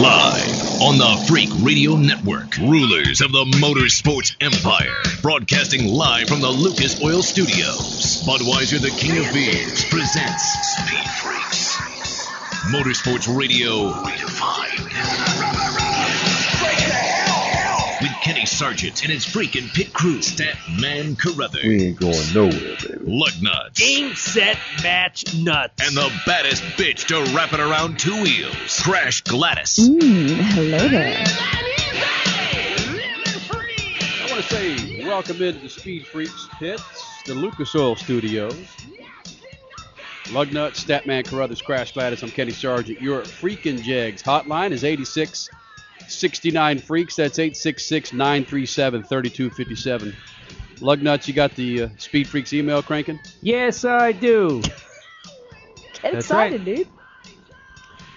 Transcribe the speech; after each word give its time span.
Live 0.00 0.80
on 0.80 0.96
the 0.96 1.22
Freak 1.28 1.50
Radio 1.60 1.96
Network, 1.96 2.56
rulers 2.56 3.20
of 3.20 3.30
the 3.30 3.44
motorsports 3.60 4.34
empire, 4.40 4.96
broadcasting 5.20 5.86
live 5.86 6.28
from 6.28 6.40
the 6.40 6.48
Lucas 6.48 7.02
Oil 7.02 7.22
Studios. 7.22 8.24
Budweiser, 8.26 8.80
the 8.80 8.88
king 8.88 9.18
of 9.18 9.30
beers, 9.34 9.84
presents 9.84 10.44
Speed 10.78 11.06
Freaks. 11.20 11.76
Motorsports 12.72 13.28
Radio 13.36 13.92
redefined. 13.92 15.91
With 18.24 18.34
Kenny 18.34 18.46
Sargent 18.46 19.02
and 19.02 19.10
his 19.12 19.24
freaking 19.26 19.72
pit 19.74 19.92
crew, 19.92 20.22
Stat 20.22 20.56
Man 20.80 21.16
Carruthers, 21.16 21.64
We 21.64 21.82
ain't 21.88 21.98
going 22.00 22.32
nowhere, 22.32 22.76
baby. 22.80 22.98
Lug 23.04 23.32
Nuts, 23.42 23.80
Game, 23.80 24.14
set, 24.14 24.56
match, 24.82 25.34
nuts. 25.34 25.86
and 25.86 25.96
the 25.96 26.10
baddest 26.24 26.62
bitch 26.76 27.06
to 27.08 27.34
wrap 27.34 27.52
it 27.52 27.58
around 27.60 27.98
two 27.98 28.22
wheels, 28.22 28.80
Crash 28.80 29.22
Gladys. 29.22 29.76
Mm, 29.78 30.36
hello 30.36 30.88
there. 30.88 31.24
I 34.20 34.26
want 34.30 34.44
to 34.44 34.48
say 34.54 35.04
welcome 35.04 35.42
into 35.42 35.58
the 35.60 35.68
Speed 35.68 36.06
Freaks 36.06 36.48
pits, 36.58 37.22
the 37.26 37.34
Lucas 37.34 37.74
Oil 37.74 37.96
Studios. 37.96 38.54
Lugnut, 40.26 40.74
Statman 40.76 41.26
Carruthers, 41.26 41.60
Crash 41.60 41.92
Gladys. 41.92 42.22
I'm 42.22 42.30
Kenny 42.30 42.52
Sargent. 42.52 43.00
Your 43.02 43.22
freaking 43.22 43.82
Jegs 43.82 44.22
hotline 44.22 44.70
is 44.70 44.84
86 44.84 45.50
69 46.08 46.78
Freaks. 46.78 47.16
That's 47.16 47.38
866 47.38 48.12
937 48.12 49.02
3257. 49.02 50.14
Lugnuts, 50.82 51.28
you 51.28 51.34
got 51.34 51.54
the 51.54 51.82
uh, 51.82 51.88
Speed 51.96 52.28
Freaks 52.28 52.52
email 52.52 52.82
cranking? 52.82 53.20
Yes, 53.40 53.84
I 53.84 54.10
do. 54.12 54.60
Get 54.62 54.72
That's 56.02 56.26
excited, 56.26 56.66
right. 56.66 56.76
dude. 56.76 56.88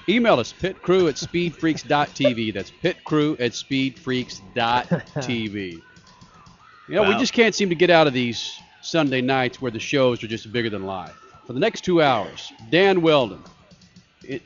Email 0.08 0.40
us, 0.40 0.54
pitcrew 0.54 1.10
at 1.10 1.16
speedfreaks.tv. 1.16 2.54
That's 2.54 2.70
pitcrew 2.72 3.34
at 3.40 3.54
speedfreaks.tv. 3.54 5.82
You 6.88 6.96
know, 6.96 7.10
we 7.10 7.16
just 7.16 7.34
can't 7.34 7.56
seem 7.56 7.70
to 7.70 7.76
get 7.76 7.90
out 7.90 8.06
of 8.06 8.14
these 8.14 8.60
Sunday 8.82 9.22
nights 9.22 9.60
where 9.60 9.72
the 9.72 9.80
shows 9.80 10.24
are 10.24 10.28
just 10.28 10.52
bigger 10.52 10.70
than 10.70 10.86
life. 10.86 11.16
For 11.48 11.54
the 11.54 11.60
next 11.60 11.82
two 11.82 12.04
hours, 12.04 12.54
Dan 12.70 13.02
Wheldon, 13.02 13.42
it, 14.24 14.44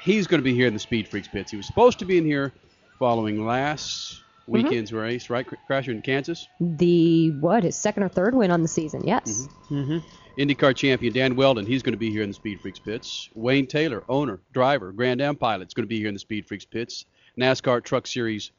he's 0.00 0.28
going 0.28 0.40
to 0.40 0.44
be 0.44 0.54
here 0.54 0.68
in 0.68 0.74
the 0.74 0.80
Speed 0.80 1.08
Freaks 1.08 1.26
pits. 1.26 1.50
He 1.50 1.56
was 1.56 1.66
supposed 1.66 1.98
to 1.98 2.04
be 2.04 2.18
in 2.18 2.24
here 2.24 2.52
following 3.00 3.46
last 3.46 4.20
weekend's 4.46 4.92
race, 4.92 5.30
right, 5.30 5.46
Cr- 5.46 5.54
Crasher 5.68 5.88
in 5.88 6.02
Kansas? 6.02 6.46
The 6.60 7.30
what? 7.40 7.64
His 7.64 7.74
second 7.74 8.04
or 8.04 8.08
third 8.08 8.34
win 8.34 8.50
on 8.50 8.62
the 8.62 8.68
season? 8.68 9.02
Yes. 9.04 9.48
Mm-hmm. 9.70 9.98
IndyCar 10.38 10.76
champion 10.76 11.12
Dan 11.12 11.34
Wheldon, 11.34 11.66
he's 11.66 11.82
going 11.82 11.94
to 11.94 11.98
be 11.98 12.10
here 12.10 12.22
in 12.22 12.28
the 12.28 12.34
Speed 12.34 12.60
Freaks 12.60 12.78
pits. 12.78 13.30
Wayne 13.34 13.66
Taylor, 13.66 14.04
owner, 14.08 14.38
driver, 14.52 14.92
Grand 14.92 15.20
Am 15.20 15.34
pilot, 15.34 15.68
is 15.68 15.74
going 15.74 15.84
to 15.84 15.88
be 15.88 15.98
here 15.98 16.08
in 16.08 16.14
the 16.14 16.20
Speed 16.20 16.46
Freaks 16.46 16.64
pits. 16.64 17.06
NASCAR 17.38 17.82
Truck 17.82 18.06
Series 18.06 18.52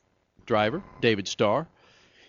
driver, 0.45 0.81
David 1.01 1.27
Starr, 1.27 1.67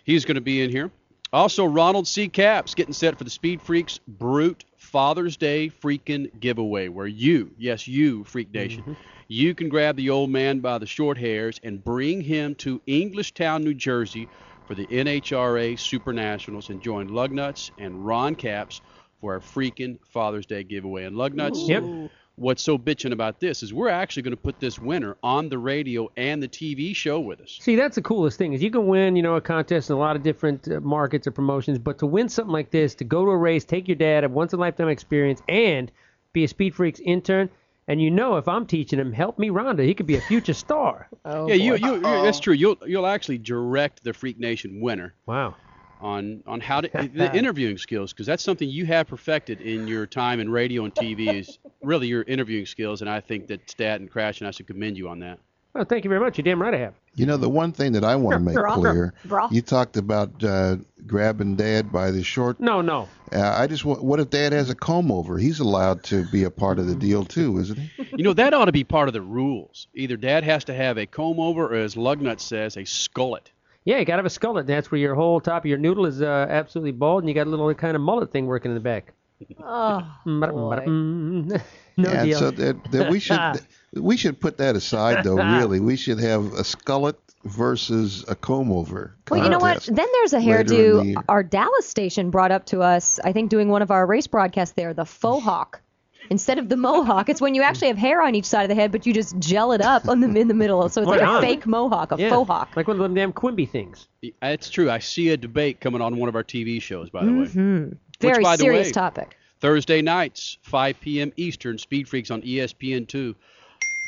he's 0.03 0.23
going 0.23 0.35
to 0.35 0.41
be 0.41 0.61
in 0.61 0.69
here. 0.69 0.91
Also, 1.31 1.65
Ronald 1.65 2.07
C. 2.07 2.29
Caps 2.29 2.75
getting 2.75 2.93
set 2.93 3.17
for 3.17 3.23
the 3.23 3.29
Speed 3.29 3.59
Freaks 3.59 3.99
Brute 4.07 4.65
Father's 4.93 5.37
Day 5.37 5.71
freaking 5.81 6.29
giveaway, 6.39 6.87
where 6.87 7.07
you, 7.07 7.49
yes, 7.57 7.87
you, 7.87 8.23
Freak 8.25 8.53
Nation, 8.53 8.83
mm-hmm. 8.83 8.93
you 9.27 9.55
can 9.55 9.67
grab 9.67 9.95
the 9.95 10.11
old 10.11 10.29
man 10.29 10.59
by 10.59 10.77
the 10.77 10.85
short 10.85 11.17
hairs 11.17 11.59
and 11.63 11.83
bring 11.83 12.21
him 12.21 12.53
to 12.53 12.79
Englishtown, 12.87 13.63
New 13.63 13.73
Jersey 13.73 14.29
for 14.67 14.75
the 14.75 14.85
NHRA 14.85 15.79
Super 15.79 16.13
Nationals 16.13 16.69
and 16.69 16.79
join 16.79 17.09
Lugnuts 17.09 17.71
and 17.79 18.05
Ron 18.05 18.35
Capps 18.35 18.81
for 19.19 19.33
our 19.33 19.39
freaking 19.39 19.97
Father's 20.05 20.45
Day 20.45 20.63
giveaway. 20.63 21.05
And 21.05 21.15
Lugnuts, 21.15 21.67
Yep. 21.67 22.11
What's 22.35 22.63
so 22.63 22.77
bitching 22.77 23.11
about 23.11 23.39
this 23.39 23.61
is 23.61 23.73
we're 23.73 23.89
actually 23.89 24.23
going 24.23 24.35
to 24.35 24.41
put 24.41 24.59
this 24.59 24.79
winner 24.79 25.15
on 25.21 25.49
the 25.49 25.57
radio 25.57 26.09
and 26.17 26.41
the 26.41 26.47
TV 26.47 26.95
show 26.95 27.19
with 27.19 27.41
us. 27.41 27.57
See, 27.61 27.75
that's 27.75 27.95
the 27.95 28.01
coolest 28.01 28.37
thing 28.37 28.53
is 28.53 28.63
you 28.63 28.71
can 28.71 28.87
win, 28.87 29.15
you 29.15 29.21
know, 29.21 29.35
a 29.35 29.41
contest 29.41 29.89
in 29.89 29.95
a 29.95 29.99
lot 29.99 30.15
of 30.15 30.23
different 30.23 30.67
uh, 30.67 30.79
markets 30.79 31.27
or 31.27 31.31
promotions, 31.31 31.77
but 31.77 31.99
to 31.99 32.05
win 32.05 32.29
something 32.29 32.51
like 32.51 32.71
this, 32.71 32.95
to 32.95 33.03
go 33.03 33.23
to 33.25 33.31
a 33.31 33.37
race, 33.37 33.65
take 33.65 33.87
your 33.87 33.95
dad, 33.95 34.23
have 34.23 34.31
once 34.31 34.53
in 34.53 34.59
a 34.59 34.61
lifetime 34.61 34.89
experience, 34.89 35.41
and 35.47 35.91
be 36.33 36.43
a 36.43 36.47
Speed 36.47 36.73
Freaks 36.73 36.99
intern, 36.99 37.49
and 37.87 38.01
you 38.01 38.09
know, 38.09 38.37
if 38.37 38.47
I'm 38.47 38.65
teaching 38.65 38.99
him, 38.99 39.11
help 39.11 39.37
me, 39.37 39.49
Rhonda, 39.49 39.85
he 39.85 39.93
could 39.93 40.07
be 40.07 40.15
a 40.15 40.21
future 40.21 40.53
star. 40.53 41.09
Oh, 41.25 41.47
yeah, 41.47 41.53
you, 41.53 41.77
boy. 41.77 41.87
you, 41.87 41.95
you 41.95 42.01
that's 42.01 42.41
true. 42.41 42.53
You'll 42.53 42.77
you'll 42.85 43.07
actually 43.07 43.37
direct 43.37 44.03
the 44.03 44.11
Freak 44.11 44.37
Nation 44.39 44.81
winner 44.81 45.13
Wow. 45.25 45.55
On 46.03 46.43
on 46.45 46.59
how 46.59 46.81
to 46.81 46.89
the 47.15 47.35
interviewing 47.35 47.77
skills 47.77 48.13
because 48.13 48.27
that's 48.27 48.43
something 48.43 48.69
you 48.69 48.85
have 48.85 49.07
perfected 49.07 49.61
in 49.61 49.87
your 49.87 50.05
time 50.05 50.39
in 50.39 50.49
radio 50.49 50.83
and 50.83 50.93
TV 50.93 51.33
is 51.33 51.57
really 51.81 52.07
your 52.07 52.23
interviewing 52.23 52.65
skills, 52.65 53.01
and 53.01 53.09
I 53.09 53.21
think 53.21 53.47
that 53.47 53.69
Stat 53.69 54.01
and 54.01 54.11
Crash 54.11 54.41
and 54.41 54.47
I 54.47 54.51
should 54.51 54.67
commend 54.67 54.97
you 54.97 55.09
on 55.09 55.19
that. 55.19 55.39
Well, 55.73 55.85
thank 55.85 56.03
you 56.03 56.09
very 56.09 56.21
much. 56.21 56.37
You're 56.37 56.43
damn 56.43 56.61
right 56.61 56.73
I 56.73 56.77
have. 56.77 56.93
You 57.15 57.25
know, 57.25 57.37
the 57.37 57.49
one 57.49 57.71
thing 57.71 57.93
that 57.93 58.03
I 58.03 58.15
want 58.15 58.35
to 58.35 58.39
make 58.39 58.53
Bra. 58.53 58.75
clear, 58.75 59.13
Bra. 59.25 59.47
you 59.51 59.61
talked 59.63 59.97
about 59.97 60.43
uh, 60.43 60.77
grabbing 61.07 61.55
dad 61.55 61.91
by 61.91 62.11
the 62.11 62.23
short. 62.23 62.59
No, 62.59 62.81
no. 62.81 63.09
Uh, 63.31 63.55
I 63.57 63.65
just 63.65 63.83
want, 63.83 64.03
what 64.03 64.19
if 64.19 64.29
dad 64.29 64.53
has 64.53 64.69
a 64.69 64.75
comb 64.75 65.11
over? 65.11 65.39
He's 65.39 65.59
allowed 65.59 66.03
to 66.05 66.27
be 66.27 66.43
a 66.43 66.51
part 66.51 66.77
of 66.77 66.85
the 66.85 66.95
deal 66.95 67.25
too, 67.25 67.57
isn't 67.57 67.77
he? 67.79 67.89
You 68.15 68.23
know 68.23 68.33
that 68.33 68.53
ought 68.53 68.65
to 68.65 68.71
be 68.71 68.83
part 68.83 69.07
of 69.07 69.13
the 69.15 69.23
rules. 69.23 69.87
Either 69.95 70.17
Dad 70.17 70.43
has 70.43 70.65
to 70.65 70.73
have 70.75 70.99
a 70.99 71.07
comb 71.07 71.39
over, 71.39 71.65
or 71.65 71.73
as 71.73 71.95
Lugnut 71.95 72.39
says, 72.39 72.77
a 72.77 72.81
skullet. 72.81 73.47
Yeah, 73.85 73.99
you 73.99 74.05
got 74.05 74.15
to 74.15 74.19
have 74.19 74.25
a 74.25 74.29
skullet. 74.29 74.65
That's 74.65 74.91
where 74.91 74.99
your 74.99 75.15
whole 75.15 75.41
top 75.41 75.63
of 75.63 75.65
your 75.65 75.77
noodle 75.77 76.05
is 76.05 76.21
uh, 76.21 76.47
absolutely 76.49 76.93
bald, 76.93 77.23
and 77.23 77.29
you 77.29 77.35
got 77.35 77.47
a 77.47 77.49
little 77.49 77.73
kind 77.73 77.95
of 77.95 78.01
mullet 78.01 78.31
thing 78.31 78.45
working 78.45 78.71
in 78.71 78.75
the 78.75 78.81
back. 78.81 79.13
Oh, 79.61 80.01
boy. 80.25 81.57
No 81.95 82.11
yeah, 82.11 82.23
deal. 82.23 82.39
so 82.39 82.49
that, 82.49 82.91
that 82.91 83.11
we 83.11 83.19
should 83.19 83.61
we 83.93 84.17
should 84.17 84.39
put 84.41 84.57
that 84.57 84.75
aside 84.75 85.23
though. 85.23 85.35
Really, 85.35 85.79
we 85.79 85.95
should 85.95 86.19
have 86.19 86.45
a 86.53 86.63
skullet 86.63 87.17
versus 87.43 88.25
a 88.27 88.33
comb 88.35 88.71
over. 88.71 89.15
Well, 89.29 89.43
you 89.43 89.49
know 89.51 89.59
what? 89.59 89.83
Then 89.83 90.07
there's 90.13 90.33
a 90.33 90.39
later 90.39 90.61
in 90.61 90.65
the 90.65 90.73
hairdo 91.13 91.23
our 91.29 91.43
Dallas 91.43 91.87
station 91.87 92.31
brought 92.31 92.51
up 92.51 92.65
to 92.67 92.81
us, 92.81 93.19
I 93.23 93.31
think 93.31 93.51
doing 93.51 93.69
one 93.69 93.83
of 93.83 93.91
our 93.91 94.07
race 94.07 94.25
broadcasts 94.25 94.73
there, 94.73 94.95
the 94.95 95.05
faux 95.05 95.43
hawk. 95.43 95.81
Instead 96.29 96.59
of 96.59 96.69
the 96.69 96.77
mohawk, 96.77 97.29
it's 97.29 97.41
when 97.41 97.55
you 97.55 97.61
actually 97.61 97.87
have 97.87 97.97
hair 97.97 98.21
on 98.21 98.35
each 98.35 98.45
side 98.45 98.63
of 98.63 98.69
the 98.69 98.75
head, 98.75 98.91
but 98.91 99.05
you 99.05 99.13
just 99.13 99.37
gel 99.39 99.71
it 99.71 99.81
up 99.81 100.07
on 100.07 100.19
the 100.19 100.27
in 100.39 100.47
the 100.47 100.53
middle. 100.53 100.87
So 100.89 101.01
it's 101.01 101.09
like 101.09 101.21
Right 101.21 101.37
a 101.37 101.41
fake 101.41 101.65
mohawk, 101.65 102.11
a 102.11 102.17
yeah, 102.17 102.29
faux 102.29 102.47
hawk. 102.47 102.75
like 102.75 102.87
one 102.87 102.97
of 102.97 103.03
them 103.03 103.13
damn 103.13 103.33
Quimby 103.33 103.65
things. 103.65 104.07
That's 104.41 104.69
true. 104.69 104.89
I 104.89 104.99
see 104.99 105.29
a 105.29 105.37
debate 105.37 105.81
coming 105.81 106.01
on 106.01 106.17
one 106.17 106.29
of 106.29 106.35
our 106.35 106.43
TV 106.43 106.81
shows, 106.81 107.09
by 107.09 107.25
the 107.25 107.31
way. 107.31 107.45
Mm-hmm. 107.45 107.89
Very 108.19 108.43
by 108.43 108.55
the 108.55 108.63
serious 108.63 108.87
way, 108.87 108.91
topic. 108.91 109.37
Thursday 109.59 110.01
nights, 110.01 110.57
5 110.63 110.99
p.m. 110.99 111.31
Eastern, 111.37 111.77
Speed 111.77 112.07
Freaks 112.07 112.31
on 112.31 112.41
E 112.43 112.57
ESPN2. 112.57 113.35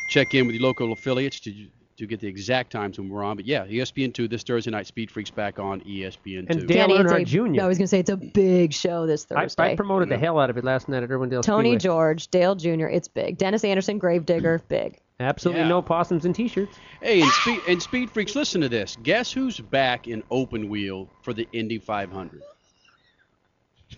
Check 0.10 0.34
in 0.34 0.46
with 0.46 0.56
your 0.56 0.64
local 0.64 0.92
affiliates 0.92 1.40
to 1.42 1.52
to 1.98 2.06
get 2.06 2.20
the 2.20 2.28
exact 2.28 2.72
times 2.72 2.98
when 3.00 3.10
we're 3.10 3.24
on. 3.24 3.38
But 3.38 3.46
yeah, 3.46 3.66
E 3.66 3.78
ESPN2 3.78 4.30
this 4.30 4.44
Thursday 4.44 4.72
night, 4.72 4.88
Speed 4.88 5.10
Freaks 5.12 5.30
back 5.30 5.60
on 5.60 5.82
E 5.86 6.02
ESPN2. 6.02 6.50
And 6.50 6.68
Dale 6.68 6.88
Danny, 6.88 6.96
it's 6.96 7.12
Earnhardt 7.12 7.22
a, 7.22 7.26
Jr. 7.26 7.42
No, 7.48 7.66
I 7.66 7.68
was 7.68 7.78
going 7.78 7.86
to 7.86 7.88
say 7.90 8.00
it's 8.00 8.10
a 8.10 8.18
big 8.18 8.74
show 8.74 9.06
this 9.06 9.26
I, 9.32 9.42
Thursday. 9.44 9.64
I 9.72 9.76
promoted 9.76 10.10
the 10.10 10.18
hell 10.18 10.40
out 10.40 10.50
of 10.50 10.58
it 10.58 10.64
last 10.64 10.90
night 10.90 11.04
at 11.04 11.10
Irwindale 11.10 11.42
Tony 11.42 11.70
Speedway. 11.72 11.80
George, 11.80 12.28
Dale 12.30 12.56
Jr., 12.56 12.88
it's 12.88 13.08
big. 13.08 13.38
Dennis 13.38 13.64
Anderson, 13.64 13.98
Gravedigger, 13.98 14.62
big. 14.68 15.00
Absolutely 15.22 15.62
Yeah. 15.62 15.70
no 15.70 15.82
possums 15.82 16.26
and 16.26 16.36
T-shirts. 16.36 16.78
Hey, 17.02 17.22
and 17.22 17.32
Speed, 17.32 17.62
and 17.70 17.82
Speed 17.82 18.12
Freaks, 18.12 18.36
listen 18.36 18.60
to 18.60 18.68
this. 18.68 18.98
Guess 19.02 19.32
who's 19.32 19.60
back 19.62 20.10
in 20.10 20.22
open 20.30 20.68
wheel 20.68 21.10
for 21.22 21.34
the 21.34 21.48
Indy 21.54 21.78
500? 21.80 22.42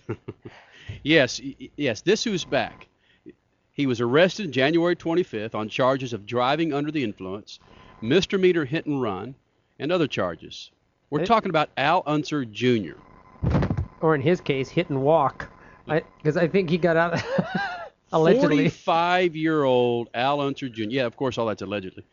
yes, 1.02 1.40
y- 1.42 1.56
y- 1.60 1.70
yes, 1.76 2.02
this 2.02 2.22
who's 2.22 2.44
back. 2.44 2.86
He 3.72 3.86
was 3.86 4.00
arrested 4.00 4.50
January 4.52 4.96
25th 4.96 5.54
on 5.54 5.68
charges 5.68 6.12
of 6.12 6.26
driving 6.26 6.72
under 6.72 6.90
the 6.90 7.04
influence, 7.04 7.58
misdemeanor 8.00 8.64
hit 8.64 8.86
and 8.86 9.00
run, 9.02 9.34
and 9.78 9.92
other 9.92 10.06
charges. 10.06 10.70
We're 11.10 11.20
Hey. 11.20 11.26
talking 11.26 11.50
about 11.50 11.70
Al 11.76 12.02
Unser 12.06 12.44
Jr. 12.44 12.94
Or 14.00 14.14
in 14.14 14.20
his 14.20 14.40
case, 14.40 14.68
hit 14.68 14.90
and 14.90 15.02
walk. 15.02 15.48
Because 15.86 16.36
I, 16.36 16.46
think 16.48 16.68
he 16.68 16.76
got 16.78 16.96
out 16.96 17.22
allegedly. 18.12 18.68
45 18.68 19.34
year 19.36 19.64
old 19.64 20.10
Al 20.14 20.40
Unser 20.40 20.68
Jr. 20.68 20.82
Yeah, 20.84 21.06
of 21.06 21.16
course, 21.16 21.38
all 21.38 21.46
that's 21.46 21.62
allegedly. 21.62 22.04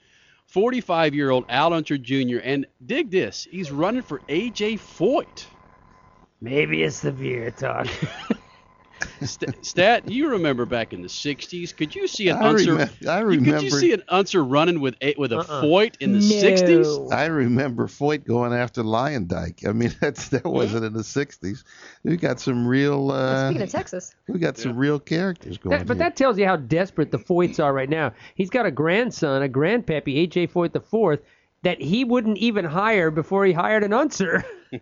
45 0.48 1.13
year 1.13 1.30
old 1.30 1.45
Al 1.50 1.74
Unser 1.74 1.98
Jr. 1.98 2.38
And 2.44 2.65
dig 2.86 3.12
this, 3.12 3.48
he's 3.51 3.71
running 3.71 4.01
for 4.01 4.19
AJ 4.30 4.80
Foyt. 4.80 5.45
Maybe 6.42 6.83
it's 6.83 7.01
the 7.01 7.12
beer 7.12 7.51
talk. 7.51 7.88
St- 9.21 9.65
Stat, 9.65 10.09
you 10.09 10.29
remember 10.29 10.65
back 10.65 10.94
in 10.94 11.01
the 11.01 11.07
'60s? 11.07 11.75
Could 11.75 11.95
you 11.95 12.07
see 12.07 12.29
an 12.29 12.38
I 12.38 12.50
Unser? 12.50 12.75
remem- 12.75 13.07
I 13.07 13.19
you- 13.31 13.41
Could 13.41 13.62
you 13.63 13.69
see 13.69 13.94
an 13.94 14.03
Unser 14.09 14.44
running 14.44 14.79
with 14.81 14.95
a, 15.01 15.15
with 15.17 15.31
a 15.31 15.38
Uh-uh. 15.39 15.62
Foyt 15.63 15.95
in 16.00 16.13
the 16.13 16.19
no. 16.19 16.25
'60s? 16.25 17.13
I 17.13 17.25
remember 17.25 17.88
Foyt 17.88 18.25
going 18.25 18.53
after 18.53 18.83
Luyendyk. 18.83 19.67
I 19.67 19.71
mean, 19.71 19.94
that's 20.01 20.29
that 20.29 20.45
wasn't 20.45 20.85
in 20.85 20.94
the 20.94 21.01
'60s. 21.03 21.63
We 22.03 22.17
got 22.17 22.39
some 22.39 22.67
real. 22.67 23.12
Uh, 23.12 23.50
Speaking 23.50 23.63
of 23.63 23.69
Texas, 23.69 24.15
we 24.27 24.39
got 24.39 24.57
some 24.57 24.75
real 24.75 25.00
characters 25.00 25.57
going. 25.57 25.77
That, 25.77 25.88
but 25.88 25.97
here. 25.97 26.03
that 26.06 26.15
tells 26.15 26.38
you 26.38 26.45
how 26.45 26.56
desperate 26.57 27.11
the 27.11 27.19
Foyts 27.19 27.63
are 27.63 27.73
right 27.73 27.89
now. 27.89 28.13
He's 28.35 28.50
got 28.50 28.65
a 28.65 28.71
grandson, 28.71 29.41
a 29.44 29.50
grandpappy, 29.50 30.27
AJ 30.27 30.51
Foyt 30.51 30.73
the 30.73 30.79
fourth, 30.81 31.19
that 31.65 31.81
he 31.81 32.03
wouldn't 32.06 32.38
even 32.38 32.63
hire 32.63 33.09
before 33.12 33.44
he 33.45 33.51
hired 33.51 33.83
an 33.83 33.91
Unser. 33.94 34.45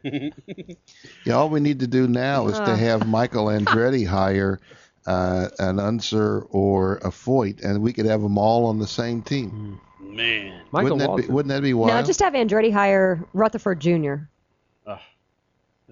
Yeah, 1.25 1.35
all 1.35 1.49
we 1.49 1.59
need 1.59 1.79
to 1.81 1.87
do 1.87 2.07
now 2.07 2.47
is 2.47 2.59
Uh. 2.59 2.65
to 2.65 2.75
have 2.75 3.07
Michael 3.07 3.45
Andretti 3.45 4.05
hire 4.19 4.59
uh, 5.05 5.49
an 5.59 5.79
Unser 5.79 6.41
or 6.49 6.95
a 6.97 7.09
Foyt, 7.09 7.63
and 7.63 7.81
we 7.81 7.93
could 7.93 8.05
have 8.05 8.21
them 8.21 8.37
all 8.37 8.65
on 8.65 8.79
the 8.79 8.87
same 8.87 9.21
team. 9.21 9.79
man. 10.01 10.61
Michael 10.71 10.97
wouldn't 10.97 11.17
that 11.17 11.27
be 11.27 11.33
wouldn't 11.33 11.49
that 11.49 11.61
be 11.63 11.73
wild? 11.73 11.93
No, 11.93 12.01
just 12.03 12.19
have 12.21 12.33
Andretti 12.33 12.71
hire 12.71 13.23
Rutherford 13.33 13.79
Jr. 13.79 14.15
Ugh. 14.87 14.99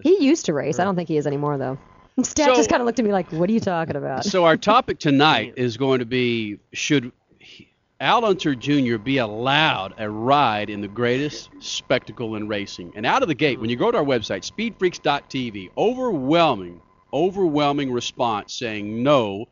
he 0.01 0.23
used 0.23 0.45
to 0.45 0.53
race. 0.53 0.79
I 0.79 0.83
don't 0.83 0.95
think 0.95 1.07
he 1.09 1.17
is 1.17 1.27
anymore 1.27 1.57
though. 1.57 1.77
Stat 2.23 2.47
So- 2.49 2.55
just 2.55 2.69
kind 2.69 2.81
of 2.81 2.85
looked 2.85 2.99
at 2.99 3.05
me 3.05 3.11
like, 3.11 3.31
"What 3.31 3.49
are 3.49 3.53
you 3.53 3.59
talking 3.59 3.95
about?" 3.95 4.25
So 4.25 4.45
our 4.45 4.57
topic 4.57 4.99
tonight 4.99 5.53
is 5.57 5.77
going 5.77 5.99
to 5.99 6.05
be 6.05 6.57
should 6.73 7.05
he- 7.05 7.11
Al 8.01 8.25
Unser 8.25 8.55
Jr. 8.55 8.97
be 8.97 9.19
allowed 9.19 9.93
a 9.99 10.09
ride 10.09 10.71
in 10.71 10.81
the 10.81 10.87
greatest 10.87 11.51
spectacle 11.59 12.35
in 12.35 12.47
racing? 12.47 12.91
And 12.95 13.05
out 13.05 13.21
of 13.21 13.27
the 13.27 13.35
gate, 13.35 13.59
when 13.59 13.69
you 13.69 13.75
go 13.75 13.91
to 13.91 13.97
our 13.99 14.03
website, 14.03 14.41
speedfreaks.tv, 14.43 15.69
overwhelming, 15.77 16.81
overwhelming 17.13 17.91
response 17.91 18.55
saying 18.55 19.03
no, 19.03 19.47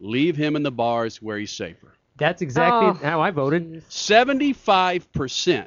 leave 0.00 0.36
him 0.36 0.54
in 0.54 0.62
the 0.62 0.70
bars 0.70 1.22
where 1.22 1.38
he's 1.38 1.50
safer. 1.50 1.94
That's 2.18 2.42
exactly 2.42 2.88
Oh. 2.88 2.92
how 2.92 3.22
I 3.22 3.30
voted. 3.30 3.82
75% 3.88 5.66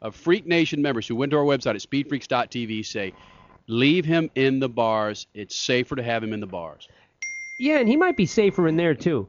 of 0.00 0.14
Freak 0.14 0.46
Nation 0.46 0.82
members 0.82 1.08
who 1.08 1.16
went 1.16 1.30
to 1.30 1.36
our 1.38 1.44
website 1.44 1.74
at 1.74 1.80
speedfreaks.tv 1.80 2.86
say, 2.86 3.12
leave 3.66 4.04
him 4.04 4.30
in 4.36 4.60
the 4.60 4.68
bars. 4.68 5.26
It's 5.34 5.56
safer 5.56 5.96
to 5.96 6.02
have 6.02 6.22
him 6.22 6.32
in 6.32 6.38
the 6.38 6.46
bars. 6.46 6.86
Yeah, 7.58 7.78
and 7.78 7.88
he 7.88 7.96
might 7.96 8.16
be 8.16 8.26
safer 8.26 8.68
in 8.68 8.76
there 8.76 8.94
too, 8.94 9.26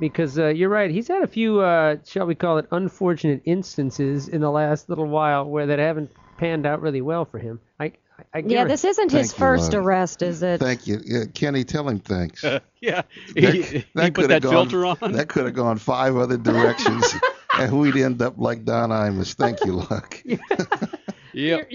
because 0.00 0.38
uh, 0.38 0.48
you're 0.48 0.68
right. 0.68 0.90
He's 0.90 1.08
had 1.08 1.22
a 1.22 1.26
few, 1.26 1.60
uh, 1.60 1.96
shall 2.06 2.26
we 2.26 2.34
call 2.34 2.58
it, 2.58 2.66
unfortunate 2.70 3.42
instances 3.44 4.28
in 4.28 4.40
the 4.40 4.50
last 4.50 4.88
little 4.88 5.06
while 5.06 5.44
where 5.44 5.66
that 5.66 5.78
haven't 5.78 6.10
panned 6.38 6.66
out 6.66 6.80
really 6.80 7.00
well 7.00 7.24
for 7.24 7.38
him. 7.38 7.60
I, 7.80 7.86
I, 7.86 7.92
I 8.34 8.38
yeah, 8.46 8.64
this 8.64 8.84
isn't 8.84 9.10
his 9.12 9.32
you, 9.32 9.38
first 9.38 9.72
Lon. 9.72 9.82
arrest, 9.82 10.22
is 10.22 10.42
it? 10.42 10.58
Thank 10.60 10.86
you, 10.86 11.00
yeah, 11.04 11.24
Kenny. 11.34 11.64
Tell 11.64 11.88
him 11.88 11.98
thanks. 12.00 12.44
Yeah, 12.80 13.02
he, 13.34 13.40
That- 13.40 13.54
he 13.54 13.84
that 13.96 14.14
put 14.14 14.14
could 14.14 14.30
that 14.30 14.34
have 14.34 14.42
gone, 14.44 14.68
filter 14.68 14.86
on. 14.86 15.12
That 15.12 15.28
could 15.28 15.46
have 15.46 15.54
gone 15.54 15.78
five 15.78 16.16
other 16.16 16.36
directions, 16.36 17.12
and 17.58 17.76
we'd 17.80 17.96
end 17.96 18.22
up 18.22 18.34
like 18.38 18.64
Don 18.64 18.90
Imus. 18.90 19.34
Thank 19.34 19.64
you, 19.64 19.72
Luck. 19.72 20.22
Yep. 21.34 21.70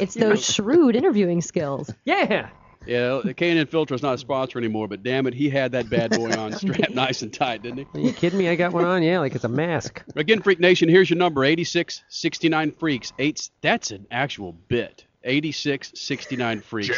It's 0.00 0.14
those 0.14 0.44
shrewd 0.44 0.96
interviewing 0.96 1.42
skills. 1.42 1.92
Yeah. 2.04 2.48
Yeah, 2.86 3.20
the 3.24 3.34
K&N 3.34 3.66
filter 3.66 3.94
is 3.94 4.02
not 4.02 4.14
a 4.14 4.18
sponsor 4.18 4.58
anymore, 4.58 4.88
but 4.88 5.02
damn 5.02 5.26
it, 5.26 5.34
he 5.34 5.48
had 5.48 5.72
that 5.72 5.88
bad 5.88 6.10
boy 6.10 6.32
on 6.32 6.52
strapped 6.58 6.94
nice 6.94 7.22
and 7.22 7.32
tight, 7.32 7.62
didn't 7.62 7.86
he? 7.92 8.00
Are 8.00 8.02
you 8.02 8.12
kidding 8.12 8.38
me? 8.38 8.48
I 8.48 8.56
got 8.56 8.72
one 8.72 8.84
on. 8.84 9.02
Yeah, 9.02 9.20
like 9.20 9.34
it's 9.34 9.44
a 9.44 9.48
mask. 9.48 10.02
Again, 10.16 10.42
Freak 10.42 10.60
Nation, 10.60 10.88
here's 10.88 11.08
your 11.08 11.18
number: 11.18 11.44
8669 11.44 12.72
Freaks. 12.72 13.12
Eight. 13.18 13.50
That's 13.60 13.90
an 13.90 14.06
actual 14.10 14.52
bit. 14.52 15.06
8669 15.24 16.60
Freaks. 16.60 16.90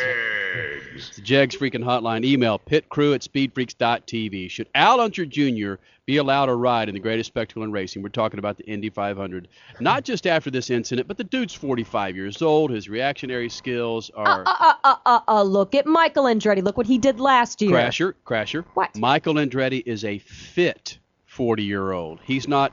It's 0.94 1.16
the 1.16 1.22
Jegs 1.22 1.56
Freaking 1.56 1.82
Hotline. 1.84 2.24
Email 2.24 2.58
pitcrew 2.58 3.14
at 3.14 3.22
speedfreaks.tv. 3.22 4.48
Should 4.50 4.68
Al 4.74 5.00
Unser 5.00 5.26
Jr. 5.26 5.74
be 6.06 6.18
allowed 6.18 6.48
a 6.48 6.54
ride 6.54 6.88
in 6.88 6.94
the 6.94 7.00
greatest 7.00 7.26
spectacle 7.28 7.64
in 7.64 7.72
racing? 7.72 8.02
We're 8.02 8.10
talking 8.10 8.38
about 8.38 8.56
the 8.58 8.64
Indy 8.64 8.90
500. 8.90 9.48
Not 9.80 10.04
just 10.04 10.26
after 10.26 10.50
this 10.50 10.70
incident, 10.70 11.08
but 11.08 11.16
the 11.16 11.24
dude's 11.24 11.54
45 11.54 12.14
years 12.14 12.40
old. 12.42 12.70
His 12.70 12.88
reactionary 12.88 13.48
skills 13.48 14.10
are 14.14 14.44
Uh, 14.46 14.74
uh, 14.84 14.96
uh, 15.04 15.20
uh, 15.26 15.42
look 15.42 15.74
at 15.74 15.86
Michael 15.86 16.24
Andretti. 16.24 16.62
Look 16.62 16.76
what 16.76 16.86
he 16.86 16.98
did 16.98 17.18
last 17.18 17.60
year. 17.60 17.72
Crasher. 17.72 18.14
Crasher. 18.24 18.64
What? 18.74 18.96
Michael 18.96 19.34
Andretti 19.34 19.82
is 19.84 20.04
a 20.04 20.18
fit 20.18 20.98
40 21.26 21.64
year 21.64 21.90
old. 21.92 22.20
He's 22.22 22.46
not. 22.46 22.72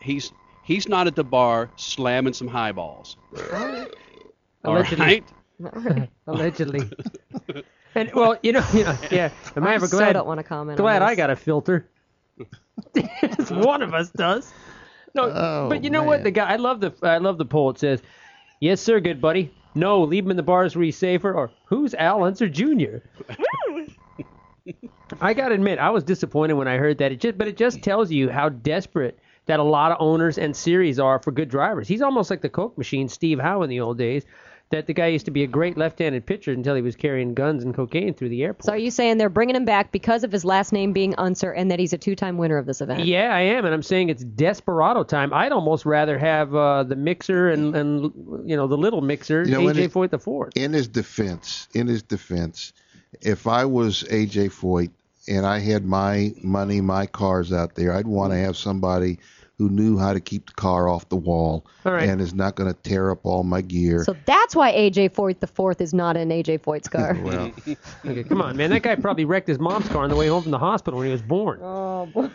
He's 0.00 0.32
he's 0.64 0.88
not 0.88 1.06
at 1.06 1.14
the 1.14 1.24
bar 1.24 1.70
slamming 1.76 2.32
some 2.32 2.48
highballs. 2.48 3.16
All 4.64 4.74
Allegedly. 4.76 5.24
right. 5.60 6.10
Allegedly. 6.26 6.90
and 7.94 8.12
well, 8.14 8.36
you 8.42 8.52
know, 8.52 8.64
you 8.72 8.84
know 8.84 8.96
yeah. 9.10 9.30
Am 9.56 9.64
I 9.64 9.72
I 9.72 9.74
ever 9.74 9.86
so 9.86 9.98
glad? 9.98 10.12
don't 10.14 10.26
want 10.26 10.38
to 10.38 10.44
comment. 10.44 10.78
glad 10.78 11.02
on 11.02 11.08
I 11.08 11.14
got 11.14 11.30
a 11.30 11.36
filter. 11.36 11.88
One 13.50 13.82
of 13.82 13.94
us 13.94 14.10
does. 14.10 14.52
No, 15.14 15.30
Oh, 15.32 15.68
but 15.68 15.84
you 15.84 15.90
know 15.90 16.02
what? 16.02 16.24
The 16.24 16.32
guy, 16.32 16.50
I 16.50 16.56
love 16.56 16.80
the, 16.80 16.92
I 17.02 17.18
love 17.18 17.38
the 17.38 17.44
poll. 17.44 17.70
It 17.70 17.78
says, 17.78 18.02
"Yes, 18.60 18.80
sir, 18.80 18.98
good 18.98 19.20
buddy. 19.20 19.54
No, 19.76 20.02
leave 20.02 20.24
him 20.24 20.32
in 20.32 20.36
the 20.36 20.42
bars 20.42 20.74
where 20.74 20.84
he's 20.84 20.96
safer." 20.96 21.32
Or 21.32 21.50
who's 21.66 21.94
Al 21.94 22.24
Unser 22.24 22.48
Jr. 22.48 22.98
I 25.20 25.34
gotta 25.34 25.54
admit, 25.54 25.78
I 25.78 25.90
was 25.90 26.02
disappointed 26.02 26.54
when 26.54 26.66
I 26.66 26.78
heard 26.78 26.98
that. 26.98 27.12
It 27.12 27.20
just, 27.20 27.38
but 27.38 27.46
it 27.46 27.56
just 27.56 27.82
tells 27.82 28.10
you 28.10 28.30
how 28.30 28.48
desperate 28.48 29.18
that 29.46 29.60
a 29.60 29.62
lot 29.62 29.92
of 29.92 29.98
owners 30.00 30.38
and 30.38 30.56
series 30.56 30.98
are 30.98 31.18
for 31.20 31.30
good 31.30 31.48
drivers. 31.50 31.86
He's 31.86 32.02
almost 32.02 32.30
like 32.30 32.40
the 32.40 32.48
Coke 32.48 32.76
machine, 32.78 33.08
Steve 33.08 33.38
Howe 33.38 33.62
in 33.62 33.68
the 33.70 33.80
old 33.80 33.98
days. 33.98 34.24
That 34.74 34.86
the 34.88 34.92
guy 34.92 35.06
used 35.06 35.24
to 35.26 35.30
be 35.30 35.44
a 35.44 35.46
great 35.46 35.78
left-handed 35.78 36.26
pitcher 36.26 36.50
until 36.50 36.74
he 36.74 36.82
was 36.82 36.96
carrying 36.96 37.32
guns 37.32 37.62
and 37.62 37.72
cocaine 37.72 38.12
through 38.12 38.30
the 38.30 38.42
airport. 38.42 38.64
So 38.64 38.72
are 38.72 38.76
you 38.78 38.90
saying 38.90 39.18
they're 39.18 39.28
bringing 39.28 39.54
him 39.54 39.64
back 39.64 39.92
because 39.92 40.24
of 40.24 40.32
his 40.32 40.44
last 40.44 40.72
name 40.72 40.92
being 40.92 41.14
Unser 41.16 41.52
and 41.52 41.70
that 41.70 41.78
he's 41.78 41.92
a 41.92 41.98
two-time 41.98 42.38
winner 42.38 42.58
of 42.58 42.66
this 42.66 42.80
event? 42.80 43.04
Yeah, 43.04 43.32
I 43.32 43.40
am, 43.42 43.64
and 43.64 43.72
I'm 43.72 43.84
saying 43.84 44.08
it's 44.08 44.24
desperado 44.24 45.04
time. 45.04 45.32
I'd 45.32 45.52
almost 45.52 45.86
rather 45.86 46.18
have 46.18 46.54
uh, 46.56 46.82
the 46.82 46.96
mixer 46.96 47.50
and, 47.50 47.74
and 47.76 48.02
you 48.50 48.56
know 48.56 48.66
the 48.66 48.76
little 48.76 49.00
mixer, 49.00 49.44
You 49.44 49.52
know, 49.52 49.60
AJ 49.60 49.78
it- 49.78 49.92
Foyt 49.92 50.10
the 50.10 50.18
fourth. 50.18 50.56
in 50.56 50.72
his 50.72 50.88
defense, 50.88 51.68
in 51.72 51.86
his 51.86 52.02
defense, 52.02 52.72
if 53.20 53.46
I 53.46 53.64
was 53.66 54.02
AJ 54.10 54.50
Foyt 54.50 54.90
and 55.28 55.46
I 55.46 55.60
had 55.60 55.84
my 55.84 56.34
money, 56.42 56.80
my 56.80 57.06
cars 57.06 57.52
out 57.52 57.76
there, 57.76 57.92
I'd 57.94 58.08
want 58.08 58.32
to 58.32 58.38
have 58.38 58.56
somebody 58.56 59.20
who 59.58 59.68
knew 59.68 59.96
how 59.96 60.12
to 60.12 60.20
keep 60.20 60.46
the 60.46 60.52
car 60.54 60.88
off 60.88 61.08
the 61.08 61.16
wall 61.16 61.64
All 61.86 61.92
right. 61.92 62.08
and 62.08 62.20
is 62.20 62.34
not 62.34 62.56
going 62.56 62.72
to 62.72 62.78
tear 62.82 63.10
up 63.10 63.20
all 63.24 63.44
my 63.44 63.60
gear. 63.60 64.02
So 64.04 64.16
that's 64.26 64.56
why 64.56 64.72
AJ 64.72 65.10
Foyt 65.12 65.38
the 65.40 65.46
fourth 65.46 65.80
is 65.80 65.94
not 65.94 66.16
in 66.16 66.28
AJ 66.30 66.60
Foyt's 66.62 66.88
car. 66.88 67.16
well, 67.22 67.52
Okay, 68.04 68.24
come 68.24 68.42
on, 68.42 68.56
man. 68.56 68.70
That 68.70 68.82
guy 68.82 68.96
probably 68.96 69.24
wrecked 69.24 69.46
his 69.48 69.58
mom's 69.60 69.88
car 69.88 70.02
on 70.04 70.10
the 70.10 70.16
way 70.16 70.26
home 70.28 70.42
from 70.42 70.50
the 70.50 70.58
hospital 70.58 70.98
when 70.98 71.06
he 71.06 71.12
was 71.12 71.22
born. 71.22 71.60
oh, 71.62 72.06
boy. 72.06 72.30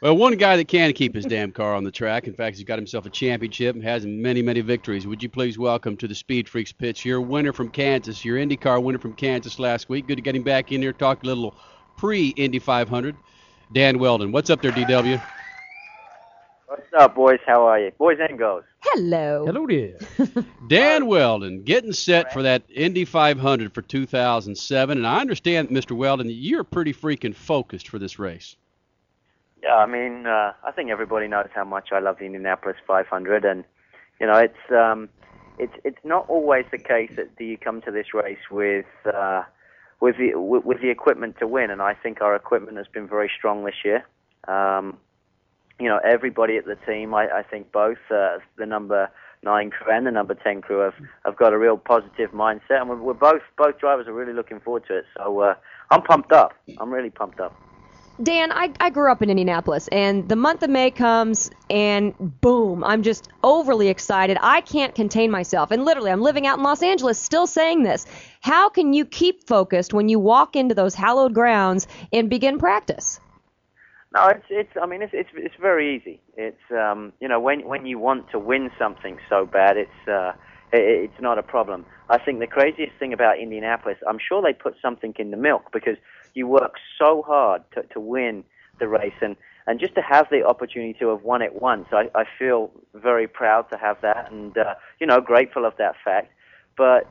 Well, 0.00 0.16
one 0.16 0.36
guy 0.36 0.56
that 0.56 0.68
can 0.68 0.92
keep 0.92 1.12
his 1.12 1.24
damn 1.24 1.50
car 1.50 1.74
on 1.74 1.82
the 1.82 1.90
track. 1.90 2.28
In 2.28 2.32
fact, 2.32 2.56
he's 2.56 2.64
got 2.64 2.78
himself 2.78 3.04
a 3.04 3.10
championship 3.10 3.74
and 3.74 3.82
has 3.82 4.06
many, 4.06 4.42
many 4.42 4.60
victories. 4.60 5.08
Would 5.08 5.24
you 5.24 5.28
please 5.28 5.58
welcome 5.58 5.96
to 5.96 6.06
the 6.06 6.14
Speed 6.14 6.48
Freaks 6.48 6.70
pitch 6.70 7.04
your 7.04 7.20
winner 7.20 7.52
from 7.52 7.68
Kansas, 7.68 8.24
your 8.24 8.36
IndyCar 8.38 8.80
winner 8.80 9.00
from 9.00 9.12
Kansas 9.14 9.58
last 9.58 9.88
week. 9.88 10.06
Good 10.06 10.14
to 10.14 10.22
get 10.22 10.36
him 10.36 10.44
back 10.44 10.70
in 10.70 10.82
here. 10.82 10.92
Talk 10.92 11.24
a 11.24 11.26
little 11.26 11.52
pre-Indy 11.96 12.60
500. 12.60 13.16
Dan 13.72 13.98
Wheldon. 13.98 14.30
What's 14.30 14.50
up 14.50 14.62
there, 14.62 14.70
DW? 14.70 15.20
What's 16.68 16.82
up, 16.98 17.14
boys? 17.14 17.38
How 17.46 17.66
are 17.66 17.80
you? 17.80 17.92
Boys 17.96 18.18
and 18.20 18.36
girls. 18.36 18.62
Hello. 18.80 19.46
Hello 19.46 19.66
there. 19.66 19.96
Dan 20.68 21.06
Wheldon 21.06 21.62
getting 21.62 21.94
set 21.94 22.30
for 22.30 22.42
that 22.42 22.62
Indy 22.68 23.06
500 23.06 23.72
for 23.72 23.80
2007. 23.80 24.98
And 24.98 25.06
I 25.06 25.18
understand, 25.18 25.70
Mr. 25.70 25.96
Wheldon, 25.96 26.26
that 26.26 26.34
you're 26.34 26.64
pretty 26.64 26.92
freaking 26.92 27.34
focused 27.34 27.88
for 27.88 27.98
this 27.98 28.18
race. 28.18 28.54
Yeah, 29.62 29.76
I 29.76 29.86
mean, 29.86 30.26
uh, 30.26 30.52
I 30.62 30.70
think 30.72 30.90
everybody 30.90 31.26
knows 31.26 31.48
how 31.54 31.64
much 31.64 31.88
I 31.90 32.00
love 32.00 32.18
the 32.18 32.26
Indianapolis 32.26 32.76
500, 32.86 33.46
and 33.46 33.64
you 34.20 34.26
know, 34.26 34.36
it's 34.36 34.70
um, 34.70 35.08
it's 35.58 35.72
it's 35.84 36.04
not 36.04 36.28
always 36.28 36.66
the 36.70 36.78
case 36.78 37.10
that 37.16 37.34
do 37.38 37.44
you 37.44 37.56
come 37.56 37.80
to 37.82 37.90
this 37.90 38.12
race 38.12 38.50
with 38.50 38.84
uh, 39.06 39.42
with 40.00 40.18
the 40.18 40.34
with, 40.34 40.66
with 40.66 40.82
the 40.82 40.90
equipment 40.90 41.36
to 41.38 41.46
win, 41.46 41.70
and 41.70 41.80
I 41.80 41.94
think 41.94 42.20
our 42.20 42.36
equipment 42.36 42.76
has 42.76 42.86
been 42.86 43.08
very 43.08 43.30
strong 43.36 43.64
this 43.64 43.82
year. 43.84 44.06
Um, 44.46 44.98
you 45.78 45.88
know, 45.88 45.98
everybody 46.04 46.56
at 46.56 46.66
the 46.66 46.76
team, 46.86 47.14
I, 47.14 47.28
I 47.28 47.42
think 47.42 47.72
both 47.72 47.98
uh, 48.10 48.38
the 48.56 48.66
number 48.66 49.10
nine 49.42 49.70
crew 49.70 49.92
and 49.92 50.06
the 50.06 50.10
number 50.10 50.34
ten 50.34 50.60
crew 50.60 50.80
have, 50.80 50.94
have 51.24 51.36
got 51.36 51.52
a 51.52 51.58
real 51.58 51.76
positive 51.76 52.32
mindset, 52.32 52.80
and 52.80 52.88
we're, 52.88 52.96
we're 52.96 53.14
both 53.14 53.42
both 53.56 53.78
drivers 53.78 54.08
are 54.08 54.12
really 54.12 54.32
looking 54.32 54.60
forward 54.60 54.84
to 54.88 54.98
it. 54.98 55.04
So 55.16 55.40
uh, 55.40 55.54
I'm 55.90 56.02
pumped 56.02 56.32
up. 56.32 56.54
I'm 56.78 56.92
really 56.92 57.10
pumped 57.10 57.40
up. 57.40 57.54
Dan, 58.20 58.50
I, 58.50 58.72
I 58.80 58.90
grew 58.90 59.12
up 59.12 59.22
in 59.22 59.30
Indianapolis, 59.30 59.86
and 59.92 60.28
the 60.28 60.34
month 60.34 60.64
of 60.64 60.70
May 60.70 60.90
comes, 60.90 61.52
and 61.70 62.14
boom, 62.40 62.82
I'm 62.82 63.04
just 63.04 63.28
overly 63.44 63.86
excited. 63.86 64.36
I 64.40 64.60
can't 64.60 64.92
contain 64.92 65.30
myself. 65.30 65.70
And 65.70 65.84
literally, 65.84 66.10
I'm 66.10 66.20
living 66.20 66.44
out 66.44 66.58
in 66.58 66.64
Los 66.64 66.82
Angeles 66.82 67.16
still 67.16 67.46
saying 67.46 67.84
this. 67.84 68.06
How 68.40 68.70
can 68.70 68.92
you 68.92 69.04
keep 69.04 69.44
focused 69.46 69.94
when 69.94 70.08
you 70.08 70.18
walk 70.18 70.56
into 70.56 70.74
those 70.74 70.96
hallowed 70.96 71.32
grounds 71.32 71.86
and 72.12 72.28
begin 72.28 72.58
practice? 72.58 73.20
No, 74.14 74.26
it's 74.28 74.46
it's. 74.48 74.70
I 74.80 74.86
mean, 74.86 75.02
it's 75.02 75.12
it's 75.14 75.28
it's 75.34 75.54
very 75.60 75.94
easy. 75.96 76.20
It's 76.36 76.62
um, 76.70 77.12
you 77.20 77.28
know, 77.28 77.40
when 77.40 77.66
when 77.68 77.84
you 77.84 77.98
want 77.98 78.30
to 78.30 78.38
win 78.38 78.70
something 78.78 79.18
so 79.28 79.44
bad, 79.44 79.76
it's 79.76 80.08
uh, 80.08 80.32
it, 80.72 81.10
it's 81.10 81.20
not 81.20 81.38
a 81.38 81.42
problem. 81.42 81.84
I 82.08 82.18
think 82.18 82.38
the 82.40 82.46
craziest 82.46 82.92
thing 82.98 83.12
about 83.12 83.38
Indianapolis, 83.38 83.98
I'm 84.08 84.18
sure 84.18 84.40
they 84.40 84.54
put 84.54 84.76
something 84.80 85.14
in 85.18 85.30
the 85.30 85.36
milk 85.36 85.72
because 85.72 85.96
you 86.34 86.46
work 86.46 86.74
so 86.98 87.22
hard 87.26 87.62
to 87.74 87.82
to 87.94 88.00
win 88.00 88.44
the 88.80 88.88
race 88.88 89.18
and 89.20 89.36
and 89.66 89.78
just 89.78 89.94
to 89.96 90.00
have 90.00 90.26
the 90.30 90.42
opportunity 90.42 90.94
to 91.00 91.08
have 91.10 91.22
won 91.22 91.42
it 91.42 91.60
once. 91.60 91.88
I 91.92 92.08
I 92.14 92.24
feel 92.38 92.70
very 92.94 93.28
proud 93.28 93.68
to 93.70 93.76
have 93.76 94.00
that 94.00 94.32
and 94.32 94.56
uh, 94.56 94.74
you 95.00 95.06
know 95.06 95.20
grateful 95.20 95.66
of 95.66 95.74
that 95.76 95.96
fact. 96.02 96.32
But 96.78 97.06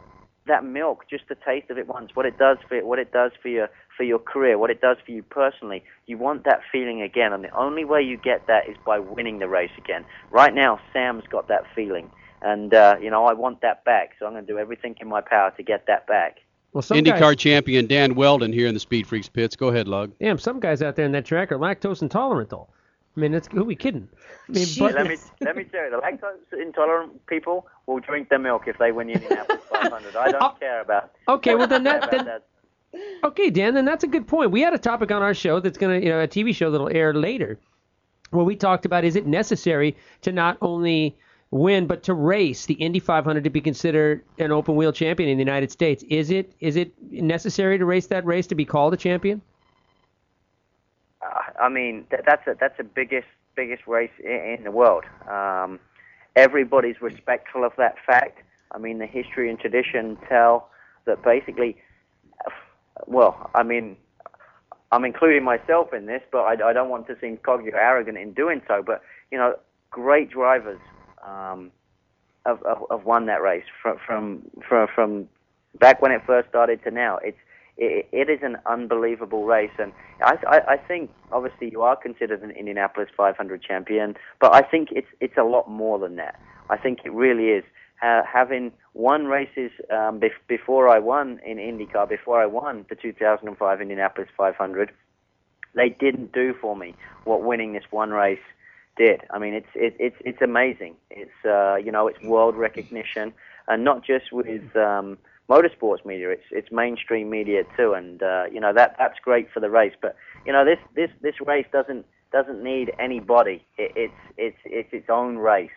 that 0.47 0.63
milk, 0.63 1.05
just 1.09 1.27
the 1.29 1.35
taste 1.35 1.69
of 1.69 1.77
it 1.77 1.87
once, 1.87 2.11
what 2.15 2.25
it 2.25 2.37
does 2.39 2.57
for 2.67 2.75
it, 2.75 2.85
what 2.85 2.99
it 2.99 3.11
does 3.11 3.31
for 3.41 3.49
your 3.49 3.69
for 3.97 4.03
your 4.03 4.19
career, 4.19 4.57
what 4.59 4.69
it 4.69 4.79
does 4.79 4.97
for 5.03 5.11
you 5.11 5.23
personally, 5.23 5.83
you 6.05 6.17
want 6.17 6.43
that 6.45 6.61
feeling 6.71 7.01
again, 7.01 7.33
and 7.33 7.43
the 7.43 7.49
only 7.57 7.83
way 7.83 8.01
you 8.01 8.15
get 8.15 8.45
that 8.47 8.69
is 8.69 8.77
by 8.85 8.99
winning 8.99 9.39
the 9.39 9.47
race 9.49 9.71
again. 9.77 10.05
Right 10.29 10.53
now, 10.53 10.79
Sam's 10.93 11.23
got 11.29 11.47
that 11.47 11.63
feeling, 11.75 12.11
and 12.43 12.73
uh, 12.73 12.95
you 13.01 13.09
know 13.09 13.25
I 13.25 13.33
want 13.33 13.61
that 13.61 13.83
back, 13.83 14.11
so 14.19 14.27
I'm 14.27 14.33
going 14.33 14.45
to 14.45 14.51
do 14.53 14.59
everything 14.59 14.95
in 15.01 15.07
my 15.09 15.21
power 15.21 15.51
to 15.57 15.63
get 15.63 15.87
that 15.87 16.05
back. 16.07 16.37
Well, 16.73 16.81
some 16.83 16.97
IndyCar 16.99 17.19
guys, 17.19 17.35
champion 17.37 17.87
Dan 17.87 18.13
Wheldon 18.13 18.53
here 18.53 18.67
in 18.67 18.75
the 18.75 18.79
Speed 18.79 19.07
Freaks 19.07 19.27
pits. 19.29 19.55
Go 19.55 19.69
ahead, 19.69 19.87
Lug. 19.87 20.11
damn, 20.19 20.37
some 20.37 20.59
guys 20.59 20.81
out 20.83 20.95
there 20.95 21.05
in 21.05 21.11
that 21.13 21.25
track 21.25 21.51
are 21.51 21.57
lactose 21.57 22.01
intolerant 22.03 22.49
though. 22.51 22.67
I 23.15 23.19
mean, 23.19 23.31
that's 23.31 23.47
who 23.47 23.63
we 23.63 23.75
kidding? 23.75 24.07
I 24.47 24.51
mean, 24.51 24.63
Jeez. 24.65 24.77
but, 24.79 24.93
Let 24.93 25.07
me 25.07 25.17
let 25.41 25.55
me 25.55 25.63
tell 25.63 25.85
you, 25.85 25.89
the 25.89 25.97
lactose 25.97 26.61
intolerant 26.61 27.25
people 27.25 27.65
will 27.87 27.99
drink 27.99 28.29
the 28.29 28.37
milk 28.37 28.67
if 28.67 28.77
they 28.77 28.91
win 28.91 29.07
the 29.07 29.13
Indianapolis 29.13 29.63
500. 29.71 30.15
I 30.15 30.31
don't 30.31 30.43
Oh. 30.43 30.55
care 30.59 30.81
about. 30.81 31.13
Okay, 31.27 31.55
well, 31.55 31.65
then 31.67 31.87
I 31.87 31.91
don't 31.93 32.01
that- 32.01 32.11
then- 32.11 32.25
that. 32.25 32.43
Okay, 33.23 33.49
Dan, 33.49 33.73
then 33.73 33.85
that's 33.85 34.03
a 34.03 34.07
good 34.07 34.27
point. 34.27 34.51
We 34.51 34.61
had 34.61 34.73
a 34.73 34.77
topic 34.77 35.11
on 35.11 35.21
our 35.21 35.33
show 35.33 35.59
that's 35.59 35.77
going 35.77 35.99
to, 35.99 36.05
you 36.05 36.11
know, 36.11 36.21
a 36.21 36.27
TV 36.27 36.55
show 36.55 36.71
that'll 36.71 36.89
air 36.89 37.13
later, 37.13 37.59
where 38.31 38.45
we 38.45 38.55
talked 38.55 38.85
about 38.85 39.03
is 39.03 39.15
it 39.15 39.27
necessary 39.27 39.95
to 40.21 40.31
not 40.31 40.57
only 40.61 41.17
win 41.51 41.87
but 41.87 42.03
to 42.03 42.13
race 42.13 42.65
the 42.65 42.73
Indy 42.75 42.99
500 42.99 43.43
to 43.43 43.49
be 43.49 43.61
considered 43.61 44.23
an 44.37 44.51
open 44.51 44.75
wheel 44.75 44.91
champion 44.91 45.29
in 45.29 45.37
the 45.37 45.43
United 45.43 45.71
States? 45.71 46.03
Is 46.09 46.29
it 46.29 46.53
is 46.59 46.75
it 46.75 46.91
necessary 47.11 47.77
to 47.77 47.85
race 47.85 48.07
that 48.07 48.25
race 48.25 48.47
to 48.47 48.55
be 48.55 48.65
called 48.65 48.93
a 48.93 48.97
champion? 48.97 49.41
Uh, 51.21 51.61
I 51.61 51.69
mean, 51.69 52.05
th- 52.09 52.23
that's 52.25 52.45
a 52.47 52.55
that's 52.59 52.77
the 52.77 52.83
biggest 52.83 53.27
biggest 53.55 53.87
race 53.87 54.11
in, 54.23 54.57
in 54.57 54.63
the 54.63 54.71
world. 54.71 55.03
Um, 55.29 55.79
everybody's 56.35 57.01
respectful 57.01 57.63
of 57.63 57.73
that 57.77 57.95
fact. 58.05 58.39
I 58.71 58.77
mean, 58.77 58.99
the 58.99 59.05
history 59.05 59.49
and 59.49 59.59
tradition 59.59 60.17
tell 60.27 60.69
that 61.05 61.23
basically, 61.23 61.77
well, 63.05 63.49
I 63.53 63.63
mean, 63.63 63.97
I'm 64.91 65.03
including 65.05 65.43
myself 65.43 65.93
in 65.93 66.05
this, 66.05 66.21
but 66.31 66.39
I, 66.39 66.69
I 66.69 66.73
don't 66.73 66.89
want 66.89 67.07
to 67.07 67.17
seem 67.19 67.37
cocky 67.37 67.69
or 67.69 67.79
arrogant 67.79 68.17
in 68.17 68.33
doing 68.33 68.61
so. 68.67 68.81
But 68.85 69.01
you 69.31 69.37
know, 69.37 69.55
great 69.91 70.31
drivers 70.31 70.79
um, 71.25 71.71
have, 72.45 72.59
have, 72.65 72.83
have 72.89 73.05
won 73.05 73.25
that 73.25 73.41
race 73.41 73.65
from 73.81 73.97
from 74.05 74.41
from 74.67 74.87
from 74.93 75.29
back 75.79 76.01
when 76.01 76.11
it 76.11 76.21
first 76.25 76.49
started 76.49 76.83
to 76.83 76.91
now. 76.91 77.17
It's 77.23 77.37
it, 77.77 78.07
it 78.11 78.29
is 78.29 78.39
an 78.41 78.57
unbelievable 78.65 79.45
race, 79.45 79.71
and 79.77 79.91
I, 80.21 80.37
I, 80.47 80.57
I 80.73 80.77
think 80.77 81.11
obviously 81.31 81.69
you 81.69 81.81
are 81.81 81.95
considered 81.95 82.41
an 82.41 82.51
Indianapolis 82.51 83.09
500 83.15 83.61
champion, 83.61 84.15
but 84.39 84.55
I 84.55 84.61
think 84.61 84.89
it's 84.91 85.07
it's 85.19 85.37
a 85.37 85.43
lot 85.43 85.69
more 85.69 85.99
than 85.99 86.15
that. 86.15 86.39
I 86.69 86.77
think 86.77 86.99
it 87.05 87.11
really 87.11 87.49
is. 87.49 87.63
Uh, 88.01 88.21
having 88.31 88.71
won 88.97 89.27
races 89.27 89.71
um, 89.91 90.19
bef- 90.19 90.45
before 90.47 90.89
I 90.89 90.99
won 90.99 91.39
in 91.45 91.57
IndyCar, 91.57 92.09
before 92.09 92.41
I 92.41 92.47
won 92.47 92.85
the 92.89 92.95
2005 92.95 93.81
Indianapolis 93.81 94.29
500, 94.35 94.91
they 95.75 95.89
didn't 95.89 96.33
do 96.33 96.55
for 96.59 96.75
me 96.75 96.95
what 97.23 97.43
winning 97.43 97.73
this 97.73 97.83
one 97.91 98.09
race 98.09 98.39
did. 98.97 99.21
I 99.29 99.37
mean, 99.37 99.53
it's 99.53 99.67
it, 99.75 99.95
it's 99.99 100.15
it's 100.25 100.41
amazing. 100.41 100.95
It's 101.11 101.45
uh, 101.45 101.75
you 101.75 101.91
know 101.91 102.07
it's 102.07 102.21
world 102.23 102.55
recognition, 102.55 103.33
and 103.67 103.83
not 103.83 104.03
just 104.03 104.31
with 104.31 104.75
um, 104.75 105.19
motorsports 105.47 106.03
media. 106.03 106.31
It's 106.31 106.47
it's 106.49 106.71
mainstream 106.71 107.29
media 107.29 107.63
too, 107.77 107.93
and 107.93 108.23
uh, 108.23 108.45
you 108.51 108.59
know 108.59 108.73
that 108.73 108.95
that's 108.97 109.19
great 109.19 109.51
for 109.51 109.59
the 109.59 109.69
race. 109.69 109.93
But 110.01 110.15
you 110.45 110.51
know 110.51 110.65
this 110.65 110.79
this 110.95 111.11
this 111.21 111.35
race 111.45 111.67
doesn't 111.71 112.05
doesn't 112.31 112.63
need 112.63 112.91
anybody. 112.97 113.63
It, 113.77 113.91
it's 113.95 114.21
it's 114.37 114.57
it's 114.65 114.89
its 114.91 115.09
own 115.09 115.37
race, 115.37 115.69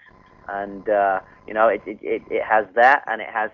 and 0.49 0.89
uh, 0.89 1.21
you 1.47 1.55
know 1.55 1.69
it, 1.69 1.83
it 1.87 1.99
it 2.03 2.23
it 2.31 2.43
has 2.43 2.67
that, 2.75 3.05
and 3.07 3.21
it 3.21 3.29
has 3.29 3.51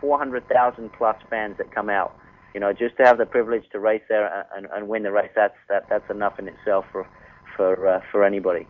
400,000 0.00 0.92
plus 0.92 1.16
fans 1.30 1.56
that 1.58 1.74
come 1.74 1.88
out. 1.88 2.16
You 2.54 2.60
know, 2.60 2.72
just 2.72 2.96
to 2.96 3.04
have 3.04 3.18
the 3.18 3.26
privilege 3.26 3.64
to 3.72 3.78
race 3.78 4.02
there 4.08 4.46
and, 4.56 4.66
and 4.74 4.88
win 4.88 5.02
the 5.02 5.12
race, 5.12 5.30
that's 5.34 5.56
that 5.68 5.88
that's 5.90 6.10
enough 6.10 6.38
in 6.38 6.48
itself 6.48 6.86
for 6.90 7.06
for 7.54 7.86
uh, 7.86 8.00
for 8.10 8.24
anybody. 8.24 8.66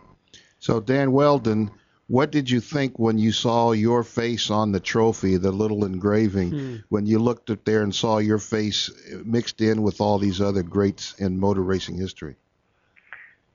So, 0.59 0.79
Dan 0.81 1.11
Wheldon, 1.11 1.71
what 2.07 2.31
did 2.31 2.49
you 2.49 2.59
think 2.59 2.99
when 2.99 3.17
you 3.17 3.31
saw 3.31 3.71
your 3.71 4.03
face 4.03 4.49
on 4.49 4.71
the 4.71 4.79
trophy, 4.79 5.37
the 5.37 5.51
little 5.51 5.85
engraving, 5.85 6.83
when 6.89 7.05
you 7.05 7.19
looked 7.19 7.49
up 7.49 7.63
there 7.63 7.83
and 7.83 7.93
saw 7.93 8.17
your 8.17 8.39
face 8.39 8.89
mixed 9.23 9.61
in 9.61 9.83
with 9.83 10.01
all 10.01 10.17
these 10.17 10.41
other 10.41 10.63
greats 10.63 11.13
in 11.19 11.39
motor 11.39 11.61
racing 11.61 11.97
history? 11.97 12.35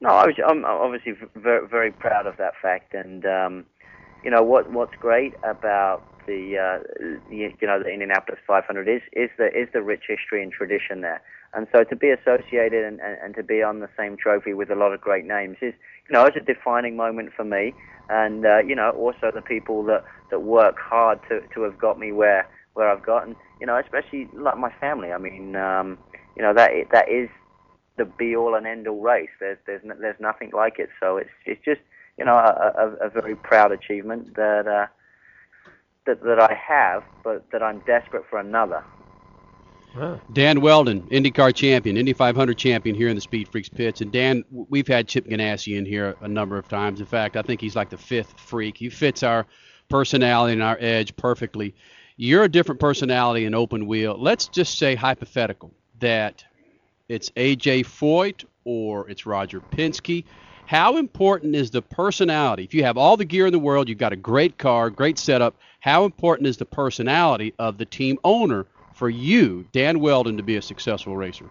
No, 0.01 0.11
I 0.11 0.27
was, 0.27 0.35
I'm 0.47 0.65
obviously 0.65 1.15
very, 1.37 1.67
very 1.67 1.93
proud 1.93 2.27
of 2.27 2.37
that 2.39 2.55
fact, 2.61 2.93
and 2.93 3.25
um, 3.25 3.65
you 4.23 4.31
know 4.31 4.43
what 4.43 4.71
what's 4.71 4.95
great 5.01 5.35
about 5.43 6.05
the 6.27 6.57
uh, 6.57 7.05
you, 7.31 7.53
know 7.63 7.83
the 7.83 7.91
Indianapolis 7.91 8.39
500 8.47 8.89
is 8.89 9.03
is 9.13 9.31
the 9.39 9.47
is 9.47 9.69
the 9.73 9.83
rich 9.83 10.05
history 10.09 10.43
and 10.43 10.53
tradition 10.53 11.01
there, 11.01 11.21
and 11.55 11.67
so 11.73 11.85
to 11.85 11.97
be 11.97 12.11
associated 12.11 12.85
and, 12.85 13.01
and, 13.01 13.19
and 13.23 13.35
to 13.35 13.43
be 13.43 13.63
on 13.63 13.81
the 13.81 13.89
same 13.97 14.17
trophy 14.17 14.55
with 14.55 14.71
a 14.71 14.75
lot 14.75 14.93
of 14.93 15.01
great 15.01 15.25
names 15.25 15.57
is 15.61 15.75
you 16.09 16.13
know 16.13 16.25
it's 16.25 16.37
a 16.37 16.41
defining 16.41 16.97
moment 16.97 17.31
for 17.37 17.45
me, 17.45 17.75
and 18.09 18.47
uh, 18.47 18.59
you 18.59 18.75
know 18.75 18.91
also 18.91 19.31
the 19.35 19.43
people 19.43 19.83
that 19.85 20.05
that 20.31 20.41
work 20.41 20.77
hard 20.79 21.19
to 21.29 21.41
to 21.55 21.63
have 21.63 21.79
got 21.79 21.99
me 21.99 22.13
where 22.13 22.49
where 22.75 22.89
I've 22.89 23.05
gotten, 23.05 23.37
you 23.61 23.67
know 23.67 23.79
especially 23.79 24.29
like 24.33 24.57
my 24.57 24.73
family. 24.81 25.13
I 25.13 25.19
mean, 25.19 25.57
um, 25.57 25.99
you 26.37 26.43
know 26.43 26.55
that 26.55 26.71
that 26.93 27.09
is 27.09 27.29
the 27.99 28.05
be 28.05 28.35
all 28.37 28.55
and 28.55 28.67
end 28.67 28.87
all 28.87 29.01
race. 29.01 29.31
There's 29.41 29.59
there's 29.67 29.83
there's 30.01 30.21
nothing 30.21 30.51
like 30.55 30.79
it. 30.79 30.89
So 31.01 31.17
it's 31.17 31.31
it's 31.45 31.63
just 31.65 31.81
you 32.23 32.27
know 32.27 32.37
a, 32.37 32.97
a, 33.03 33.07
a 33.07 33.11
very 33.11 33.35
proud 33.35 33.73
achievement 33.73 34.37
that 34.37 34.69
uh, 34.69 34.87
that 36.07 36.23
that 36.23 36.39
I 36.39 36.55
have, 36.55 37.03
but 37.25 37.51
that 37.51 37.65
I'm 37.65 37.81
desperate 37.81 38.23
for 38.31 38.39
another. 38.39 38.85
Dan 40.33 40.61
Wheldon, 40.61 41.03
IndyCar 41.11 41.53
champion, 41.53 41.97
Indy 41.99 42.13
500 42.13 42.57
champion 42.57 42.95
here 42.95 43.09
in 43.09 43.17
the 43.17 43.21
Speed 43.21 43.49
Freaks 43.49 43.69
pits. 43.69 44.01
And 44.01 44.11
Dan, 44.11 44.43
we've 44.51 44.87
had 44.87 45.07
Chip 45.07 45.27
Ganassi 45.27 45.77
in 45.77 45.85
here 45.85 46.17
a 46.23 46.29
number 46.29 46.57
of 46.57 46.67
times. 46.67 47.01
In 47.01 47.07
fact, 47.07 47.37
I 47.37 47.43
think 47.43 47.61
he's 47.61 47.77
like 47.77 47.91
the 47.91 47.99
fifth 47.99 48.41
freak. 48.41 48.79
He 48.79 48.89
fits 48.89 49.23
our 49.23 49.47
personality 49.91 50.55
and 50.55 50.63
our 50.63 50.79
edge 50.81 51.15
perfectly. 51.17 51.75
You're 52.17 52.45
a 52.45 52.49
different 52.49 52.81
personality 52.81 53.45
in 53.45 53.55
open 53.55 53.87
wheel. 53.87 54.17
Let's 54.19 54.47
just 54.47 54.79
say 54.79 54.95
hypothetical 54.95 55.75
that 55.99 56.43
it's 57.11 57.31
AJ 57.31 57.85
Foyt 57.85 58.47
or 58.65 59.11
it's 59.11 59.27
Roger 59.27 59.61
Penske. 59.61 60.25
How 60.73 60.97
important 60.97 61.55
is 61.55 61.71
the 61.71 61.83
personality? 61.83 62.65
If 62.65 62.73
you 62.73 62.83
have 62.85 62.97
all 62.97 63.19
the 63.19 63.27
gear 63.27 63.45
in 63.45 63.53
the 63.53 63.59
world, 63.59 63.91
you've 63.91 63.99
got 63.99 64.15
a 64.15 64.17
great 64.17 64.57
car, 64.57 64.89
great 64.89 65.19
setup. 65.19 65.55
How 65.81 66.07
important 66.07 66.49
is 66.49 66.57
the 66.57 66.65
personality 66.65 67.53
of 67.59 67.77
the 67.77 67.85
team 67.85 68.19
owner 68.25 68.65
for 68.95 69.11
you, 69.11 69.67
Dan 69.73 70.01
Wheldon, 70.01 70.39
to 70.39 70.43
be 70.43 70.57
a 70.57 70.63
successful 70.63 71.15
racer? 71.15 71.45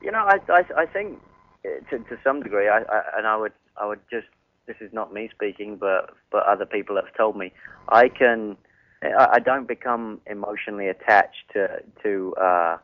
You 0.00 0.12
know, 0.12 0.20
I 0.20 0.38
I, 0.48 0.82
I 0.82 0.86
think 0.86 1.20
uh, 1.64 1.70
to 1.90 1.98
to 1.98 2.16
some 2.22 2.40
degree, 2.40 2.68
I, 2.68 2.82
I 2.82 3.02
and 3.16 3.26
I 3.26 3.36
would 3.36 3.52
I 3.76 3.84
would 3.84 3.98
just 4.08 4.28
this 4.66 4.76
is 4.78 4.92
not 4.92 5.12
me 5.12 5.28
speaking, 5.34 5.74
but 5.74 6.14
but 6.30 6.46
other 6.46 6.66
people 6.66 6.94
have 6.94 7.12
told 7.16 7.36
me 7.36 7.52
I 7.88 8.10
can 8.10 8.56
I, 9.02 9.26
I 9.32 9.38
don't 9.40 9.66
become 9.66 10.20
emotionally 10.26 10.86
attached 10.86 11.50
to 11.54 11.82
to 12.04 12.34
uh, 12.36 12.78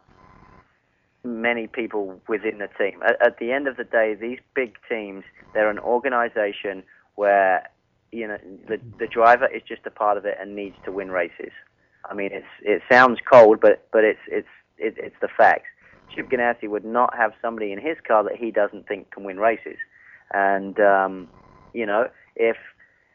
many 1.24 1.66
people 1.66 2.20
within 2.28 2.58
the 2.58 2.68
team. 2.78 3.02
At, 3.06 3.16
at 3.24 3.38
the 3.38 3.52
end 3.52 3.66
of 3.66 3.76
the 3.76 3.84
day, 3.84 4.14
these 4.14 4.38
big 4.54 4.76
teams 4.88 5.24
they're 5.54 5.70
an 5.70 5.78
organization 5.78 6.82
where 7.14 7.68
you 8.12 8.28
know 8.28 8.38
the 8.68 8.78
the 8.98 9.06
driver 9.06 9.46
is 9.46 9.62
just 9.66 9.82
a 9.86 9.90
part 9.90 10.16
of 10.16 10.24
it 10.24 10.36
and 10.40 10.54
needs 10.54 10.76
to 10.84 10.92
win 10.92 11.10
races. 11.10 11.52
I 12.08 12.14
mean, 12.14 12.30
it's 12.32 12.46
it 12.62 12.82
sounds 12.90 13.18
cold, 13.30 13.60
but 13.60 13.86
but 13.92 14.04
it's 14.04 14.20
it's 14.28 14.48
it, 14.78 14.94
it's 14.98 15.16
the 15.20 15.28
facts. 15.28 15.68
Chip 16.14 16.28
Ganassi 16.28 16.68
would 16.68 16.84
not 16.84 17.16
have 17.16 17.32
somebody 17.40 17.72
in 17.72 17.80
his 17.80 17.96
car 18.06 18.22
that 18.24 18.36
he 18.36 18.50
doesn't 18.50 18.86
think 18.86 19.10
can 19.10 19.24
win 19.24 19.38
races, 19.38 19.78
and 20.32 20.78
um, 20.80 21.28
you 21.72 21.86
know 21.86 22.08
if 22.36 22.56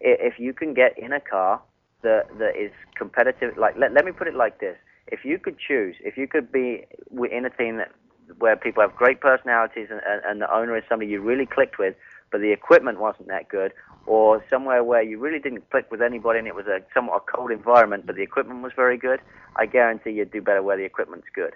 if 0.02 0.40
you 0.40 0.54
can 0.54 0.74
get 0.74 0.98
in 0.98 1.14
a 1.14 1.20
car 1.20 1.62
that 2.02 2.28
that 2.40 2.56
is 2.58 2.72
competitive, 2.96 3.58
like 3.58 3.78
let 3.78 3.94
let 3.94 4.06
me 4.06 4.12
put 4.12 4.28
it 4.28 4.36
like 4.36 4.60
this: 4.60 4.78
if 5.12 5.26
you 5.26 5.40
could 5.40 5.58
choose, 5.58 5.96
if 6.02 6.18
you 6.18 6.28
could 6.28 6.52
be 6.52 6.86
in 7.32 7.46
a 7.46 7.50
team 7.50 7.78
that 7.78 7.92
where 8.38 8.56
people 8.56 8.82
have 8.82 8.96
great 8.96 9.20
personalities 9.22 9.88
and, 9.90 10.02
and, 10.08 10.22
and 10.24 10.42
the 10.42 10.54
owner 10.54 10.78
is 10.78 10.84
somebody 10.88 11.10
you 11.10 11.20
really 11.20 11.48
clicked 11.48 11.80
with, 11.80 11.96
but 12.32 12.42
the 12.42 12.52
equipment 12.52 13.00
wasn't 13.00 13.28
that 13.28 13.50
good, 13.50 13.74
or 14.06 14.44
somewhere 14.50 14.84
where 14.84 15.02
you 15.02 15.18
really 15.18 15.40
didn't 15.40 15.68
click 15.72 15.90
with 15.90 16.02
anybody 16.02 16.40
and 16.40 16.48
it 16.48 16.56
was 16.56 16.68
a 16.68 16.80
somewhat 16.94 17.24
a 17.28 17.32
cold 17.32 17.52
environment, 17.52 18.06
but 18.06 18.16
the 18.16 18.22
equipment 18.22 18.62
was 18.62 18.72
very 18.76 18.98
good, 18.98 19.20
I 19.56 19.66
guarantee 19.66 20.12
you'd 20.12 20.32
do 20.32 20.42
better 20.42 20.62
where 20.62 20.78
the 20.78 20.84
equipment's 20.84 21.28
good. 21.34 21.54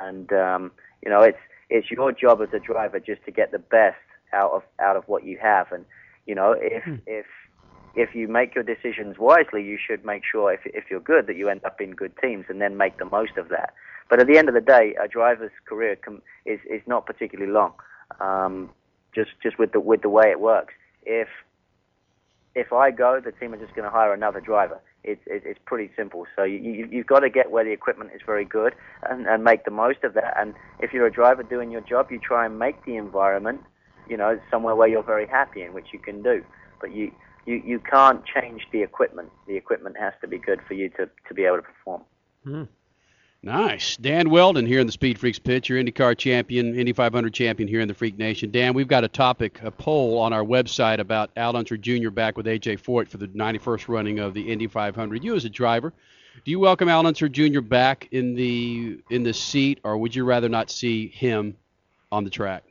And 0.00 0.32
um, 0.32 0.72
you 1.02 1.10
know, 1.10 1.20
it's 1.20 1.38
it's 1.68 1.90
your 1.90 2.12
job 2.12 2.40
as 2.42 2.48
a 2.52 2.58
driver 2.58 3.00
just 3.00 3.24
to 3.24 3.30
get 3.30 3.50
the 3.50 3.58
best 3.58 3.96
out 4.32 4.52
of 4.52 4.62
out 4.78 4.96
of 4.96 5.04
what 5.08 5.24
you 5.24 5.38
have. 5.42 5.72
And 5.72 5.84
you 6.26 6.34
know, 6.34 6.52
if 6.52 6.84
if 7.06 7.26
if 7.96 8.14
you 8.14 8.28
make 8.28 8.54
your 8.54 8.64
decisions 8.64 9.18
wisely, 9.18 9.62
you 9.62 9.78
should 9.84 10.04
make 10.04 10.22
sure 10.30 10.52
if 10.52 10.60
if 10.64 10.84
you're 10.90 11.00
good 11.00 11.26
that 11.26 11.36
you 11.36 11.48
end 11.48 11.64
up 11.64 11.80
in 11.80 11.92
good 11.92 12.12
teams 12.20 12.46
and 12.48 12.60
then 12.60 12.76
make 12.76 12.98
the 12.98 13.04
most 13.04 13.36
of 13.36 13.48
that. 13.48 13.74
But 14.10 14.20
at 14.20 14.26
the 14.26 14.36
end 14.36 14.48
of 14.48 14.54
the 14.54 14.60
day, 14.60 14.94
a 15.02 15.08
driver's 15.08 15.52
career 15.64 15.96
com- 15.96 16.22
is 16.44 16.60
is 16.68 16.82
not 16.86 17.06
particularly 17.06 17.52
long. 17.52 17.72
Um, 18.20 18.70
just 19.14 19.30
just 19.42 19.58
with 19.58 19.72
the 19.72 19.80
with 19.80 20.02
the 20.02 20.08
way 20.08 20.30
it 20.30 20.40
works. 20.40 20.74
If 21.04 21.28
if 22.54 22.72
I 22.72 22.90
go, 22.90 23.20
the 23.24 23.32
team 23.32 23.52
are 23.52 23.58
just 23.58 23.74
going 23.74 23.84
to 23.84 23.90
hire 23.90 24.12
another 24.12 24.40
driver. 24.40 24.80
It's 25.02 25.22
it, 25.26 25.42
it's 25.44 25.60
pretty 25.64 25.92
simple. 25.96 26.26
So 26.36 26.42
you, 26.42 26.58
you 26.58 26.88
you've 26.90 27.06
got 27.06 27.20
to 27.20 27.30
get 27.30 27.50
where 27.50 27.64
the 27.64 27.72
equipment 27.72 28.10
is 28.14 28.20
very 28.26 28.44
good 28.44 28.74
and, 29.08 29.26
and 29.26 29.44
make 29.44 29.64
the 29.64 29.70
most 29.70 30.02
of 30.02 30.14
that. 30.14 30.34
And 30.36 30.54
if 30.80 30.92
you're 30.92 31.06
a 31.06 31.12
driver 31.12 31.42
doing 31.42 31.70
your 31.70 31.82
job, 31.82 32.10
you 32.10 32.18
try 32.18 32.46
and 32.46 32.58
make 32.58 32.84
the 32.84 32.96
environment, 32.96 33.60
you 34.08 34.16
know, 34.16 34.40
somewhere 34.50 34.74
where 34.74 34.88
you're 34.88 35.02
very 35.02 35.26
happy 35.26 35.62
in, 35.62 35.74
which 35.74 35.88
you 35.92 35.98
can 35.98 36.22
do. 36.22 36.44
But 36.80 36.92
you 36.94 37.12
you 37.46 37.62
you 37.64 37.78
can't 37.78 38.24
change 38.24 38.66
the 38.72 38.82
equipment. 38.82 39.30
The 39.46 39.56
equipment 39.56 39.96
has 39.98 40.14
to 40.20 40.28
be 40.28 40.38
good 40.38 40.60
for 40.66 40.74
you 40.74 40.88
to 40.90 41.08
to 41.28 41.34
be 41.34 41.44
able 41.44 41.56
to 41.56 41.62
perform. 41.62 42.02
Hmm. 42.44 42.64
Nice. 43.42 43.98
Dan 43.98 44.30
Wheldon 44.30 44.64
here 44.64 44.80
in 44.80 44.86
the 44.86 44.92
Speed 44.92 45.18
Freaks 45.18 45.38
pitch, 45.38 45.68
your 45.68 45.78
IndyCar 45.78 46.16
champion, 46.16 46.74
Indy 46.78 46.94
500 46.94 47.34
champion 47.34 47.68
here 47.68 47.80
in 47.80 47.88
the 47.88 47.92
Freak 47.92 48.16
Nation. 48.16 48.50
Dan, 48.50 48.72
we've 48.72 48.88
got 48.88 49.04
a 49.04 49.08
topic, 49.08 49.60
a 49.62 49.70
poll 49.70 50.18
on 50.18 50.32
our 50.32 50.42
website 50.42 50.98
about 50.98 51.30
Al 51.36 51.54
Unser 51.54 51.76
Jr. 51.76 52.08
back 52.08 52.38
with 52.38 52.46
AJ 52.46 52.80
Foyt 52.80 53.06
for 53.06 53.18
the 53.18 53.28
91st 53.28 53.88
running 53.88 54.18
of 54.18 54.32
the 54.32 54.50
Indy 54.50 54.66
500. 54.66 55.22
You 55.22 55.36
as 55.36 55.44
a 55.44 55.50
driver, 55.50 55.92
do 56.42 56.50
you 56.50 56.58
welcome 56.58 56.88
Al 56.88 57.06
Unser 57.06 57.28
Jr. 57.28 57.60
back 57.60 58.08
in 58.12 58.34
the 58.34 58.98
in 59.10 59.24
the 59.24 59.34
seat, 59.34 59.78
or 59.84 59.98
would 59.98 60.14
you 60.14 60.24
rather 60.24 60.48
not 60.48 60.70
see 60.70 61.08
him 61.08 61.54
on 62.10 62.24
the 62.24 62.30
track? 62.30 62.64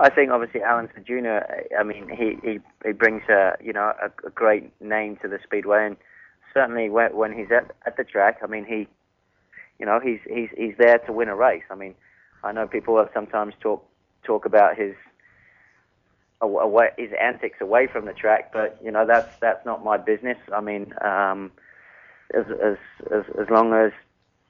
I 0.00 0.10
think 0.10 0.30
obviously 0.30 0.62
Alan 0.62 0.88
Jr. 1.06 1.40
I 1.78 1.82
mean, 1.82 2.08
he 2.08 2.38
he, 2.42 2.58
he 2.84 2.92
brings 2.92 3.22
a 3.28 3.56
you 3.62 3.72
know 3.72 3.92
a, 4.02 4.26
a 4.26 4.30
great 4.30 4.70
name 4.80 5.16
to 5.22 5.28
the 5.28 5.38
speedway, 5.42 5.86
and 5.86 5.96
certainly 6.52 6.90
when, 6.90 7.16
when 7.16 7.32
he's 7.32 7.50
at 7.50 7.74
at 7.86 7.96
the 7.96 8.04
track, 8.04 8.38
I 8.42 8.46
mean 8.46 8.64
he 8.64 8.88
you 9.78 9.86
know, 9.86 10.00
he's 10.00 10.20
he's 10.28 10.48
he's 10.56 10.74
there 10.78 10.98
to 10.98 11.12
win 11.12 11.28
a 11.28 11.36
race. 11.36 11.64
I 11.70 11.74
mean, 11.74 11.94
I 12.42 12.52
know 12.52 12.66
people 12.66 12.96
have 12.98 13.10
sometimes 13.12 13.54
talk 13.60 13.84
talk 14.24 14.46
about 14.46 14.76
his 14.76 14.94
away, 16.40 16.90
his 16.96 17.10
antics 17.20 17.60
away 17.60 17.86
from 17.86 18.06
the 18.06 18.12
track, 18.12 18.52
but 18.52 18.78
you 18.82 18.90
know 18.90 19.06
that's 19.06 19.36
that's 19.40 19.64
not 19.66 19.84
my 19.84 19.96
business. 19.96 20.38
I 20.54 20.60
mean, 20.60 20.94
um, 21.04 21.50
as 22.34 22.44
as 22.62 22.76
as 23.12 23.24
as 23.40 23.50
long 23.50 23.74
as 23.74 23.92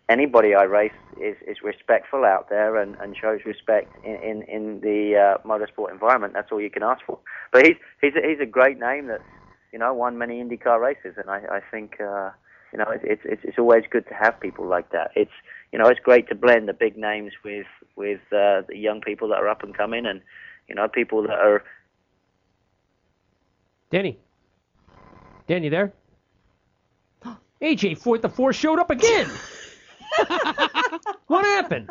anybody 0.08 0.54
I 0.54 0.64
race 0.64 0.92
is 1.20 1.36
is 1.46 1.58
respectful 1.62 2.24
out 2.24 2.48
there 2.48 2.76
and 2.76 2.96
and 2.96 3.16
shows 3.16 3.40
respect 3.44 3.94
in 4.04 4.16
in, 4.16 4.42
in 4.42 4.80
the 4.80 5.16
uh, 5.16 5.48
motorsport 5.48 5.90
environment, 5.90 6.34
that's 6.34 6.50
all 6.52 6.60
you 6.60 6.70
can 6.70 6.82
ask 6.82 7.04
for. 7.06 7.18
But 7.52 7.66
he's 7.66 7.76
he's 8.00 8.14
a, 8.14 8.26
he's 8.26 8.40
a 8.40 8.46
great 8.46 8.78
name 8.78 9.06
that's 9.06 9.22
you 9.72 9.78
know 9.78 9.92
won 9.94 10.18
many 10.18 10.42
IndyCar 10.42 10.80
races, 10.80 11.14
and 11.16 11.30
I 11.30 11.42
I 11.50 11.60
think. 11.70 12.00
Uh, 12.00 12.30
you 12.72 12.78
know, 12.78 12.90
it's 12.90 13.22
it's 13.24 13.44
it's 13.44 13.56
always 13.56 13.84
good 13.88 14.04
to 14.08 14.14
have 14.14 14.40
people 14.40 14.66
like 14.66 14.90
that. 14.90 15.12
It's 15.14 15.30
you 15.70 15.78
know, 15.78 15.86
it's 15.86 16.00
great 16.00 16.28
to 16.28 16.34
blend 16.34 16.68
the 16.68 16.72
big 16.72 16.96
names 16.96 17.32
with 17.44 17.66
with 17.94 18.20
uh, 18.32 18.62
the 18.68 18.76
young 18.76 19.00
people 19.00 19.28
that 19.28 19.36
are 19.36 19.48
up 19.48 19.62
and 19.62 19.72
coming, 19.76 20.06
and 20.06 20.20
you 20.68 20.74
know, 20.74 20.88
people 20.88 21.22
that 21.22 21.38
are. 21.38 21.62
Danny, 23.90 24.18
Danny, 25.46 25.68
there? 25.68 25.92
AJ 27.62 28.02
Foyt 28.02 28.22
the 28.22 28.28
four 28.28 28.52
showed 28.52 28.80
up 28.80 28.90
again. 28.90 29.30
what 31.26 31.44
happened? 31.44 31.90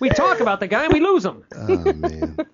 We 0.00 0.08
talk 0.08 0.40
about 0.40 0.60
the 0.60 0.66
guy 0.66 0.84
and 0.84 0.92
we 0.92 1.00
lose 1.00 1.24
him. 1.24 1.44
Oh 1.56 1.92
man. 1.92 2.36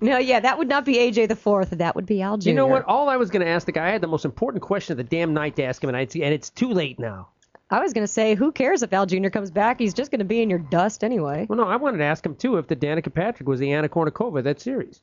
No, 0.00 0.16
yeah, 0.16 0.40
that 0.40 0.56
would 0.56 0.68
not 0.68 0.86
be 0.86 0.94
AJ 0.94 1.28
the 1.28 1.36
fourth. 1.36 1.70
That 1.70 1.94
would 1.94 2.06
be 2.06 2.22
Al 2.22 2.38
Jr. 2.38 2.48
You 2.48 2.54
know 2.54 2.66
what? 2.66 2.84
All 2.86 3.10
I 3.10 3.16
was 3.16 3.30
going 3.30 3.44
to 3.44 3.48
ask 3.48 3.66
the 3.66 3.72
guy, 3.72 3.88
I 3.88 3.90
had 3.90 4.00
the 4.00 4.06
most 4.06 4.24
important 4.24 4.62
question 4.62 4.92
of 4.92 4.96
the 4.96 5.04
damn 5.04 5.34
night 5.34 5.54
to 5.56 5.64
ask 5.64 5.82
him, 5.84 5.90
and, 5.90 5.96
I'd, 5.96 6.14
and 6.16 6.32
it's 6.32 6.48
too 6.48 6.72
late 6.72 6.98
now. 6.98 7.28
I 7.70 7.80
was 7.80 7.92
going 7.92 8.04
to 8.04 8.12
say, 8.12 8.34
who 8.34 8.52
cares 8.52 8.82
if 8.82 8.92
Al 8.92 9.04
Jr. 9.04 9.28
comes 9.28 9.50
back? 9.50 9.78
He's 9.78 9.92
just 9.94 10.10
going 10.10 10.20
to 10.20 10.24
be 10.24 10.40
in 10.40 10.48
your 10.48 10.58
dust 10.58 11.04
anyway. 11.04 11.46
Well, 11.48 11.58
no, 11.58 11.64
I 11.64 11.76
wanted 11.76 11.98
to 11.98 12.04
ask 12.04 12.24
him 12.24 12.34
too 12.36 12.56
if 12.56 12.68
the 12.68 12.76
Danica 12.76 13.12
Patrick 13.12 13.48
was 13.48 13.60
the 13.60 13.72
Anna 13.72 13.88
Kournikova 13.88 14.38
of 14.38 14.44
that 14.44 14.60
series. 14.60 15.02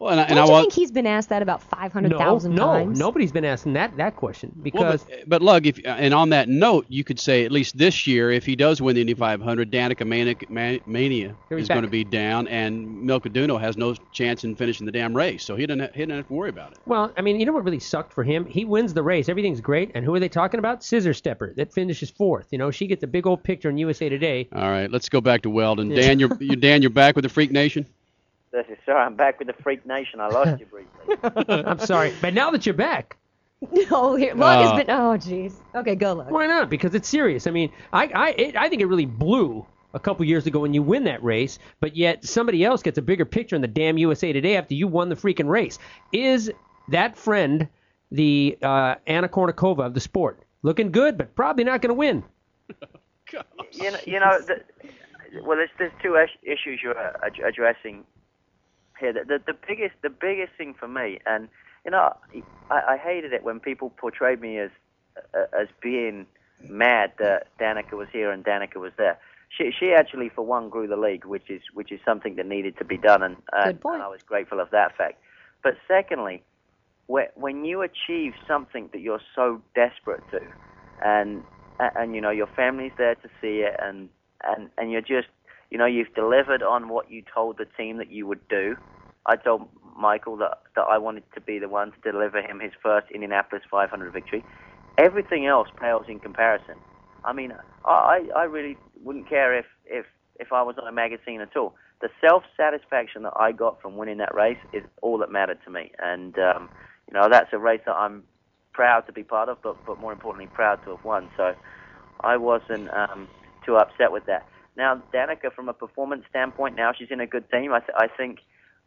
Well, 0.00 0.12
and 0.12 0.20
I, 0.20 0.24
Don't 0.24 0.30
and 0.30 0.38
I 0.40 0.44
you 0.46 0.50
want. 0.50 0.62
think 0.64 0.72
he's 0.72 0.90
been 0.90 1.06
asked 1.06 1.28
that 1.28 1.42
about 1.42 1.62
five 1.62 1.92
hundred 1.92 2.12
No, 2.12 2.18
thousand 2.18 2.54
no, 2.54 2.64
times? 2.64 2.98
nobody's 2.98 3.32
been 3.32 3.44
asking 3.44 3.74
that 3.74 3.96
that 3.98 4.16
question 4.16 4.50
Well, 4.72 4.84
because 4.86 5.04
eh, 5.10 5.16
but, 5.20 5.28
but 5.28 5.42
Lug, 5.42 5.66
if 5.66 5.78
uh, 5.84 5.90
and 5.90 6.14
on 6.14 6.30
that 6.30 6.48
note, 6.48 6.86
you 6.88 7.04
could 7.04 7.20
say 7.20 7.44
at 7.44 7.52
least 7.52 7.76
this 7.76 8.06
year, 8.06 8.30
if 8.30 8.46
he 8.46 8.56
does 8.56 8.80
win 8.80 8.94
the 8.94 9.02
Indy 9.02 9.12
500, 9.12 9.70
Danica 9.70 10.06
Manic, 10.06 10.48
Man, 10.48 10.80
Mania 10.86 11.36
Here 11.50 11.58
he's 11.58 11.64
is 11.64 11.68
going 11.68 11.82
to 11.82 11.88
be 11.88 12.02
down, 12.02 12.48
and 12.48 13.02
Milka 13.02 13.28
Duno 13.28 13.60
has 13.60 13.76
no 13.76 13.94
chance 14.10 14.42
in 14.42 14.56
finishing 14.56 14.86
the 14.86 14.92
damn 14.92 15.14
race, 15.14 15.44
so 15.44 15.54
he 15.54 15.66
doesn't 15.66 15.94
he 15.94 16.00
doesn't 16.06 16.16
have 16.16 16.26
to 16.28 16.32
worry 16.32 16.48
about 16.48 16.72
it. 16.72 16.78
Well, 16.86 17.12
I 17.18 17.20
mean, 17.20 17.38
you 17.38 17.44
know 17.44 17.52
what 17.52 17.64
really 17.64 17.78
sucked 17.78 18.14
for 18.14 18.24
him? 18.24 18.46
He 18.46 18.64
wins 18.64 18.94
the 18.94 19.02
race, 19.02 19.28
everything's 19.28 19.60
great, 19.60 19.90
and 19.94 20.02
who 20.02 20.14
are 20.14 20.20
they 20.20 20.30
talking 20.30 20.58
about? 20.58 20.82
Scissor 20.82 21.12
Stepper 21.12 21.52
that 21.56 21.74
finishes 21.74 22.10
fourth. 22.10 22.48
You 22.52 22.58
know, 22.58 22.70
she 22.70 22.86
gets 22.86 23.02
a 23.02 23.06
big 23.06 23.26
old 23.26 23.44
picture 23.44 23.68
in 23.68 23.76
USA 23.76 24.08
Today. 24.08 24.48
All 24.54 24.70
right, 24.70 24.90
let's 24.90 25.10
go 25.10 25.20
back 25.20 25.42
to 25.42 25.50
Wheldon. 25.50 25.90
Dan, 25.90 26.18
you're 26.18 26.34
you, 26.40 26.56
Dan, 26.56 26.80
you're 26.80 26.90
back 26.90 27.16
with 27.16 27.24
the 27.24 27.28
Freak 27.28 27.50
Nation. 27.52 27.86
This 28.52 28.66
is 28.68 28.78
sorry, 28.84 29.00
I'm 29.04 29.14
back 29.14 29.38
with 29.38 29.48
the 29.48 29.54
Freak 29.62 29.86
Nation. 29.86 30.20
I 30.20 30.28
lost 30.28 30.58
you 30.60 30.66
briefly. 30.66 31.44
I'm 31.48 31.78
sorry, 31.78 32.12
but 32.20 32.34
now 32.34 32.50
that 32.50 32.66
you're 32.66 32.74
back, 32.74 33.16
No, 33.90 34.14
here, 34.16 34.34
Lug 34.34 34.58
Uh, 34.66 34.70
has 34.76 34.84
been. 34.84 34.90
Oh, 34.94 35.16
jeez. 35.16 35.54
Okay, 35.74 35.94
go 35.94 36.14
Lug. 36.14 36.30
why 36.30 36.46
not? 36.46 36.68
Because 36.68 36.94
it's 36.94 37.08
serious. 37.08 37.46
I 37.46 37.50
mean, 37.52 37.70
I 37.92 38.06
I 38.06 38.30
it, 38.30 38.56
I 38.56 38.68
think 38.68 38.82
it 38.82 38.86
really 38.86 39.06
blew 39.06 39.64
a 39.94 40.00
couple 40.00 40.24
years 40.24 40.46
ago 40.46 40.60
when 40.60 40.74
you 40.74 40.82
win 40.82 41.04
that 41.04 41.22
race, 41.22 41.58
but 41.80 41.96
yet 41.96 42.24
somebody 42.24 42.64
else 42.64 42.82
gets 42.82 42.98
a 42.98 43.02
bigger 43.02 43.24
picture 43.24 43.54
in 43.56 43.62
the 43.62 43.68
damn 43.68 43.98
USA 43.98 44.32
Today 44.32 44.56
after 44.56 44.74
you 44.74 44.88
won 44.88 45.08
the 45.10 45.16
freaking 45.16 45.48
race. 45.48 45.78
Is 46.12 46.50
that 46.88 47.16
friend 47.16 47.68
the 48.10 48.58
uh, 48.62 48.96
Anna 49.06 49.28
Kournikova 49.28 49.86
of 49.86 49.94
the 49.94 50.00
sport? 50.00 50.40
Looking 50.62 50.90
good, 50.92 51.16
but 51.16 51.34
probably 51.36 51.64
not 51.64 51.80
going 51.82 51.88
to 51.90 51.94
win. 51.94 52.22
you 53.72 53.90
know, 53.90 53.98
you 54.06 54.20
know 54.20 54.40
the, 54.40 54.62
well, 55.44 55.56
there's 55.56 55.70
there's 55.78 55.92
two 56.02 56.16
is- 56.16 56.28
issues 56.42 56.80
you're 56.82 56.98
uh, 56.98 57.12
ad- 57.26 57.38
addressing 57.44 58.04
here. 59.00 59.12
The, 59.12 59.24
the 59.24 59.52
the 59.52 59.58
biggest 59.66 59.94
the 60.02 60.10
biggest 60.10 60.52
thing 60.56 60.74
for 60.78 60.88
me, 60.88 61.18
and 61.26 61.48
you 61.84 61.90
know, 61.90 62.16
I, 62.70 62.80
I 62.90 62.96
hated 62.96 63.32
it 63.32 63.42
when 63.42 63.60
people 63.60 63.90
portrayed 63.90 64.40
me 64.40 64.58
as 64.58 64.70
uh, 65.34 65.46
as 65.58 65.68
being 65.82 66.26
mad 66.68 67.12
that 67.18 67.48
Danica 67.58 67.92
was 67.92 68.08
here 68.12 68.30
and 68.30 68.44
Danica 68.44 68.76
was 68.76 68.92
there. 68.96 69.18
She 69.56 69.72
she 69.78 69.92
actually 69.92 70.28
for 70.28 70.44
one 70.44 70.68
grew 70.68 70.86
the 70.86 70.96
league, 70.96 71.24
which 71.24 71.50
is 71.50 71.62
which 71.74 71.90
is 71.90 72.00
something 72.04 72.36
that 72.36 72.46
needed 72.46 72.78
to 72.78 72.84
be 72.84 72.96
done, 72.96 73.22
and 73.22 73.36
and, 73.52 73.78
and 73.84 74.02
I 74.02 74.08
was 74.08 74.22
grateful 74.22 74.60
of 74.60 74.70
that 74.70 74.96
fact. 74.96 75.20
But 75.62 75.76
secondly, 75.88 76.42
when 77.06 77.26
when 77.34 77.64
you 77.64 77.82
achieve 77.82 78.34
something 78.46 78.88
that 78.92 79.00
you're 79.00 79.22
so 79.34 79.60
desperate 79.74 80.22
to, 80.30 80.40
and 81.04 81.42
and, 81.80 81.90
and 81.96 82.14
you 82.14 82.20
know 82.20 82.30
your 82.30 82.46
family's 82.46 82.92
there 82.96 83.16
to 83.16 83.28
see 83.40 83.60
it, 83.60 83.74
and 83.82 84.08
and 84.44 84.70
and 84.78 84.92
you're 84.92 85.00
just 85.00 85.28
you 85.70 85.78
know 85.78 85.86
you've 85.86 86.14
delivered 86.14 86.62
on 86.62 86.88
what 86.88 87.10
you 87.10 87.22
told 87.32 87.58
the 87.58 87.66
team 87.76 87.98
that 87.98 88.10
you 88.10 88.26
would 88.26 88.46
do. 88.48 88.76
I 89.26 89.36
told 89.36 89.68
Michael 89.96 90.36
that 90.38 90.58
that 90.76 90.82
I 90.82 90.98
wanted 90.98 91.24
to 91.34 91.40
be 91.40 91.58
the 91.58 91.68
one 91.68 91.92
to 91.92 92.12
deliver 92.12 92.40
him 92.42 92.60
his 92.60 92.72
first 92.82 93.06
Indianapolis 93.12 93.62
500 93.70 94.12
victory. 94.12 94.44
Everything 94.98 95.46
else 95.46 95.68
pales 95.80 96.06
in 96.08 96.18
comparison. 96.18 96.76
I 97.24 97.32
mean, 97.32 97.52
I 97.84 98.28
I 98.36 98.44
really 98.44 98.76
wouldn't 99.02 99.28
care 99.28 99.56
if 99.56 99.66
if 99.86 100.06
if 100.38 100.52
I 100.52 100.62
was 100.62 100.76
on 100.80 100.88
a 100.88 100.92
magazine 100.92 101.40
at 101.40 101.56
all. 101.56 101.74
The 102.00 102.08
self 102.20 102.44
satisfaction 102.56 103.22
that 103.22 103.34
I 103.36 103.52
got 103.52 103.80
from 103.80 103.96
winning 103.96 104.18
that 104.18 104.34
race 104.34 104.58
is 104.72 104.82
all 105.02 105.18
that 105.18 105.30
mattered 105.30 105.58
to 105.66 105.70
me, 105.70 105.92
and 105.98 106.38
um, 106.38 106.68
you 107.06 107.14
know 107.14 107.28
that's 107.30 107.52
a 107.52 107.58
race 107.58 107.82
that 107.86 107.94
I'm 107.94 108.24
proud 108.72 109.02
to 109.02 109.12
be 109.12 109.22
part 109.22 109.48
of, 109.48 109.58
but 109.62 109.76
but 109.86 110.00
more 110.00 110.12
importantly, 110.12 110.48
proud 110.52 110.76
to 110.84 110.96
have 110.96 111.04
won. 111.04 111.28
So 111.36 111.54
I 112.22 112.36
wasn't 112.38 112.88
um, 112.94 113.28
too 113.66 113.76
upset 113.76 114.12
with 114.12 114.24
that. 114.26 114.46
Now 114.80 115.02
Danica, 115.12 115.52
from 115.54 115.68
a 115.68 115.74
performance 115.74 116.24
standpoint, 116.30 116.74
now 116.74 116.92
she's 116.98 117.10
in 117.10 117.20
a 117.20 117.26
good 117.26 117.44
team. 117.50 117.70
I 117.74 117.80
th- 117.80 117.98
I 117.98 118.06
think 118.08 118.38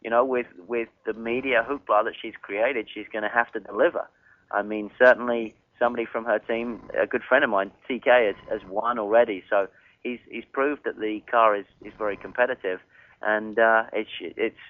you 0.02 0.10
know 0.10 0.24
with 0.24 0.48
with 0.66 0.88
the 1.06 1.12
media 1.12 1.64
hoopla 1.68 2.02
that 2.06 2.14
she's 2.20 2.34
created, 2.42 2.88
she's 2.92 3.06
going 3.12 3.22
to 3.22 3.28
have 3.28 3.52
to 3.52 3.60
deliver. 3.60 4.08
I 4.50 4.62
mean, 4.62 4.90
certainly 4.98 5.54
somebody 5.78 6.04
from 6.04 6.24
her 6.24 6.40
team, 6.40 6.80
a 7.00 7.06
good 7.06 7.22
friend 7.22 7.44
of 7.44 7.50
mine, 7.50 7.70
TK, 7.88 8.26
has, 8.26 8.34
has 8.50 8.60
won 8.68 8.98
already. 8.98 9.44
So 9.48 9.68
he's 10.02 10.18
he's 10.28 10.42
proved 10.52 10.82
that 10.84 10.98
the 10.98 11.20
car 11.30 11.54
is 11.54 11.66
is 11.80 11.92
very 11.96 12.16
competitive, 12.16 12.80
and 13.22 13.56
uh, 13.56 13.84
it's 13.92 14.10
it's 14.20 14.64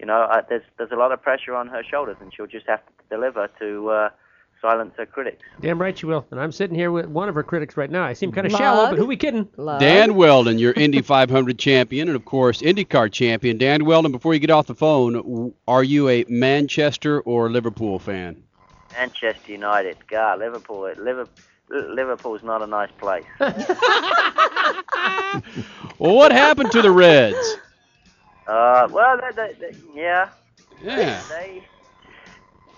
you 0.00 0.06
know 0.06 0.22
uh, 0.28 0.42
there's 0.48 0.66
there's 0.78 0.90
a 0.90 0.96
lot 0.96 1.12
of 1.12 1.22
pressure 1.22 1.54
on 1.54 1.68
her 1.68 1.84
shoulders, 1.88 2.16
and 2.20 2.32
she'll 2.34 2.48
just 2.48 2.66
have 2.66 2.84
to 2.86 2.92
deliver 3.08 3.48
to 3.60 3.88
uh, 3.90 4.08
silence 4.60 4.94
her 4.96 5.06
critics. 5.06 5.42
Damn 5.60 5.80
right 5.80 5.96
she 5.96 6.06
will. 6.06 6.26
And 6.30 6.40
I'm 6.40 6.52
sitting 6.52 6.74
here 6.76 6.90
with 6.90 7.06
one 7.06 7.28
of 7.28 7.34
her 7.34 7.42
critics 7.42 7.76
right 7.76 7.90
now. 7.90 8.04
I 8.04 8.12
seem 8.14 8.32
kind 8.32 8.46
of 8.46 8.52
shallow, 8.52 8.88
but 8.90 8.98
who 8.98 9.06
we 9.06 9.16
kidding? 9.16 9.48
Lug. 9.56 9.80
Dan 9.80 10.14
Wheldon, 10.14 10.58
your 10.58 10.72
Indy 10.72 11.02
500 11.02 11.58
champion, 11.58 12.08
and 12.08 12.16
of 12.16 12.24
course 12.24 12.62
IndyCar 12.62 13.12
champion. 13.12 13.58
Dan 13.58 13.84
Wheldon, 13.84 14.12
before 14.12 14.34
you 14.34 14.40
get 14.40 14.50
off 14.50 14.66
the 14.66 14.74
phone, 14.74 15.52
are 15.68 15.84
you 15.84 16.08
a 16.08 16.24
Manchester 16.28 17.20
or 17.20 17.50
Liverpool 17.50 17.98
fan? 17.98 18.42
Manchester 18.92 19.52
United, 19.52 19.96
God, 20.08 20.38
Liverpool, 20.38 20.90
Liverpool. 20.98 21.32
Liverpool's 21.68 22.44
not 22.44 22.62
a 22.62 22.66
nice 22.66 22.90
place. 22.98 23.24
Well, 25.98 26.14
what 26.14 26.30
happened 26.32 26.72
to 26.72 26.82
the 26.82 26.90
Reds? 26.90 27.56
Uh, 28.46 28.86
well, 28.90 29.18
they, 29.18 29.30
they, 29.34 29.52
they, 29.72 29.76
yeah, 29.94 30.28
Yeah. 30.82 31.22
they. 31.28 31.62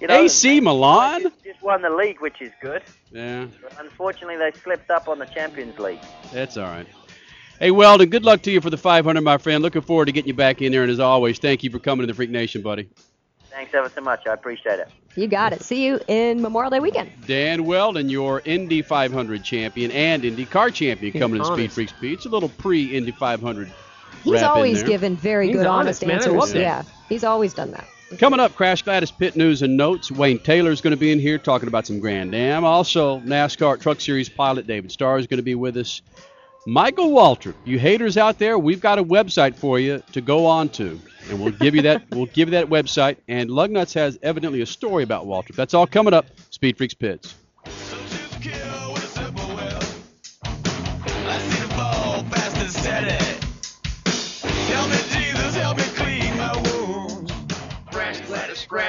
You 0.00 0.06
know, 0.06 0.14
AC 0.22 0.60
Milan? 0.60 1.22
just, 1.22 1.44
just 1.44 1.62
won 1.62 1.82
the 1.82 1.90
league, 1.90 2.20
which 2.20 2.40
is 2.40 2.52
good. 2.60 2.82
Yeah, 3.10 3.46
But 3.62 3.72
unfortunately, 3.80 4.36
they 4.36 4.52
slipped 4.52 4.90
up 4.90 5.08
on 5.08 5.18
the 5.18 5.24
Champions 5.26 5.78
League. 5.78 5.98
that's 6.32 6.56
all 6.56 6.64
right. 6.68 6.86
Hey, 7.58 7.72
Wheldon, 7.72 8.08
good 8.08 8.24
luck 8.24 8.42
to 8.42 8.52
you 8.52 8.60
for 8.60 8.70
the 8.70 8.76
500, 8.76 9.20
my 9.22 9.38
friend. 9.38 9.62
Looking 9.62 9.82
forward 9.82 10.04
to 10.06 10.12
getting 10.12 10.28
you 10.28 10.34
back 10.34 10.62
in 10.62 10.70
there. 10.70 10.82
And 10.84 10.92
as 10.92 11.00
always, 11.00 11.38
thank 11.40 11.64
you 11.64 11.70
for 11.70 11.80
coming 11.80 12.06
to 12.06 12.12
the 12.12 12.14
Freak 12.14 12.30
Nation, 12.30 12.62
buddy. 12.62 12.88
Thanks 13.50 13.74
ever 13.74 13.88
so 13.88 14.00
much. 14.00 14.24
I 14.28 14.34
appreciate 14.34 14.78
it. 14.78 14.88
You 15.16 15.26
got 15.26 15.52
it. 15.52 15.62
See 15.62 15.84
you 15.84 15.98
in 16.06 16.40
Memorial 16.40 16.70
Day 16.70 16.78
weekend. 16.78 17.10
Dan 17.26 17.64
Wheldon, 17.64 18.08
your 18.08 18.40
Indy 18.44 18.82
500 18.82 19.42
champion 19.42 19.90
and 19.90 20.24
Indy 20.24 20.44
car 20.44 20.70
champion, 20.70 21.12
He's 21.12 21.20
coming 21.20 21.40
to 21.40 21.44
Speed 21.46 21.72
honest. 21.76 21.96
Speed. 21.96 22.12
It's 22.12 22.26
A 22.26 22.28
little 22.28 22.50
pre 22.50 22.96
Indy 22.96 23.10
500 23.10 23.72
He's 24.22 24.32
wrap 24.34 24.42
in 24.42 24.48
always 24.48 24.78
there. 24.80 24.88
given 24.88 25.16
very 25.16 25.48
He's 25.48 25.56
good, 25.56 25.66
honest, 25.66 26.04
honest, 26.04 26.26
answers. 26.26 26.38
love 26.38 26.52
that. 26.52 26.60
Yeah, 26.60 26.82
he's 27.08 27.24
always 27.24 27.52
done 27.54 27.72
that. 27.72 27.88
Coming 28.16 28.40
up, 28.40 28.54
Crash 28.56 28.82
Gladys 28.82 29.10
Pit 29.10 29.36
News 29.36 29.60
and 29.60 29.76
Notes. 29.76 30.10
Wayne 30.10 30.38
Taylor 30.38 30.70
is 30.70 30.80
going 30.80 30.92
to 30.92 30.96
be 30.96 31.12
in 31.12 31.18
here 31.18 31.36
talking 31.36 31.68
about 31.68 31.86
some 31.86 32.00
Grand 32.00 32.34
Am. 32.34 32.64
Also, 32.64 33.20
NASCAR 33.20 33.78
Truck 33.78 34.00
Series 34.00 34.30
pilot 34.30 34.66
David 34.66 34.90
Starr 34.90 35.18
is 35.18 35.26
going 35.26 35.36
to 35.36 35.42
be 35.42 35.54
with 35.54 35.76
us. 35.76 36.00
Michael 36.66 37.10
Waltrip. 37.10 37.54
You 37.66 37.78
haters 37.78 38.16
out 38.16 38.38
there, 38.38 38.58
we've 38.58 38.80
got 38.80 38.98
a 38.98 39.04
website 39.04 39.56
for 39.56 39.78
you 39.78 40.02
to 40.12 40.22
go 40.22 40.46
on 40.46 40.70
to. 40.70 40.98
And 41.28 41.40
we'll 41.40 41.52
give 41.52 41.74
you 41.74 41.82
that 41.82 42.10
we'll 42.10 42.26
give 42.26 42.48
you 42.48 42.52
that 42.52 42.68
website. 42.68 43.18
And 43.28 43.50
Lugnuts 43.50 43.92
has 43.94 44.18
evidently 44.22 44.62
a 44.62 44.66
story 44.66 45.02
about 45.02 45.26
Waltrip. 45.26 45.56
That's 45.56 45.74
all 45.74 45.86
coming 45.86 46.14
up. 46.14 46.26
Speed 46.50 46.78
Freaks 46.78 46.94
Pits. 46.94 47.34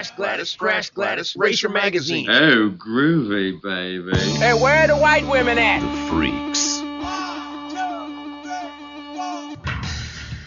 Scratch 0.04 0.16
Gladys, 0.16 0.50
Scratch 0.50 0.94
Gladys, 0.94 1.36
Racer 1.36 1.68
Magazine. 1.68 2.30
Oh, 2.30 2.70
groovy, 2.70 3.62
baby. 3.62 4.18
Hey, 4.38 4.54
where 4.54 4.84
are 4.84 4.88
the 4.88 4.96
white 4.96 5.28
women 5.28 5.58
at? 5.58 5.82
The 5.82 6.10
Freaks. 6.10 6.80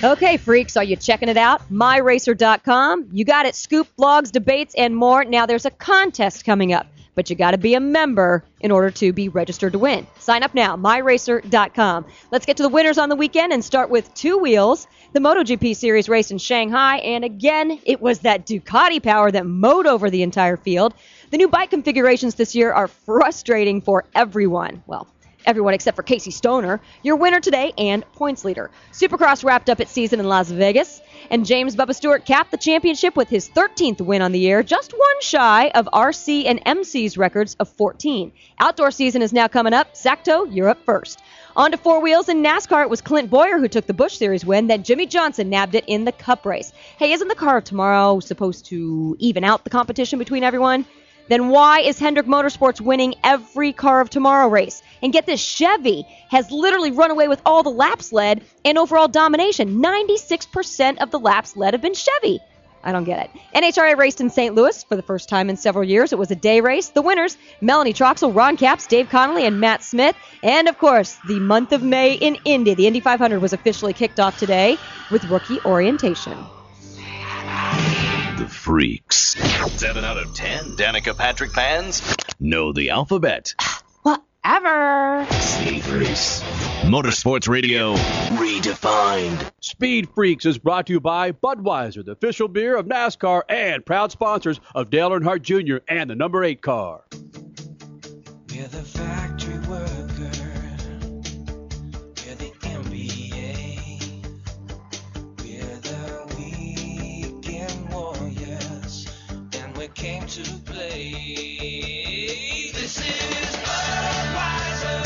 Okay, 0.03 0.37
freaks, 0.38 0.77
are 0.79 0.83
you 0.83 0.97
checking 0.97 1.29
it 1.29 1.37
out? 1.37 1.71
MyRacer.com. 1.71 3.11
You 3.12 3.25
got 3.27 3.45
it. 3.45 3.55
Scoop, 3.55 3.87
blogs, 3.99 4.33
debates, 4.33 4.75
and 4.75 4.97
more. 4.97 5.25
Now 5.25 5.45
there's 5.45 5.67
a 5.67 5.71
contest 5.71 6.47
coming 6.47 6.73
up, 6.73 6.87
but 7.14 7.31
you 7.31 7.37
got 7.37 7.53
to 7.53 7.59
be 7.59 7.75
a 7.75 7.81
member 7.81 8.44
in 8.61 8.70
order 8.70 8.90
to 8.90 9.12
be 9.12 9.29
registered 9.29 9.72
to 9.72 9.79
win. 9.79 10.07
Sign 10.18 10.42
up 10.42 10.55
now, 10.55 10.77
MyRacer.com. 10.77 12.07
Let's 12.31 12.46
get 12.46 12.57
to 12.59 12.62
the 12.62 12.68
winners 12.68 12.98
on 12.98 13.09
the 13.09 13.16
weekend 13.16 13.53
and 13.53 13.64
start 13.64 13.90
with 13.90 14.12
two 14.14 14.38
wheels. 14.38 14.87
The 15.12 15.20
MotoGP 15.20 15.77
Series 15.77 16.09
race 16.09 16.31
in 16.31 16.38
Shanghai, 16.38 16.96
and 16.98 17.22
again, 17.22 17.79
it 17.85 18.01
was 18.01 18.20
that 18.20 18.46
Ducati 18.46 19.03
power 19.03 19.31
that 19.31 19.44
mowed 19.44 19.87
over 19.87 20.09
the 20.09 20.22
entire 20.22 20.57
field. 20.57 20.94
The 21.31 21.37
new 21.37 21.48
bike 21.48 21.70
configurations 21.70 22.35
this 22.35 22.55
year 22.55 22.72
are 22.72 22.88
frustrating 22.88 23.83
for 23.83 24.05
everyone. 24.14 24.83
Well, 24.87 25.07
everyone 25.46 25.74
except 25.74 25.96
for 25.96 26.02
Casey 26.02 26.31
Stoner, 26.31 26.81
your 27.02 27.16
winner 27.16 27.40
today 27.40 27.72
and 27.78 28.05
points 28.12 28.44
leader. 28.44 28.70
Supercross 28.92 29.44
wrapped 29.44 29.70
up 29.70 29.81
its 29.81 29.90
season 29.90 30.20
in 30.20 30.28
Las 30.28 30.50
Vegas, 30.50 31.00
and 31.31 31.46
James 31.46 31.76
Bubba 31.76 31.94
Stewart 31.94 32.24
capped 32.24 32.50
the 32.50 32.57
championship 32.57 33.16
with 33.16 33.28
his 33.28 33.48
13th 33.48 34.00
win 34.00 34.22
on 34.22 34.33
the 34.33 34.38
year, 34.38 34.62
just 34.62 34.92
one 34.92 35.20
shy 35.20 35.68
of 35.74 35.88
RC 35.92 36.46
and 36.46 36.61
MC's 36.64 37.16
records 37.16 37.55
of 37.61 37.68
14. 37.68 38.33
Outdoor 38.59 38.90
season 38.90 39.22
is 39.22 39.33
now 39.33 39.48
coming 39.48 39.72
up. 39.72 39.94
Sacto, 39.94 40.46
you're 40.55 40.68
up 40.68 40.85
first. 40.85 41.20
On 41.55 41.70
to 41.70 41.76
four 41.76 42.00
wheels 42.00 42.28
in 42.28 42.42
NASCAR. 42.42 42.83
It 42.83 42.90
was 42.90 43.02
Clint 43.02 43.28
Bowyer 43.28 43.59
who 43.59 43.68
took 43.68 43.87
the 43.87 43.92
Busch 43.92 44.16
Series 44.16 44.44
win. 44.44 44.68
Then 44.68 44.85
Jimmie 44.85 45.07
Johnson 45.07 45.50
nabbed 45.50 45.74
it 45.74 45.85
in 45.87 46.05
the 46.05 46.12
Cup 46.12 46.46
race. 46.46 46.72
Hey, 46.96 47.12
isn't 47.12 47.28
the 47.28 47.35
car 47.35 47.59
of 47.59 47.64
tomorrow 47.64 48.20
supposed 48.20 48.64
to 48.66 49.16
even 49.18 49.44
out 49.44 49.64
the 49.64 49.70
competition 49.70 50.18
between 50.18 50.44
everyone? 50.44 50.87
Then 51.33 51.49
why 51.49 51.81
is 51.81 51.99
Hendrick 51.99 52.27
Motorsports 52.27 52.79
winning 52.79 53.14
every 53.25 53.73
car 53.73 54.03
of 54.03 54.11
tomorrow 54.11 54.49
race? 54.49 54.83
And 55.01 55.14
get 55.14 55.25
this 55.25 55.40
Chevy 55.40 56.03
has 56.29 56.51
literally 56.51 56.90
run 56.90 57.11
away 57.11 57.27
with 57.27 57.40
all 57.47 57.62
the 57.62 57.71
laps 57.71 58.12
led 58.12 58.45
and 58.66 58.77
overall 58.77 59.09
domination. 59.09 59.81
96% 59.81 60.99
of 60.99 61.11
the 61.11 61.18
laps 61.18 61.57
led 61.57 61.73
have 61.73 61.81
been 61.81 61.95
Chevy. 61.95 62.40
I 62.85 62.92
don't 62.92 63.05
get 63.05 63.25
it. 63.25 63.40
NHRA 63.55 63.97
raced 63.97 64.21
in 64.21 64.29
St. 64.29 64.55
Louis 64.55 64.83
for 64.83 64.95
the 64.95 65.01
first 65.01 65.31
time 65.31 65.49
in 65.49 65.57
several 65.57 65.85
years. 65.85 66.12
It 66.12 66.18
was 66.18 66.31
a 66.31 66.37
day 66.37 66.61
race. 66.61 66.90
The 66.90 67.01
winners, 67.01 67.38
Melanie 67.62 67.95
Troxel, 67.95 68.35
Ron 68.35 68.59
Capps, 68.59 68.87
Dave 68.87 69.09
Connolly, 69.09 69.47
and 69.47 69.59
Matt 69.59 69.83
Smith. 69.83 70.14
And 70.42 70.68
of 70.68 70.77
course, 70.77 71.16
the 71.29 71.40
month 71.40 71.73
of 71.73 71.83
May 71.83 72.12
in 72.12 72.37
Indy. 72.45 72.75
The 72.75 72.87
Indy 72.87 73.01
500 73.01 73.40
was 73.40 73.55
officially 73.55 73.95
kicked 73.95 74.21
off 74.21 74.38
today 74.38 74.77
with 75.11 75.25
rookie 75.31 75.61
orientation. 75.64 76.37
The 78.53 78.59
Freaks. 78.59 79.17
7 79.79 80.05
out 80.05 80.19
of 80.19 80.35
10 80.35 80.77
Danica 80.77 81.17
Patrick 81.17 81.53
fans 81.53 82.03
know 82.38 82.75
the 82.75 82.91
alphabet. 82.91 83.55
Whatever. 84.03 85.27
Speed 85.33 85.83
Freaks. 85.83 86.43
Motorsports 86.83 87.49
Radio 87.49 87.95
redefined. 87.95 89.51
Speed 89.61 90.11
Freaks 90.15 90.45
is 90.45 90.59
brought 90.59 90.88
to 90.88 90.93
you 90.93 91.01
by 91.01 91.33
Budweiser, 91.33 92.05
the 92.05 92.12
official 92.12 92.47
beer 92.47 92.77
of 92.77 92.85
NASCAR 92.85 93.43
and 93.49 93.87
proud 93.87 94.12
sponsors 94.12 94.61
of 94.75 94.91
Dale 94.91 95.12
Earnhardt 95.12 95.41
Jr. 95.41 95.79
and 95.88 96.11
the 96.11 96.15
number 96.15 96.45
8 96.45 96.61
car. 96.61 97.05
We're 98.51 98.69
came 110.03 110.27
to 110.27 110.43
play. 110.65 111.12
This 112.75 112.99
is 112.99 113.57
Budweiser. 113.62 114.99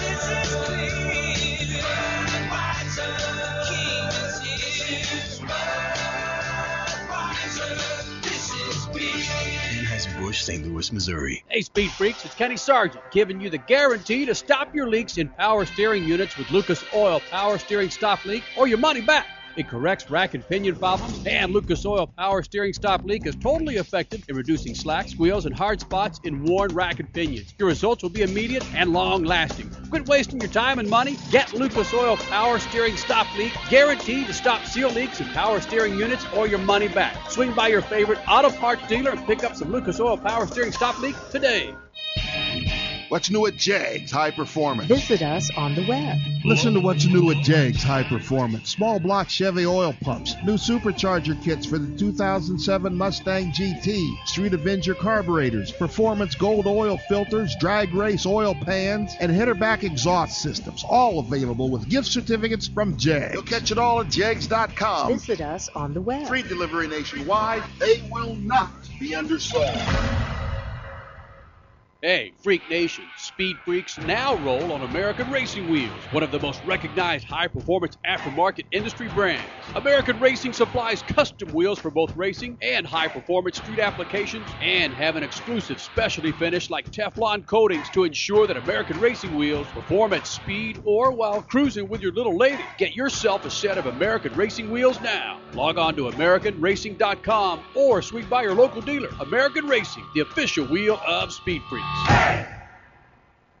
This 0.00 0.24
is 0.28 0.50
clean. 0.66 1.78
Budweiser. 2.50 3.14
King 3.68 4.08
is 4.08 4.34
here. 4.42 5.46
Budweiser. 6.66 7.70
This 8.24 8.50
is 8.52 8.86
beer. 8.86 9.22
Anheuser-Busch, 9.84 10.42
St. 10.42 10.66
Louis, 10.66 10.90
Missouri. 10.90 11.44
Hey, 11.46 11.60
Speed 11.60 11.92
Freaks, 11.92 12.24
it's 12.24 12.34
Kenny 12.34 12.56
Sargent 12.56 13.04
giving 13.12 13.40
you 13.40 13.50
the 13.50 13.58
guarantee 13.58 14.26
to 14.26 14.34
stop 14.34 14.74
your 14.74 14.88
leaks 14.88 15.16
in 15.16 15.28
power 15.28 15.64
steering 15.64 16.02
units 16.02 16.36
with 16.36 16.50
Lucas 16.50 16.82
Oil 16.92 17.20
Power 17.30 17.56
Steering 17.56 17.90
Stop 17.90 18.24
Leak 18.24 18.42
or 18.56 18.66
your 18.66 18.78
money 18.78 19.00
back. 19.00 19.28
It 19.56 19.68
corrects 19.68 20.10
rack 20.10 20.34
and 20.34 20.46
pinion 20.46 20.76
problems, 20.76 21.26
and 21.26 21.52
Lucas 21.52 21.84
Oil 21.84 22.06
Power 22.06 22.42
Steering 22.42 22.72
Stop 22.72 23.04
Leak 23.04 23.26
is 23.26 23.34
totally 23.36 23.76
effective 23.76 24.24
in 24.28 24.36
reducing 24.36 24.74
slack, 24.74 25.08
squeals, 25.08 25.44
and 25.44 25.54
hard 25.54 25.80
spots 25.80 26.20
in 26.24 26.44
worn 26.44 26.72
rack 26.72 27.00
and 27.00 27.12
pinions. 27.12 27.52
Your 27.58 27.68
results 27.68 28.02
will 28.02 28.10
be 28.10 28.22
immediate 28.22 28.64
and 28.74 28.92
long 28.92 29.24
lasting. 29.24 29.70
Quit 29.90 30.06
wasting 30.06 30.40
your 30.40 30.50
time 30.50 30.78
and 30.78 30.88
money. 30.88 31.16
Get 31.32 31.52
Lucas 31.52 31.92
Oil 31.92 32.16
Power 32.16 32.60
Steering 32.60 32.96
Stop 32.96 33.26
Leak, 33.36 33.52
guaranteed 33.68 34.28
to 34.28 34.32
stop 34.32 34.64
seal 34.66 34.90
leaks 34.90 35.20
in 35.20 35.26
power 35.28 35.60
steering 35.60 35.98
units 35.98 36.24
or 36.36 36.46
your 36.46 36.60
money 36.60 36.88
back. 36.88 37.30
Swing 37.30 37.52
by 37.52 37.68
your 37.68 37.82
favorite 37.82 38.20
auto 38.28 38.50
parts 38.50 38.86
dealer 38.86 39.10
and 39.10 39.26
pick 39.26 39.42
up 39.42 39.56
some 39.56 39.72
Lucas 39.72 39.98
Oil 39.98 40.16
Power 40.16 40.46
Steering 40.46 40.72
Stop 40.72 41.00
Leak 41.00 41.16
today. 41.30 41.74
What's 43.10 43.28
new 43.28 43.44
at 43.46 43.56
Jegs 43.56 44.12
High 44.12 44.30
Performance? 44.30 44.88
Visit 44.88 45.20
us 45.22 45.50
on 45.56 45.74
the 45.74 45.84
web. 45.88 46.16
Listen 46.44 46.74
to 46.74 46.80
what's 46.80 47.06
new 47.06 47.32
at 47.32 47.42
Jegs 47.42 47.82
High 47.82 48.04
Performance. 48.04 48.70
Small 48.70 49.00
block 49.00 49.28
Chevy 49.28 49.66
oil 49.66 49.92
pumps, 50.00 50.36
new 50.44 50.52
supercharger 50.52 51.42
kits 51.42 51.66
for 51.66 51.78
the 51.78 51.98
2007 51.98 52.96
Mustang 52.96 53.50
GT, 53.50 54.26
Street 54.26 54.54
Avenger 54.54 54.94
carburetors, 54.94 55.72
performance 55.72 56.36
gold 56.36 56.68
oil 56.68 56.98
filters, 57.08 57.56
drag 57.58 57.92
race 57.94 58.26
oil 58.26 58.54
pans, 58.54 59.12
and 59.18 59.32
header 59.32 59.54
back 59.56 59.82
exhaust 59.82 60.40
systems. 60.40 60.84
All 60.88 61.18
available 61.18 61.68
with 61.68 61.88
gift 61.88 62.06
certificates 62.06 62.68
from 62.68 62.96
Jegs. 62.96 63.34
You'll 63.34 63.42
catch 63.42 63.72
it 63.72 63.78
all 63.78 64.02
at 64.02 64.08
Jegs.com. 64.08 65.14
Visit 65.14 65.40
us 65.40 65.68
on 65.70 65.94
the 65.94 66.00
web. 66.00 66.28
Free 66.28 66.42
delivery 66.42 66.86
nationwide. 66.86 67.64
They 67.80 68.04
will 68.12 68.36
not 68.36 68.70
be 69.00 69.16
undersold. 69.16 69.66
Hey, 72.02 72.32
Freak 72.42 72.62
Nation, 72.70 73.04
Speed 73.18 73.58
Freaks 73.62 73.98
now 73.98 74.34
roll 74.36 74.72
on 74.72 74.80
American 74.80 75.30
Racing 75.30 75.68
Wheels, 75.68 76.02
one 76.12 76.22
of 76.22 76.30
the 76.30 76.40
most 76.40 76.64
recognized 76.64 77.26
high 77.26 77.46
performance 77.46 77.98
aftermarket 78.06 78.64
industry 78.72 79.08
brands. 79.08 79.44
American 79.74 80.18
Racing 80.18 80.54
supplies 80.54 81.02
custom 81.02 81.52
wheels 81.52 81.78
for 81.78 81.90
both 81.90 82.16
racing 82.16 82.56
and 82.62 82.86
high 82.86 83.08
performance 83.08 83.58
street 83.58 83.80
applications 83.80 84.48
and 84.62 84.94
have 84.94 85.16
an 85.16 85.22
exclusive 85.22 85.78
specialty 85.78 86.32
finish 86.32 86.70
like 86.70 86.90
Teflon 86.90 87.44
coatings 87.44 87.90
to 87.90 88.04
ensure 88.04 88.46
that 88.46 88.56
American 88.56 88.98
Racing 88.98 89.36
Wheels 89.36 89.66
perform 89.66 90.14
at 90.14 90.26
speed 90.26 90.80
or 90.86 91.10
while 91.10 91.42
cruising 91.42 91.86
with 91.86 92.00
your 92.00 92.12
little 92.12 92.34
lady. 92.34 92.64
Get 92.78 92.96
yourself 92.96 93.44
a 93.44 93.50
set 93.50 93.76
of 93.76 93.84
American 93.84 94.32
Racing 94.32 94.70
Wheels 94.70 94.98
now. 95.02 95.38
Log 95.52 95.76
on 95.76 95.96
to 95.96 96.04
AmericanRacing.com 96.04 97.60
or 97.74 98.00
swing 98.00 98.24
by 98.30 98.42
your 98.42 98.54
local 98.54 98.80
dealer. 98.80 99.10
American 99.20 99.66
Racing, 99.66 100.04
the 100.14 100.20
official 100.20 100.64
wheel 100.64 100.98
of 101.06 101.30
Speed 101.30 101.60
Freaks. 101.68 101.89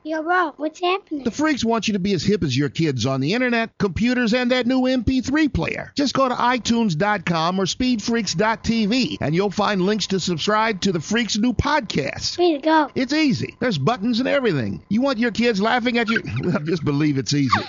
Yo, 0.02 0.22
bro, 0.22 0.54
what's 0.56 0.80
happening? 0.80 1.24
The 1.24 1.30
freaks 1.30 1.62
want 1.62 1.86
you 1.86 1.92
to 1.92 1.98
be 1.98 2.14
as 2.14 2.22
hip 2.24 2.42
as 2.42 2.56
your 2.56 2.70
kids 2.70 3.04
on 3.04 3.20
the 3.20 3.34
internet, 3.34 3.76
computers, 3.76 4.32
and 4.32 4.50
that 4.50 4.66
new 4.66 4.80
MP3 4.80 5.52
player. 5.52 5.92
Just 5.94 6.14
go 6.14 6.26
to 6.26 6.34
iTunes.com 6.34 7.60
or 7.60 7.64
SpeedFreaks.tv 7.66 9.18
and 9.20 9.34
you'll 9.34 9.50
find 9.50 9.82
links 9.82 10.06
to 10.08 10.18
subscribe 10.18 10.80
to 10.80 10.92
the 10.92 11.00
Freaks' 11.00 11.36
new 11.36 11.52
podcast. 11.52 12.38
Way 12.38 12.54
to 12.54 12.58
go. 12.60 12.90
It's 12.94 13.12
easy. 13.12 13.56
There's 13.60 13.76
buttons 13.76 14.20
and 14.20 14.28
everything. 14.28 14.82
You 14.88 15.02
want 15.02 15.18
your 15.18 15.32
kids 15.32 15.60
laughing 15.60 15.98
at 15.98 16.08
you? 16.08 16.22
Well, 16.42 16.58
just 16.60 16.84
believe 16.84 17.18
it's 17.18 17.34
easy. 17.34 17.60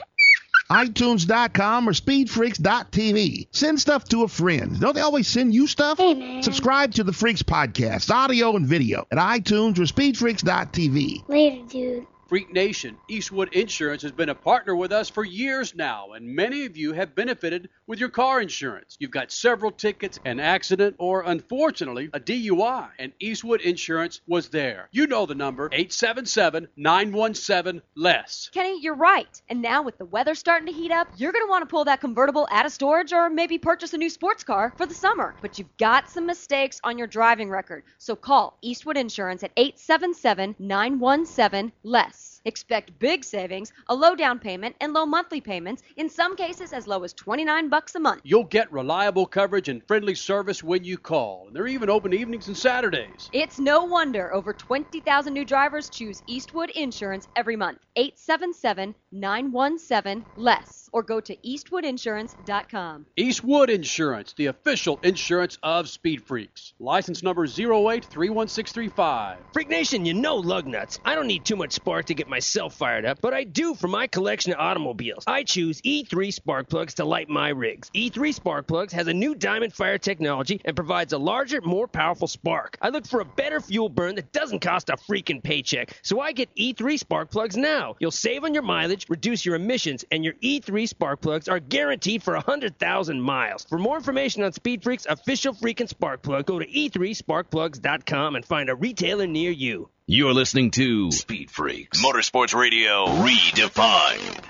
iTunes.com 0.72 1.90
or 1.90 1.92
SpeedFreaks.tv. 1.92 3.48
Send 3.52 3.80
stuff 3.80 4.06
to 4.06 4.24
a 4.24 4.28
friend. 4.28 4.80
Don't 4.80 4.96
they 4.96 5.02
always 5.02 5.28
send 5.28 5.54
you 5.54 5.68
stuff? 5.68 5.98
Hey. 5.98 6.42
Subscribe 6.42 6.94
to 6.94 7.04
the 7.04 7.12
Freaks 7.12 7.44
podcast, 7.44 8.10
audio 8.10 8.56
and 8.56 8.66
video, 8.66 9.06
at 9.12 9.18
iTunes 9.18 9.78
or 9.80 9.84
SpeedFreaks.tv. 9.84 11.28
Later, 11.28 11.66
dude. 11.68 12.08
Freak 12.32 12.54
Nation, 12.54 12.96
Eastwood 13.10 13.54
Insurance 13.54 14.04
has 14.04 14.13
been 14.13 14.30
a 14.30 14.36
partner 14.36 14.74
with 14.74 14.94
us 14.94 15.10
for 15.10 15.26
years 15.26 15.76
now, 15.76 16.13
and 16.13 16.26
many 16.26 16.65
of 16.65 16.78
you 16.78 16.94
have 16.94 17.13
benefited 17.13 17.67
with 17.88 18.00
your 18.00 18.08
car 18.08 18.39
insurance. 18.39 18.96
You've 19.02 19.12
got 19.12 19.34
several 19.34 19.70
tickets, 19.70 20.17
an 20.24 20.39
accident, 20.39 20.96
or 20.98 21.24
unfortunately, 21.24 22.10
a 22.13 22.22
DUI, 22.22 22.88
and 23.00 23.12
Eastwood 23.20 23.60
Insurance 23.60 24.22
was 24.28 24.48
there. 24.48 24.88
You 24.94 25.08
know 25.08 25.26
the 25.26 25.36
number 25.36 25.65
877 25.74 26.70
917 26.78 27.82
LESS. 27.96 28.50
Kenny, 28.54 28.80
you're 28.82 28.96
right. 28.96 29.41
And 29.50 29.62
now 29.62 29.82
with 29.82 29.98
the 29.98 30.06
weather 30.06 30.34
starting 30.34 30.67
to 30.67 30.74
heat 30.74 30.94
up, 30.94 31.10
you're 31.17 31.34
going 31.34 31.46
to 31.46 31.50
want 31.50 31.63
to 31.63 31.70
pull 31.70 31.84
that 31.84 32.00
convertible 32.00 32.48
out 32.50 32.65
of 32.65 32.72
storage 32.72 33.12
or 33.12 33.30
maybe 33.30 33.58
purchase 33.58 33.94
a 33.94 33.98
new 33.98 34.10
sports 34.10 34.46
car 34.46 34.74
for 34.78 34.86
the 34.86 34.96
summer. 34.96 35.36
But 35.41 35.60
you've 35.60 35.76
got 35.76 36.10
some 36.10 36.28
mistakes 36.28 36.80
on 36.86 36.98
your 36.98 37.08
driving 37.08 37.50
record. 37.50 37.84
So 37.98 38.15
call 38.15 38.58
Eastwood 38.62 38.96
Insurance 38.96 39.44
at 39.44 39.52
877 39.58 40.56
917 40.60 41.74
LESS. 41.84 42.21
Yes. 42.22 42.40
Expect 42.45 42.97
big 42.99 43.23
savings, 43.23 43.71
a 43.88 43.95
low 43.95 44.15
down 44.15 44.39
payment, 44.39 44.75
and 44.82 44.93
low 44.93 45.06
monthly 45.06 45.41
payments, 45.41 45.84
in 45.97 46.10
some 46.10 46.36
cases 46.36 46.73
as 46.73 46.88
low 46.88 47.04
as 47.04 47.13
29 47.13 47.69
bucks 47.69 47.95
a 47.95 47.99
month. 47.99 48.21
You'll 48.23 48.43
get 48.43 48.71
reliable 48.71 49.25
coverage 49.25 49.69
and 49.69 49.86
friendly 49.88 50.15
service 50.15 50.63
when 50.63 50.84
you 50.84 50.97
call, 50.97 51.45
and 51.47 51.56
they're 51.56 51.67
even 51.67 51.89
open 51.89 52.13
evenings 52.13 52.47
and 52.47 52.58
Saturdays. 52.58 53.30
It's 53.32 53.60
no 53.60 53.84
wonder 53.84 54.34
over 54.34 54.54
20,000 54.54 55.34
new 55.34 55.45
drivers 55.45 55.89
choose 55.89 56.23
Eastwood 56.27 56.71
Insurance 56.71 57.27
every 57.36 57.56
month. 57.56 57.80
877 57.95 58.95
917 59.12 60.25
LESS 60.38 60.89
or 60.93 61.04
go 61.04 61.19
to 61.19 61.36
eastwoodinsurance.com. 61.38 63.06
Eastwood 63.15 63.69
Insurance, 63.69 64.34
the 64.34 64.47
official 64.47 64.99
insurance 65.04 65.58
of 65.63 65.88
Speed 65.89 66.23
Freaks. 66.23 66.73
License 66.80 67.23
number 67.23 67.47
0831635. 67.47 69.38
Freak 69.54 69.69
Nation, 69.69 70.06
you 70.06 70.13
know 70.13 70.36
lug 70.36 70.67
nuts. 70.67 70.99
I 71.06 71.15
don't 71.15 71.27
need 71.27 71.45
too 71.45 71.56
much 71.56 71.71
spark 71.73 72.06
to 72.06 72.13
get 72.13 72.30
myself 72.32 72.74
fired 72.74 73.06
up, 73.06 73.22
but 73.22 73.34
I 73.34 73.44
do 73.44 73.76
for 73.76 73.88
my 73.88 74.08
collection 74.08 74.54
of 74.54 74.60
automobiles. 74.60 75.24
I 75.28 75.44
choose 75.44 75.82
E3 75.82 76.34
spark 76.34 76.70
plugs 76.70 76.96
to 76.96 77.06
light 77.06 77.30
my 77.30 77.50
rigs. 77.50 77.91
E3 77.96 78.34
spark 78.34 78.67
plugs 78.67 78.94
has 78.94 79.08
a 79.08 79.13
new 79.13 79.36
diamond 79.36 79.74
fire 79.74 79.98
technology 79.98 80.62
and 80.65 80.76
provides 80.76 81.13
a 81.13 81.17
larger, 81.17 81.62
more 81.62 81.88
powerful 81.88 82.28
spark. 82.28 82.78
I 82.82 82.89
look 82.89 83.08
for 83.08 83.22
a 83.22 83.26
better 83.26 83.60
fuel 83.60 83.89
burn 83.89 84.15
that 84.15 84.32
doesn't 84.32 84.60
cost 84.60 84.89
a 84.89 84.94
freaking 84.94 85.44
paycheck, 85.44 86.00
so 86.04 86.20
I 86.20 86.32
get 86.32 86.56
E3 86.56 86.98
spark 87.00 87.32
plugs 87.32 87.58
now. 87.58 87.96
You'll 88.00 88.12
save 88.12 88.44
on 88.44 88.54
your 88.54 88.63
mileage, 88.63 89.08
reduce 89.10 89.46
your 89.46 89.56
emissions, 89.56 90.06
and 90.12 90.24
your 90.24 90.34
E3 90.36 90.88
spark 90.88 91.22
plugs 91.22 91.48
are 91.48 91.60
guaranteed 91.60 92.24
for 92.24 92.34
100,000 92.34 93.22
miles. 93.22 93.65
For 93.65 93.78
more 93.78 93.98
information 93.98 94.44
on 94.44 94.54
Speed 94.54 94.84
Freak's 94.84 95.06
official 95.06 95.54
freaking 95.54 95.89
spark 95.89 96.22
plug, 96.22 96.46
go 96.46 96.60
to 96.60 96.70
E 96.70 96.91
e3sparkplugs.com 96.91 98.36
and 98.36 98.46
find 98.46 98.70
a 98.70 98.76
retailer 98.76 99.28
near 99.28 99.52
you. 99.52 99.89
You're 100.13 100.34
listening 100.34 100.71
to 100.71 101.10
Speed 101.13 101.50
Freaks 101.50 102.04
Motorsports 102.04 102.54
Radio 102.54 103.06
Redefined. 103.06 104.43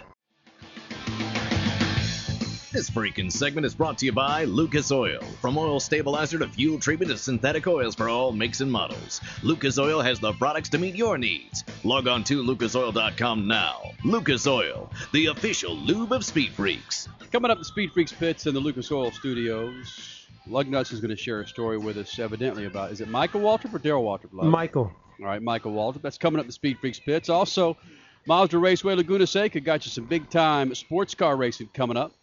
This 2.72 2.90
freaking 2.90 3.32
segment 3.32 3.68
is 3.68 3.76
brought 3.76 4.00
to 4.00 4.08
you 4.08 4.12
by 4.12 4.46
Lucas 4.46 4.92
Oil. 4.92 5.22
From 5.40 5.60
oil 5.60 5.80
stabilizer 5.80 6.40
to 6.40 6.48
fuel 6.48 6.80
treatment 6.80 7.12
to 7.12 7.18
synthetic 7.20 7.68
oils 7.68 7.94
for 7.94 8.10
all 8.10 8.32
makes 8.32 8.62
and 8.62 8.72
models, 8.72 9.22
Lucas 9.44 9.78
Oil 9.78 10.02
has 10.02 10.20
the 10.20 10.34
products 10.34 10.70
to 10.70 10.80
meet 10.80 10.96
your 10.96 11.20
needs. 11.20 11.64
Log 11.84 12.08
on 12.08 12.24
to 12.24 12.42
lucasoil.com 12.42 13.48
now. 13.48 13.92
Lucas 14.04 14.48
Oil, 14.48 14.92
the 15.14 15.28
official 15.28 15.76
lube 15.76 16.12
of 16.12 16.26
Speed 16.26 16.54
Freaks. 16.54 17.08
Coming 17.32 17.52
up 17.52 17.60
at 17.60 17.66
Speed 17.66 17.92
Freaks 17.92 18.14
Pits 18.14 18.48
in 18.48 18.56
the 18.56 18.60
Lucas 18.60 18.92
Oil 18.92 19.12
Studios, 19.12 20.26
Lugnuts 20.48 20.92
is 20.92 21.02
going 21.02 21.16
to 21.16 21.22
share 21.22 21.42
a 21.42 21.48
story 21.48 21.78
with 21.78 21.98
us, 21.98 22.18
evidently, 22.18 22.66
about 22.66 22.92
is 22.92 23.00
it 23.00 23.10
Michael 23.10 23.42
Waltrip 23.42 23.76
or 23.76 23.78
Darrell 23.78 24.04
Waltrip? 24.04 24.34
Love? 24.34 24.48
Michael. 24.48 24.92
All 25.22 25.28
right, 25.28 25.42
Michael 25.42 25.74
Waltrip. 25.74 26.02
That's 26.02 26.18
coming 26.18 26.40
up 26.40 26.48
at 26.48 26.54
Speed 26.54 26.80
Freaks 26.80 27.00
Pits. 27.00 27.30
Also, 27.30 27.78
Mazda 28.26 28.58
Raceway 28.58 28.96
Laguna 28.96 29.28
Seca 29.28 29.60
got 29.60 29.86
you 29.86 29.92
some 29.92 30.06
big 30.06 30.30
time 30.30 30.74
sports 30.74 31.14
car 31.14 31.36
racing 31.36 31.70
coming 31.74 31.98
up 31.98 32.14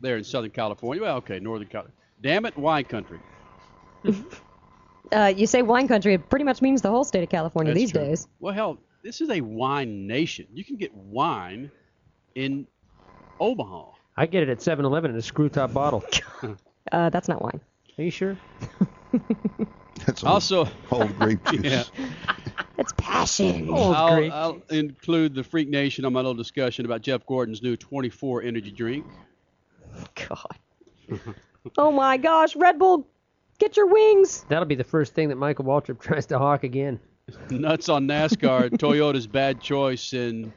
there 0.00 0.16
in 0.16 0.24
Southern 0.24 0.50
California. 0.50 1.02
Well, 1.02 1.16
okay, 1.16 1.40
Northern 1.40 1.68
California. 1.68 1.96
Damn 2.22 2.46
it, 2.46 2.56
wine 2.56 2.84
country. 2.84 3.18
Uh, 5.12 5.26
you 5.36 5.46
say 5.46 5.60
wine 5.60 5.86
country, 5.86 6.14
it 6.14 6.30
pretty 6.30 6.46
much 6.46 6.62
means 6.62 6.80
the 6.80 6.88
whole 6.88 7.04
state 7.04 7.22
of 7.22 7.28
California 7.28 7.72
That's 7.72 7.82
these 7.82 7.92
true. 7.92 8.00
days. 8.00 8.26
Well, 8.40 8.54
hell, 8.54 8.78
this 9.02 9.20
is 9.20 9.28
a 9.28 9.42
wine 9.42 10.06
nation. 10.06 10.46
You 10.54 10.64
can 10.64 10.76
get 10.76 10.94
wine 10.94 11.70
in 12.34 12.66
Omaha. 13.38 13.90
I 14.16 14.24
get 14.24 14.44
it 14.44 14.48
at 14.48 14.58
7-Eleven 14.58 15.10
in 15.10 15.16
a 15.18 15.22
screw 15.22 15.48
top 15.48 15.72
bottle. 15.72 16.02
Uh, 16.92 17.08
that's 17.08 17.28
not 17.28 17.40
wine. 17.40 17.60
Are 17.96 18.04
you 18.04 18.10
sure? 18.10 18.36
That's 20.06 20.24
Also, 20.24 20.68
old 20.90 21.16
grape 21.18 21.44
juice. 21.50 21.64
yeah. 21.64 21.84
It's 22.78 22.92
passion. 22.96 23.68
I'll, 23.72 24.32
I'll 24.32 24.62
include 24.70 25.34
the 25.34 25.44
Freak 25.44 25.68
Nation 25.68 26.04
on 26.04 26.12
my 26.12 26.20
little 26.20 26.34
discussion 26.34 26.84
about 26.84 27.02
Jeff 27.02 27.24
Gordon's 27.26 27.62
new 27.62 27.76
24 27.76 28.42
energy 28.42 28.70
drink. 28.70 29.06
God. 30.28 31.20
Oh 31.78 31.90
my 31.90 32.16
gosh, 32.16 32.56
Red 32.56 32.78
Bull, 32.78 33.06
get 33.58 33.76
your 33.76 33.86
wings. 33.86 34.44
That'll 34.48 34.64
be 34.64 34.74
the 34.74 34.84
first 34.84 35.14
thing 35.14 35.28
that 35.28 35.36
Michael 35.36 35.64
Waltrip 35.64 36.00
tries 36.00 36.26
to 36.26 36.38
hawk 36.38 36.64
again. 36.64 36.98
Nuts 37.50 37.88
on 37.88 38.06
NASCAR. 38.06 38.70
Toyota's 38.70 39.26
bad 39.26 39.60
choice 39.60 40.12
in 40.12 40.52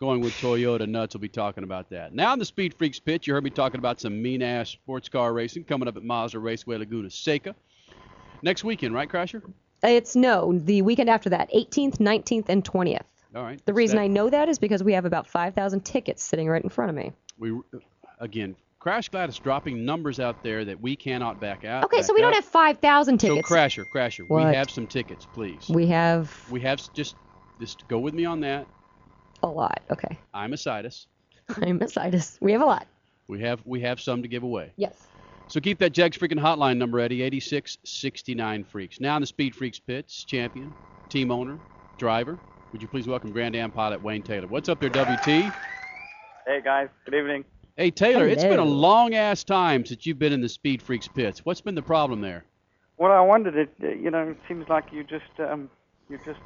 going 0.00 0.20
with 0.20 0.32
Toyota. 0.34 0.88
Nuts 0.88 1.14
We'll 1.14 1.20
be 1.20 1.28
talking 1.28 1.62
about 1.62 1.90
that. 1.90 2.14
Now 2.14 2.32
in 2.32 2.38
the 2.38 2.44
Speed 2.44 2.74
Freaks 2.74 2.98
pitch, 2.98 3.26
you 3.26 3.34
heard 3.34 3.44
me 3.44 3.50
talking 3.50 3.78
about 3.78 4.00
some 4.00 4.20
mean 4.20 4.42
ass 4.42 4.70
sports 4.70 5.08
car 5.08 5.32
racing 5.32 5.64
coming 5.64 5.86
up 5.86 5.96
at 5.96 6.02
Mazda 6.02 6.38
Raceway 6.38 6.78
Laguna 6.78 7.10
Seca. 7.10 7.54
Next 8.42 8.64
weekend, 8.64 8.94
right, 8.94 9.08
Crasher? 9.08 9.42
It's 9.82 10.14
no, 10.16 10.52
the 10.58 10.82
weekend 10.82 11.08
after 11.08 11.30
that, 11.30 11.50
18th, 11.52 11.98
19th, 11.98 12.48
and 12.48 12.64
20th. 12.64 13.02
All 13.34 13.42
right. 13.42 13.64
The 13.64 13.72
reason 13.72 13.96
That- 13.96 14.02
I 14.02 14.06
know 14.08 14.28
that 14.28 14.48
is 14.48 14.58
because 14.58 14.82
we 14.82 14.92
have 14.94 15.04
about 15.04 15.26
5,000 15.26 15.84
tickets 15.84 16.22
sitting 16.22 16.48
right 16.48 16.62
in 16.62 16.68
front 16.68 16.90
of 16.90 16.96
me. 16.96 17.12
we 17.38 17.58
again, 18.18 18.54
Crash 18.80 19.08
Gladys 19.08 19.38
dropping 19.38 19.84
numbers 19.84 20.20
out 20.20 20.42
there 20.42 20.64
that 20.64 20.80
we 20.80 20.96
cannot 20.96 21.40
back 21.40 21.64
out. 21.64 21.84
Okay, 21.84 22.02
so 22.02 22.08
back 22.08 22.14
we 22.16 22.20
don't 22.22 22.34
have 22.34 22.44
5,000 22.44 23.18
tickets. 23.18 23.48
So 23.48 23.54
Crasher, 23.54 23.84
Crasher, 23.94 24.28
What? 24.28 24.48
we 24.48 24.54
have 24.54 24.70
some 24.70 24.86
tickets, 24.86 25.26
please. 25.32 25.68
We 25.68 25.86
have 25.88 26.34
We 26.50 26.60
have 26.60 26.80
just 26.92 27.16
just 27.60 27.86
go 27.88 27.98
with 27.98 28.14
me 28.14 28.24
on 28.24 28.40
that. 28.40 28.66
a 29.42 29.48
lot. 29.48 29.80
Okay. 29.90 30.18
I'm 30.34 30.52
a 30.52 30.56
Citus. 30.56 31.06
I'm 31.56 31.80
a 31.80 31.86
Citus. 31.88 32.36
We 32.40 32.52
have 32.52 32.60
a 32.62 32.66
lot. 32.66 32.86
We 33.28 33.40
have 33.40 33.60
we 33.64 33.80
have 33.82 34.00
some 34.00 34.22
to 34.22 34.28
give 34.28 34.42
away. 34.42 34.72
Yes. 34.76 35.06
So 35.50 35.58
keep 35.58 35.78
that 35.80 35.90
Jegs 35.90 36.16
freaking 36.16 36.38
hotline 36.38 36.76
number, 36.76 37.00
Eddie, 37.00 37.22
8669 37.22 38.62
Freaks. 38.62 39.00
Now 39.00 39.16
in 39.16 39.20
the 39.20 39.26
Speed 39.26 39.56
Freaks 39.56 39.80
pits, 39.80 40.22
champion, 40.22 40.72
team 41.08 41.32
owner, 41.32 41.58
driver. 41.98 42.38
Would 42.70 42.80
you 42.80 42.86
please 42.86 43.08
welcome 43.08 43.32
Grand 43.32 43.56
Am 43.56 43.72
pilot 43.72 44.00
Wayne 44.00 44.22
Taylor? 44.22 44.46
What's 44.46 44.68
up 44.68 44.78
there, 44.78 44.90
WT? 44.90 45.26
Hey 45.26 45.52
guys, 46.62 46.88
good 47.04 47.16
evening. 47.16 47.44
Hey 47.76 47.90
Taylor, 47.90 48.28
it's 48.28 48.44
been 48.44 48.60
a 48.60 48.64
long 48.64 49.14
ass 49.14 49.42
time 49.42 49.84
since 49.84 50.06
you've 50.06 50.20
been 50.20 50.32
in 50.32 50.40
the 50.40 50.48
Speed 50.48 50.82
Freaks 50.82 51.08
pits. 51.08 51.44
What's 51.44 51.60
been 51.60 51.74
the 51.74 51.82
problem 51.82 52.20
there? 52.20 52.44
Well, 52.96 53.10
I 53.10 53.20
wondered. 53.20 53.56
It 53.56 53.74
uh, 53.82 53.88
you 53.88 54.12
know, 54.12 54.28
it 54.28 54.38
seems 54.46 54.68
like 54.68 54.92
you 54.92 55.02
just 55.02 55.40
um, 55.40 55.68
you 56.08 56.20
just 56.24 56.38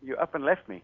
you 0.00 0.16
up 0.16 0.34
and 0.34 0.46
left 0.46 0.66
me. 0.66 0.82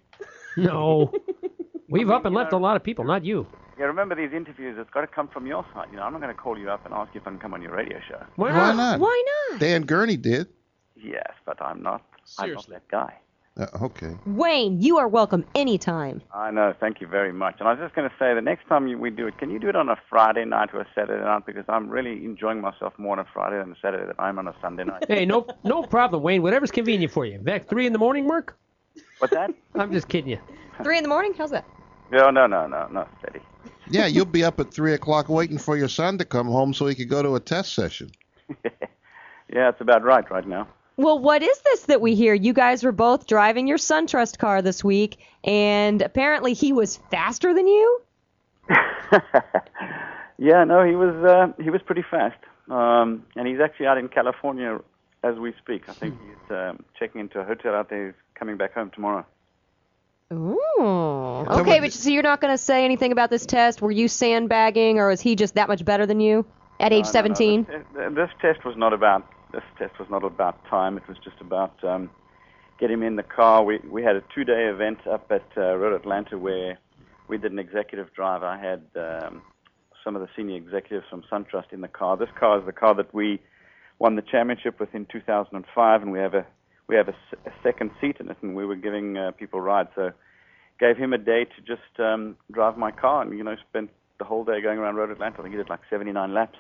No. 0.59 1.11
We've 1.89 2.11
up 2.11 2.27
and 2.27 2.35
left 2.35 2.53
know- 2.53 2.59
a 2.59 2.61
lot 2.61 2.77
of 2.77 2.83
people, 2.83 3.07
not 3.07 3.25
you. 3.25 3.47
Yeah, 3.79 3.85
remember 3.87 4.15
these 4.15 4.33
interviews? 4.33 4.77
It's 4.79 4.91
got 4.91 5.03
to 5.03 5.07
come 5.07 5.29
from 5.29 5.47
your 5.47 5.65
side. 5.75 5.89
You 5.91 5.97
know, 5.97 6.03
I'm 6.05 6.13
not 6.13 6.23
going 6.23 6.35
to 6.35 6.41
call 6.41 6.59
you 6.59 6.71
up 6.71 6.85
and 6.87 6.95
ask 6.95 7.15
you 7.15 7.21
if 7.21 7.27
I 7.27 7.31
can 7.31 7.39
come 7.39 7.53
on 7.53 7.61
your 7.61 7.73
radio 7.73 8.01
show. 8.09 8.25
Why 8.37 8.51
Why 8.53 8.73
not? 8.73 9.01
Why 9.01 9.25
not? 9.51 9.61
Dan 9.61 9.83
Gurney 9.83 10.17
did. 10.17 10.49
Yes, 10.97 11.33
but 11.45 11.61
I'm 11.61 11.83
not. 11.83 12.03
I'm 12.39 12.55
not 12.55 12.67
that 12.69 12.89
guy. 12.89 13.15
Uh, 13.59 13.67
okay. 13.83 14.15
Wayne, 14.27 14.83
you 14.83 14.99
are 14.99 15.09
welcome 15.09 15.45
anytime. 15.55 16.21
I 16.35 16.51
know. 16.51 16.75
Thank 16.79 17.01
you 17.01 17.07
very 17.07 17.33
much. 17.33 17.57
And 17.59 17.69
I 17.69 17.73
was 17.73 17.81
just 17.81 17.95
going 17.95 18.09
to 18.09 18.15
say, 18.19 18.35
the 18.35 18.43
next 18.43 18.67
time 18.69 18.87
you, 18.87 18.99
we 18.99 19.11
do 19.11 19.27
it, 19.27 19.39
can 19.39 19.51
you 19.51 19.59
do 19.59 19.69
it 19.69 19.77
on 19.77 19.89
a 19.89 19.97
Friday 20.11 20.45
night 20.45 20.71
or 20.75 20.81
a 20.81 20.87
Saturday 20.95 21.23
night? 21.23 21.47
Because 21.47 21.65
I'm 21.69 21.89
really 21.89 22.25
enjoying 22.25 22.61
myself 22.61 22.93
more 22.99 23.13
on 23.13 23.19
a 23.19 23.27
Friday 23.33 23.59
than 23.59 23.73
a 23.73 23.77
Saturday 23.81 24.07
than 24.07 24.15
I'm 24.19 24.39
on 24.39 24.47
a 24.49 24.55
Sunday 24.61 24.85
night. 24.85 25.05
Hey, 25.09 25.25
no 25.25 25.47
no 25.65 25.83
problem, 25.83 26.23
Wayne. 26.23 26.43
Whatever's 26.43 26.71
convenient 26.71 27.13
for 27.13 27.25
you. 27.25 27.35
In 27.35 27.45
fact, 27.45 27.71
3 27.71 27.87
in 27.87 27.93
the 27.93 27.99
morning 27.99 28.27
work? 28.27 28.59
What's 29.19 29.33
that? 29.33 29.51
I'm 29.75 29.93
just 29.93 30.09
kidding 30.09 30.31
you. 30.31 30.39
Three 30.83 30.99
in 30.99 31.03
the 31.03 31.09
morning? 31.09 31.33
How's 31.37 31.51
that? 31.51 31.65
No, 32.11 32.31
no, 32.31 32.47
no, 32.47 32.67
no, 32.67 32.87
no, 32.89 33.09
steady. 33.21 33.41
Yeah, 33.91 34.07
you'll 34.07 34.25
be 34.25 34.45
up 34.45 34.61
at 34.61 34.73
three 34.73 34.95
o'clock 34.95 35.29
waiting 35.29 35.59
for 35.59 35.77
your 35.77 35.89
son 35.89 36.19
to 36.19 36.25
come 36.25 36.47
home 36.47 36.75
so 36.75 36.87
he 36.87 36.95
could 36.95 37.09
go 37.09 37.23
to 37.23 37.35
a 37.37 37.41
test 37.41 37.75
session. 37.75 38.11
Yeah, 39.49 39.69
it's 39.69 39.81
about 39.81 40.03
right 40.03 40.29
right 40.29 40.45
now. 40.45 40.67
Well, 40.97 41.21
what 41.21 41.41
is 41.41 41.57
this 41.61 41.83
that 41.85 42.01
we 42.01 42.17
hear? 42.17 42.35
You 42.35 42.53
guys 42.53 42.83
were 42.83 42.91
both 42.91 43.29
driving 43.29 43.69
your 43.69 43.79
SunTrust 43.79 44.39
car 44.39 44.61
this 44.61 44.83
week, 44.83 45.19
and 45.45 46.03
apparently 46.03 46.53
he 46.53 46.73
was 46.73 46.97
faster 47.13 47.55
than 47.55 47.69
you? 47.69 48.03
Yeah, 50.39 50.65
no, 50.65 50.85
he 50.85 50.95
was 50.95 51.15
uh, 51.25 51.63
he 51.63 51.71
was 51.71 51.81
pretty 51.83 52.05
fast, 52.11 52.39
um, 52.71 53.25
and 53.37 53.49
he's 53.49 53.61
actually 53.61 53.87
out 53.87 53.97
in 53.97 54.09
California 54.09 54.79
as 55.23 55.37
we 55.37 55.55
speak. 55.63 55.89
I 55.89 55.93
think 55.93 56.15
he's 56.21 56.51
um, 56.51 56.85
checking 56.99 57.23
into 57.23 57.41
a 57.41 57.45
hotel 57.45 57.75
out 57.75 57.89
there. 57.89 58.07
He's 58.07 58.15
coming 58.35 58.57
back 58.57 58.75
home 58.75 58.91
tomorrow. 58.95 59.25
Ooh. 60.33 61.45
Okay, 61.49 61.79
but 61.79 61.93
so 61.93 62.11
you're 62.11 62.23
not 62.23 62.41
going 62.41 62.53
to 62.53 62.59
say 62.59 62.85
anything 62.85 63.13
about 63.13 63.31
this 63.31 63.47
test? 63.47 63.81
Were 63.81 63.93
you 63.93 64.09
sandbagging, 64.09 64.99
or 64.99 65.11
is 65.11 65.21
he 65.21 65.37
just 65.37 65.55
that 65.55 65.69
much 65.69 65.85
better 65.85 66.05
than 66.05 66.19
you 66.21 66.45
at 66.81 66.93
age 66.93 67.05
No, 67.05 67.23
no, 67.23 67.29
no, 67.29 67.35
17? 67.35 67.65
This, 67.65 68.15
this 68.15 68.31
test 68.41 68.65
was 68.65 68.77
not 68.77 68.93
about 68.93 69.31
this 69.53 69.63
test 69.79 69.99
was 69.99 70.09
not 70.11 70.25
about 70.25 70.65
time. 70.67 70.97
It 70.97 71.07
was 71.09 71.17
just 71.23 71.41
about 71.41 71.83
um, 71.85 72.11
get 72.81 72.91
him 72.91 73.03
in 73.03 73.17
the 73.17 73.23
car. 73.23 73.63
We 73.63 73.79
we 73.89 74.03
had 74.03 74.17
a 74.17 74.23
two-day 74.35 74.67
event 74.67 75.07
up 75.07 75.31
at 75.31 75.47
uh, 75.57 75.77
Road 75.77 75.95
Atlanta 75.95 76.37
where 76.37 76.79
we 77.29 77.39
did 77.39 77.53
an 77.53 77.59
executive 77.59 78.13
drive. 78.13 78.43
I 78.43 78.59
had 78.59 78.83
um, 78.97 79.43
some 80.03 80.17
of 80.17 80.23
the 80.23 80.29
senior 80.37 80.57
executives 80.57 81.07
from 81.09 81.23
SunTrust 81.31 81.73
in 81.73 81.81
the 81.81 81.89
car. 81.89 82.17
This 82.17 82.29
car 82.39 82.59
is 82.59 82.67
the 82.67 82.73
car 82.73 82.95
that 82.95 83.15
we 83.15 83.41
won 83.99 84.17
the 84.17 84.23
championship 84.23 84.81
with 84.81 84.95
in 84.95 85.07
2005, 85.07 86.03
and 86.03 86.13
we 86.13 86.19
have 86.19 86.35
a 86.35 86.45
we 86.89 86.97
have 86.97 87.09
a 87.09 87.15
second 87.63 87.91
seat 88.01 88.17
in 88.21 88.31
it, 88.31 88.37
and 88.43 88.55
we 88.55 88.65
were 88.65 88.77
giving 88.77 89.17
uh, 89.17 89.33
people 89.33 89.61
rides. 89.61 89.91
So 89.95 90.13
gave 90.79 90.97
him 90.97 91.13
a 91.13 91.19
day 91.19 91.45
to 91.45 91.61
just 91.67 91.99
um, 91.99 92.37
drive 92.53 92.77
my 92.77 92.91
car, 92.91 93.23
and 93.23 93.37
you 93.37 93.45
know 93.45 93.57
spent 93.69 93.91
the 94.19 94.25
whole 94.25 94.45
day 94.45 94.61
going 94.61 94.79
around 94.79 94.97
Road 94.97 95.11
Atlanta. 95.11 95.39
I 95.39 95.43
think 95.43 95.55
he 95.55 95.59
did 95.59 95.69
like 95.69 95.81
79 95.91 96.33
laps, 96.33 96.59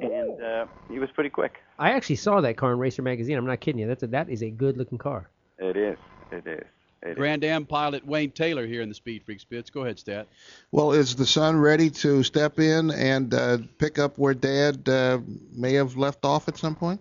and 0.00 0.42
uh, 0.42 0.66
he 0.88 0.98
was 0.98 1.10
pretty 1.10 1.30
quick. 1.30 1.58
I 1.78 1.92
actually 1.92 2.16
saw 2.16 2.40
that 2.40 2.56
car 2.56 2.72
in 2.72 2.78
Racer 2.78 3.02
Magazine. 3.02 3.36
I'm 3.36 3.46
not 3.46 3.60
kidding 3.60 3.80
you. 3.80 3.88
That's 3.88 4.02
a, 4.02 4.08
that 4.08 4.28
is 4.28 4.42
a 4.42 4.50
good 4.50 4.76
looking 4.76 4.98
car. 4.98 5.28
It 5.58 5.76
is. 5.76 5.98
It 6.30 6.46
is. 6.46 6.64
It 7.02 7.10
is. 7.10 7.16
Grand 7.16 7.44
Am 7.44 7.64
pilot 7.64 8.06
Wayne 8.06 8.30
Taylor 8.30 8.66
here 8.66 8.82
in 8.82 8.88
the 8.88 8.94
Speed 8.94 9.24
Freaks 9.24 9.44
pits. 9.44 9.70
Go 9.70 9.82
ahead, 9.82 9.98
Stat. 9.98 10.28
Well, 10.70 10.92
is 10.92 11.16
the 11.16 11.26
son 11.26 11.58
ready 11.58 11.90
to 11.90 12.22
step 12.22 12.58
in 12.58 12.90
and 12.90 13.32
uh, 13.32 13.58
pick 13.78 13.98
up 13.98 14.18
where 14.18 14.34
Dad 14.34 14.86
uh, 14.88 15.18
may 15.52 15.74
have 15.74 15.96
left 15.96 16.24
off 16.24 16.46
at 16.48 16.58
some 16.58 16.76
point? 16.76 17.00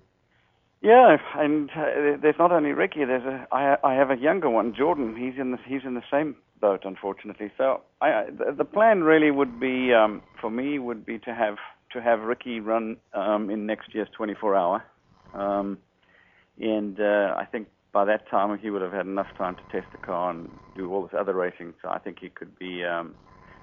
Yeah, 0.81 1.17
and 1.35 1.69
uh, 1.71 2.17
there's 2.21 2.39
not 2.39 2.51
only 2.51 2.71
Ricky. 2.71 3.03
There's 3.03 3.25
a 3.25 3.47
I, 3.53 3.75
I 3.83 3.95
have 3.95 4.11
a 4.11 4.15
younger 4.15 4.49
one, 4.49 4.73
Jordan. 4.73 5.15
He's 5.17 5.39
in 5.39 5.51
the 5.51 5.57
he's 5.65 5.81
in 5.85 5.95
the 5.95 6.03
same 6.09 6.37
boat, 6.61 6.81
unfortunately. 6.85 7.51
So 7.57 7.81
I, 8.01 8.27
the, 8.31 8.53
the 8.57 8.65
plan 8.65 9.03
really 9.03 9.29
would 9.29 9.59
be 9.59 9.93
um, 9.93 10.21
for 10.39 10.49
me 10.49 10.79
would 10.79 11.05
be 11.05 11.19
to 11.19 11.33
have 11.33 11.57
to 11.91 12.01
have 12.01 12.21
Ricky 12.21 12.61
run 12.61 12.95
um, 13.13 13.49
in 13.49 13.65
next 13.65 13.93
year's 13.93 14.07
24 14.15 14.55
hour, 14.55 14.83
um, 15.33 15.77
and 16.59 16.97
uh, 16.99 17.35
I 17.37 17.45
think 17.51 17.67
by 17.91 18.05
that 18.05 18.29
time 18.29 18.57
he 18.57 18.69
would 18.69 18.81
have 18.81 18.93
had 18.93 19.05
enough 19.05 19.27
time 19.37 19.55
to 19.57 19.61
test 19.71 19.91
the 19.91 19.97
car 19.97 20.31
and 20.31 20.49
do 20.77 20.93
all 20.93 21.01
this 21.01 21.15
other 21.19 21.33
racing. 21.33 21.73
So 21.81 21.89
I 21.89 21.99
think 21.99 22.19
he 22.21 22.29
could 22.29 22.57
be 22.57 22.85
um, 22.85 23.15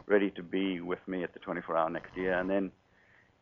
ready 0.07 0.31
to 0.33 0.43
be 0.43 0.81
with 0.83 0.99
me 1.07 1.25
at 1.25 1.33
the 1.33 1.39
24 1.41 1.79
hour 1.79 1.89
next 1.89 2.15
year, 2.15 2.39
and 2.39 2.51
then 2.51 2.73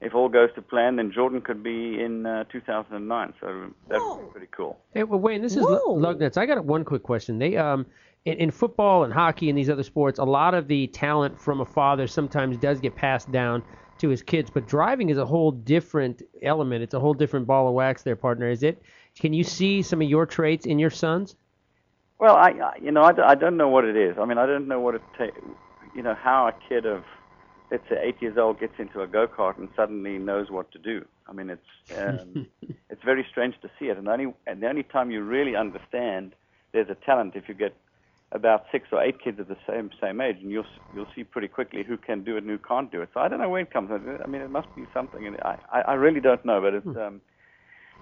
if 0.04 0.14
all 0.14 0.28
goes 0.28 0.50
to 0.54 0.62
plan, 0.62 0.96
then 0.96 1.10
Jordan 1.10 1.40
could 1.40 1.62
be 1.62 2.00
in 2.00 2.26
uh, 2.26 2.44
2009. 2.52 3.34
So 3.40 3.70
that 3.88 3.98
would 4.00 4.26
be 4.26 4.32
pretty 4.32 4.48
cool. 4.54 4.78
Hey, 4.92 5.02
well, 5.02 5.18
Wayne, 5.18 5.40
this 5.40 5.56
is 5.56 5.62
Lu- 5.62 5.80
Lugnuts. 5.88 6.36
I 6.36 6.46
got 6.46 6.62
one 6.64 6.84
quick 6.84 7.02
question. 7.02 7.38
They 7.38 7.56
um 7.56 7.86
in, 8.24 8.34
in 8.34 8.50
football 8.50 9.04
and 9.04 9.12
hockey 9.12 9.48
and 9.48 9.58
these 9.58 9.70
other 9.70 9.82
sports, 9.82 10.18
a 10.18 10.24
lot 10.24 10.54
of 10.54 10.68
the 10.68 10.86
talent 10.88 11.40
from 11.40 11.60
a 11.60 11.64
father 11.64 12.06
sometimes 12.06 12.56
does 12.58 12.80
get 12.80 12.94
passed 12.94 13.32
down 13.32 13.62
to 13.98 14.08
his 14.08 14.22
kids, 14.22 14.50
but 14.50 14.66
driving 14.66 15.08
is 15.08 15.18
a 15.18 15.24
whole 15.24 15.52
different 15.52 16.22
element. 16.42 16.82
It's 16.82 16.94
a 16.94 17.00
whole 17.00 17.14
different 17.14 17.46
ball 17.46 17.68
of 17.68 17.74
wax 17.74 18.02
there, 18.02 18.16
partner. 18.16 18.50
Is 18.50 18.62
it? 18.62 18.82
Can 19.18 19.32
you 19.32 19.44
see 19.44 19.82
some 19.82 20.02
of 20.02 20.08
your 20.08 20.26
traits 20.26 20.66
in 20.66 20.78
your 20.78 20.90
sons? 20.90 21.36
Well, 22.18 22.34
I, 22.34 22.50
I 22.50 22.76
you 22.82 22.90
know, 22.90 23.02
I, 23.02 23.30
I 23.30 23.34
don't 23.34 23.56
know 23.56 23.68
what 23.68 23.84
it 23.84 23.96
is. 23.96 24.16
I 24.18 24.24
mean, 24.24 24.38
I 24.38 24.46
don't 24.46 24.68
know 24.68 24.80
what 24.80 24.96
it 24.96 25.02
takes. 25.16 25.38
You 25.94 26.02
know, 26.02 26.14
how 26.14 26.48
a 26.48 26.68
kid 26.68 26.86
of 26.86 27.04
let's 27.70 27.88
say 27.88 27.96
eight 28.02 28.20
years 28.20 28.36
old 28.38 28.60
gets 28.60 28.74
into 28.78 29.02
a 29.02 29.06
go 29.06 29.26
kart 29.26 29.58
and 29.58 29.68
suddenly 29.76 30.18
knows 30.18 30.50
what 30.50 30.70
to 30.72 30.78
do. 30.78 31.04
I 31.26 31.32
mean, 31.32 31.50
it's 31.50 31.98
um, 31.98 32.46
it's 32.90 33.02
very 33.04 33.26
strange 33.30 33.54
to 33.62 33.70
see 33.78 33.86
it, 33.86 33.96
and 33.96 34.06
the 34.06 34.12
only 34.12 34.34
and 34.46 34.62
the 34.62 34.68
only 34.68 34.82
time 34.82 35.10
you 35.10 35.22
really 35.22 35.56
understand 35.56 36.34
there's 36.72 36.88
a 36.90 36.96
talent 37.06 37.34
if 37.36 37.48
you 37.48 37.54
get 37.54 37.76
about 38.32 38.64
six 38.72 38.88
or 38.90 39.02
eight 39.02 39.22
kids 39.22 39.38
of 39.38 39.48
the 39.48 39.56
same 39.68 39.90
same 40.00 40.20
age, 40.20 40.36
and 40.40 40.50
you'll 40.50 40.66
you'll 40.94 41.06
see 41.14 41.24
pretty 41.24 41.48
quickly 41.48 41.82
who 41.82 41.96
can 41.96 42.24
do 42.24 42.36
it 42.36 42.42
and 42.42 42.50
who 42.50 42.58
can't 42.58 42.90
do 42.90 43.00
it. 43.00 43.08
So 43.14 43.20
I 43.20 43.28
don't 43.28 43.40
know 43.40 43.48
where 43.48 43.62
it 43.62 43.72
comes. 43.72 43.88
from. 43.88 44.18
I 44.22 44.26
mean, 44.26 44.42
it 44.42 44.50
must 44.50 44.74
be 44.76 44.84
something, 44.92 45.26
and 45.26 45.36
I 45.42 45.58
I, 45.72 45.80
I 45.80 45.94
really 45.94 46.20
don't 46.20 46.44
know, 46.44 46.60
but 46.60 46.74
it's 46.74 46.96
um, 46.96 47.20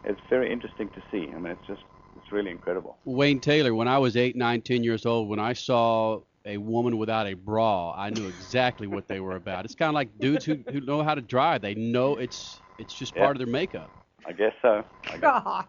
it's 0.05 0.21
very 0.29 0.53
interesting 0.53 0.89
to 0.91 1.03
see. 1.11 1.31
I 1.33 1.39
mean, 1.39 1.53
it's 1.53 1.67
just 1.67 1.83
it's 2.17 2.33
really 2.33 2.51
incredible. 2.51 2.97
Wayne 3.05 3.41
Taylor, 3.41 3.75
when 3.75 3.89
I 3.89 3.99
was 3.99 4.17
eight, 4.17 4.37
nine, 4.37 4.63
ten 4.63 4.83
years 4.83 5.07
old, 5.07 5.29
when 5.29 5.39
I 5.39 5.53
saw 5.53 6.21
a 6.45 6.57
woman 6.57 6.99
without 6.99 7.27
a 7.27 7.35
bra, 7.35 7.95
I 7.97 8.11
knew 8.11 8.27
exactly 8.29 8.87
what 8.87 9.07
they 9.09 9.21
were 9.21 9.37
about. 9.37 9.65
It's 9.65 9.75
kind 9.75 9.89
of 9.89 9.95
like 9.95 10.19
dudes 10.19 10.45
who, 10.45 10.57
who 10.71 10.81
know 10.81 11.03
how 11.03 11.15
to 11.15 11.21
drive. 11.21 11.63
They 11.63 11.75
know 11.75 12.17
it's 12.17 12.61
it's 12.79 12.95
just 12.95 13.15
Yeah. 13.15 13.23
part 13.25 13.37
of 13.37 13.39
their 13.39 13.47
makeup. 13.53 13.91
I 14.27 14.33
guess 14.33 14.53
so. 14.63 14.85
I 15.05 15.17
guess. 15.19 15.21
God. 15.21 15.67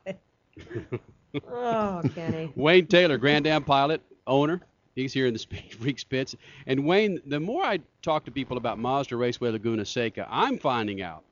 oh, 1.48 2.02
Kenny. 2.14 2.52
Wayne 2.56 2.88
Taylor, 2.88 3.18
Grand 3.18 3.48
Am 3.48 3.64
pilot, 3.64 4.02
owner. 4.28 4.62
He's 4.96 5.12
here 5.14 5.26
in 5.26 5.34
the 5.34 5.40
Speed 5.40 5.74
Freaks 5.80 6.04
pits. 6.14 6.36
And 6.68 6.86
Wayne, 6.86 7.20
the 7.26 7.40
more 7.40 7.64
I 7.64 7.80
talk 8.04 8.26
to 8.26 8.32
people 8.32 8.58
about 8.58 8.78
Mazda 8.78 9.16
Raceway 9.18 9.50
Laguna 9.50 9.86
Seca, 9.86 10.28
I'm 10.30 10.58
finding 10.60 11.02
out 11.02 11.24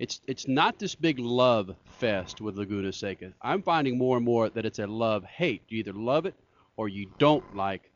it's 0.00 0.20
it's 0.26 0.48
not 0.48 0.78
this 0.80 0.96
big 0.96 1.20
love 1.20 1.74
fest 1.84 2.40
with 2.40 2.58
Laguna 2.58 2.92
Seca. 2.92 3.32
I'm 3.40 3.62
finding 3.62 3.96
more 3.96 4.16
and 4.16 4.24
more 4.26 4.50
that 4.50 4.66
it's 4.66 4.80
a 4.80 4.86
love 4.86 5.24
hate. 5.24 5.62
You 5.68 5.78
either 5.78 5.92
love 5.92 6.26
it 6.26 6.34
or 6.76 6.88
you 6.88 7.06
don't 7.18 7.54
like 7.54 7.90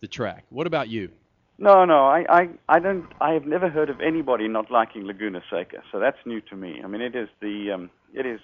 the 0.00 0.08
track. 0.08 0.44
What 0.50 0.66
about 0.66 0.88
you? 0.88 1.10
No, 1.58 1.84
no, 1.84 2.06
I, 2.06 2.24
I, 2.28 2.48
I 2.68 2.78
don't. 2.78 3.06
I 3.20 3.32
have 3.32 3.44
never 3.44 3.68
heard 3.68 3.90
of 3.90 4.00
anybody 4.00 4.46
not 4.46 4.70
liking 4.70 5.04
Laguna 5.04 5.42
Seca, 5.50 5.82
so 5.90 5.98
that's 5.98 6.18
new 6.24 6.40
to 6.42 6.56
me. 6.56 6.80
I 6.84 6.86
mean, 6.86 7.00
it 7.00 7.16
is 7.16 7.28
the, 7.40 7.72
um, 7.72 7.90
it 8.14 8.26
is 8.26 8.40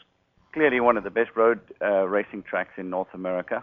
clearly 0.53 0.81
one 0.81 0.97
of 0.97 1.05
the 1.05 1.11
best 1.11 1.31
road 1.37 1.61
uh, 1.81 2.09
racing 2.09 2.43
tracks 2.43 2.73
in 2.77 2.91
North 2.91 3.15
America, 3.15 3.63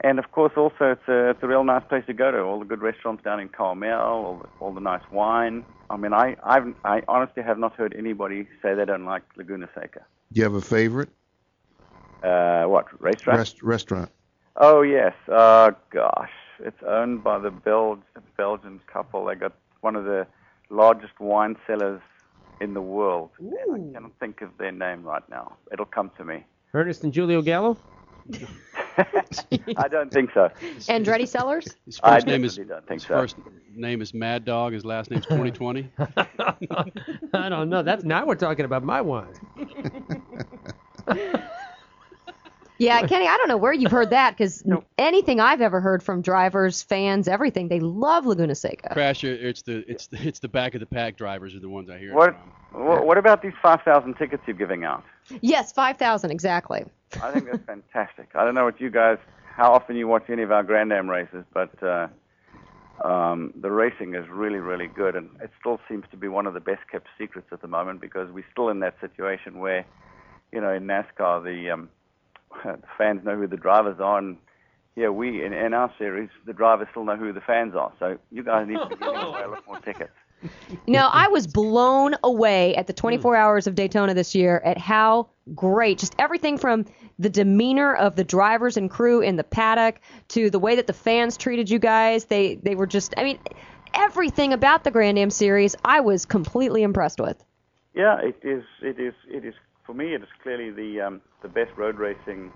and 0.00 0.18
of 0.18 0.32
course, 0.32 0.52
also 0.56 0.92
it's 0.92 1.08
a, 1.08 1.30
it's 1.30 1.42
a 1.42 1.46
real 1.46 1.62
nice 1.62 1.84
place 1.88 2.04
to 2.06 2.12
go 2.12 2.32
to. 2.32 2.40
All 2.40 2.58
the 2.58 2.64
good 2.64 2.82
restaurants 2.82 3.22
down 3.22 3.38
in 3.38 3.48
Carmel, 3.48 4.00
all 4.00 4.38
the, 4.38 4.48
all 4.58 4.74
the 4.74 4.80
nice 4.80 5.04
wine. 5.12 5.64
I 5.88 5.96
mean, 5.96 6.12
I, 6.12 6.36
I've, 6.42 6.74
I 6.84 7.02
honestly 7.06 7.44
have 7.44 7.58
not 7.58 7.74
heard 7.74 7.94
anybody 7.96 8.48
say 8.62 8.74
they 8.74 8.84
don't 8.84 9.04
like 9.04 9.22
Laguna 9.36 9.68
Seca. 9.74 10.00
Do 10.32 10.38
you 10.40 10.42
have 10.42 10.54
a 10.54 10.60
favorite 10.60 11.10
Uh, 12.22 12.64
what 12.64 12.86
racetrack? 13.00 13.36
Rest, 13.36 13.62
restaurant? 13.62 14.10
Oh 14.56 14.82
yes. 14.82 15.14
Uh, 15.28 15.70
gosh, 15.90 16.32
it's 16.60 16.82
owned 16.86 17.22
by 17.24 17.38
the 17.38 17.50
Bel- 17.50 18.02
Belgian 18.36 18.80
couple. 18.86 19.24
They 19.26 19.34
got 19.34 19.52
one 19.80 19.96
of 19.96 20.04
the 20.04 20.26
largest 20.70 21.18
wine 21.20 21.56
cellars 21.66 22.00
in 22.60 22.74
the 22.74 22.80
world. 22.80 23.30
And 23.38 23.52
I 23.72 23.94
cannot 23.94 24.12
think 24.18 24.40
of 24.42 24.50
their 24.58 24.72
name 24.72 25.02
right 25.02 25.26
now. 25.28 25.56
It'll 25.72 25.84
come 25.86 26.10
to 26.18 26.24
me. 26.24 26.44
Ernest 26.74 27.04
and 27.04 27.14
Julio 27.14 27.42
Gallo? 27.42 27.76
I 29.76 29.88
don't 29.88 30.10
think 30.12 30.30
so. 30.32 30.48
Andretti 30.88 31.28
Sellers? 31.28 31.76
His 31.84 32.00
I 32.02 32.14
first 32.14 32.26
name 32.26 32.44
is 32.44 32.56
definitely 32.56 32.74
don't 32.74 32.88
think 32.88 33.00
his 33.00 33.08
so. 33.08 33.14
first 33.14 33.36
name 33.74 34.00
is 34.02 34.14
Mad 34.14 34.44
Dog. 34.44 34.72
His 34.72 34.84
last 34.84 35.10
name's 35.10 35.26
2020. 35.26 35.90
I 37.34 37.48
don't 37.48 37.68
know. 37.68 37.82
That's 37.82 38.04
now 38.04 38.26
we're 38.26 38.34
talking 38.34 38.64
about 38.64 38.82
my 38.84 39.00
wine. 39.00 39.34
Yeah, 42.78 43.06
Kenny, 43.06 43.26
I 43.26 43.36
don't 43.36 43.48
know 43.48 43.56
where 43.56 43.72
you've 43.72 43.90
heard 43.92 44.10
that 44.10 44.36
because 44.36 44.62
anything 44.98 45.40
I've 45.40 45.60
ever 45.60 45.80
heard 45.80 46.02
from 46.02 46.22
drivers, 46.22 46.82
fans, 46.82 47.28
everything, 47.28 47.68
they 47.68 47.80
love 47.80 48.26
Laguna 48.26 48.54
Seca. 48.54 48.94
Crasher, 48.94 49.32
it's 49.32 49.62
the 49.62 49.84
it's 49.90 50.06
the, 50.08 50.18
it's 50.26 50.40
the 50.40 50.48
back 50.48 50.74
of 50.74 50.80
the 50.80 50.86
pack 50.86 51.16
drivers 51.16 51.54
are 51.54 51.60
the 51.60 51.68
ones 51.68 51.88
I 51.88 51.98
hear. 51.98 52.10
it 52.10 52.14
What, 52.14 52.36
from. 52.72 53.06
what 53.06 53.18
about 53.18 53.42
these 53.42 53.54
5,000 53.62 54.14
tickets 54.14 54.42
you're 54.46 54.56
giving 54.56 54.84
out? 54.84 55.04
Yes, 55.40 55.72
5,000 55.72 56.30
exactly. 56.30 56.84
I 57.22 57.32
think 57.32 57.50
that's 57.50 57.64
fantastic. 57.64 58.30
I 58.34 58.44
don't 58.44 58.54
know 58.54 58.64
what 58.64 58.80
you 58.80 58.90
guys, 58.90 59.18
how 59.44 59.72
often 59.72 59.96
you 59.96 60.06
watch 60.06 60.28
any 60.28 60.42
of 60.42 60.52
our 60.52 60.62
Grand 60.62 60.92
Am 60.92 61.08
races, 61.08 61.44
but 61.54 61.82
uh, 61.82 62.08
um, 63.04 63.52
the 63.60 63.70
racing 63.70 64.14
is 64.14 64.28
really, 64.28 64.58
really 64.58 64.86
good, 64.86 65.16
and 65.16 65.30
it 65.40 65.50
still 65.60 65.80
seems 65.88 66.04
to 66.10 66.16
be 66.16 66.28
one 66.28 66.46
of 66.46 66.54
the 66.54 66.60
best 66.60 66.82
kept 66.90 67.06
secrets 67.18 67.48
at 67.52 67.62
the 67.62 67.68
moment 67.68 68.00
because 68.00 68.30
we're 68.30 68.44
still 68.52 68.68
in 68.68 68.80
that 68.80 68.94
situation 69.00 69.58
where, 69.58 69.84
you 70.52 70.60
know, 70.60 70.72
in 70.72 70.84
NASCAR 70.84 71.42
the, 71.42 71.70
um, 71.70 71.88
the 71.88 71.95
fans 72.98 73.24
know 73.24 73.36
who 73.36 73.46
the 73.46 73.56
drivers 73.56 73.98
are, 74.00 74.18
and 74.18 74.36
yeah, 74.94 75.08
we 75.08 75.44
in, 75.44 75.52
in 75.52 75.74
our 75.74 75.92
series 75.98 76.30
the 76.46 76.52
drivers 76.52 76.88
still 76.90 77.04
know 77.04 77.16
who 77.16 77.32
the 77.32 77.40
fans 77.40 77.74
are. 77.74 77.92
So 77.98 78.18
you 78.30 78.42
guys 78.42 78.66
need 78.66 78.78
to 78.78 78.96
be 78.96 79.04
away 79.04 79.42
a 79.42 79.48
lot 79.48 79.66
more 79.66 79.80
tickets. 79.80 80.12
You 80.86 80.92
know, 80.92 81.08
I 81.10 81.28
was 81.28 81.46
blown 81.46 82.14
away 82.22 82.76
at 82.76 82.86
the 82.86 82.92
24 82.92 83.34
hmm. 83.34 83.40
hours 83.40 83.66
of 83.66 83.74
Daytona 83.74 84.12
this 84.12 84.34
year 84.34 84.60
at 84.64 84.76
how 84.76 85.28
great, 85.54 85.98
just 85.98 86.14
everything 86.18 86.58
from 86.58 86.84
the 87.18 87.30
demeanor 87.30 87.94
of 87.94 88.16
the 88.16 88.22
drivers 88.22 88.76
and 88.76 88.90
crew 88.90 89.22
in 89.22 89.36
the 89.36 89.44
paddock 89.44 90.00
to 90.28 90.50
the 90.50 90.58
way 90.58 90.76
that 90.76 90.86
the 90.86 90.92
fans 90.92 91.38
treated 91.38 91.70
you 91.70 91.78
guys. 91.78 92.26
They 92.26 92.56
they 92.56 92.74
were 92.74 92.86
just, 92.86 93.14
I 93.16 93.24
mean, 93.24 93.38
everything 93.94 94.52
about 94.52 94.84
the 94.84 94.90
Grand 94.90 95.18
Am 95.18 95.30
series, 95.30 95.74
I 95.84 96.00
was 96.00 96.26
completely 96.26 96.82
impressed 96.82 97.20
with. 97.20 97.42
Yeah, 97.94 98.18
it 98.20 98.36
is. 98.42 98.62
It 98.82 99.00
is. 99.00 99.14
It 99.28 99.44
is. 99.44 99.54
For 99.86 99.94
me, 99.94 100.14
it 100.14 100.22
is 100.22 100.28
clearly 100.42 100.70
the 100.70 101.00
um, 101.00 101.20
the 101.42 101.48
best 101.48 101.70
road 101.76 101.98
racing 101.98 102.52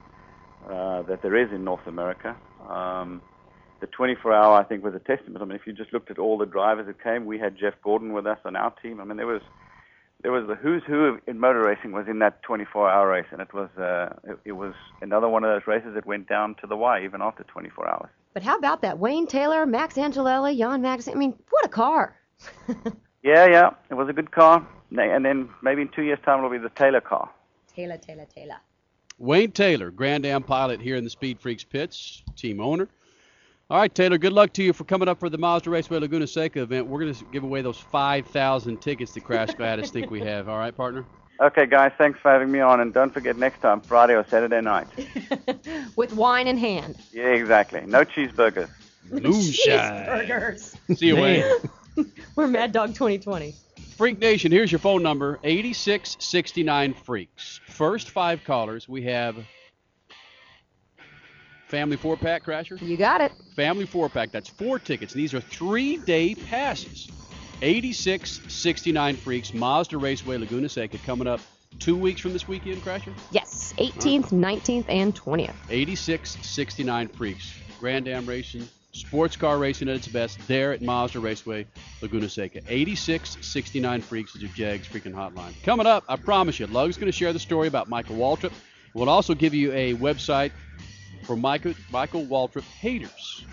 uh, 0.68 1.02
that 1.02 1.22
there 1.22 1.36
is 1.36 1.52
in 1.52 1.64
North 1.64 1.86
America. 1.86 2.36
Um, 2.68 3.22
the 3.80 3.86
24 3.86 4.34
hour, 4.34 4.60
I 4.60 4.64
think, 4.64 4.84
was 4.84 4.94
a 4.94 4.98
testament. 4.98 5.40
I 5.40 5.46
mean, 5.46 5.56
if 5.56 5.66
you 5.66 5.72
just 5.72 5.92
looked 5.92 6.10
at 6.10 6.18
all 6.18 6.36
the 6.36 6.44
drivers 6.44 6.86
that 6.86 7.02
came, 7.02 7.24
we 7.24 7.38
had 7.38 7.56
Jeff 7.56 7.74
Gordon 7.82 8.12
with 8.12 8.26
us 8.26 8.38
on 8.44 8.56
our 8.56 8.74
team. 8.82 9.00
I 9.00 9.04
mean, 9.04 9.16
there 9.16 9.26
was 9.26 9.42
there 10.22 10.32
was 10.32 10.46
the 10.46 10.54
who's 10.54 10.82
who 10.86 11.18
in 11.26 11.38
motor 11.38 11.62
racing 11.62 11.92
was 11.92 12.06
in 12.08 12.18
that 12.18 12.42
24 12.42 12.90
hour 12.90 13.08
race, 13.08 13.26
and 13.30 13.40
it 13.40 13.54
was 13.54 13.70
uh, 13.78 14.14
it, 14.24 14.38
it 14.46 14.52
was 14.52 14.74
another 15.00 15.28
one 15.28 15.44
of 15.44 15.50
those 15.50 15.66
races 15.66 15.94
that 15.94 16.06
went 16.06 16.28
down 16.28 16.56
to 16.60 16.66
the 16.66 16.76
wire 16.76 17.02
even 17.04 17.22
after 17.22 17.44
24 17.44 17.88
hours. 17.88 18.10
But 18.34 18.42
how 18.42 18.56
about 18.58 18.82
that? 18.82 18.98
Wayne 18.98 19.26
Taylor, 19.26 19.66
Max 19.66 19.96
Angelelli, 19.96 20.56
Jan 20.56 20.82
Magnussen. 20.82 21.12
I 21.12 21.14
mean, 21.14 21.34
what 21.50 21.64
a 21.64 21.68
car. 21.68 22.16
Yeah, 23.22 23.46
yeah, 23.46 23.70
it 23.90 23.94
was 23.94 24.08
a 24.08 24.12
good 24.12 24.30
car. 24.30 24.66
Na- 24.90 25.02
And 25.02 25.24
then 25.24 25.48
maybe 25.62 25.82
in 25.82 25.88
two 25.88 26.02
years' 26.02 26.18
time 26.24 26.38
it'll 26.38 26.50
be 26.50 26.58
the 26.58 26.68
Taylor 26.70 27.00
car. 27.00 27.30
Taylor, 27.74 27.96
Taylor, 27.96 28.26
Taylor. 28.34 28.56
Wayne 29.18 29.52
Taylor, 29.52 29.90
Grand 29.90 30.24
Am 30.24 30.42
pilot 30.42 30.80
here 30.80 30.96
in 30.96 31.04
the 31.04 31.10
Speed 31.10 31.40
Freaks 31.40 31.62
pits, 31.64 32.22
team 32.36 32.60
owner. 32.60 32.88
All 33.68 33.78
right, 33.78 33.94
Taylor, 33.94 34.18
good 34.18 34.32
luck 34.32 34.52
to 34.54 34.62
you 34.64 34.72
for 34.72 34.82
coming 34.84 35.06
up 35.08 35.20
for 35.20 35.28
the 35.28 35.38
Mazda 35.38 35.70
Raceway 35.70 35.98
Laguna 36.00 36.26
Seca 36.26 36.60
event. 36.62 36.86
We're 36.88 36.98
going 37.00 37.14
to 37.14 37.24
give 37.26 37.44
away 37.44 37.62
those 37.62 37.78
5,000 37.78 38.78
tickets 38.80 39.12
to 39.12 39.20
Crash 39.20 39.54
Gladys 39.54 39.90
think 39.90 40.10
we 40.10 40.20
have. 40.20 40.48
All 40.48 40.58
right, 40.58 40.74
partner? 40.76 41.04
Okay, 41.40 41.66
guys, 41.66 41.92
thanks 41.96 42.18
for 42.18 42.30
having 42.32 42.50
me 42.50 42.58
on, 42.60 42.80
and 42.80 42.92
don't 42.92 43.12
forget 43.14 43.36
next 43.36 43.60
time, 43.60 43.80
Friday 43.80 44.14
or 44.14 44.26
Saturday 44.26 44.60
night. 44.60 44.88
With 45.96 46.12
wine 46.14 46.48
in 46.48 46.56
hand. 46.58 46.96
Yeah, 47.12 47.28
exactly. 47.28 47.82
No 47.86 48.04
cheeseburgers. 48.04 48.68
Cheeseburgers. 49.10 50.76
See 50.96 51.06
you, 51.06 51.16
Wayne. 51.16 51.44
We're 52.36 52.46
Mad 52.46 52.72
Dog 52.72 52.88
2020. 52.90 53.54
Freak 54.00 54.18
Nation, 54.18 54.50
here's 54.50 54.72
your 54.72 54.78
phone 54.78 55.02
number 55.02 55.38
8669 55.44 56.94
Freaks. 56.94 57.60
First 57.66 58.08
five 58.08 58.42
callers, 58.44 58.88
we 58.88 59.02
have 59.02 59.36
Family 61.68 61.98
Four 61.98 62.16
Pack 62.16 62.46
Crasher. 62.46 62.80
You 62.80 62.96
got 62.96 63.20
it. 63.20 63.30
Family 63.54 63.84
Four 63.84 64.08
Pack, 64.08 64.32
that's 64.32 64.48
four 64.48 64.78
tickets. 64.78 65.12
These 65.12 65.34
are 65.34 65.40
three 65.42 65.98
day 65.98 66.34
passes. 66.34 67.10
8669 67.60 69.16
Freaks, 69.16 69.52
Mazda 69.52 69.98
Raceway, 69.98 70.38
Laguna 70.38 70.70
Seca, 70.70 70.96
coming 71.04 71.26
up 71.26 71.40
two 71.78 71.94
weeks 71.94 72.22
from 72.22 72.32
this 72.32 72.48
weekend, 72.48 72.82
Crasher? 72.82 73.12
Yes, 73.32 73.74
18th, 73.76 74.30
19th, 74.30 74.86
and 74.88 75.14
20th. 75.14 75.52
8669 75.68 77.08
Freaks. 77.08 77.52
Grand 77.78 78.08
Am 78.08 78.24
Racing, 78.24 78.66
sports 78.92 79.36
car 79.36 79.58
racing 79.58 79.88
at 79.88 79.96
its 79.96 80.08
best 80.08 80.38
there 80.48 80.72
at 80.72 80.82
Mazda 80.82 81.20
Raceway, 81.20 81.66
Laguna 82.02 82.28
Seca. 82.28 82.60
8669 82.68 84.00
Freaks 84.02 84.34
is 84.34 84.42
your 84.42 84.50
Jegs 84.52 84.88
freaking 84.88 85.12
hotline. 85.14 85.52
Coming 85.62 85.86
up, 85.86 86.04
I 86.08 86.16
promise 86.16 86.58
you, 86.58 86.66
Lug's 86.66 86.96
going 86.96 87.10
to 87.10 87.16
share 87.16 87.32
the 87.32 87.38
story 87.38 87.68
about 87.68 87.88
Michael 87.88 88.16
Waltrip. 88.16 88.52
We'll 88.94 89.08
also 89.08 89.34
give 89.34 89.54
you 89.54 89.72
a 89.72 89.94
website 89.94 90.50
for 91.24 91.36
Michael, 91.36 91.74
Michael 91.92 92.26
Waltrip 92.26 92.64
haters. 92.64 93.44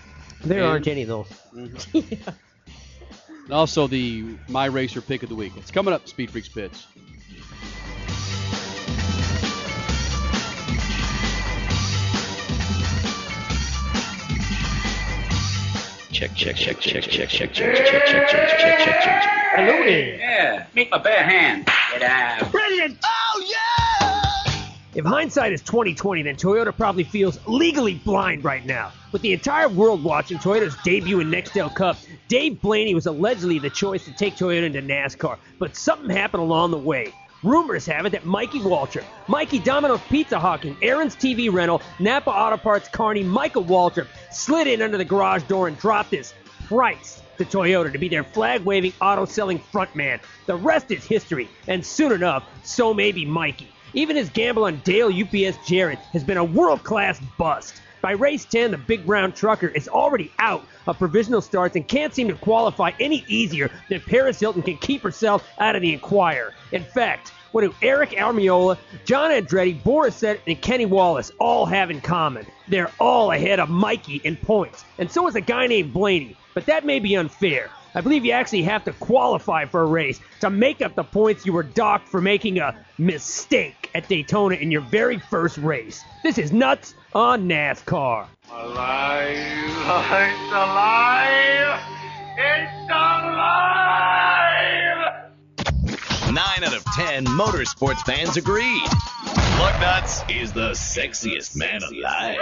There 0.44 0.60
And- 0.62 0.68
aren't 0.68 0.88
any 0.88 1.04
of 1.04 1.08
those. 1.10 1.88
And 1.94 3.54
also 3.54 3.88
the 3.88 4.36
My 4.50 4.66
Racer 4.66 5.02
pick 5.02 5.24
of 5.24 5.30
the 5.30 5.36
week. 5.36 5.54
It's 5.56 5.72
coming 5.72 5.94
up, 5.94 6.08
Speed 6.08 6.32
Freaks 6.32 6.50
Pits. 6.50 6.86
Check, 16.18 16.34
check, 16.34 16.56
check, 16.56 16.80
check, 16.80 17.04
check, 17.04 17.30
check, 17.30 17.54
check, 17.54 17.76
check, 17.76 17.86
check, 17.86 18.08
check, 18.08 18.28
check, 18.28 18.50
check, 18.50 18.80
check, 18.80 19.02
check. 19.04 19.24
Hello 19.54 19.86
there. 19.86 20.18
Yeah, 20.18 20.66
meet 20.74 20.90
my 20.90 20.98
bare 20.98 21.24
hand. 21.24 21.70
Get 21.92 22.02
out. 22.02 22.52
Brilliant! 22.52 22.98
Oh 23.06 23.46
yeah! 23.46 24.66
If 24.96 25.06
hindsight 25.06 25.54
is 25.54 25.62
2020, 25.62 26.24
then 26.24 26.36
Toyota 26.36 26.76
probably 26.76 27.04
feels 27.04 27.38
legally 27.46 28.02
blind 28.04 28.44
right 28.44 28.66
now. 28.66 28.92
With 29.12 29.22
the 29.22 29.32
entire 29.32 29.70
world 29.70 30.04
watching 30.04 30.40
Toyota's 30.40 30.76
debut 30.84 31.20
in 31.20 31.30
Nextel 31.30 31.72
Cup, 31.76 31.98
Dave 32.30 32.60
Blaney 32.62 32.96
was 32.96 33.06
allegedly 33.06 33.60
the 33.60 33.70
choice 33.70 34.04
to 34.06 34.12
take 34.12 34.36
Toyota 34.38 34.64
into 34.64 34.82
NASCAR, 34.82 35.38
but 35.60 35.76
something 35.76 36.10
happened 36.10 36.42
along 36.42 36.72
the 36.72 36.80
way. 36.80 37.14
Rumors 37.44 37.86
have 37.86 38.08
it 38.08 38.12
that 38.14 38.26
Mikey 38.26 38.60
Waltrip, 38.60 39.04
Mikey 39.28 39.60
Domino's 39.60 40.02
Pizza 40.10 40.40
Hawking, 40.40 40.76
Aaron's 40.82 41.16
TV 41.16 41.54
Rental, 41.54 41.84
Napa 42.00 42.32
Auto 42.32 42.58
Parts 42.58 42.90
Carney, 42.90 43.22
Michael 43.22 43.64
Waltrip 43.64 44.08
slid 44.32 44.66
in 44.66 44.82
under 44.82 44.98
the 44.98 45.06
garage 45.06 45.44
door 45.44 45.68
and 45.68 45.78
dropped 45.78 46.12
his 46.12 46.34
price 46.66 47.22
to 47.38 47.46
Toyota 47.46 47.92
to 47.92 48.00
be 48.00 48.10
their 48.10 48.24
flag 48.24 48.64
waving 48.64 48.94
auto 49.00 49.26
selling 49.26 49.60
frontman. 49.60 50.20
The 50.48 50.56
rest 50.56 50.90
is 50.90 51.06
history, 51.06 51.48
and 51.68 51.86
soon 51.86 52.12
enough, 52.12 52.44
so 52.64 52.92
may 52.92 53.12
be 53.12 53.24
Mikey. 53.24 53.68
Even 53.94 54.16
his 54.16 54.30
gamble 54.30 54.66
on 54.66 54.82
Dale 54.84 55.12
UPS 55.14 55.58
Jarrett 55.68 56.00
has 56.14 56.24
been 56.24 56.38
a 56.38 56.44
world 56.44 56.84
class 56.84 57.22
bust. 57.38 57.82
By 58.08 58.14
race 58.14 58.46
10, 58.46 58.72
the 58.72 58.78
big 58.78 59.06
brown 59.06 59.34
trucker 59.34 59.68
is 59.68 59.90
already 59.90 60.32
out 60.40 60.64
of 60.88 60.98
provisional 60.98 61.42
starts 61.42 61.76
and 61.76 61.86
can't 61.86 62.14
seem 62.14 62.30
to 62.30 62.36
qualify 62.36 62.92
any 63.02 63.26
easier 63.28 63.70
than 63.90 64.00
Paris 64.00 64.40
Hilton 64.40 64.62
can 64.62 64.78
keep 64.78 65.02
herself 65.02 65.46
out 65.60 65.76
of 65.76 65.82
the 65.82 65.92
Inquirer. 65.92 66.54
In 66.72 66.86
fact, 66.86 67.34
what 67.52 67.64
do 67.64 67.72
Aric 67.82 68.14
Almirola, 68.18 68.78
John 69.04 69.32
Andretti, 69.32 69.84
Boris 69.84 70.16
Said, 70.16 70.40
and 70.48 70.62
Kenny 70.62 70.86
Wallace 70.86 71.34
all 71.38 71.66
have 71.66 71.92
in 71.92 72.00
common? 72.00 72.48
They're 72.70 72.94
all 72.98 73.34
ahead 73.34 73.60
of 73.60 73.68
Mikey 73.68 74.22
in 74.24 74.38
points, 74.38 74.86
and 74.98 75.12
so 75.12 75.28
is 75.28 75.36
a 75.36 75.42
guy 75.42 75.68
named 75.68 75.92
Blaney. 75.92 76.38
But 76.54 76.66
that 76.68 76.86
may 76.86 77.00
be 77.00 77.18
unfair. 77.18 77.70
I 77.94 78.00
believe 78.00 78.24
you 78.24 78.32
actually 78.32 78.64
have 78.64 78.86
to 78.86 78.94
qualify 78.94 79.66
for 79.66 79.82
a 79.82 79.86
race 79.86 80.22
to 80.40 80.50
make 80.50 80.82
up 80.82 80.96
the 80.96 81.04
points 81.04 81.46
you 81.46 81.52
were 81.52 81.64
docked 81.64 82.08
for 82.08 82.22
making 82.22 82.60
a 82.60 82.86
mistake 82.98 83.90
at 83.94 84.08
Daytona 84.08 84.56
in 84.56 84.72
your 84.72 84.82
very 84.82 85.20
first 85.20 85.58
race. 85.58 86.02
This 86.24 86.38
is 86.38 86.54
Nuts 86.54 86.94
on 87.14 87.48
NASCAR. 87.48 88.28
Alive! 88.52 89.38
It's 89.38 90.52
alive! 90.52 91.80
It's 92.38 92.90
alive! 92.90 93.38
Nine 96.34 96.64
out 96.64 96.76
of 96.76 96.84
ten 96.96 97.26
motorsports 97.26 98.02
fans 98.06 98.38
agreed. 98.38 98.84
Lugnuts 99.58 100.24
is 100.30 100.54
the 100.54 100.72
sexiest 100.72 101.56
man 101.56 101.82
alive. 101.82 102.38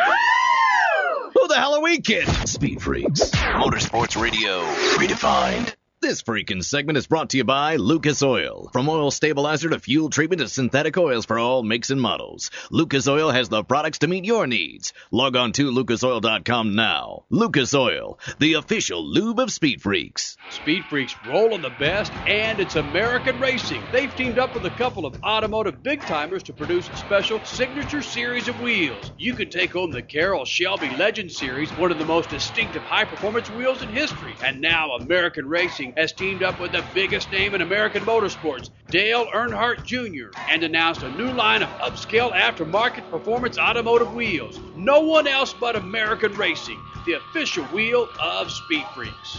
Who 1.34 1.48
the 1.48 1.56
hell 1.56 1.76
are 1.76 1.82
we 1.82 2.02
kidding? 2.02 2.34
Speed 2.46 2.82
Freaks. 2.82 3.30
Motorsports 3.32 4.20
Radio 4.20 4.62
redefined. 4.98 5.76
This 6.06 6.22
freaking 6.22 6.64
segment 6.64 7.00
is 7.00 7.08
brought 7.08 7.32
to 7.32 7.38
you 7.38 7.44
by 7.44 7.78
Lucas 7.78 8.22
Oil. 8.22 8.70
From 8.72 8.88
oil 8.88 9.10
stabilizer 9.10 9.72
to 9.72 9.80
fuel 9.80 10.12
treatment 10.12 10.40
to 10.40 10.48
synthetic 10.48 11.00
oils 11.00 11.26
for 11.26 11.40
all 11.40 11.64
makes 11.64 11.90
and 11.90 12.00
models, 12.00 12.52
Lucas 12.70 13.08
Oil 13.08 13.32
has 13.32 13.50
the 13.50 13.64
products 13.64 13.98
to 14.00 14.08
meet 14.08 14.24
your 14.24 14.46
needs. 14.46 14.94
Log 15.10 15.36
on 15.36 15.52
to 15.54 15.72
lucasoil.com 15.72 16.76
now. 16.76 17.24
Lucas 17.32 17.74
Oil, 17.74 18.20
the 18.38 18.54
official 18.54 19.04
lube 19.04 19.40
of 19.40 19.52
Speed 19.52 19.82
Freaks. 19.82 20.38
Speed 20.52 20.84
Freaks 20.92 21.16
rolling 21.28 21.64
the 21.64 21.72
best, 21.72 22.14
and 22.28 22.60
it's 22.60 22.76
American 22.76 23.40
Racing. 23.40 23.82
They've 23.92 24.16
teamed 24.16 24.38
up 24.38 24.54
with 24.54 24.68
a 24.68 24.78
couple 24.78 25.08
of 25.08 25.24
automotive 25.24 25.82
big 25.82 26.02
timers 26.02 26.44
to 26.44 26.54
produce 26.54 26.88
a 26.88 26.98
special 26.98 27.44
signature 27.46 28.04
series 28.04 28.48
of 28.48 28.62
wheels. 28.62 29.12
You 29.18 29.34
can 29.34 29.50
take 29.50 29.74
home 29.74 29.90
the 29.90 30.04
Carroll 30.04 30.46
Shelby 30.46 30.96
Legend 30.98 31.32
Series, 31.32 31.72
one 31.72 31.92
of 31.92 31.98
the 31.98 32.06
most 32.06 32.30
distinctive 32.30 32.84
high 32.84 33.06
performance 33.06 33.50
wheels 33.50 33.82
in 33.82 33.90
history. 33.90 34.36
And 34.44 34.62
now 34.62 34.92
American 34.92 35.50
Racing 35.50 35.95
has 35.98 36.12
teamed 36.12 36.44
up 36.44 36.60
with 36.60 36.72
the 36.72 36.84
biggest 36.94 37.32
name 37.32 37.56
in 37.56 37.62
American 37.62 38.04
motorsports, 38.04 38.70
Dale 38.90 39.28
Earnhardt 39.28 39.84
Jr., 39.86 40.38
and 40.50 40.64
announced 40.64 41.04
a 41.04 41.12
new 41.12 41.32
line 41.32 41.64
of 41.64 41.70
upscale 41.80 42.32
aftermarket 42.34 43.10
performance 43.10 43.58
automotive 43.58 44.14
wheels. 44.14 44.60
No 44.76 45.02
one 45.02 45.28
else 45.28 45.54
but 45.54 45.76
American 45.76 46.34
Racing, 46.34 46.80
the 47.06 47.14
official 47.14 47.66
wheel 47.66 48.10
of 48.20 48.52
Speed 48.52 48.86
Freaks. 48.94 49.38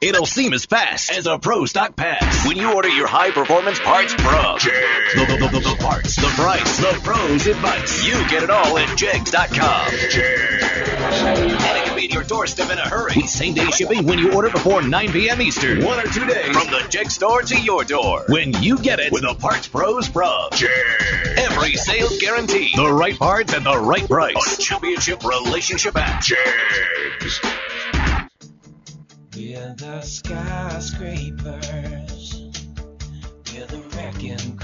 It'll 0.00 0.26
seem 0.26 0.52
as 0.52 0.66
fast 0.66 1.10
as 1.10 1.26
a 1.26 1.38
Pro 1.38 1.64
Stock 1.64 1.96
Pass 1.96 2.46
when 2.46 2.56
you 2.56 2.72
order 2.74 2.88
your 2.88 3.06
high 3.06 3.30
performance 3.30 3.78
parts 3.80 4.12
from 4.12 4.22
the, 4.24 5.26
the, 5.26 5.36
the, 5.38 5.48
the, 5.48 5.60
the 5.60 5.76
parts, 5.80 6.16
the 6.16 6.28
price, 6.28 6.76
the 6.78 7.00
pros 7.02 7.46
advice. 7.46 8.04
You 8.04 8.14
get 8.28 8.42
it 8.42 8.50
all 8.50 8.78
at 8.78 8.96
Jegs.com. 8.96 9.90
Be 11.48 11.85
your 12.12 12.24
doorstep 12.24 12.70
in 12.70 12.78
a 12.78 12.88
hurry. 12.88 13.12
With 13.16 13.28
same 13.28 13.54
day 13.54 13.70
shipping 13.70 14.06
when 14.06 14.18
you 14.18 14.32
order 14.32 14.50
before 14.50 14.82
9 14.82 15.12
p.m. 15.12 15.40
Eastern. 15.40 15.84
One 15.84 15.98
or 15.98 16.10
two 16.10 16.26
days 16.26 16.56
from 16.56 16.70
the 16.70 16.86
Jeg 16.90 17.10
store 17.10 17.42
to 17.42 17.60
your 17.60 17.84
door. 17.84 18.24
When 18.28 18.52
you 18.62 18.78
get 18.78 19.00
it 19.00 19.12
with 19.12 19.24
a 19.24 19.34
Parts 19.34 19.68
Pros 19.68 20.08
from 20.08 20.50
Every 21.36 21.74
sale 21.74 22.08
guaranteed. 22.20 22.76
The 22.76 22.92
right 22.92 23.18
parts 23.18 23.54
at 23.54 23.64
the 23.64 23.78
right 23.78 24.06
price. 24.06 24.58
A 24.58 24.62
championship 24.62 25.24
relationship 25.24 25.96
at 25.96 26.22
Jegs. 26.22 27.40
We're 29.36 29.74
the 29.74 30.00
skyscrapers. 30.02 32.42
We're 33.52 33.66
the 33.66 33.82
wrecking 33.94 34.56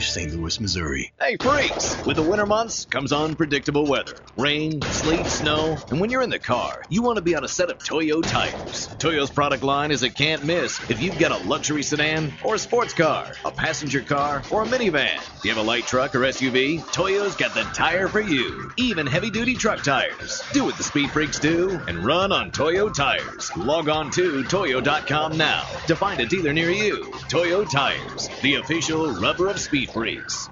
here. 0.00 0.18
Budweiser. 0.18 0.38
This 0.38 0.48
is 0.48 0.58
big. 0.58 0.58
Anheuser-Busch 0.58 0.58
St. 0.58 0.58
Louis, 0.58 0.60
Missouri. 0.60 1.12
Hey, 1.20 1.36
freaks! 1.40 2.06
With 2.06 2.16
the 2.16 2.22
winter 2.22 2.46
months 2.46 2.84
comes 2.84 3.12
unpredictable 3.12 3.86
weather. 3.86 4.14
Rain, 4.36 4.80
sleet, 4.82 5.26
snow, 5.26 5.76
and 5.90 6.00
when 6.00 6.10
you're 6.10 6.22
in 6.22 6.30
the 6.30 6.38
car, 6.38 6.84
you 6.88 7.02
want 7.02 7.16
to 7.16 7.22
be 7.22 7.34
on 7.34 7.44
a 7.44 7.48
set 7.48 7.70
of 7.70 7.82
Toyo 7.82 8.20
tires. 8.20 8.88
Toyo's 8.98 9.30
product 9.30 9.62
line 9.62 9.90
is 9.90 10.02
a 10.02 10.10
can't 10.10 10.44
miss 10.44 10.78
if 10.90 11.02
you've 11.02 11.18
got 11.18 11.32
a 11.32 11.48
luxury 11.48 11.82
sedan 11.82 12.32
or 12.44 12.54
a 12.54 12.58
sports 12.58 12.94
car, 12.94 13.32
a 13.44 13.50
passenger 13.50 14.00
car, 14.00 14.42
or 14.50 14.62
a 14.62 14.66
minivan. 14.66 15.16
If 15.38 15.44
you 15.44 15.50
have 15.54 15.58
a 15.58 15.66
light 15.66 15.86
truck 15.86 16.14
or 16.14 16.20
SUV? 16.20 16.80
Toyo's 16.92 17.36
got 17.36 17.54
the 17.54 17.62
tire 17.62 18.08
for 18.08 18.20
you. 18.20 18.72
Even 18.76 19.06
heavy 19.06 19.30
duty 19.30 19.54
truck 19.54 19.82
tires. 19.82 20.42
Do 20.52 20.64
what 20.64 20.76
the 20.76 20.84
speed 20.84 21.10
freaks 21.10 21.38
do 21.40 21.80
and 21.88 22.04
run 22.04 22.32
on 22.32 22.50
Toyo 22.50 22.88
tires. 22.88 23.56
Log 23.56 23.88
on 23.88 24.10
to 24.12 24.44
Toyo.com 24.44 25.36
now 25.36 25.66
to 25.86 25.96
find 25.96 26.20
a 26.20 26.26
dealer 26.26 26.52
near 26.52 26.70
you. 26.70 27.12
Toyo 27.28 27.64
Tires, 27.64 28.28
the 28.42 28.56
official 28.56 29.12
rubber 29.14 29.48
of 29.48 29.60
speed 29.60 29.87
freaks. 29.92 30.48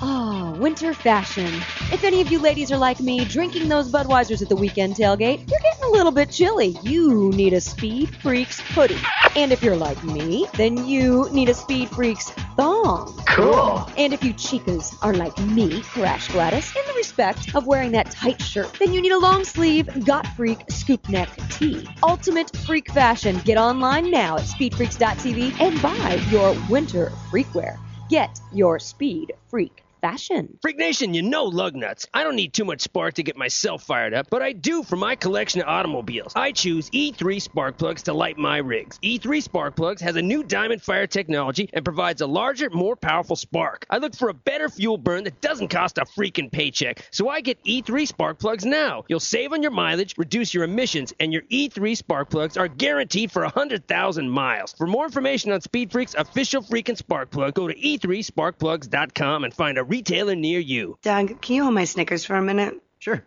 Oh, 0.00 0.06
ah, 0.08 0.58
winter 0.58 0.94
fashion. 0.94 1.46
If 1.92 2.02
any 2.02 2.20
of 2.20 2.32
you 2.32 2.40
ladies 2.40 2.72
are 2.72 2.78
like 2.78 2.98
me, 2.98 3.24
drinking 3.24 3.68
those 3.68 3.92
Budweisers 3.92 4.42
at 4.42 4.48
the 4.48 4.56
weekend 4.56 4.94
tailgate, 4.94 5.48
you're 5.48 5.60
getting 5.60 5.84
a 5.84 5.90
little 5.90 6.10
bit 6.10 6.30
chilly. 6.30 6.76
You 6.82 7.30
need 7.30 7.52
a 7.52 7.60
Speed 7.60 8.16
Freaks 8.16 8.58
hoodie. 8.58 8.98
And 9.36 9.52
if 9.52 9.62
you're 9.62 9.76
like 9.76 10.02
me, 10.02 10.48
then 10.54 10.86
you 10.86 11.28
need 11.30 11.50
a 11.50 11.54
Speed 11.54 11.90
Freaks 11.90 12.30
thong. 12.56 13.16
Cool. 13.28 13.88
And 13.96 14.12
if 14.12 14.24
you 14.24 14.34
chicas 14.34 14.96
are 15.02 15.14
like 15.14 15.38
me, 15.38 15.82
Crash 15.82 16.28
Gladys, 16.28 16.74
in 16.74 16.82
the 16.88 16.94
respect 16.94 17.54
of 17.54 17.66
wearing 17.66 17.92
that 17.92 18.10
tight 18.10 18.42
shirt, 18.42 18.72
then 18.80 18.92
you 18.92 19.00
need 19.00 19.12
a 19.12 19.18
long 19.18 19.44
sleeve 19.44 20.04
Got 20.04 20.26
Freak 20.28 20.68
scoop 20.68 21.08
neck 21.10 21.28
tee. 21.50 21.86
Ultimate 22.02 22.56
freak 22.56 22.90
fashion. 22.90 23.40
Get 23.44 23.56
online 23.56 24.10
now 24.10 24.36
at 24.36 24.44
speedfreaks.tv 24.44 25.60
and 25.60 25.80
buy 25.80 26.14
your 26.30 26.56
winter 26.68 27.12
freakwear. 27.30 27.78
Get 28.12 28.42
your 28.52 28.78
Speed 28.78 29.32
Freak 29.48 29.81
fashion. 30.02 30.58
Freak 30.60 30.76
Nation, 30.76 31.14
you 31.14 31.22
know 31.22 31.44
lug 31.44 31.74
nuts. 31.74 32.06
I 32.12 32.24
don't 32.24 32.36
need 32.36 32.52
too 32.52 32.66
much 32.66 32.82
spark 32.82 33.14
to 33.14 33.22
get 33.22 33.38
myself 33.38 33.84
fired 33.84 34.12
up, 34.12 34.26
but 34.28 34.42
I 34.42 34.52
do 34.52 34.82
for 34.82 34.96
my 34.96 35.16
collection 35.16 35.62
of 35.62 35.68
automobiles. 35.68 36.32
I 36.36 36.52
choose 36.52 36.90
E3 36.90 37.40
spark 37.40 37.78
plugs 37.78 38.02
to 38.02 38.12
light 38.12 38.36
my 38.36 38.58
rigs. 38.58 38.98
E3 39.02 39.42
spark 39.42 39.76
plugs 39.76 40.02
has 40.02 40.16
a 40.16 40.22
new 40.22 40.42
diamond 40.42 40.82
fire 40.82 41.06
technology 41.06 41.70
and 41.72 41.84
provides 41.84 42.20
a 42.20 42.26
larger, 42.26 42.68
more 42.68 42.96
powerful 42.96 43.36
spark. 43.36 43.86
I 43.88 43.98
look 43.98 44.14
for 44.14 44.28
a 44.28 44.34
better 44.34 44.68
fuel 44.68 44.98
burn 44.98 45.24
that 45.24 45.40
doesn't 45.40 45.68
cost 45.68 45.98
a 45.98 46.04
freaking 46.04 46.50
paycheck, 46.52 47.08
so 47.12 47.28
I 47.28 47.40
get 47.40 47.64
E3 47.64 48.06
spark 48.06 48.40
plugs 48.40 48.64
now. 48.66 49.04
You'll 49.08 49.20
save 49.20 49.52
on 49.52 49.62
your 49.62 49.70
mileage, 49.70 50.18
reduce 50.18 50.52
your 50.52 50.64
emissions, 50.64 51.14
and 51.20 51.32
your 51.32 51.42
E3 51.42 51.96
spark 51.96 52.28
plugs 52.28 52.56
are 52.56 52.68
guaranteed 52.68 53.30
for 53.30 53.42
100,000 53.42 54.28
miles. 54.28 54.74
For 54.76 54.86
more 54.86 55.04
information 55.04 55.52
on 55.52 55.60
Speed 55.60 55.92
Freak's 55.92 56.14
official 56.14 56.62
freaking 56.62 56.96
spark 56.96 57.30
plug, 57.30 57.54
go 57.54 57.68
to 57.68 57.78
E 57.78 57.92
e3sparkplugs.com 58.02 59.44
and 59.44 59.54
find 59.54 59.78
a 59.78 59.84
retailer 59.92 60.34
near 60.34 60.58
you. 60.58 60.96
Doug, 61.02 61.42
can 61.42 61.54
you 61.54 61.62
hold 61.64 61.74
my 61.74 61.84
Snickers 61.84 62.24
for 62.24 62.34
a 62.34 62.40
minute? 62.40 62.80
Sure. 62.98 63.22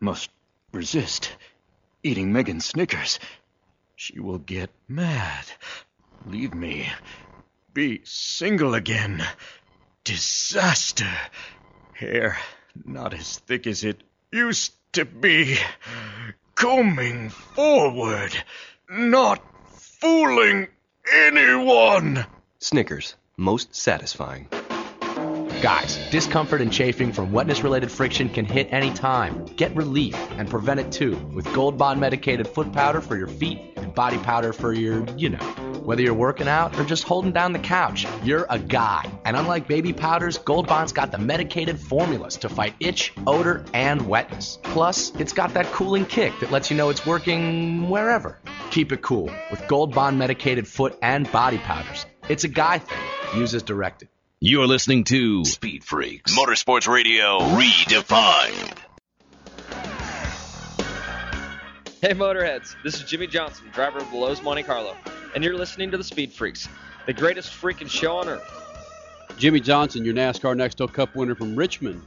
Must 0.00 0.30
resist 0.72 1.36
eating 2.02 2.32
Megan's 2.32 2.64
Snickers. 2.64 3.18
She 3.94 4.20
will 4.20 4.38
get 4.38 4.70
mad. 4.88 5.44
Leave 6.24 6.54
me. 6.54 6.88
Be 7.74 8.00
single 8.04 8.72
again. 8.72 9.22
Disaster. 10.02 11.12
Hair 11.92 12.38
not 12.86 13.12
as 13.12 13.38
thick 13.40 13.66
as 13.66 13.84
it 13.84 14.02
used 14.32 14.72
to 14.94 15.04
be. 15.04 15.58
Combing 16.54 17.28
forward. 17.28 18.32
Not 18.88 19.42
fooling 20.00 20.68
anyone. 21.12 22.24
Snickers, 22.60 23.14
most 23.42 23.74
satisfying. 23.74 24.46
Guys, 25.62 25.96
discomfort 26.10 26.60
and 26.60 26.72
chafing 26.72 27.12
from 27.12 27.30
wetness 27.30 27.62
related 27.62 27.88
friction 27.88 28.28
can 28.28 28.44
hit 28.44 28.68
any 28.72 28.92
time. 28.92 29.44
Get 29.56 29.74
relief 29.76 30.16
and 30.32 30.50
prevent 30.50 30.80
it 30.80 30.90
too 30.90 31.16
with 31.34 31.44
Gold 31.54 31.78
Bond 31.78 32.00
medicated 32.00 32.48
foot 32.48 32.72
powder 32.72 33.00
for 33.00 33.16
your 33.16 33.28
feet 33.28 33.60
and 33.76 33.94
body 33.94 34.18
powder 34.18 34.52
for 34.52 34.72
your, 34.72 35.06
you 35.16 35.28
know. 35.28 35.38
Whether 35.84 36.02
you're 36.02 36.14
working 36.14 36.48
out 36.48 36.76
or 36.78 36.84
just 36.84 37.04
holding 37.04 37.30
down 37.30 37.52
the 37.52 37.60
couch, 37.60 38.06
you're 38.24 38.46
a 38.50 38.58
guy. 38.58 39.08
And 39.24 39.36
unlike 39.36 39.68
baby 39.68 39.92
powders, 39.92 40.38
Gold 40.38 40.66
Bond's 40.66 40.92
got 40.92 41.12
the 41.12 41.18
medicated 41.18 41.78
formulas 41.78 42.36
to 42.38 42.48
fight 42.48 42.74
itch, 42.80 43.12
odor, 43.26 43.64
and 43.72 44.08
wetness. 44.08 44.58
Plus, 44.62 45.12
it's 45.16 45.32
got 45.32 45.54
that 45.54 45.66
cooling 45.66 46.06
kick 46.06 46.32
that 46.40 46.50
lets 46.50 46.70
you 46.70 46.76
know 46.76 46.88
it's 46.90 47.06
working 47.06 47.88
wherever. 47.88 48.40
Keep 48.70 48.92
it 48.92 49.02
cool 49.02 49.30
with 49.50 49.66
Gold 49.68 49.94
Bond 49.94 50.18
medicated 50.18 50.66
foot 50.66 50.98
and 51.02 51.30
body 51.30 51.58
powders. 51.58 52.06
It's 52.28 52.44
a 52.44 52.48
guy 52.48 52.78
thing. 52.78 52.98
Use 53.40 53.54
as 53.54 53.64
directed. 53.64 54.08
You're 54.38 54.66
listening 54.66 55.04
to 55.04 55.44
Speed 55.44 55.82
Freaks 55.82 56.36
Motorsports 56.36 56.86
Radio 56.86 57.40
Redefined. 57.40 58.78
Hey 62.00 62.14
Motorheads, 62.14 62.74
this 62.82 62.94
is 62.94 63.02
Jimmie 63.02 63.26
Johnson, 63.26 63.66
driver 63.72 63.98
of 63.98 64.10
the 64.10 64.16
Lowe's 64.16 64.42
Monte 64.42 64.62
Carlo, 64.64 64.96
and 65.34 65.42
you're 65.42 65.56
listening 65.56 65.90
to 65.92 65.96
the 65.96 66.04
Speed 66.04 66.32
Freaks, 66.32 66.68
the 67.06 67.12
greatest 67.12 67.50
freaking 67.50 67.88
show 67.88 68.16
on 68.16 68.28
earth. 68.28 68.48
Jimmie 69.36 69.60
Johnson, 69.60 70.04
your 70.04 70.14
NASCAR 70.14 70.56
Nextel 70.56 70.92
Cup 70.92 71.14
winner 71.16 71.34
from 71.34 71.56
Richmond, 71.56 72.02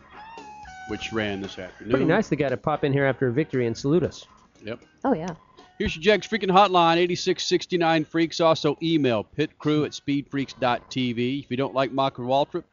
which 0.90 1.12
ran 1.12 1.42
this 1.42 1.60
afternoon. 1.60 1.92
Pretty 1.92 2.06
nice 2.06 2.30
the 2.30 2.36
guy 2.36 2.50
to 2.50 2.58
pop 2.58 2.84
in 2.84 2.94
here 2.94 3.06
after 3.06 3.28
a 3.28 3.32
victory 3.34 3.68
and 3.68 3.78
salute 3.78 4.04
us. 4.04 4.26
Yep. 4.64 4.80
Oh, 5.04 5.14
yeah. 5.14 5.36
Here's 5.78 5.96
your 5.96 6.04
Jegs 6.04 6.26
Freaking 6.26 6.52
Hotline, 6.52 6.96
8669 6.98 8.06
Freaks. 8.06 8.40
Also, 8.40 8.78
email 8.82 9.28
pitcrew 9.38 9.84
at 9.86 9.92
speedfreaks.tv. 9.92 11.44
If 11.44 11.52
you 11.52 11.58
don't 11.58 11.74
like 11.74 11.92
Michael 11.92 12.24
Waltrip, 12.26 12.64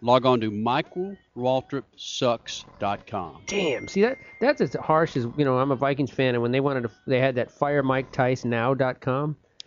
log 0.00 0.24
on 0.24 0.40
to 0.40 0.52
michaelwaltripsucks.com. 0.52 3.42
Damn. 3.46 3.88
See 3.88 4.02
that 4.02 4.18
that's 4.40 4.60
as 4.60 4.74
harsh 4.74 5.16
as 5.16 5.26
you 5.36 5.44
know. 5.44 5.58
I'm 5.58 5.72
a 5.72 5.76
Vikings 5.76 6.12
fan, 6.12 6.34
and 6.34 6.42
when 6.42 6.52
they 6.52 6.60
wanted 6.60 6.82
to, 6.82 6.92
they 7.08 7.18
had 7.18 7.34
that 7.34 7.50
fire 7.50 7.82
Mike. 7.82 8.12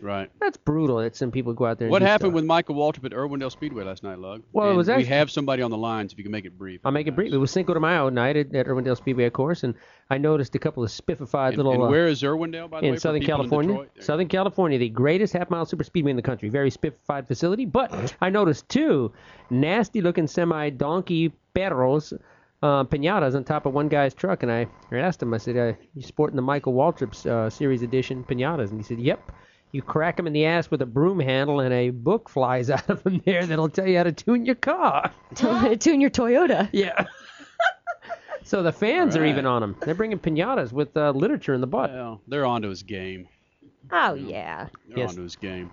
Right. 0.00 0.30
That's 0.40 0.56
brutal. 0.56 0.98
That 0.98 1.16
some 1.16 1.30
people 1.32 1.52
go 1.54 1.66
out 1.66 1.78
there. 1.78 1.86
And 1.86 1.90
What 1.92 2.02
happened 2.02 2.28
stuff. 2.30 2.34
with 2.34 2.44
Michael 2.44 2.76
Waltrip 2.76 3.04
at 3.04 3.10
Irwindale 3.12 3.50
Speedway 3.50 3.82
last 3.82 4.04
night, 4.04 4.18
Lug? 4.20 4.42
Well, 4.52 4.70
it 4.70 4.74
was 4.76 4.88
actually- 4.88 5.04
We 5.04 5.08
have 5.08 5.28
somebody 5.30 5.60
on 5.62 5.72
the 5.72 5.76
lines 5.76 6.12
if 6.12 6.18
you 6.18 6.24
can 6.24 6.30
make 6.30 6.44
it 6.44 6.56
brief. 6.56 6.80
I'll 6.84 6.92
make 6.92 7.08
it 7.08 7.16
brief. 7.16 7.32
It 7.32 7.36
was 7.36 7.50
Cinco 7.50 7.74
de 7.74 7.80
Mayo 7.80 8.08
night 8.08 8.36
at, 8.36 8.54
at 8.54 8.66
Irwindale 8.66 8.96
Speedway, 8.96 9.24
of 9.24 9.32
course, 9.32 9.64
and 9.64 9.74
I 10.08 10.18
noticed 10.18 10.54
a 10.54 10.58
couple 10.60 10.84
of 10.84 10.90
spiffified 10.90 11.48
And- 11.48 11.56
little. 11.56 11.72
and 11.72 11.82
uh, 11.82 11.86
where 11.88 12.06
is 12.06 12.22
Irwindale, 12.22 12.70
by 12.70 12.80
the 12.80 12.86
in 12.86 12.92
way, 12.92 12.98
Southern 12.98 13.22
in 13.22 13.26
California. 13.26 13.74
You 13.96 14.02
Southern 14.02 14.28
California, 14.28 14.78
the 14.78 14.88
greatest 14.88 15.32
half 15.32 15.50
mile 15.50 15.64
super 15.66 15.82
speedway 15.84 16.10
in 16.12 16.16
the 16.16 16.22
country. 16.22 16.48
Very 16.48 16.70
spiffified 16.70 17.26
facility. 17.26 17.64
But 17.64 18.14
I 18.20 18.30
noticed 18.30 18.68
two 18.68 19.12
nasty 19.50 20.00
looking 20.00 20.26
semi 20.28 20.70
donkey 20.70 21.32
perros. 21.54 22.12
Uh, 22.60 22.82
pinatas 22.82 23.36
on 23.36 23.44
top 23.44 23.66
of 23.66 23.72
one 23.72 23.86
guy's 23.86 24.12
truck, 24.14 24.42
and 24.42 24.50
I 24.50 24.66
asked 24.90 25.22
him. 25.22 25.32
I 25.32 25.38
said, 25.38 25.56
uh, 25.56 25.74
"You 25.94 26.02
sporting 26.02 26.34
the 26.34 26.42
Michael 26.42 26.72
Waltrip's 26.74 27.24
uh, 27.24 27.48
series 27.48 27.82
edition 27.82 28.24
pinatas?" 28.24 28.70
And 28.70 28.80
he 28.80 28.82
said, 28.82 28.98
"Yep." 28.98 29.30
You 29.72 29.82
crack 29.82 30.18
him 30.18 30.26
in 30.26 30.32
the 30.32 30.46
ass 30.46 30.70
with 30.70 30.80
a 30.80 30.86
broom 30.86 31.20
handle, 31.20 31.60
and 31.60 31.72
a 31.74 31.90
book 31.90 32.28
flies 32.28 32.70
out 32.70 32.88
of 32.88 33.04
him 33.04 33.22
there 33.24 33.44
that'll 33.46 33.68
tell 33.68 33.86
you 33.86 33.96
how 33.98 34.04
to 34.04 34.12
tune 34.12 34.46
your 34.46 34.54
car. 34.54 35.12
tune 35.34 36.00
your 36.00 36.10
Toyota. 36.10 36.68
Yeah. 36.72 37.06
so 38.44 38.62
the 38.62 38.72
fans 38.72 39.14
are 39.16 39.24
even 39.24 39.44
on 39.46 39.62
him. 39.62 39.76
They're 39.80 39.94
bringing 39.94 40.18
pinatas 40.18 40.72
with 40.72 40.96
uh, 40.96 41.10
literature 41.10 41.54
in 41.54 41.60
the 41.60 41.66
butt. 41.66 41.90
Well, 41.90 42.20
they're 42.26 42.46
onto 42.46 42.68
his 42.68 42.82
game. 42.82 43.28
Oh, 43.90 44.14
yeah. 44.14 44.68
They're 44.88 44.98
Yes. 44.98 45.10
onto 45.10 45.22
his 45.22 45.36
game. 45.36 45.70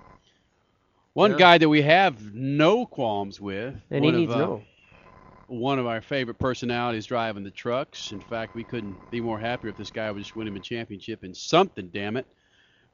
One 1.14 1.32
Yeah. 1.32 1.38
guy 1.38 1.58
that 1.58 1.70
we 1.70 1.82
have 1.82 2.34
no 2.34 2.86
qualms 2.86 3.40
with. 3.40 3.76
And 3.90 4.04
he 4.04 4.12
one 4.12 4.20
needs 4.20 4.34
of, 4.34 4.42
uh, 4.42 4.46
no. 4.46 4.62
One 5.48 5.80
of 5.80 5.86
our 5.86 6.02
favorite 6.02 6.40
personalities 6.40 7.06
driving 7.06 7.44
the 7.44 7.52
trucks. 7.52 8.12
In 8.12 8.20
fact, 8.20 8.56
we 8.56 8.64
couldn't 8.64 8.98
be 9.12 9.22
more 9.22 9.40
happier 9.40 9.70
if 9.70 9.78
this 9.78 9.92
guy 9.92 10.12
would 10.12 10.20
just 10.20 10.36
win 10.36 10.48
him 10.48 10.56
a 10.56 10.60
championship 10.60 11.24
in 11.24 11.34
something, 11.34 11.90
damn 11.94 12.18
it. 12.18 12.26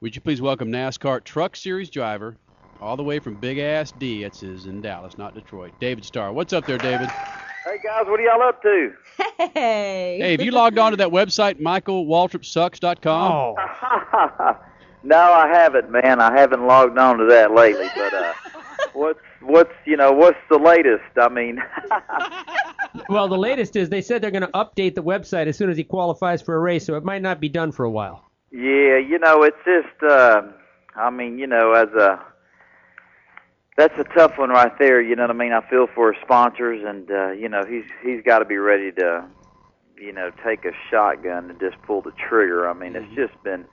Would 0.02 0.16
you 0.16 0.20
please 0.20 0.42
welcome 0.42 0.72
NASCAR 0.72 1.22
Truck 1.22 1.54
Series 1.54 1.88
driver, 1.88 2.36
all 2.80 2.96
the 2.96 3.04
way 3.04 3.20
from 3.20 3.36
Big 3.36 3.58
Ass 3.58 3.92
D, 3.92 4.24
that's 4.24 4.40
his 4.40 4.66
in 4.66 4.80
Dallas, 4.80 5.16
not 5.16 5.32
Detroit, 5.32 5.70
David 5.78 6.04
Starr. 6.04 6.32
What's 6.32 6.52
up 6.52 6.66
there, 6.66 6.76
David? 6.76 7.08
Hey 7.08 7.78
guys, 7.84 8.06
what 8.06 8.18
are 8.18 8.22
y'all 8.24 8.42
up 8.42 8.60
to? 8.62 8.92
Hey. 9.38 10.18
Hey, 10.20 10.32
have 10.32 10.40
you 10.40 10.50
logged 10.50 10.76
on 10.76 10.90
to 10.90 10.96
that 10.96 11.10
website, 11.10 11.60
michaelwaltripsucks.com? 11.60 13.32
Oh. 13.32 13.54
no, 15.04 15.16
I 15.16 15.46
haven't, 15.46 15.88
man. 15.88 16.20
I 16.20 16.36
haven't 16.36 16.66
logged 16.66 16.98
on 16.98 17.18
to 17.18 17.26
that 17.26 17.52
lately. 17.52 17.86
But 17.94 18.12
uh, 18.12 18.32
what's 18.94 19.20
what's 19.40 19.70
you 19.84 19.96
know 19.96 20.10
what's 20.10 20.38
the 20.50 20.58
latest? 20.58 21.16
I 21.16 21.28
mean, 21.28 21.62
Well, 23.08 23.28
the 23.28 23.38
latest 23.38 23.76
is 23.76 23.88
they 23.88 24.02
said 24.02 24.20
they're 24.20 24.32
going 24.32 24.42
to 24.42 24.48
update 24.48 24.96
the 24.96 25.02
website 25.04 25.46
as 25.46 25.56
soon 25.56 25.70
as 25.70 25.76
he 25.76 25.84
qualifies 25.84 26.42
for 26.42 26.56
a 26.56 26.58
race, 26.58 26.84
so 26.86 26.96
it 26.96 27.04
might 27.04 27.22
not 27.22 27.40
be 27.40 27.48
done 27.48 27.70
for 27.70 27.84
a 27.84 27.90
while. 27.90 28.31
Yeah, 28.52 28.98
you 28.98 29.18
know, 29.18 29.42
it's 29.42 29.56
just, 29.64 30.02
uh, 30.02 30.42
I 30.94 31.10
mean, 31.10 31.38
you 31.38 31.46
know, 31.46 31.72
as 31.72 31.88
a 31.88 32.20
that's 33.78 33.94
a 33.98 34.04
tough 34.14 34.32
one 34.36 34.50
right 34.50 34.72
there. 34.78 35.00
You 35.00 35.16
know 35.16 35.22
what 35.22 35.30
I 35.30 35.34
mean? 35.34 35.52
I 35.52 35.62
feel 35.68 35.86
for 35.94 36.12
his 36.12 36.20
sponsors, 36.22 36.82
and 36.86 37.10
uh, 37.10 37.30
you 37.30 37.48
know, 37.48 37.64
he's 37.64 37.84
he's 38.04 38.22
got 38.22 38.40
to 38.40 38.44
be 38.44 38.58
ready 38.58 38.92
to, 38.92 39.24
you 39.98 40.12
know, 40.12 40.30
take 40.44 40.66
a 40.66 40.72
shotgun 40.90 41.50
and 41.50 41.58
just 41.58 41.80
pull 41.82 42.02
the 42.02 42.12
trigger. 42.12 42.68
I 42.68 42.74
mean, 42.74 42.94
it's 42.94 43.14
just 43.14 43.42
been 43.42 43.64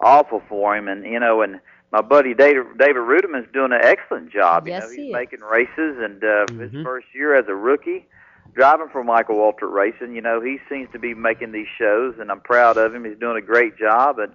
awful 0.00 0.40
for 0.48 0.76
him, 0.76 0.86
and 0.86 1.04
you 1.04 1.18
know, 1.18 1.42
and 1.42 1.60
my 1.90 2.00
buddy 2.00 2.32
David 2.34 2.78
David 2.78 3.02
Reutimann's 3.02 3.52
doing 3.52 3.72
an 3.72 3.80
excellent 3.82 4.32
job. 4.32 4.68
Yes, 4.68 4.82
you 4.82 4.86
know, 4.86 4.90
he 4.90 4.96
he's 5.02 5.08
is. 5.08 5.12
making 5.14 5.40
races, 5.40 5.96
and 5.98 6.22
uh, 6.22 6.46
his 6.60 6.70
Mhm. 6.70 6.84
first 6.84 7.06
year 7.12 7.34
as 7.34 7.48
a 7.48 7.54
rookie, 7.56 8.06
driving 8.54 8.88
for 8.90 9.04
Michael 9.04 9.36
Waltrip 9.36 9.72
Racing. 9.72 10.14
You 10.14 10.20
know, 10.20 10.40
he 10.40 10.58
seems 10.68 10.88
to 10.92 10.98
be 10.98 11.14
making 11.14 11.52
these 11.52 11.66
shows, 11.78 12.14
and 12.18 12.30
I'm 12.30 12.40
proud 12.40 12.76
of 12.76 12.94
him. 12.94 13.04
He's 13.04 13.18
doing 13.18 13.36
a 13.36 13.46
great 13.46 13.78
job, 13.78 14.18
and 14.18 14.32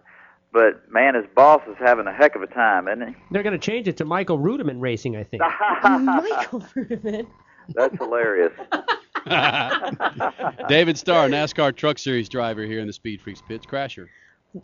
but 0.52 0.92
man, 0.92 1.16
his 1.16 1.26
boss 1.36 1.62
is 1.68 1.76
having 1.80 2.06
a 2.06 2.14
heck 2.14 2.36
of 2.36 2.44
a 2.44 2.48
time, 2.48 2.88
isn't 2.88 3.08
he? 3.08 3.16
They're 3.32 3.44
going 3.44 3.60
to 3.60 3.66
change 3.66 3.88
it 3.88 3.98
to 3.98 4.06
Michael 4.06 4.38
Reutimann 4.38 4.80
Racing, 4.80 5.18
I 5.18 5.24
think. 5.24 5.42
Michael 5.84 6.62
Reutimann. 6.76 7.28
That's 7.70 7.98
hilarious. 7.98 8.54
David 10.68 10.98
Starr, 10.98 11.28
NASCAR 11.30 11.76
Truck 11.76 11.98
Series 11.98 12.30
driver 12.30 12.64
here 12.64 12.80
in 12.80 12.88
the 12.88 12.94
Speed 12.94 13.22
Freaks 13.22 13.42
pits. 13.42 13.66
Crasher. 13.66 14.08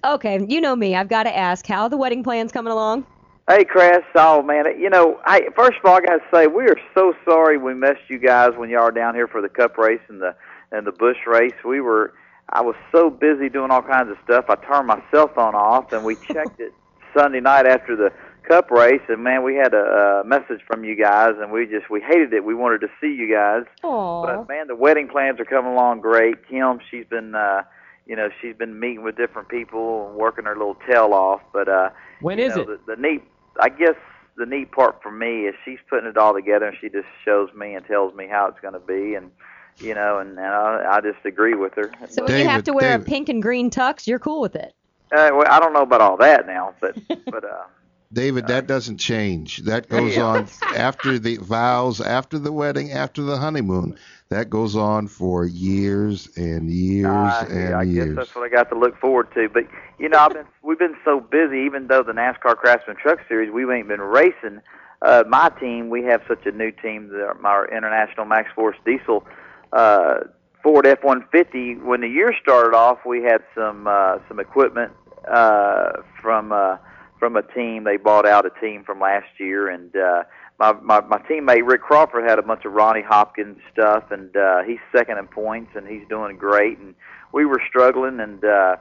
Okay, 0.03 0.45
you 0.47 0.61
know 0.61 0.75
me. 0.75 0.95
I've 0.95 1.07
got 1.07 1.23
to 1.23 1.35
ask, 1.35 1.65
how 1.65 1.83
are 1.83 1.89
the 1.89 1.97
wedding 1.97 2.23
plans 2.23 2.51
coming 2.51 2.71
along? 2.71 3.05
Hey, 3.49 3.65
Chris. 3.65 4.01
Oh 4.13 4.43
man, 4.43 4.65
you 4.79 4.91
know, 4.91 5.19
I 5.25 5.47
first 5.55 5.79
of 5.79 5.85
all, 5.85 5.95
I 5.95 6.01
got 6.01 6.17
to 6.17 6.23
say 6.31 6.45
we 6.45 6.65
are 6.65 6.77
so 6.93 7.15
sorry 7.25 7.57
we 7.57 7.73
missed 7.73 8.07
you 8.07 8.19
guys 8.19 8.51
when 8.55 8.69
y'all 8.69 8.83
were 8.83 8.91
down 8.91 9.15
here 9.15 9.27
for 9.27 9.41
the 9.41 9.49
Cup 9.49 9.75
race 9.75 10.01
and 10.07 10.21
the 10.21 10.35
and 10.71 10.85
the 10.85 10.91
Busch 10.91 11.17
race. 11.25 11.55
We 11.65 11.81
were, 11.81 12.13
I 12.49 12.61
was 12.61 12.75
so 12.91 13.09
busy 13.09 13.49
doing 13.49 13.71
all 13.71 13.81
kinds 13.81 14.11
of 14.11 14.17
stuff. 14.23 14.45
I 14.49 14.55
turned 14.55 14.85
my 14.85 15.01
cell 15.09 15.31
phone 15.33 15.55
off, 15.55 15.91
and 15.91 16.05
we 16.05 16.15
checked 16.31 16.59
it 16.59 16.73
Sunday 17.17 17.39
night 17.39 17.65
after 17.65 17.95
the 17.95 18.11
Cup 18.47 18.69
race, 18.69 19.01
and 19.09 19.23
man, 19.23 19.43
we 19.43 19.55
had 19.55 19.73
a, 19.73 20.21
a 20.21 20.23
message 20.25 20.61
from 20.67 20.83
you 20.83 20.95
guys, 20.95 21.33
and 21.41 21.51
we 21.51 21.65
just 21.65 21.89
we 21.89 22.01
hated 22.01 22.31
it. 22.33 22.45
We 22.45 22.53
wanted 22.53 22.81
to 22.81 22.89
see 23.01 23.11
you 23.11 23.33
guys. 23.33 23.63
Aww. 23.83 24.27
But 24.27 24.47
man, 24.47 24.67
the 24.67 24.75
wedding 24.75 25.07
plans 25.07 25.39
are 25.39 25.45
coming 25.45 25.71
along 25.71 26.01
great. 26.01 26.47
Kim, 26.47 26.79
she's 26.91 27.07
been, 27.07 27.33
uh, 27.33 27.63
you 28.05 28.15
know, 28.15 28.29
she's 28.43 28.55
been 28.55 28.79
meeting 28.79 29.01
with 29.01 29.17
different 29.17 29.49
people 29.49 30.07
and 30.07 30.17
working 30.19 30.45
her 30.45 30.55
little 30.55 30.77
tail 30.87 31.15
off. 31.15 31.41
But 31.51 31.67
uh, 31.67 31.89
When 32.21 32.37
you 32.37 32.45
is 32.45 32.55
know, 32.55 32.61
it? 32.61 32.85
The, 32.85 32.95
the 32.95 33.01
neat, 33.01 33.23
I 33.59 33.69
guess, 33.69 33.95
the 34.37 34.45
neat 34.45 34.71
part 34.71 35.01
for 35.03 35.11
me 35.11 35.47
is 35.47 35.55
she's 35.65 35.79
putting 35.89 36.09
it 36.09 36.17
all 36.17 36.33
together, 36.33 36.67
and 36.67 36.77
she 36.79 36.89
just 36.89 37.07
shows 37.25 37.49
me 37.53 37.75
and 37.75 37.85
tells 37.85 38.13
me 38.15 38.27
how 38.27 38.47
it's 38.47 38.59
going 38.61 38.73
to 38.73 38.79
be, 38.79 39.15
and 39.15 39.31
you 39.79 39.93
know, 39.93 40.19
and, 40.19 40.31
and 40.31 40.47
I, 40.47 40.97
I 40.97 41.01
just 41.01 41.25
agree 41.25 41.55
with 41.55 41.73
her. 41.75 41.91
So 42.09 42.23
when 42.25 42.37
you 42.37 42.47
have 42.47 42.63
to 42.65 42.73
wear 42.73 42.91
David. 42.91 43.07
a 43.07 43.09
pink 43.09 43.29
and 43.29 43.41
green 43.41 43.69
tux, 43.69 44.07
you're 44.07 44.19
cool 44.19 44.41
with 44.41 44.55
it. 44.55 44.73
Uh, 45.11 45.29
well, 45.33 45.45
I 45.49 45.59
don't 45.59 45.73
know 45.73 45.81
about 45.81 46.01
all 46.01 46.17
that 46.17 46.47
now, 46.47 46.73
but 46.79 46.95
but 47.25 47.43
uh, 47.43 47.63
David, 48.11 48.47
that 48.47 48.65
doesn't 48.65 48.97
change. 48.97 49.57
That 49.59 49.87
goes 49.87 50.17
Yeah. 50.17 50.23
on 50.25 50.47
after 50.75 51.19
the 51.19 51.37
vows, 51.37 52.01
after 52.01 52.39
the 52.39 52.51
wedding, 52.51 52.91
after 52.91 53.21
the 53.21 53.37
honeymoon. 53.37 53.97
That 54.29 54.49
goes 54.49 54.75
on 54.75 55.07
for 55.07 55.45
years 55.45 56.29
and 56.37 56.69
years 56.69 57.33
I, 57.33 57.45
and 57.45 57.75
I 57.75 57.83
years. 57.83 58.15
guess 58.15 58.25
that's 58.25 58.35
what 58.35 58.45
I 58.45 58.49
got 58.49 58.69
to 58.69 58.77
look 58.77 58.99
forward 58.99 59.31
to. 59.35 59.47
But 59.49 59.63
you 59.99 60.09
know, 60.09 60.17
I've 60.19 60.33
been 60.33 60.45
we've 60.63 60.79
been 60.79 60.97
so 61.05 61.19
busy. 61.19 61.59
Even 61.59 61.87
though 61.87 62.03
the 62.03 62.13
NASCAR 62.13 62.55
Craftsman 62.57 62.97
Truck 62.97 63.19
Series, 63.27 63.51
we 63.51 63.63
ain't 63.73 63.87
been 63.87 64.01
racing. 64.01 64.61
Uh, 65.01 65.23
my 65.27 65.49
team, 65.59 65.89
we 65.89 66.03
have 66.03 66.21
such 66.27 66.45
a 66.45 66.51
new 66.51 66.71
team. 66.71 67.09
The, 67.09 67.33
our 67.43 67.67
International 67.75 68.25
Max 68.25 68.51
Force 68.53 68.75
Diesel 68.85 69.25
uh, 69.71 70.19
Ford 70.61 70.85
F-150. 70.85 71.83
When 71.83 72.01
the 72.01 72.07
year 72.07 72.33
started 72.41 72.75
off, 72.75 72.99
we 73.05 73.23
had 73.23 73.43
some 73.55 73.87
uh, 73.87 74.17
some 74.27 74.39
equipment 74.39 74.91
uh, 75.31 75.91
from 76.21 76.51
uh, 76.51 76.77
from 77.19 77.35
a 77.35 77.41
team. 77.41 77.83
They 77.83 77.97
bought 77.97 78.25
out 78.25 78.45
a 78.45 78.51
team 78.61 78.83
from 78.83 78.99
last 78.99 79.27
year, 79.37 79.69
and 79.69 79.95
uh, 79.95 80.23
my, 80.59 80.73
my 80.73 81.01
my 81.01 81.17
teammate 81.19 81.65
Rick 81.65 81.81
Crawford 81.81 82.27
had 82.27 82.39
a 82.39 82.41
bunch 82.41 82.65
of 82.65 82.73
Ronnie 82.73 83.01
Hopkins 83.01 83.57
stuff, 83.71 84.11
and 84.11 84.35
uh, 84.35 84.63
he's 84.63 84.79
second 84.95 85.17
in 85.17 85.27
points, 85.27 85.71
and 85.75 85.87
he's 85.87 86.07
doing 86.09 86.37
great. 86.37 86.77
And 86.79 86.95
we 87.31 87.45
were 87.45 87.61
struggling, 87.67 88.19
and 88.19 88.43
uh, 88.43 88.77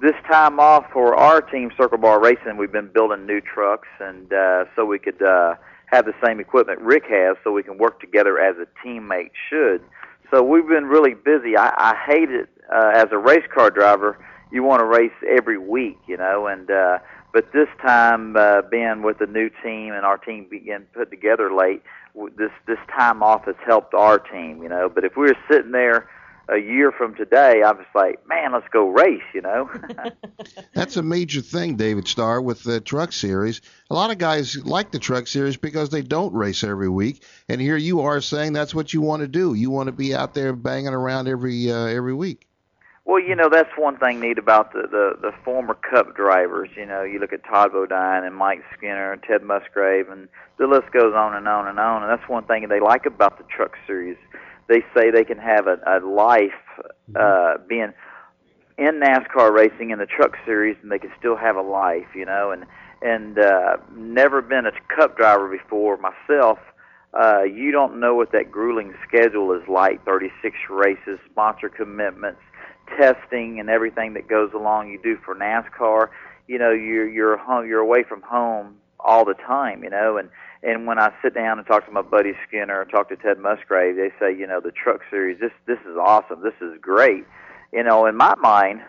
this 0.00 0.14
time 0.30 0.58
off 0.58 0.86
for 0.92 1.14
our 1.14 1.42
team, 1.42 1.70
Circle 1.76 1.98
Bar 1.98 2.20
Racing, 2.20 2.56
we've 2.56 2.72
been 2.72 2.90
building 2.92 3.26
new 3.26 3.40
trucks, 3.40 3.88
and 4.00 4.32
uh, 4.32 4.64
so 4.74 4.86
we 4.86 4.98
could 4.98 5.20
uh, 5.22 5.56
have 5.86 6.06
the 6.06 6.14
same 6.24 6.40
equipment 6.40 6.80
Rick 6.80 7.04
has, 7.10 7.36
so 7.44 7.52
we 7.52 7.62
can 7.62 7.76
work 7.76 8.00
together 8.00 8.40
as 8.40 8.56
a 8.56 8.66
teammate 8.86 9.32
should. 9.50 9.82
So 10.30 10.42
we've 10.42 10.66
been 10.66 10.86
really 10.86 11.14
busy. 11.14 11.56
I, 11.56 11.74
I 11.76 11.96
hate 12.06 12.30
it 12.30 12.48
uh, 12.72 12.92
as 12.94 13.06
a 13.10 13.18
race 13.18 13.44
car 13.52 13.70
driver. 13.70 14.16
You 14.52 14.62
want 14.62 14.80
to 14.80 14.86
race 14.86 15.12
every 15.28 15.58
week, 15.58 15.98
you 16.06 16.16
know, 16.16 16.46
and 16.46 16.70
uh, 16.70 16.98
but 17.32 17.52
this 17.52 17.68
time 17.80 18.36
uh, 18.36 18.62
being 18.62 19.02
with 19.02 19.18
the 19.18 19.26
new 19.26 19.50
team 19.62 19.92
and 19.92 20.04
our 20.04 20.18
team 20.18 20.46
began 20.50 20.82
put 20.92 21.10
together 21.10 21.52
late, 21.52 21.82
this 22.36 22.50
this 22.66 22.78
time 22.96 23.22
off 23.22 23.44
has 23.44 23.56
helped 23.64 23.94
our 23.94 24.18
team, 24.18 24.62
you 24.62 24.68
know. 24.68 24.88
But 24.88 25.04
if 25.04 25.16
we 25.16 25.26
were 25.26 25.36
sitting 25.48 25.72
there 25.72 26.08
a 26.48 26.58
year 26.58 26.90
from 26.90 27.14
today, 27.14 27.62
I 27.62 27.70
was 27.70 27.86
like, 27.94 28.26
man, 28.28 28.52
let's 28.52 28.66
go 28.72 28.88
race, 28.88 29.22
you 29.32 29.40
know. 29.40 29.70
That's 30.74 30.96
a 30.96 31.02
major 31.02 31.40
thing, 31.40 31.76
David 31.76 32.08
Starr, 32.08 32.42
with 32.42 32.64
the 32.64 32.80
truck 32.80 33.12
series. 33.12 33.60
A 33.90 33.94
lot 33.94 34.10
of 34.10 34.18
guys 34.18 34.56
like 34.64 34.90
the 34.90 34.98
truck 34.98 35.28
series 35.28 35.56
because 35.56 35.90
they 35.90 36.02
don't 36.02 36.34
race 36.34 36.64
every 36.64 36.88
week, 36.88 37.22
and 37.48 37.60
here 37.60 37.76
you 37.76 38.00
are 38.00 38.20
saying 38.20 38.52
that's 38.52 38.74
what 38.74 38.92
you 38.92 39.00
want 39.00 39.20
to 39.20 39.28
do. 39.28 39.54
You 39.54 39.70
want 39.70 39.86
to 39.86 39.92
be 39.92 40.14
out 40.14 40.34
there 40.34 40.52
banging 40.52 40.94
around 40.94 41.28
every 41.28 41.70
uh, 41.70 41.86
every 41.86 42.14
week. 42.14 42.49
Well, 43.10 43.18
you 43.18 43.34
know 43.34 43.48
that's 43.50 43.76
one 43.76 43.96
thing 43.96 44.20
neat 44.20 44.38
about 44.38 44.72
the, 44.72 44.82
the 44.82 45.18
the 45.20 45.32
former 45.44 45.74
Cup 45.74 46.14
drivers. 46.14 46.68
You 46.76 46.86
know, 46.86 47.02
you 47.02 47.18
look 47.18 47.32
at 47.32 47.42
Todd 47.42 47.72
Bodine 47.72 48.22
and 48.22 48.36
Mike 48.36 48.62
Skinner 48.76 49.12
and 49.12 49.20
Ted 49.20 49.42
Musgrave, 49.42 50.08
and 50.08 50.28
the 50.58 50.68
list 50.68 50.92
goes 50.92 51.12
on 51.12 51.34
and 51.34 51.48
on 51.48 51.66
and 51.66 51.80
on. 51.80 52.04
And 52.04 52.12
that's 52.12 52.30
one 52.30 52.44
thing 52.44 52.68
they 52.68 52.78
like 52.78 53.06
about 53.06 53.36
the 53.36 53.42
Truck 53.50 53.76
Series. 53.84 54.16
They 54.68 54.84
say 54.94 55.10
they 55.10 55.24
can 55.24 55.38
have 55.38 55.66
a, 55.66 55.78
a 55.88 55.98
life 56.06 56.52
uh, 57.18 57.54
being 57.68 57.92
in 58.78 59.00
NASCAR 59.00 59.52
racing 59.52 59.90
in 59.90 59.98
the 59.98 60.06
Truck 60.06 60.36
Series, 60.46 60.76
and 60.80 60.92
they 60.92 61.00
can 61.00 61.10
still 61.18 61.36
have 61.36 61.56
a 61.56 61.62
life. 61.62 62.14
You 62.14 62.26
know, 62.26 62.52
and 62.52 62.64
and 63.02 63.40
uh, 63.40 63.78
never 63.92 64.40
been 64.40 64.66
a 64.66 64.94
Cup 64.94 65.16
driver 65.16 65.48
before 65.48 65.96
myself. 65.96 66.60
Uh, 67.12 67.42
you 67.42 67.72
don't 67.72 67.98
know 67.98 68.14
what 68.14 68.30
that 68.30 68.52
grueling 68.52 68.94
schedule 69.08 69.52
is 69.52 69.66
like. 69.66 70.04
36 70.04 70.54
races, 70.70 71.18
sponsor 71.28 71.68
commitments, 71.68 72.40
testing, 72.98 73.60
and 73.60 73.68
everything 73.68 74.14
that 74.14 74.28
goes 74.28 74.52
along. 74.54 74.90
You 74.90 75.00
do 75.02 75.18
for 75.24 75.34
NASCAR. 75.34 76.08
You 76.46 76.58
know, 76.58 76.70
you're 76.70 77.08
you're 77.08 77.36
home, 77.36 77.66
you're 77.66 77.80
away 77.80 78.02
from 78.02 78.22
home 78.22 78.76
all 78.98 79.24
the 79.24 79.34
time. 79.34 79.84
You 79.84 79.90
know, 79.90 80.16
and 80.16 80.28
and 80.62 80.86
when 80.86 80.98
I 80.98 81.12
sit 81.22 81.34
down 81.34 81.58
and 81.58 81.66
talk 81.66 81.86
to 81.86 81.92
my 81.92 82.02
buddy 82.02 82.32
Skinner, 82.46 82.80
or 82.80 82.84
talk 82.84 83.08
to 83.08 83.16
Ted 83.16 83.38
Musgrave, 83.38 83.96
they 83.96 84.10
say, 84.18 84.36
you 84.36 84.46
know, 84.46 84.60
the 84.60 84.72
Truck 84.72 85.00
Series, 85.10 85.40
this 85.40 85.52
this 85.66 85.78
is 85.80 85.96
awesome. 85.96 86.42
This 86.42 86.60
is 86.60 86.78
great. 86.80 87.24
You 87.72 87.82
know, 87.82 88.06
in 88.06 88.16
my 88.16 88.34
mind, 88.36 88.82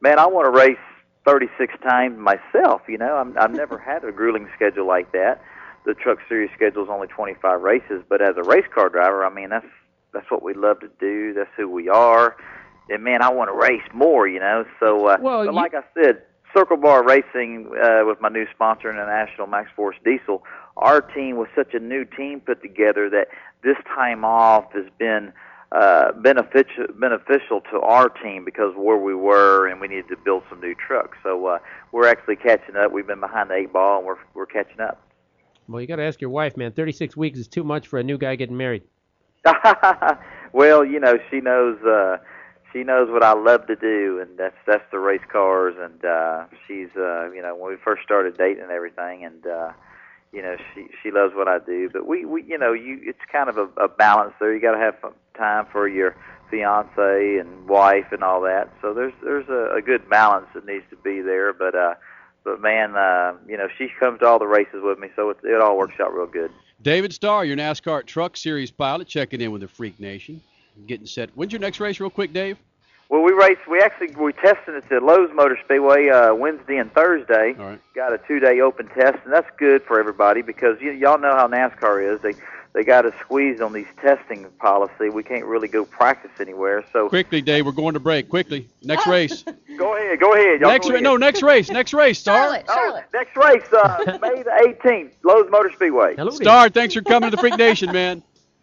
man, 0.00 0.18
I 0.18 0.26
want 0.26 0.46
to 0.46 0.58
race 0.58 0.78
36 1.26 1.74
times 1.82 2.18
myself. 2.18 2.82
You 2.88 2.98
know, 2.98 3.16
I'm, 3.16 3.36
I've 3.38 3.52
never 3.52 3.78
had 3.86 4.04
a 4.04 4.12
grueling 4.12 4.48
schedule 4.54 4.86
like 4.86 5.12
that. 5.12 5.42
The 5.84 5.94
Truck 5.94 6.18
Series 6.28 6.50
schedule 6.54 6.84
is 6.84 6.88
only 6.90 7.08
25 7.08 7.60
races, 7.60 8.02
but 8.08 8.22
as 8.22 8.36
a 8.36 8.42
race 8.42 8.66
car 8.72 8.88
driver, 8.88 9.24
I 9.24 9.32
mean, 9.32 9.50
that's 9.50 9.66
that's 10.12 10.30
what 10.30 10.42
we 10.42 10.54
love 10.54 10.80
to 10.80 10.90
do. 11.00 11.32
That's 11.32 11.50
who 11.56 11.68
we 11.68 11.88
are. 11.88 12.36
And 12.90 13.02
man, 13.04 13.22
I 13.22 13.30
want 13.30 13.48
to 13.48 13.54
race 13.54 13.86
more. 13.94 14.26
You 14.28 14.40
know, 14.40 14.64
so 14.80 15.06
uh, 15.06 15.18
Well, 15.20 15.44
but 15.44 15.52
you- 15.52 15.56
like 15.56 15.74
I 15.74 15.82
said, 15.94 16.22
Circle 16.54 16.78
Bar 16.78 17.04
Racing 17.04 17.70
uh, 17.82 18.02
with 18.04 18.20
my 18.20 18.28
new 18.28 18.46
sponsor, 18.54 18.90
International 18.90 19.46
Max 19.46 19.70
Force 19.74 19.96
Diesel. 20.04 20.42
Our 20.76 21.00
team 21.00 21.36
was 21.36 21.48
such 21.56 21.74
a 21.74 21.78
new 21.78 22.04
team 22.04 22.40
put 22.40 22.62
together 22.62 23.08
that 23.10 23.28
this 23.62 23.76
time 23.94 24.24
off 24.24 24.72
has 24.72 24.86
been 24.98 25.32
uh, 25.70 26.12
beneficial 26.12 26.86
beneficial 27.00 27.62
to 27.72 27.80
our 27.80 28.10
team 28.10 28.44
because 28.44 28.74
where 28.76 28.98
we 28.98 29.14
were 29.14 29.66
and 29.66 29.80
we 29.80 29.88
needed 29.88 30.08
to 30.08 30.16
build 30.16 30.42
some 30.50 30.60
new 30.60 30.74
trucks. 30.74 31.16
So 31.22 31.46
uh, 31.46 31.58
we're 31.92 32.06
actually 32.06 32.36
catching 32.36 32.76
up. 32.76 32.92
We've 32.92 33.06
been 33.06 33.20
behind 33.20 33.48
the 33.48 33.54
eight 33.54 33.72
ball 33.72 33.98
and 33.98 34.06
we're 34.06 34.18
we're 34.34 34.46
catching 34.46 34.80
up. 34.80 35.00
Well, 35.68 35.80
you 35.80 35.86
got 35.86 35.96
to 35.96 36.02
ask 36.02 36.20
your 36.20 36.28
wife, 36.30 36.56
man. 36.58 36.72
36 36.72 37.16
weeks 37.16 37.38
is 37.38 37.48
too 37.48 37.64
much 37.64 37.86
for 37.86 37.98
a 37.98 38.02
new 38.02 38.18
guy 38.18 38.34
getting 38.36 38.56
married. 38.56 38.82
well, 40.52 40.84
you 40.84 41.00
know, 41.00 41.18
she 41.30 41.40
knows 41.40 41.78
uh 41.82 42.18
she 42.72 42.82
knows 42.84 43.10
what 43.10 43.22
I 43.22 43.32
love 43.32 43.66
to 43.66 43.76
do 43.76 44.20
and 44.20 44.38
that's 44.38 44.56
that's 44.66 44.84
the 44.90 44.98
race 44.98 45.22
cars 45.30 45.74
and 45.78 46.04
uh 46.04 46.44
she's 46.66 46.88
uh 46.96 47.30
you 47.30 47.42
know, 47.42 47.54
when 47.54 47.72
we 47.72 47.76
first 47.76 48.02
started 48.02 48.36
dating 48.36 48.62
and 48.62 48.72
everything 48.72 49.24
and 49.24 49.46
uh 49.46 49.72
you 50.32 50.40
know, 50.40 50.56
she 50.74 50.86
she 51.02 51.10
loves 51.10 51.34
what 51.34 51.46
I 51.48 51.58
do, 51.58 51.90
but 51.92 52.06
we 52.06 52.24
we 52.24 52.42
you 52.44 52.58
know, 52.58 52.72
you 52.72 53.00
it's 53.02 53.18
kind 53.30 53.48
of 53.48 53.58
a, 53.58 53.68
a 53.80 53.88
balance 53.88 54.34
there. 54.40 54.54
You 54.54 54.60
got 54.60 54.72
to 54.72 54.78
have 54.78 54.96
some 55.00 55.14
time 55.36 55.66
for 55.70 55.86
your 55.86 56.16
fiance 56.50 57.38
and 57.38 57.68
wife 57.68 58.12
and 58.12 58.22
all 58.22 58.40
that. 58.42 58.72
So 58.80 58.94
there's 58.94 59.14
there's 59.22 59.48
a, 59.48 59.76
a 59.76 59.82
good 59.82 60.08
balance 60.08 60.46
that 60.54 60.66
needs 60.66 60.84
to 60.90 60.96
be 60.96 61.20
there, 61.20 61.52
but 61.52 61.74
uh 61.74 61.94
but 62.44 62.60
man, 62.60 62.96
uh, 62.96 63.34
you 63.46 63.56
know, 63.56 63.68
she 63.78 63.88
comes 64.00 64.20
to 64.20 64.26
all 64.26 64.38
the 64.38 64.46
races 64.46 64.80
with 64.82 64.98
me, 64.98 65.08
so 65.14 65.30
it, 65.30 65.38
it 65.44 65.60
all 65.60 65.78
works 65.78 65.94
out 66.00 66.12
real 66.12 66.26
good. 66.26 66.50
David 66.82 67.12
Starr, 67.12 67.44
your 67.44 67.56
NASCAR 67.56 68.04
Truck 68.04 68.36
Series 68.36 68.70
pilot, 68.70 69.06
checking 69.06 69.40
in 69.40 69.52
with 69.52 69.60
the 69.60 69.68
Freak 69.68 70.00
Nation, 70.00 70.40
getting 70.86 71.06
set. 71.06 71.30
When's 71.34 71.52
your 71.52 71.60
next 71.60 71.80
race, 71.80 72.00
real 72.00 72.10
quick, 72.10 72.32
Dave? 72.32 72.58
Well, 73.08 73.22
we 73.22 73.32
race. 73.32 73.58
We 73.70 73.78
actually 73.80 74.14
we 74.16 74.32
tested 74.32 74.74
it 74.74 74.90
at 74.90 75.02
Lowe's 75.02 75.30
Motor 75.34 75.58
Speedway 75.64 76.08
uh, 76.08 76.34
Wednesday 76.34 76.78
and 76.78 76.90
Thursday. 76.94 77.54
All 77.58 77.66
right. 77.66 77.80
Got 77.94 78.14
a 78.14 78.18
two-day 78.18 78.60
open 78.60 78.88
test, 78.88 79.18
and 79.24 79.32
that's 79.32 79.50
good 79.58 79.82
for 79.82 80.00
everybody 80.00 80.40
because 80.40 80.80
you, 80.80 80.92
y'all 80.92 81.18
know 81.18 81.36
how 81.36 81.46
NASCAR 81.46 82.14
is. 82.14 82.22
They 82.22 82.32
they 82.72 82.84
got 82.84 83.04
us 83.04 83.12
squeezed 83.20 83.60
on 83.60 83.74
these 83.74 83.86
testing 84.00 84.46
policy. 84.58 85.10
We 85.10 85.22
can't 85.22 85.44
really 85.44 85.68
go 85.68 85.84
practice 85.84 86.30
anywhere. 86.40 86.84
So 86.90 87.10
Quickly, 87.10 87.42
Dave, 87.42 87.66
we're 87.66 87.72
going 87.72 87.92
to 87.92 88.00
break. 88.00 88.30
Quickly. 88.30 88.66
Next 88.82 89.06
race. 89.16 89.42
go 89.76 89.94
ahead, 89.94 90.18
go 90.18 90.32
ahead. 90.32 90.62
Y'all 90.62 90.70
next 90.70 90.86
go 90.86 90.90
ra- 90.90 90.94
ahead. 90.94 91.04
no, 91.04 91.16
next 91.18 91.42
race. 91.42 91.68
Next 91.70 91.92
race, 91.92 92.18
Star. 92.18 92.38
Charlotte. 92.38 92.64
Oh, 92.68 93.00
next 93.12 93.36
race, 93.36 93.70
uh, 93.74 94.18
May 94.22 94.42
the 94.42 94.76
18th, 94.82 95.10
Lowe's 95.22 95.50
Motor 95.50 95.70
Speedway. 95.74 96.16
Hello, 96.16 96.30
Star, 96.30 96.70
thanks 96.70 96.94
for 96.94 97.02
coming 97.02 97.30
to 97.30 97.36
the 97.36 97.40
Freak 97.40 97.58
Nation, 97.58 97.92
man. 97.92 98.22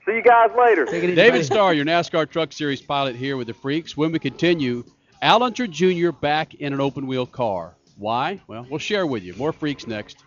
See 0.09 0.15
you 0.15 0.23
guys 0.23 0.49
later. 0.57 0.85
David 0.85 1.45
Starr, 1.45 1.75
your 1.75 1.85
NASCAR 1.85 2.27
Truck 2.27 2.51
Series 2.51 2.81
pilot 2.81 3.15
here 3.15 3.37
with 3.37 3.45
the 3.45 3.53
Freaks. 3.53 3.95
When 3.95 4.11
we 4.11 4.17
continue, 4.17 4.83
Al 5.21 5.43
Unser 5.43 5.67
Jr. 5.67 6.09
back 6.09 6.55
in 6.55 6.73
an 6.73 6.81
open 6.81 7.05
wheel 7.05 7.27
car. 7.27 7.75
Why? 7.95 8.41
Well, 8.47 8.65
we'll 8.71 8.79
share 8.79 9.05
with 9.05 9.21
you. 9.21 9.35
More 9.35 9.53
Freaks 9.53 9.85
next. 9.85 10.23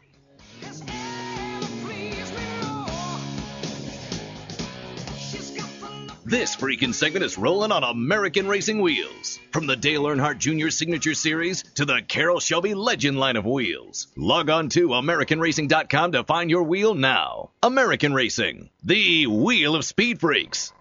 This 6.33 6.57
freaking 6.57 6.95
segment 6.95 7.27
is 7.27 7.37
rolling 7.37 7.73
on 7.73 7.85
American 7.85 8.49
Racing 8.49 8.81
Wheels. 8.81 9.39
From 9.51 9.67
the 9.67 9.77
Dale 9.77 10.05
Earnhardt 10.05 10.39
Jr. 10.39 10.71
Signature 10.71 11.13
Series 11.13 11.63
to 11.75 11.85
the 11.85 12.01
Carroll 12.09 12.41
Shelby 12.41 12.73
Legend 12.73 13.19
line 13.19 13.37
of 13.37 13.45
wheels. 13.45 14.07
Log 14.17 14.49
on 14.49 14.71
to 14.71 14.89
AmericanRacing.com 14.89 16.13
to 16.13 16.25
find 16.25 16.49
your 16.49 16.63
wheel 16.63 16.95
now. 16.95 17.51
American 17.63 18.15
Racing, 18.15 18.71
the 18.83 19.27
wheel 19.27 19.77
of 19.77 19.85
speed 19.85 20.21
freaks. 20.21 20.73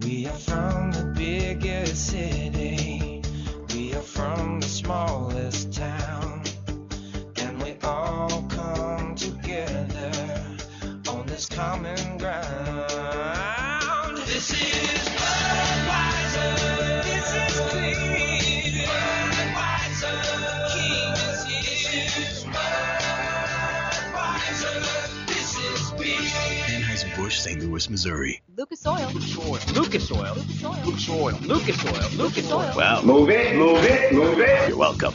We 0.00 0.26
are 0.26 0.32
from 0.32 0.90
the 0.90 1.12
biggest 1.16 2.08
city. 2.08 3.22
We 3.72 3.94
are 3.94 4.02
from 4.02 4.58
the 4.58 4.66
smallest 4.66 5.72
town. 5.72 6.42
And 7.36 7.62
we 7.62 7.76
all 7.84 8.42
come 8.48 9.14
together 9.14 10.42
on 11.08 11.26
this 11.26 11.48
common 11.48 12.09
Anheuser-Busch, 27.30 27.38
St. 27.38 27.62
Louis, 27.62 27.90
Missouri. 27.90 28.42
Lucas 28.56 28.86
Oil. 28.86 29.08
Lucas 29.12 29.38
Oil. 29.38 29.58
Lucas 29.74 30.10
Oil. 30.10 30.34
Lucas 30.84 31.08
Oil. 31.08 31.38
Lucas 31.42 31.84
Oil. 31.84 32.10
Lucas 32.16 32.52
Oil. 32.52 32.72
Wow. 32.76 33.02
Move 33.02 33.30
it, 33.30 33.56
move 33.56 33.84
it, 33.84 34.12
move 34.12 34.38
it. 34.40 34.68
You're 34.68 34.76
welcome. 34.78 35.14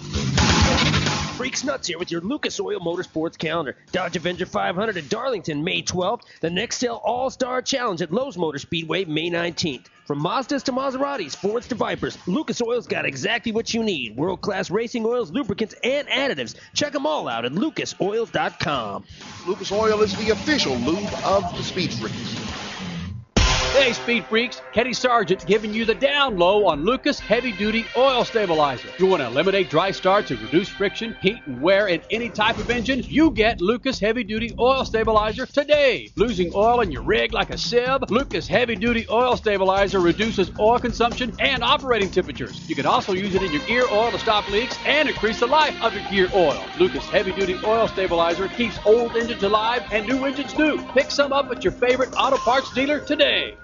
Freaks 1.45 1.63
Nuts 1.63 1.87
here 1.87 1.99
with 1.99 2.09
your 2.09 2.21
Lucas 2.21 2.59
Oil 2.59 2.79
Motorsports 2.79 3.37
calendar. 3.37 3.77
Dodge 3.91 4.15
Avenger 4.15 4.47
500 4.47 4.97
at 4.97 5.09
Darlington, 5.09 5.63
May 5.63 5.83
12th. 5.83 6.23
The 6.41 6.49
Nextel 6.49 6.99
All 7.03 7.29
Star 7.29 7.61
Challenge 7.61 8.01
at 8.01 8.11
Lowe's 8.11 8.35
Motor 8.35 8.57
Speedway, 8.57 9.05
May 9.05 9.29
19th. 9.29 9.85
From 10.07 10.23
Mazdas 10.23 10.63
to 10.63 10.71
Maseratis, 10.71 11.35
Fords 11.35 11.67
to 11.67 11.75
Vipers, 11.75 12.17
Lucas 12.25 12.63
Oil's 12.63 12.87
got 12.87 13.05
exactly 13.05 13.51
what 13.51 13.75
you 13.75 13.83
need. 13.83 14.17
World 14.17 14.41
class 14.41 14.71
racing 14.71 15.05
oils, 15.05 15.29
lubricants, 15.29 15.75
and 15.83 16.07
additives. 16.07 16.55
Check 16.73 16.93
them 16.93 17.05
all 17.05 17.27
out 17.27 17.45
at 17.45 17.51
lucasoil.com. 17.51 19.03
Lucas 19.45 19.71
Oil 19.71 20.01
is 20.01 20.15
the 20.15 20.31
official 20.31 20.75
lube 20.77 21.13
of 21.23 21.55
the 21.55 21.61
Speed 21.61 21.93
Freaks. 21.93 22.64
Hey, 23.75 23.91
Speed 23.91 24.25
Freaks, 24.27 24.61
Kenny 24.71 24.93
Sargent 24.93 25.45
giving 25.45 25.73
you 25.73 25.83
the 25.83 25.93
down 25.93 26.37
low 26.37 26.65
on 26.65 26.85
Lucas 26.85 27.19
Heavy 27.19 27.51
Duty 27.51 27.85
Oil 27.97 28.23
Stabilizer. 28.23 28.87
You 28.97 29.05
want 29.05 29.21
to 29.21 29.27
eliminate 29.27 29.69
dry 29.69 29.91
starts 29.91 30.31
and 30.31 30.41
reduce 30.41 30.69
friction, 30.69 31.13
heat, 31.21 31.41
and 31.45 31.61
wear 31.61 31.89
in 31.89 32.01
any 32.09 32.29
type 32.29 32.57
of 32.57 32.69
engine? 32.69 33.03
You 33.03 33.31
get 33.31 33.59
Lucas 33.59 33.99
Heavy 33.99 34.23
Duty 34.23 34.55
Oil 34.57 34.85
Stabilizer 34.85 35.45
today. 35.45 36.09
Losing 36.15 36.53
oil 36.55 36.79
in 36.79 36.89
your 36.89 37.03
rig 37.03 37.33
like 37.33 37.49
a 37.49 37.57
sieve? 37.57 38.09
Lucas 38.09 38.47
Heavy 38.47 38.75
Duty 38.75 39.05
Oil 39.09 39.35
Stabilizer 39.35 39.99
reduces 39.99 40.49
oil 40.57 40.79
consumption 40.79 41.35
and 41.39 41.61
operating 41.61 42.09
temperatures. 42.09 42.67
You 42.69 42.75
can 42.75 42.85
also 42.85 43.11
use 43.11 43.35
it 43.35 43.43
in 43.43 43.51
your 43.51 43.65
gear 43.65 43.85
oil 43.91 44.09
to 44.09 44.17
stop 44.17 44.49
leaks 44.49 44.79
and 44.85 45.09
increase 45.09 45.41
the 45.41 45.47
life 45.47 45.75
of 45.83 45.93
your 45.93 46.09
gear 46.09 46.29
oil. 46.33 46.63
Lucas 46.79 47.03
Heavy 47.09 47.33
Duty 47.33 47.59
Oil 47.65 47.89
Stabilizer 47.89 48.47
keeps 48.47 48.79
old 48.85 49.17
engines 49.17 49.43
alive 49.43 49.83
and 49.91 50.07
new 50.07 50.23
engines 50.23 50.57
new. 50.57 50.81
Pick 50.93 51.11
some 51.11 51.33
up 51.33 51.51
at 51.51 51.65
your 51.65 51.73
favorite 51.73 52.13
auto 52.17 52.37
parts 52.37 52.73
dealer 52.73 53.01
today. 53.01 53.57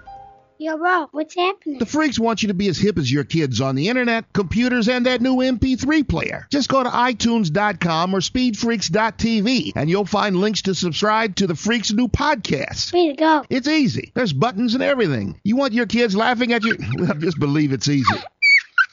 Yo, 0.62 0.78
bro, 0.78 1.08
what's 1.12 1.34
happening? 1.36 1.80
The 1.80 1.88
freaks 1.88 2.20
want 2.20 2.44
you 2.44 2.50
to 2.50 2.54
be 2.54 2.68
as 2.68 2.78
hip 2.78 3.00
as 3.00 3.12
your 3.12 3.24
kids 3.24 3.62
on 3.62 3.74
the 3.74 3.90
internet, 3.90 4.32
computers, 4.32 4.88
and 4.88 5.08
that 5.08 5.20
new 5.20 5.38
MP3 5.38 6.08
player. 6.08 6.46
Just 6.52 6.70
go 6.70 6.84
to 6.84 6.90
iTunes.com 6.92 8.14
or 8.14 8.20
SpeedFreaks.tv 8.20 9.72
and 9.76 9.90
you'll 9.90 10.06
find 10.06 10.36
links 10.36 10.62
to 10.62 10.76
subscribe 10.76 11.36
to 11.38 11.48
the 11.48 11.56
Freaks' 11.56 11.92
new 11.92 12.08
podcast. 12.08 12.94
Way 12.94 13.08
to 13.08 13.16
go. 13.16 13.44
It's 13.50 13.68
easy. 13.68 14.12
There's 14.14 14.34
buttons 14.34 14.76
and 14.76 14.84
everything. 14.84 15.42
You 15.44 15.56
want 15.56 15.74
your 15.74 15.88
kids 15.88 16.16
laughing 16.16 16.54
at 16.54 16.64
you? 16.64 16.78
Well, 16.96 17.16
just 17.16 17.40
believe 17.40 17.74
it's 17.74 17.90
easy. 17.90 18.22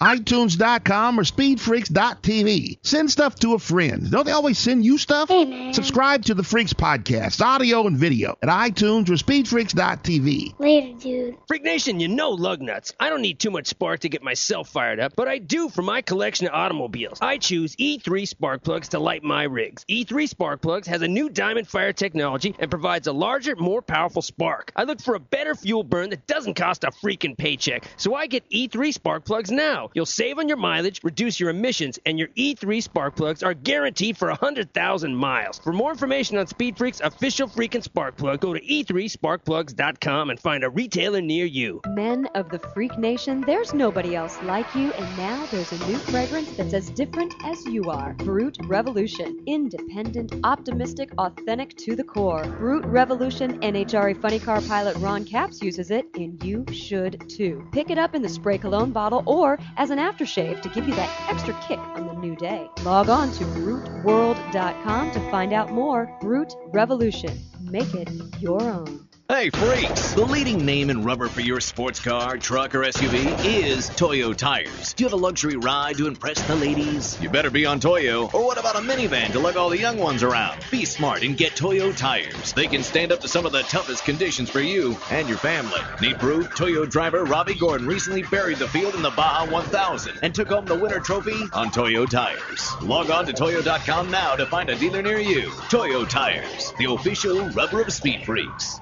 iTunes.com 0.01 1.19
or 1.19 1.25
SpeedFreaks.tv. 1.25 2.79
Send 2.83 3.11
stuff 3.11 3.35
to 3.37 3.55
a 3.55 3.59
friend. 3.59 4.11
Don't 4.11 4.25
they 4.25 4.33
always 4.33 4.59
send 4.59 4.85
you 4.85 4.99
stuff? 4.99 5.29
Hey. 5.29 5.73
Subscribe 5.73 6.25
to 6.27 6.35
the 6.35 6.43
Freaks 6.43 6.73
podcast, 6.73 7.41
audio 7.41 7.87
and 7.87 7.97
video, 7.97 8.37
at 8.43 8.49
iTunes 8.49 9.09
or 9.09 9.15
SpeedFreaks.tv. 9.15 10.59
Later, 10.59 10.99
dude. 10.99 11.37
Freak 11.49 11.65
Nation, 11.65 12.01
you 12.01 12.09
know 12.09 12.31
lug 12.31 12.61
nuts. 12.61 12.93
I 13.01 13.11
don't 13.11 13.23
need 13.23 13.41
too 13.41 13.51
much 13.51 13.67
spark 13.67 14.01
to 14.01 14.09
get 14.09 14.23
myself 14.23 14.69
fired 14.69 15.01
up, 15.01 15.15
but 15.17 15.29
I 15.29 15.39
do 15.39 15.69
for 15.69 15.83
my 15.83 16.03
collection 16.03 16.47
of 16.47 16.55
automobiles. 16.55 17.19
I 17.21 17.39
choose 17.39 17.75
E3 17.77 18.27
spark 18.27 18.63
plugs 18.63 18.89
to 18.91 18.99
light 18.99 19.25
my 19.25 19.45
rigs. 19.45 19.85
E3 19.91 20.29
spark 20.29 20.63
plugs 20.63 20.87
has 20.87 21.03
a 21.03 21.09
new 21.09 21.29
diamond 21.29 21.69
fire 21.69 21.93
technology 21.93 22.55
and 22.59 22.71
provides 22.71 23.07
a 23.07 23.13
larger, 23.13 23.57
more 23.57 23.83
powerful 23.83 24.23
spark. 24.23 24.73
I 24.77 24.85
look 24.85 25.01
for 25.01 25.15
a 25.15 25.21
better 25.21 25.55
fuel 25.55 25.83
burn 25.83 26.11
that 26.11 26.27
doesn't 26.27 26.55
cost 26.55 26.85
a 26.85 26.89
freaking 26.89 27.37
paycheck, 27.37 27.85
so 27.97 28.15
I 28.15 28.27
get 28.27 28.49
E3 28.51 28.93
spark 28.93 29.25
plugs 29.25 29.51
now. 29.51 29.88
You'll 29.95 30.07
save 30.07 30.39
on 30.39 30.49
your 30.49 30.57
mileage, 30.57 31.05
reduce 31.05 31.39
your 31.39 31.51
emissions, 31.51 31.99
and 32.07 32.19
your 32.19 32.29
E3 32.29 32.83
spark 32.83 33.17
plugs 33.17 33.43
are 33.43 33.55
guaranteed 33.55 34.17
for 34.17 34.29
100,000 34.29 35.15
miles. 35.15 35.59
For 35.59 35.73
more 35.73 35.91
information 35.91 36.39
on 36.39 36.47
Speed 36.47 36.77
Freak's 36.77 37.01
official 37.01 37.49
freaking 37.49 37.83
spark 37.83 38.17
plug, 38.17 38.41
go 38.41 38.55
to 38.55 38.65
E 38.65 38.79
e3sparkplugs.com 38.85 40.31
and 40.31 40.41
find 40.41 40.65
a 40.65 40.71
retailer 40.71 41.21
near 41.21 41.45
you. 41.45 41.81
Men 41.89 42.27
of 42.35 42.49
the 42.51 42.59
Freak 42.59 42.99
Nation, 42.99 43.41
there's 43.43 43.75
nobody 43.75 44.15
else 44.15 44.41
like 44.43 44.75
you, 44.75 44.93
and 44.93 45.17
now 45.17 45.47
there's 45.47 45.73
a 45.73 45.87
new 45.87 45.99
fragrance 45.99 46.51
that's 46.53 46.75
as 46.75 46.91
different 46.91 47.35
as 47.45 47.65
you 47.67 47.91
are. 47.91 48.15
Brute 48.15 48.57
Revolution. 48.65 49.43
Independent, 49.47 50.35
optimistic, 50.45 51.11
authentic 51.19 51.77
to 51.77 51.97
the 51.97 52.05
core. 52.05 52.45
Brute 52.45 52.85
Revolution, 52.87 53.61
NHRA 53.61 54.21
Funny 54.21 54.39
Car 54.39 54.61
pilot 54.63 54.97
Ron 54.99 55.25
Capps 55.25 55.63
uses 55.63 55.91
it, 55.91 56.07
and 56.15 56.43
you 56.43 56.65
should 56.73 57.29
too. 57.29 57.67
Pick 57.73 57.91
it 57.91 57.99
up 57.99 58.15
in 58.15 58.23
the 58.23 58.29
spray 58.29 58.59
cologne 58.59 58.93
bottle 58.93 59.23
or 59.27 59.59
as 59.79 59.91
an 59.91 59.99
aftershave 59.99 60.61
to 60.61 60.69
give 60.69 60.87
you 60.87 60.95
that 60.95 61.11
extra 61.31 61.55
kick 61.67 61.79
on 61.79 62.07
the 62.07 62.13
new 62.15 62.37
day. 62.37 62.69
Log 62.83 63.09
on 63.09 63.33
to 63.33 63.45
bruteworld.com 63.45 65.11
to 65.13 65.31
find 65.31 65.53
out 65.53 65.73
more. 65.73 66.15
Brute 66.21 66.53
Revolution. 66.67 67.39
Make 67.63 67.95
it 67.95 68.11
your 68.41 68.61
own. 68.61 69.08
Hey, 69.31 69.51
freaks! 69.51 70.15
The 70.15 70.25
leading 70.25 70.65
name 70.65 70.89
in 70.89 71.05
rubber 71.05 71.29
for 71.29 71.43
your 71.43 71.61
sports 71.61 72.01
car, 72.01 72.39
truck, 72.39 72.75
or 72.75 72.81
SUV 72.81 73.45
is 73.45 73.91
Toyo 73.91 74.33
Tires. 74.33 74.95
Do 74.95 75.05
you 75.05 75.11
have 75.11 75.13
a 75.13 75.23
luxury 75.23 75.57
ride 75.57 75.99
to 75.99 76.07
impress 76.07 76.41
the 76.47 76.57
ladies? 76.57 77.21
You 77.21 77.29
better 77.29 77.51
be 77.51 77.67
on 77.67 77.79
Toyo. 77.79 78.31
Or 78.33 78.47
what 78.47 78.57
about 78.57 78.77
a 78.77 78.79
minivan 78.79 79.31
to 79.33 79.39
lug 79.39 79.59
all 79.59 79.69
the 79.69 79.77
young 79.77 79.99
ones 79.99 80.23
around? 80.23 80.65
Be 80.71 80.87
smart 80.87 81.23
and 81.23 81.37
get 81.37 81.55
Toyo 81.55 81.93
Tires. 81.93 82.55
They 82.55 82.69
can 82.69 82.83
stand 82.83 83.13
up 83.13 83.21
to 83.21 83.29
some 83.29 83.45
of 83.45 83.53
the 83.53 83.61
toughest 83.65 84.07
conditions 84.07 84.49
for 84.49 84.63
you 84.63 84.97
and 85.11 85.29
your 85.29 85.37
family. 85.37 85.83
Need 86.01 86.19
proof? 86.19 86.55
Toyo 86.55 86.87
driver 86.87 87.25
Robby 87.25 87.55
Gordon 87.55 87.87
recently 87.87 88.23
buried 88.23 88.57
the 88.57 88.69
field 88.69 88.95
in 88.95 89.03
the 89.03 89.11
Baja 89.11 89.45
1000 89.53 90.21
and 90.23 90.35
took 90.35 90.49
home 90.49 90.65
the 90.65 90.75
winner 90.75 91.01
trophy 91.01 91.39
on 91.53 91.71
Toyo 91.71 92.07
Tires. 92.07 92.73
Log 92.81 93.11
on 93.11 93.27
to 93.27 93.35
Toyo.com 93.35 94.11
now 94.11 94.37
to 94.37 94.47
find 94.47 94.71
a 94.71 94.75
dealer 94.75 95.03
near 95.03 95.19
you. 95.19 95.53
Toyo 95.69 96.07
Tires, 96.07 96.73
the 96.79 96.91
official 96.91 97.47
rubber 97.51 97.83
of 97.83 97.93
speed 97.93 98.25
freaks. 98.25 98.81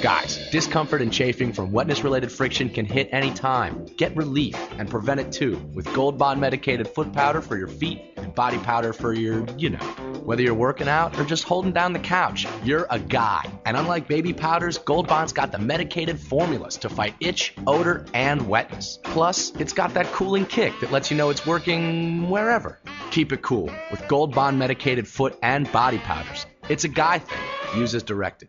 Guys, 0.00 0.38
discomfort 0.50 1.02
and 1.02 1.12
chafing 1.12 1.52
from 1.52 1.72
wetness 1.72 2.02
related 2.02 2.32
friction 2.32 2.70
can 2.70 2.86
hit 2.86 3.10
any 3.12 3.30
time. 3.34 3.84
Get 3.98 4.16
relief 4.16 4.56
and 4.78 4.88
prevent 4.88 5.20
it 5.20 5.30
too 5.30 5.58
with 5.74 5.92
Gold 5.92 6.16
Bond 6.16 6.40
medicated 6.40 6.88
foot 6.88 7.12
powder 7.12 7.42
for 7.42 7.58
your 7.58 7.68
feet 7.68 8.14
and 8.16 8.34
body 8.34 8.56
powder 8.56 8.94
for 8.94 9.12
your, 9.12 9.44
you 9.58 9.68
know. 9.68 9.78
Whether 10.24 10.42
you're 10.42 10.54
working 10.54 10.88
out 10.88 11.18
or 11.18 11.24
just 11.24 11.44
holding 11.44 11.72
down 11.72 11.92
the 11.92 11.98
couch, 11.98 12.46
you're 12.64 12.86
a 12.88 12.98
guy. 12.98 13.44
And 13.66 13.76
unlike 13.76 14.08
baby 14.08 14.32
powders, 14.32 14.78
Gold 14.78 15.06
Bond's 15.06 15.34
got 15.34 15.52
the 15.52 15.58
medicated 15.58 16.18
formulas 16.18 16.78
to 16.78 16.88
fight 16.88 17.14
itch, 17.20 17.52
odor, 17.66 18.06
and 18.14 18.48
wetness. 18.48 18.98
Plus, 19.02 19.50
it's 19.56 19.74
got 19.74 19.92
that 19.94 20.06
cooling 20.12 20.46
kick 20.46 20.72
that 20.80 20.90
lets 20.90 21.10
you 21.10 21.16
know 21.18 21.28
it's 21.28 21.44
working 21.44 22.30
wherever. 22.30 22.78
Keep 23.10 23.34
it 23.34 23.42
cool 23.42 23.70
with 23.90 24.06
Gold 24.08 24.34
Bond 24.34 24.58
medicated 24.58 25.06
foot 25.06 25.38
and 25.42 25.70
body 25.72 25.98
powders. 25.98 26.46
It's 26.70 26.84
a 26.84 26.88
guy 26.88 27.18
thing. 27.18 27.78
Use 27.78 27.94
as 27.94 28.02
directed. 28.02 28.48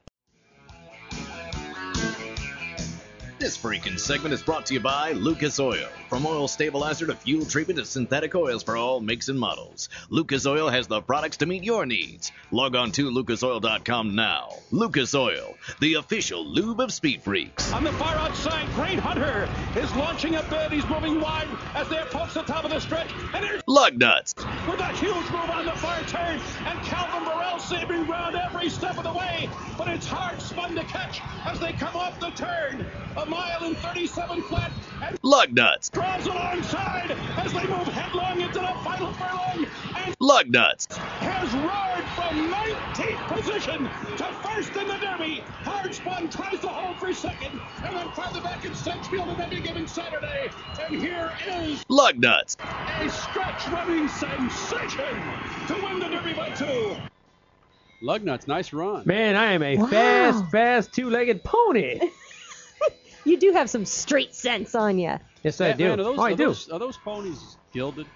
This 3.41 3.57
freaking 3.57 3.99
segment 3.99 4.35
is 4.35 4.43
brought 4.43 4.67
to 4.67 4.75
you 4.75 4.79
by 4.79 5.13
Lucas 5.13 5.59
Oil. 5.59 5.87
From 6.09 6.27
oil 6.27 6.47
stabilizer 6.47 7.07
to 7.07 7.15
fuel 7.15 7.43
treatment 7.43 7.79
to 7.79 7.85
synthetic 7.85 8.35
oils 8.35 8.61
for 8.61 8.77
all 8.77 8.99
makes 8.99 9.29
and 9.29 9.39
models, 9.39 9.89
Lucas 10.11 10.45
Oil 10.45 10.69
has 10.69 10.85
the 10.85 11.01
products 11.01 11.37
to 11.37 11.47
meet 11.47 11.63
your 11.63 11.87
needs. 11.87 12.31
Log 12.51 12.75
on 12.75 12.91
to 12.91 13.09
lucasoil.com 13.09 14.13
now. 14.13 14.49
Lucas 14.69 15.15
Oil, 15.15 15.57
the 15.79 15.95
official 15.95 16.45
lube 16.45 16.79
of 16.81 16.93
Speed 16.93 17.23
Freaks. 17.23 17.73
On 17.73 17.83
the 17.83 17.91
far 17.93 18.13
outside, 18.13 18.71
Great 18.75 18.99
Hunter 18.99 19.49
is 19.75 19.91
launching 19.95 20.35
a 20.35 20.43
bid. 20.43 20.71
He's 20.71 20.87
moving 20.87 21.19
wide 21.19 21.47
as 21.73 21.89
they 21.89 21.97
approach 21.97 22.35
the 22.35 22.43
top 22.43 22.63
of 22.63 22.69
the 22.69 22.79
stretch. 22.79 23.09
And 23.33 23.43
there's 23.43 23.63
Lug 23.65 23.97
nuts. 23.97 24.35
with 24.37 24.79
a 24.79 24.93
huge 24.97 25.15
move 25.31 25.49
on 25.49 25.65
the 25.65 25.71
far 25.71 25.99
turn. 26.03 26.39
And 26.67 26.79
Calvin 26.83 27.25
Borel 27.25 27.40
saving 27.71 28.03
ground 28.03 28.35
every 28.35 28.69
step 28.69 28.97
of 28.97 29.03
the 29.05 29.13
way. 29.13 29.49
But 29.77 29.87
it's 29.87 30.05
hard 30.05 30.41
spun 30.41 30.75
to 30.75 30.83
catch 30.83 31.21
as 31.45 31.57
they 31.57 31.71
come 31.71 31.95
off 31.95 32.19
the 32.19 32.31
turn. 32.31 32.85
A 33.15 33.25
mile 33.25 33.63
and 33.63 33.77
37 33.77 34.41
flat. 34.41 34.73
And 35.01 35.17
Lug 35.23 35.53
nuts. 35.53 35.89
draws 35.89 36.25
alongside 36.27 37.11
as 37.37 37.53
they 37.53 37.65
move 37.67 37.87
headlong 37.87 38.41
into 38.41 38.59
the 38.59 38.73
final 38.83 39.13
furlong. 39.13 39.65
And 39.95 40.13
Lug 40.19 40.49
nuts. 40.49 40.85
has 40.91 41.53
roared 41.53 42.05
from 42.11 42.51
19th 42.51 43.27
position 43.39 43.83
to 44.17 44.25
first 44.43 44.75
in 44.75 44.89
the 44.89 44.97
Derby. 44.97 45.41
Hard 45.63 45.95
spun 45.95 46.29
tries 46.29 46.59
to 46.59 46.67
hold 46.67 46.97
for 46.97 47.13
second, 47.13 47.57
and 47.85 47.95
then 47.95 48.11
farther 48.11 48.41
back 48.41 48.65
in 48.65 48.75
Sedgefield 48.75 49.29
and 49.29 49.39
every 49.39 49.61
given 49.61 49.87
Saturday. 49.87 50.51
And 50.77 51.01
here 51.01 51.31
is 51.47 51.85
Lug 51.87 52.19
nuts. 52.19 52.57
a 52.59 53.09
stretch 53.09 53.65
running 53.69 54.09
sensation 54.09 55.15
to 55.67 55.73
win 55.75 55.99
the 55.99 56.09
Derby 56.09 56.33
by 56.33 56.49
two. 56.49 56.97
Lugnut's 58.01 58.47
nice 58.47 58.73
run. 58.73 59.03
Man, 59.05 59.35
I 59.35 59.53
am 59.53 59.63
a 59.63 59.77
Wow. 59.77 59.87
fast, 59.87 60.51
fast 60.51 60.93
two-legged 60.93 61.43
pony. 61.43 61.99
You 63.23 63.37
do 63.37 63.51
have 63.51 63.69
some 63.69 63.85
street 63.85 64.33
sense 64.33 64.73
on 64.73 64.97
you. 64.97 65.15
Yes, 65.43 65.61
I 65.61 65.69
Man, 65.69 65.77
do. 65.77 65.83
man, 65.89 65.99
are 65.99 66.03
those, 66.03 66.17
oh, 66.17 66.23
I 66.23 66.31
are 66.31 66.35
do. 66.35 66.45
Those, 66.47 66.69
are 66.69 66.79
those 66.79 66.97
ponies 66.97 67.57
gilded? 67.71 68.07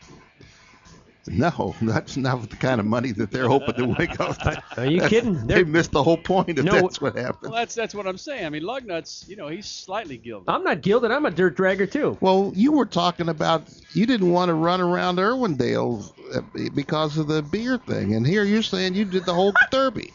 No, 1.31 1.75
that's 1.81 2.17
not 2.17 2.49
the 2.49 2.55
kind 2.55 2.79
of 2.79 2.85
money 2.85 3.11
that 3.13 3.31
they're 3.31 3.47
hoping 3.47 3.73
to 3.75 3.85
wake 3.97 4.19
up. 4.19 4.37
Are 4.77 4.85
you 4.85 4.99
That's- 5.01 5.09
kidding? 5.09 5.47
They 5.47 5.55
They're- 5.55 5.65
missed 5.65 5.91
the 5.91 6.03
whole 6.03 6.17
point 6.17 6.49
if 6.49 6.63
No. 6.65 6.73
that's 6.73 7.01
what 7.01 7.15
happened. 7.15 7.51
Well, 7.51 7.59
that's 7.59 7.73
that's 7.73 7.95
what 7.95 8.05
I'm 8.07 8.17
saying. 8.17 8.45
I 8.45 8.49
mean, 8.49 8.63
Lugnut's, 8.63 9.25
you 9.27 9.35
know, 9.35 9.47
he's 9.47 9.65
slightly 9.65 10.17
gilded. 10.17 10.49
I'm 10.49 10.63
not 10.63 10.81
gilded. 10.81 11.11
I'm 11.11 11.25
a 11.25 11.31
dirt 11.31 11.57
dragger 11.57 11.91
too. 11.91 12.17
Well, 12.21 12.51
you 12.55 12.71
were 12.73 12.85
talking 12.85 13.29
about 13.29 13.63
you 13.93 14.05
didn't 14.05 14.31
want 14.31 14.49
to 14.49 14.53
run 14.53 14.81
around 14.81 15.15
Irwindale 15.17 16.11
uh, 16.35 16.41
because 16.75 17.17
of 17.17 17.27
the 17.27 17.41
beer 17.41 17.77
thing, 17.77 18.13
and 18.13 18.25
here 18.25 18.43
you're 18.43 18.61
saying 18.61 18.93
you 18.95 19.05
did 19.05 19.25
the 19.25 19.33
whole 19.33 19.53
Derby. 19.71 20.13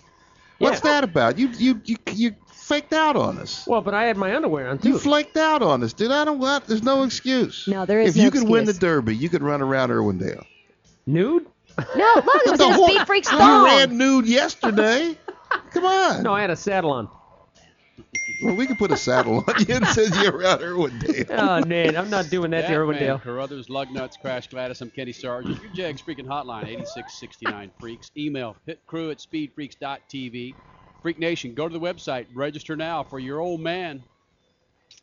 What's 0.59 0.81
that 0.81 1.05
about? 1.05 1.39
You 1.39 1.49
you 1.59 1.81
you 1.85 1.97
you 2.13 2.35
faked 2.53 2.93
out 2.93 3.17
on 3.17 3.39
us. 3.39 3.67
Well, 3.67 3.81
but 3.81 3.95
I 3.95 4.05
had 4.05 4.17
my 4.17 4.35
underwear 4.37 4.69
on 4.69 4.79
too. 4.79 4.91
You 4.91 4.99
flaked 4.99 5.37
out 5.37 5.63
on 5.63 5.83
us, 5.83 5.93
dude. 5.93 6.11
I 6.13 6.25
don't 6.25 6.39
what? 6.39 6.67
There's 6.67 6.83
no 6.83 7.03
excuse. 7.03 7.67
No, 7.67 7.85
there 7.87 8.01
is 8.01 8.11
If 8.11 8.17
no 8.17 8.23
you 8.25 8.31
could 8.31 8.49
win 8.49 8.65
the. 8.67 8.75
Derby, 8.75 9.17
you 9.17 9.29
could 9.29 9.43
run 9.43 9.61
around 9.63 9.89
Irwindale. 9.91 10.45
Nude? 11.07 11.47
No, 11.97 12.13
look, 12.17 12.25
it 12.47 12.51
was 12.51 12.61
in 12.61 12.71
a 12.71 12.75
whole- 12.75 12.89
Speed 12.89 13.07
Freaks 13.07 13.31
You 13.33 13.39
ran 13.39 13.97
nude 13.97 14.27
yesterday. 14.27 15.17
Come 15.73 15.85
on. 15.85 16.23
No, 16.23 16.35
I 16.35 16.41
had 16.41 16.51
a 16.51 16.57
saddle 16.57 16.93
on. 16.93 17.09
Well, 18.43 18.55
we 18.55 18.67
could 18.67 18.79
put 18.79 18.91
a 18.91 18.97
saddle 18.97 19.45
on 19.47 19.55
you 19.67 19.75
and 19.75 19.87
send 19.89 20.15
you 20.15 20.31
around 20.31 20.61
Irwindale. 20.61 21.27
Oh 21.31 21.65
man, 21.67 21.95
I'm 21.95 22.09
not 22.09 22.31
doing 22.31 22.51
that 22.53 22.63
to 22.63 22.69
Jackman, 22.69 22.97
Irwindale. 22.97 23.21
Carruthers, 23.21 23.69
Lugnuts, 23.69 24.19
Crash 24.19 24.49
Gladys. 24.49 24.81
I'm 24.81 24.91
Kenny 24.91 25.13
Sargent. 25.13 25.63
Your 25.63 25.73
Jegs 25.73 26.01
Freaking 26.01 26.27
Hotline, 26.27 26.63
8669 26.63 27.71
Freaks. 27.79 28.11
Email 28.17 28.57
pitcrew 28.67 29.11
at 29.11 29.19
speedfreaks.tv. 29.19 30.55
Freak 31.03 31.19
Nation, 31.19 31.55
go 31.55 31.69
to 31.69 31.73
the 31.73 31.81
website. 31.81 32.27
Register 32.35 32.77
now 32.77 33.03
for 33.03 33.19
your 33.19 33.41
old 33.41 33.61
man 33.61 34.03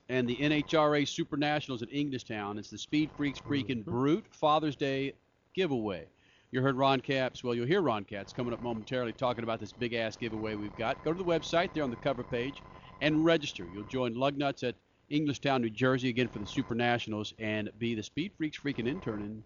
and 0.10 0.28
the 0.28 0.36
NHRA 0.36 1.08
Super 1.08 1.38
Nationals 1.38 1.82
at 1.82 1.92
Englishtown. 1.92 2.58
It's 2.58 2.70
the 2.70 2.78
Speed 2.78 3.12
Freaks 3.18 3.40
Freaking 3.40 3.82
mm-hmm. 3.82 3.92
Brute 3.92 4.26
Father's 4.32 4.76
Day 4.76 5.14
giveaway. 5.58 6.06
You 6.52 6.62
heard 6.62 6.78
Ron 6.78 7.02
Capps. 7.02 7.44
Well, 7.44 7.56
you'll 7.56 7.66
hear 7.66 7.82
Ron 7.82 8.06
Capps 8.06 8.32
coming 8.32 8.54
up 8.54 8.62
momentarily 8.62 9.12
talking 9.12 9.44
about 9.44 9.60
this 9.60 9.74
big 9.74 9.94
ass 9.96 10.16
giveaway 10.16 10.56
we've 10.56 10.78
got. 10.78 11.04
Go 11.04 11.12
to 11.12 11.18
the 11.18 11.26
website 11.26 11.74
there 11.74 11.84
on 11.84 11.90
the 11.90 11.98
cover 11.98 12.24
page 12.24 12.64
and 13.02 13.26
register. 13.26 13.66
You'll 13.66 13.84
join 13.84 14.14
Lugnuts 14.14 14.66
at 14.66 14.76
Englishtown, 15.12 15.62
New 15.62 15.70
Jersey 15.72 16.10
again 16.10 16.28
for 16.30 16.38
the 16.40 16.46
Super 16.46 16.76
Nationals 16.76 17.34
and 17.40 17.70
be 17.80 17.96
the 17.96 18.04
Speed 18.04 18.34
Freaks 18.38 18.58
freaking 18.60 18.88
intern 18.88 19.22
and 19.24 19.44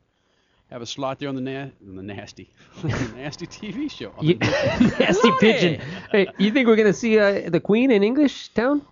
have 0.70 0.82
a 0.82 0.86
slot 0.86 1.18
there 1.18 1.30
on 1.30 1.36
the 1.36 1.42
na- 1.42 1.70
on 1.88 1.96
the 1.96 2.04
nasty 2.04 2.54
the 2.82 2.90
nasty 3.16 3.48
TV 3.48 3.90
show. 3.90 4.14
You, 4.22 4.34
the- 4.36 4.96
nasty 5.00 5.32
pigeon. 5.40 5.82
Hey, 6.12 6.28
you 6.38 6.52
think 6.52 6.68
we're 6.68 6.76
gonna 6.76 6.94
see 6.94 7.18
uh, 7.18 7.50
the 7.50 7.60
Queen 7.62 7.90
in 7.90 8.04
English 8.04 8.50
Town? 8.54 8.86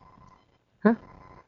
Huh? 0.84 0.95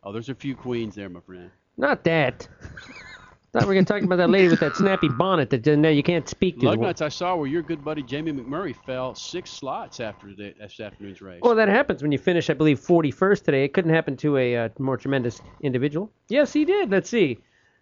Oh, 0.03 0.11
there's 0.11 0.29
a 0.29 0.35
few 0.35 0.55
queens 0.55 0.95
there, 0.95 1.09
my 1.09 1.21
friend. 1.21 1.49
Not 1.77 2.03
that. 2.03 2.47
Thought 3.53 3.63
we 3.63 3.67
were 3.67 3.73
gonna 3.73 3.85
talk 3.85 4.01
about 4.01 4.15
that 4.15 4.29
lady 4.29 4.47
with 4.47 4.61
that 4.61 4.77
snappy 4.77 5.09
bonnet 5.09 5.49
that 5.49 5.67
uh, 5.67 5.75
no, 5.75 5.89
you 5.89 6.03
can't 6.03 6.27
speak 6.29 6.61
to. 6.61 6.67
Lugnuts, 6.67 7.01
I 7.01 7.09
saw 7.09 7.35
where 7.35 7.47
your 7.47 7.61
good 7.61 7.83
buddy 7.83 8.01
Jamie 8.01 8.31
McMurray 8.31 8.73
fell 8.73 9.13
six 9.13 9.49
slots 9.49 9.99
after 9.99 10.33
the, 10.33 10.53
this 10.57 10.79
afternoon's 10.79 11.21
race. 11.21 11.41
Well, 11.43 11.55
that 11.55 11.67
happens 11.67 12.01
when 12.01 12.13
you 12.13 12.17
finish, 12.17 12.49
I 12.49 12.53
believe, 12.53 12.79
41st 12.79 13.43
today. 13.43 13.65
It 13.65 13.73
couldn't 13.73 13.91
happen 13.91 14.15
to 14.17 14.37
a 14.37 14.55
uh, 14.55 14.69
more 14.79 14.95
tremendous 14.95 15.41
individual. 15.59 16.13
Yes, 16.29 16.53
he 16.53 16.63
did. 16.63 16.91
Let's 16.91 17.09
see. 17.09 17.39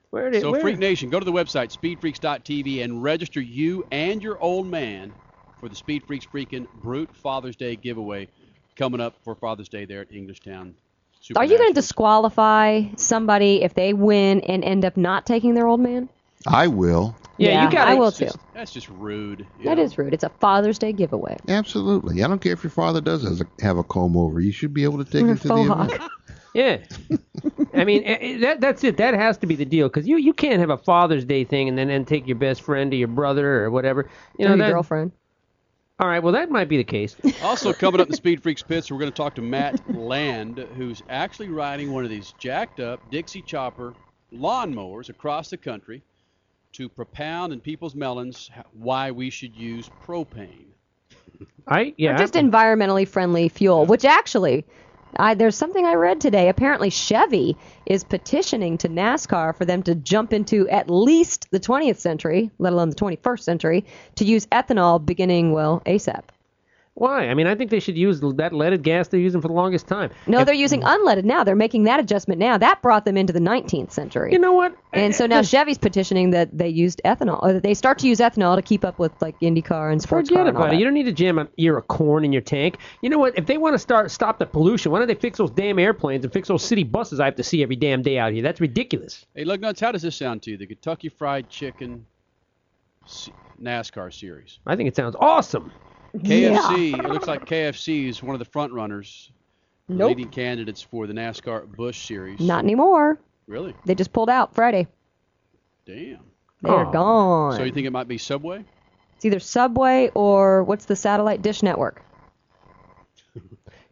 Where 0.09 0.31
did? 0.31 0.41
So, 0.41 0.51
where? 0.51 0.61
Freak 0.61 0.79
Nation, 0.79 1.11
go 1.11 1.19
to 1.19 1.25
the 1.25 1.31
website, 1.31 1.71
speedfreaks.tv, 1.71 2.83
and 2.83 3.03
register 3.03 3.39
you 3.39 3.85
and 3.91 4.23
your 4.23 4.41
old 4.41 4.65
man 4.65 5.13
for 5.59 5.69
the 5.69 5.75
Speed 5.75 6.03
Freaks 6.07 6.25
Freaking 6.25 6.65
Brute 6.81 7.15
Father's 7.15 7.55
Day 7.55 7.75
giveaway 7.75 8.27
coming 8.75 8.99
up 8.99 9.17
for 9.23 9.35
Father's 9.35 9.69
Day 9.69 9.85
there 9.85 10.01
at 10.01 10.09
Englishtown. 10.09 10.73
Super 11.19 11.39
Are 11.41 11.45
you 11.45 11.57
going 11.57 11.69
to 11.69 11.73
disqualify 11.73 12.83
somebody 12.95 13.61
if 13.61 13.73
they 13.73 13.93
win 13.93 14.41
and 14.41 14.63
end 14.63 14.85
up 14.85 14.95
not 14.97 15.25
taking 15.25 15.53
their 15.53 15.67
old 15.67 15.79
man? 15.81 16.09
I 16.47 16.67
will. 16.67 17.15
Yeah, 17.37 17.65
you 17.65 17.71
got 17.71 17.87
I 17.87 17.93
it. 17.93 17.99
will 17.99 18.11
too. 18.11 18.29
That's 18.53 18.71
just 18.71 18.89
rude. 18.89 19.45
you 19.59 19.65
That 19.65 19.77
know? 19.77 19.83
is 19.83 19.97
rude. 19.97 20.13
It's 20.13 20.23
a 20.23 20.29
Father's 20.29 20.77
Day 20.79 20.91
giveaway. 20.93 21.37
Absolutely. 21.47 22.23
I 22.23 22.27
don't 22.27 22.39
care 22.39 22.53
if 22.53 22.63
your 22.63 22.71
father 22.71 23.01
does 23.01 23.41
a, 23.41 23.45
have 23.61 23.77
a 23.77 23.83
comb 23.83 24.17
over. 24.17 24.39
You 24.39 24.51
should 24.51 24.73
be 24.73 24.83
able 24.83 24.97
to 25.03 25.05
take 25.09 25.21
him 25.25 25.37
to 25.37 25.47
the 25.47 25.49
Faux 25.49 25.69
event. 25.93 26.01
Yeah. 26.55 26.79
I 27.75 27.83
mean, 27.85 28.03
eh, 28.05 28.17
eh, 28.19 28.37
that 28.39 28.59
that's 28.59 28.83
it. 28.83 28.97
That 28.97 29.13
has 29.13 29.37
to 29.37 29.45
be 29.47 29.55
the 29.55 29.65
deal 29.65 29.87
because 29.87 30.07
you 30.07 30.17
you 30.17 30.33
can't 30.33 30.59
have 30.59 30.71
a 30.71 30.77
Father's 30.77 31.23
Day 31.23 31.43
thing 31.43 31.69
and 31.69 31.77
then 31.77 31.89
then 31.89 32.05
take 32.05 32.25
your 32.25 32.37
best 32.37 32.63
friend 32.63 32.91
or 32.91 32.95
your 32.95 33.07
brother 33.07 33.63
or 33.63 33.69
whatever. 33.69 34.09
You 34.39 34.45
know 34.45 34.53
Or 34.53 34.57
your 34.57 34.65
that. 34.65 34.71
girlfriend. 34.73 35.11
All 35.99 36.07
right. 36.07 36.23
Well, 36.23 36.33
that 36.33 36.49
might 36.49 36.69
be 36.69 36.77
the 36.77 36.83
case. 36.83 37.15
Also, 37.41 37.73
coming 37.73 37.99
up 37.99 38.07
in 38.07 38.11
the 38.11 38.17
Speed 38.17 38.43
Freaks 38.43 38.61
pits, 38.61 38.91
we're 38.91 38.99
going 38.99 39.11
to 39.11 39.15
talk 39.15 39.35
to 39.35 39.41
Matt 39.41 39.95
Land, 39.95 40.59
who's 40.75 41.01
actually 41.09 41.49
riding 41.49 41.91
one 41.91 42.03
of 42.03 42.09
these 42.09 42.33
jacked 42.37 42.79
up 42.79 42.99
Dixie 43.09 43.41
Chopper 43.41 43.93
lawnmowers 44.33 45.09
across 45.09 45.49
the 45.49 45.57
country 45.57 46.03
to 46.73 46.89
propound 46.89 47.53
in 47.53 47.59
people's 47.59 47.95
melons 47.95 48.51
why 48.73 49.09
we 49.11 49.29
should 49.29 49.55
use 49.55 49.89
propane. 50.05 50.65
I 51.67 51.93
yeah. 51.97 52.15
Or 52.15 52.17
just 52.17 52.33
environmentally 52.33 53.07
friendly 53.07 53.49
fuel, 53.49 53.85
which 53.85 54.05
actually, 54.05 54.65
I, 55.15 55.33
there's 55.33 55.55
something 55.55 55.85
I 55.85 55.93
read 55.93 56.21
today. 56.21 56.49
Apparently, 56.49 56.89
Chevy 56.89 57.57
is 57.85 58.03
petitioning 58.03 58.77
to 58.79 58.89
NASCAR 58.89 59.55
for 59.55 59.65
them 59.65 59.83
to 59.83 59.95
jump 59.95 60.33
into 60.33 60.67
at 60.69 60.89
least 60.89 61.47
the 61.51 61.59
20th 61.59 61.97
century, 61.97 62.51
let 62.59 62.73
alone 62.73 62.89
the 62.89 62.95
21st 62.95 63.39
century, 63.41 63.85
to 64.15 64.25
use 64.25 64.45
ethanol 64.47 65.03
beginning, 65.03 65.51
well, 65.51 65.81
ASAP. 65.85 66.23
Why? 66.99 67.29
I 67.29 67.33
mean, 67.33 67.47
I 67.47 67.55
think 67.55 67.71
they 67.71 67.79
should 67.79 67.97
use 67.97 68.19
that 68.19 68.51
leaded 68.51 68.83
gas 68.83 69.07
they're 69.07 69.21
using 69.21 69.39
for 69.39 69.47
the 69.47 69.53
longest 69.53 69.87
time. 69.87 70.11
No, 70.27 70.39
If- 70.41 70.45
they're 70.45 70.53
using 70.53 70.81
unleaded 70.81 71.23
now. 71.23 71.45
They're 71.45 71.55
making 71.55 71.83
that 71.83 71.97
adjustment 72.01 72.39
now. 72.39 72.57
That 72.57 72.81
brought 72.81 73.05
them 73.05 73.15
into 73.15 73.31
the 73.31 73.39
19th 73.39 73.91
century. 73.91 74.33
You 74.33 74.39
know 74.39 74.51
what? 74.51 74.75
And 74.91 75.15
so 75.15 75.25
now 75.25 75.41
Chevy's 75.41 75.77
petitioning 75.77 76.31
that 76.31 76.49
they 76.57 76.67
used 76.67 76.99
ethanol, 77.05 77.41
or 77.41 77.53
that 77.53 77.63
they 77.63 77.73
start 77.73 77.99
to 77.99 78.07
use 78.07 78.19
ethanol 78.19 78.57
to 78.57 78.61
keep 78.61 78.83
up 78.83 78.99
with 78.99 79.13
like 79.21 79.39
IndyCar 79.39 79.91
and 79.93 80.01
sports 80.01 80.27
Forget 80.27 80.39
car 80.41 80.47
and 80.49 80.57
about 80.57 80.67
it. 80.67 80.71
that. 80.71 80.77
You 80.77 80.83
don't 80.83 80.93
need 80.93 81.05
to 81.05 81.13
jam 81.13 81.39
an 81.39 81.47
ear 81.55 81.77
of 81.77 81.87
corn 81.87 82.25
in 82.25 82.33
your 82.33 82.41
tank. 82.41 82.77
You 83.01 83.09
know 83.09 83.17
what? 83.17 83.37
If 83.37 83.45
they 83.45 83.57
want 83.57 83.75
to 83.75 83.79
start 83.79 84.11
stop 84.11 84.37
the 84.37 84.45
pollution, 84.45 84.91
why 84.91 84.99
don't 84.99 85.07
they 85.07 85.15
fix 85.15 85.37
those 85.37 85.51
damn 85.51 85.79
airplanes 85.79 86.25
and 86.25 86.33
fix 86.33 86.49
those 86.49 86.63
city 86.65 86.83
buses 86.83 87.21
I 87.21 87.25
have 87.25 87.35
to 87.37 87.43
see 87.43 87.63
every 87.63 87.77
damn 87.77 88.01
day 88.01 88.17
out 88.19 88.33
here? 88.33 88.41
That's 88.43 88.59
ridiculous. 88.59 89.25
Hey, 89.35 89.45
Lugnuts, 89.45 89.79
how 89.79 89.93
does 89.93 90.01
this 90.01 90.17
sound 90.17 90.41
to 90.41 90.51
you? 90.51 90.57
The 90.57 90.65
Kentucky 90.67 91.07
Fried 91.07 91.47
Chicken 91.49 92.05
NASCAR 93.61 94.13
series. 94.13 94.59
I 94.65 94.75
think 94.75 94.87
it 94.89 94.95
sounds 94.95 95.15
awesome. 95.19 95.71
KFC, 96.17 96.93
it 96.97 97.09
looks 97.09 97.27
like 97.27 97.45
KFC 97.45 98.07
is 98.09 98.21
one 98.23 98.35
of 98.35 98.39
the 98.39 98.45
front 98.45 98.73
runners, 98.73 99.31
Nope. 99.87 100.09
leading 100.09 100.29
candidates 100.29 100.81
for 100.81 101.07
the 101.07 101.13
NASCAR 101.13 101.67
Busch 101.75 101.97
series. 102.07 102.39
Not 102.39 102.63
anymore. 102.63 103.19
Really? 103.47 103.73
They 103.85 103.95
just 103.95 104.11
pulled 104.13 104.29
out 104.29 104.53
Friday. 104.55 104.87
Damn. 105.85 106.19
They're 106.61 106.87
Oh. 106.87 106.91
gone. 106.91 107.55
So 107.55 107.63
you 107.63 107.71
think 107.71 107.87
it 107.87 107.91
might 107.91 108.07
be 108.07 108.17
Subway? 108.17 108.63
It's 109.15 109.25
either 109.25 109.39
Subway 109.39 110.11
or 110.13 110.63
what's 110.63 110.85
the 110.85 110.95
satellite 110.95 111.41
dish 111.41 111.63
network? 111.63 112.01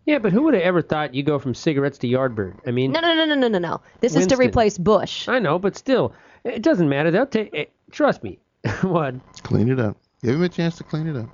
Yeah, 0.06 0.20
but 0.20 0.32
who 0.32 0.44
would 0.44 0.54
have 0.54 0.64
ever 0.64 0.82
thought 0.82 1.14
you 1.14 1.22
go 1.22 1.38
from 1.38 1.54
cigarettes 1.54 1.98
to 1.98 2.08
Yardbird? 2.08 2.56
I 2.66 2.72
mean, 2.72 2.94
No, 2.94 3.02
no, 3.02 3.14
no, 3.14 3.26
no, 3.26 3.36
no, 3.36 3.48
no, 3.50 3.60
no. 3.60 3.82
This 4.00 4.16
is 4.16 4.28
to 4.28 4.38
replace 4.38 4.78
Busch. 4.78 5.28
I 5.28 5.40
know, 5.40 5.60
but 5.60 5.76
still, 5.76 6.14
it 6.46 6.62
doesn't 6.62 6.88
matter. 6.88 7.12
They'll 7.12 7.26
take. 7.26 7.50
eh, 7.54 7.66
Trust 7.92 8.24
me. 8.24 8.40
what? 8.84 9.16
Clean 9.44 9.70
it 9.70 9.80
up. 9.82 9.98
Give 10.24 10.36
him 10.36 10.44
a 10.44 10.50
chance 10.50 10.78
to 10.78 10.86
clean 10.86 11.08
it 11.08 11.18
up. 11.18 11.28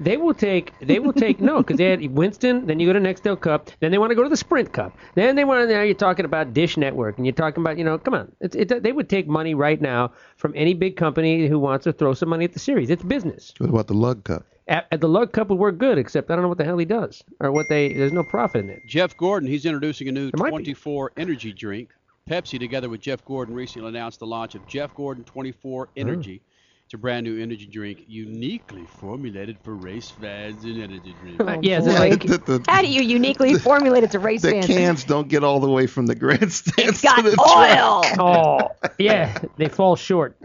They 0.00 0.16
will 0.16 0.34
take. 0.34 0.72
They 0.80 0.98
will 0.98 1.12
take 1.12 1.40
no, 1.40 1.58
because 1.58 1.78
they 1.78 1.90
had 1.90 2.10
Winston. 2.10 2.66
Then 2.66 2.80
you 2.80 2.86
go 2.86 2.92
to 2.92 3.00
Nextel 3.00 3.40
Cup. 3.40 3.70
Then 3.80 3.90
they 3.90 3.98
want 3.98 4.10
to 4.10 4.14
go 4.14 4.22
to 4.22 4.28
the 4.28 4.36
Sprint 4.36 4.72
Cup. 4.72 4.96
Then 5.14 5.36
they 5.36 5.44
want 5.44 5.68
to. 5.68 5.74
Now 5.74 5.82
you're 5.82 5.94
talking 5.94 6.24
about 6.24 6.52
Dish 6.52 6.76
Network, 6.76 7.16
and 7.16 7.26
you're 7.26 7.34
talking 7.34 7.62
about. 7.62 7.78
You 7.78 7.84
know, 7.84 7.98
come 7.98 8.14
on. 8.14 8.32
It's, 8.40 8.54
it, 8.54 8.82
they 8.82 8.92
would 8.92 9.08
take 9.08 9.26
money 9.26 9.54
right 9.54 9.80
now 9.80 10.12
from 10.36 10.52
any 10.56 10.74
big 10.74 10.96
company 10.96 11.46
who 11.46 11.58
wants 11.58 11.84
to 11.84 11.92
throw 11.92 12.14
some 12.14 12.28
money 12.28 12.44
at 12.44 12.52
the 12.52 12.58
series. 12.58 12.90
It's 12.90 13.02
business. 13.02 13.54
What 13.58 13.70
about 13.70 13.86
the 13.86 13.94
Lug 13.94 14.24
Cup? 14.24 14.44
At, 14.68 14.86
at 14.90 15.00
the 15.00 15.08
Lug 15.08 15.32
Cup 15.32 15.48
would 15.48 15.58
work 15.58 15.78
good, 15.78 15.96
except 15.96 16.30
I 16.30 16.34
don't 16.34 16.42
know 16.42 16.48
what 16.48 16.58
the 16.58 16.64
hell 16.64 16.78
he 16.78 16.84
does 16.84 17.22
or 17.40 17.52
what 17.52 17.66
they. 17.68 17.92
There's 17.92 18.12
no 18.12 18.24
profit 18.24 18.64
in 18.64 18.70
it. 18.70 18.82
Jeff 18.88 19.16
Gordon, 19.16 19.48
he's 19.48 19.64
introducing 19.64 20.08
a 20.08 20.12
new 20.12 20.30
There 20.30 20.38
might 20.38 20.50
be. 20.50 20.64
24 20.64 21.12
energy 21.16 21.52
drink. 21.52 21.90
Pepsi, 22.28 22.58
together 22.58 22.88
with 22.88 23.00
Jeff 23.00 23.24
Gordon, 23.24 23.54
recently 23.54 23.88
announced 23.88 24.18
the 24.18 24.26
launch 24.26 24.56
of 24.56 24.66
Jeff 24.66 24.92
Gordon 24.94 25.22
24 25.22 25.86
mm. 25.86 25.90
Energy. 25.96 26.42
It's 26.86 26.94
a 26.94 26.98
brand 26.98 27.24
new 27.24 27.42
energy 27.42 27.66
drink 27.66 28.04
uniquely 28.06 28.86
formulated 28.86 29.58
for 29.64 29.74
race 29.74 30.08
fans 30.08 30.62
and 30.62 30.80
energy 30.80 31.14
drinks. 31.14 31.40
Uh, 31.44 31.58
yeah, 31.60 31.78
is 31.80 31.86
it 31.88 31.94
like 31.98 32.20
The- 32.26 32.38
the- 32.38 32.64
How 32.68 32.80
do 32.80 32.86
you 32.86 33.02
uniquely 33.02 33.54
formulate 33.58 34.04
it 34.04 34.12
to 34.12 34.20
race 34.20 34.42
the 34.42 34.52
fans? 34.52 34.66
cans 34.68 35.04
don't 35.04 35.26
get 35.26 35.42
all 35.42 35.58
the 35.58 35.68
way 35.68 35.88
from 35.88 36.06
the 36.06 36.14
grandstands 36.14 36.78
It's 36.92 37.02
got 37.02 37.16
to 37.16 37.22
the 37.30 37.40
oil. 37.40 38.02
track. 38.02 38.16
Oh, 38.20 38.68
yeah, 38.98 39.36
they 39.56 39.68
fall 39.68 39.96
short. 39.96 40.36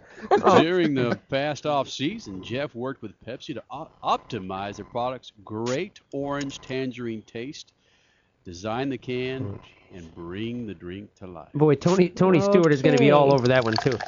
During 0.60 0.96
the 0.96 1.20
past 1.30 1.68
off 1.68 1.88
season, 1.88 2.42
Jeff 2.42 2.74
worked 2.74 3.04
with 3.04 3.14
Pepsi 3.24 3.54
to 3.54 3.64
op- 3.70 3.94
optimize 4.04 4.78
the 4.78 4.84
product's 4.84 5.32
great 5.46 6.00
orange 6.12 6.60
tangerine 6.60 7.22
taste, 7.22 7.72
design 8.44 8.89
the 8.89 8.98
can, 8.98 9.60
and 9.94 10.14
bring 10.16 10.66
the 10.66 10.74
drink 10.74 11.14
to 11.16 11.28
life. 11.28 11.50
Boy, 11.54 11.76
Tony 11.76 12.10
Tony 12.10 12.39
Stewart 12.39 12.72
is 12.72 12.82
going 12.82 12.94
to 12.94 13.00
be 13.00 13.12
all 13.12 13.32
over 13.32 13.48
that 13.50 13.64
one 13.64 13.78
too. 13.78 14.00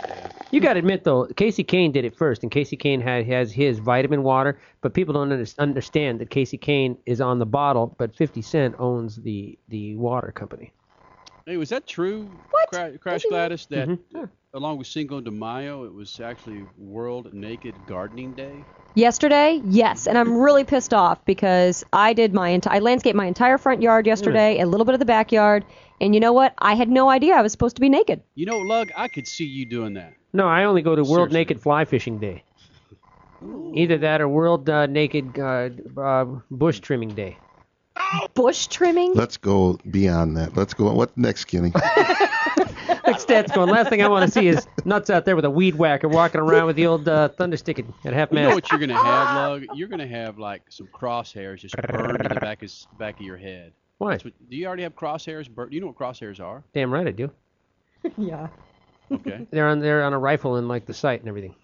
You 0.52 0.60
got 0.62 0.74
to 0.74 0.80
admit 0.80 1.04
though, 1.04 1.26
Kasey 1.26 1.66
Kahne 1.66 1.92
did 1.92 2.06
it 2.06 2.16
first, 2.16 2.44
and 2.44 2.52
Kasey 2.52 2.80
Kahne 2.80 3.02
had, 3.02 3.26
has 3.26 3.52
his 3.52 3.80
vitamin 3.80 4.22
water, 4.24 4.60
but 4.82 4.94
people 4.94 5.14
don't 5.14 5.32
under, 5.32 5.46
understand 5.58 6.20
that 6.22 6.30
Kasey 6.30 6.60
Kahne 6.60 6.98
is 7.06 7.22
on 7.22 7.40
the 7.40 7.46
bottle, 7.46 7.96
but 7.98 8.16
50 8.16 8.42
Cent 8.42 8.76
owns 8.78 9.16
the 9.16 9.58
the 9.70 9.96
water 9.96 10.32
company. 10.32 10.72
Hey, 11.46 11.58
was 11.58 11.70
that 11.70 11.88
true, 11.88 12.30
What? 12.52 12.70
Cra- 12.70 12.98
Crash 13.00 13.26
Gladys, 13.28 13.66
that 13.72 13.90
Mhm. 13.90 14.30
Along 14.54 14.78
with 14.78 14.88
Cinco 14.88 15.20
de 15.20 15.32
Mayo, 15.32 15.84
it 15.86 15.94
was 15.94 16.20
actually 16.20 16.68
World 16.78 17.34
Naked 17.34 17.74
Gardening 17.88 18.34
Day? 18.34 18.64
Yesterday, 18.96 19.60
yes, 19.66 20.06
and 20.06 20.16
I'm 20.18 20.38
really 20.38 20.64
pissed 20.64 20.94
off 20.94 21.26
because 21.26 21.84
I 21.92 22.14
did 22.14 22.34
my 22.34 22.52
enti- 22.52 22.70
I 22.70 22.78
landscaped 22.78 23.16
my 23.16 23.26
entire 23.26 23.58
front 23.58 23.82
yard 23.82 24.06
yesterday, 24.06 24.60
a 24.60 24.68
little 24.68 24.86
bit 24.86 24.94
of 24.94 25.00
the 25.00 25.06
backyard, 25.06 25.66
and 26.00 26.14
you 26.14 26.20
know 26.20 26.34
what? 26.34 26.54
I 26.60 26.76
had 26.76 26.90
no 26.90 27.10
idea 27.10 27.34
I 27.34 27.42
was 27.42 27.52
supposed 27.52 27.76
to 27.78 27.82
be 27.82 27.90
naked. 27.90 28.22
You 28.36 28.46
know, 28.46 28.60
Lug, 28.60 28.92
I 28.96 29.08
could 29.08 29.28
see 29.28 29.46
you 29.46 29.66
doing 29.66 29.96
that. 29.96 30.14
No, 30.32 30.48
I 30.48 30.66
only 30.66 30.84
go 30.84 30.96
to 30.96 31.02
World 31.02 31.32
Seriously. 31.32 31.40
Naked 31.40 31.62
Fly 31.62 31.86
Fishing 31.86 32.20
Day. 32.20 32.44
Either 33.74 33.98
that 33.98 34.22
or 34.22 34.28
World 34.28 34.70
uh, 34.70 34.86
Naked 34.86 35.40
uh, 35.40 35.70
uh, 36.00 36.26
Bush 36.52 36.80
Trimming 36.80 37.10
Day. 37.10 37.38
Bush 38.36 38.68
trimming? 38.68 39.14
Let's 39.14 39.38
go 39.38 39.80
beyond 39.90 40.38
that. 40.38 40.56
Let's 40.56 40.74
go. 40.74 40.92
What 40.94 41.18
next, 41.18 41.46
Kenny? 41.46 41.72
Like 43.06 43.20
Stat's 43.20 43.52
going. 43.52 43.70
Last 43.70 43.90
thing 43.90 44.02
I 44.02 44.08
want 44.08 44.26
to 44.26 44.32
see 44.32 44.48
is 44.48 44.66
nuts 44.86 45.10
out 45.10 45.26
there 45.26 45.36
with 45.36 45.46
a 45.46 45.50
weed 45.50 45.76
whacker 45.76 46.08
walking 46.08 46.40
around 46.40 46.68
with 46.68 46.76
the 46.76 46.86
old 46.88 47.08
uh, 47.08 47.30
thunder 47.30 47.58
stick 47.58 47.80
at 47.80 47.86
at 48.06 48.14
half 48.14 48.32
You 48.32 48.40
know 48.40 48.44
mast. 48.50 48.56
what 48.56 48.72
you're 48.72 48.80
gonna 48.80 49.04
have, 49.04 49.36
Lug? 49.36 49.66
You're 49.76 49.88
gonna 49.90 50.08
have 50.08 50.40
like 50.40 50.64
some 50.70 50.88
crosshairs 50.88 51.60
just 51.60 51.76
burned 51.76 52.22
in 52.22 52.34
the 52.34 52.40
back 52.40 52.64
of 52.64 52.72
back 52.98 53.20
of 53.20 53.26
your 53.26 53.38
head. 53.38 53.74
Why? 53.98 54.18
What, 54.18 54.34
do 54.50 54.56
you 54.56 54.66
already 54.68 54.84
have 54.84 54.96
crosshairs? 54.96 55.50
Bur- 55.50 55.70
you 55.70 55.82
know 55.82 55.88
what 55.88 55.98
crosshairs 55.98 56.40
are? 56.40 56.64
Damn 56.74 56.92
right 56.94 57.08
I 57.08 57.12
do. 57.12 57.30
yeah. 58.18 58.48
Okay. 59.12 59.46
They're 59.52 59.68
on 59.68 59.80
they're 59.80 60.04
on 60.04 60.14
a 60.14 60.20
rifle 60.20 60.56
and 60.56 60.68
like 60.68 60.86
the 60.86 60.94
sight 60.94 61.20
and 61.20 61.30
everything. 61.30 61.56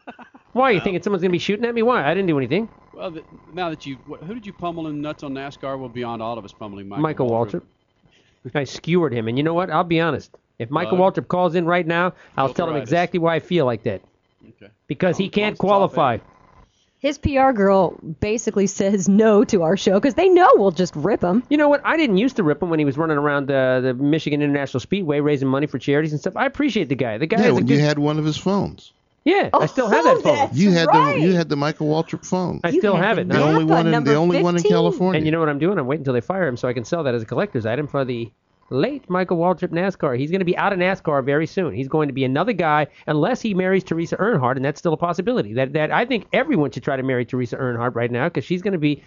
Why? 0.53 0.71
You 0.71 0.81
thinking 0.81 1.01
someone's 1.01 1.21
gonna 1.21 1.31
be 1.31 1.39
shooting 1.39 1.65
at 1.65 1.73
me? 1.73 1.83
Why? 1.83 2.03
I 2.05 2.13
didn't 2.13 2.27
do 2.27 2.37
anything. 2.37 2.69
Well, 2.93 3.11
the, 3.11 3.23
now 3.53 3.69
that 3.69 3.85
you, 3.85 3.95
what, 4.07 4.21
who 4.23 4.33
did 4.33 4.45
you 4.45 4.51
pummel 4.51 4.87
in 4.87 4.99
nuts 4.99 5.23
on 5.23 5.33
NASCAR? 5.33 5.79
Well, 5.79 5.87
beyond 5.87 6.21
all 6.21 6.37
of 6.37 6.43
us 6.43 6.51
pummeling 6.51 6.89
Michael, 6.89 7.01
Michael 7.01 7.29
Waltrip. 7.29 7.63
I 8.55 8.65
skewered 8.65 9.13
him, 9.13 9.27
and 9.29 9.37
you 9.37 9.43
know 9.43 9.53
what? 9.53 9.69
I'll 9.69 9.83
be 9.85 10.01
honest. 10.01 10.35
If 10.59 10.69
Michael 10.69 10.97
Bud. 10.97 11.15
Waltrip 11.15 11.27
calls 11.27 11.55
in 11.55 11.65
right 11.65 11.87
now, 11.87 12.13
I'll 12.37 12.53
tell 12.53 12.69
him 12.69 12.75
exactly 12.75 13.17
why 13.17 13.35
I 13.35 13.39
feel 13.39 13.65
like 13.65 13.83
that. 13.83 14.01
Okay. 14.61 14.71
Because 14.87 15.17
he 15.17 15.29
can't 15.29 15.57
qualify. 15.57 16.17
His 16.99 17.17
PR 17.17 17.51
girl 17.53 17.91
basically 18.19 18.67
says 18.67 19.07
no 19.07 19.45
to 19.45 19.63
our 19.63 19.77
show 19.77 19.93
because 19.93 20.15
they 20.15 20.27
know 20.27 20.49
we'll 20.55 20.71
just 20.71 20.93
rip 20.97 21.21
him. 21.23 21.43
You 21.49 21.55
know 21.55 21.69
what? 21.69 21.79
I 21.85 21.95
didn't 21.95 22.17
used 22.17 22.35
to 22.35 22.43
rip 22.43 22.61
him 22.61 22.69
when 22.69 22.77
he 22.77 22.83
was 22.83 22.97
running 22.97 23.17
around 23.17 23.49
uh, 23.49 23.79
the 23.79 23.93
Michigan 23.93 24.41
International 24.41 24.81
Speedway 24.81 25.21
raising 25.21 25.47
money 25.47 25.65
for 25.65 25.79
charities 25.79 26.11
and 26.11 26.19
stuff. 26.19 26.35
I 26.35 26.45
appreciate 26.45 26.89
the 26.89 26.95
guy. 26.95 27.17
The 27.17 27.25
guy 27.25 27.37
yeah, 27.37 27.43
has 27.43 27.51
a 27.51 27.55
when 27.55 27.65
good. 27.67 27.75
you 27.75 27.79
had 27.79 27.99
one 27.99 28.19
of 28.19 28.25
his 28.25 28.35
phones. 28.35 28.91
yeah, 29.23 29.49
I 29.53 29.67
still 29.67 29.87
have 29.87 30.03
that 30.03 30.19
phone. 30.23 30.35
that's 30.35 30.57
You 30.57 30.71
had 30.71 30.87
right. 30.87 31.13
the 31.15 31.21
you 31.21 31.33
had 31.35 31.47
the 31.47 31.55
Michael 31.55 31.87
Waltrip 31.87 32.25
phone. 32.25 32.59
I 32.65 32.77
still 32.77 32.97
had 32.97 33.05
have 33.05 33.19
it. 33.19 33.29
The 33.29 33.35
now. 33.35 33.43
only 33.43 33.63
one 33.63 33.85
in 33.85 33.91
number 33.93 34.11
the 34.11 34.17
only 34.17 34.43
one 34.43 34.55
in 34.57 34.61
15. 34.63 34.69
California. 34.69 35.19
And 35.19 35.25
you 35.25 35.31
know 35.31 35.39
what 35.39 35.47
I'm 35.47 35.59
doing? 35.59 35.79
I'm 35.79 35.87
waiting 35.87 36.01
until 36.01 36.15
they 36.15 36.19
fire 36.21 36.49
him 36.49 36.57
so 36.57 36.67
I 36.67 36.73
can 36.73 36.83
sell 36.83 37.03
that 37.05 37.15
as 37.15 37.21
a 37.21 37.25
collector's 37.25 37.65
item 37.65 37.87
for 37.87 38.03
the 38.03 38.29
late 38.69 39.09
Michael 39.09 39.37
Waltrip 39.37 39.69
NASCAR. 39.69 40.17
He's 40.17 40.31
going 40.31 40.39
to 40.39 40.45
be 40.45 40.57
out 40.57 40.73
of 40.73 40.79
NASCAR 40.79 41.23
very 41.23 41.47
soon. 41.47 41.73
He's 41.73 41.87
going 41.87 42.07
to 42.09 42.13
be 42.13 42.23
another 42.23 42.53
guy 42.53 42.87
unless 43.07 43.41
he 43.41 43.53
marries 43.53 43.83
Teresa 43.83 44.17
Earnhardt, 44.17 44.55
and 44.55 44.65
that's 44.65 44.79
still 44.79 44.93
a 44.93 44.97
possibility. 44.97 45.53
That 45.53 45.73
that 45.73 45.91
I 45.91 46.05
think 46.05 46.27
everyone 46.33 46.71
should 46.71 46.83
try 46.83 46.95
to 46.95 47.03
marry 47.03 47.25
Teresa 47.25 47.57
Earnhardt 47.57 47.95
right 47.95 48.11
now 48.11 48.27
because 48.27 48.45
she's 48.45 48.61
going 48.61 48.73
to 48.73 48.77
be 48.79 49.03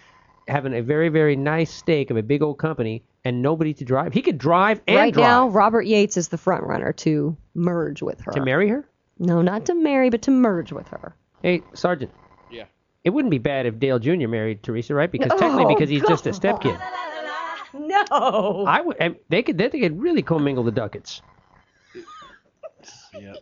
having 0.47 0.73
a 0.73 0.81
very 0.81 1.07
very 1.09 1.35
nice 1.35 1.71
stake 1.73 2.11
of 2.11 2.17
a 2.17 2.23
big 2.23 2.41
old 2.41 2.57
company 2.59 3.03
and 3.23 3.41
nobody 3.41 3.73
to 3.75 3.85
drive. 3.85 4.13
He 4.13 4.21
could 4.21 4.37
drive 4.37 4.81
and 4.87 4.97
right 4.97 5.13
drive. 5.13 5.23
now, 5.25 5.47
Robert 5.47 5.83
Yates 5.83 6.17
is 6.17 6.27
the 6.27 6.37
front 6.37 6.63
runner 6.65 6.91
to 6.93 7.37
merge 7.53 8.01
with 8.01 8.19
her. 8.21 8.31
to 8.33 8.41
marry 8.43 8.67
her. 8.69 8.85
No, 9.19 9.41
not 9.41 9.65
to 9.67 9.75
marry, 9.75 10.09
but 10.09 10.21
to 10.23 10.31
merge 10.31 10.71
with 10.73 10.87
her. 10.89 11.15
Hey, 11.41 11.61
Sergeant. 11.73 12.11
Yeah. 12.51 12.65
It 13.03 13.11
wouldn't 13.11 13.31
be 13.31 13.37
bad 13.37 13.65
if 13.65 13.79
Dale 13.79 13.99
Jr. 13.99 14.27
married 14.27 14.63
Teresa, 14.63 14.93
right? 14.95 15.11
Because 15.11 15.31
technically, 15.39 15.65
Oh, 15.65 15.75
because 15.75 15.89
he's 15.89 16.01
just 16.01 16.25
a 16.27 16.31
God. 16.31 16.81
Step 17.73 17.81
kid. 18.09 18.09
No. 18.11 18.65
I 18.67 18.81
would. 18.81 18.97
and 18.99 19.15
They 19.29 19.43
could. 19.43 19.57
They 19.57 19.69
could 19.69 19.99
really 20.01 20.21
commingle 20.21 20.63
the 20.63 20.71
ducats. 20.71 21.21
Yeah. 23.17 23.33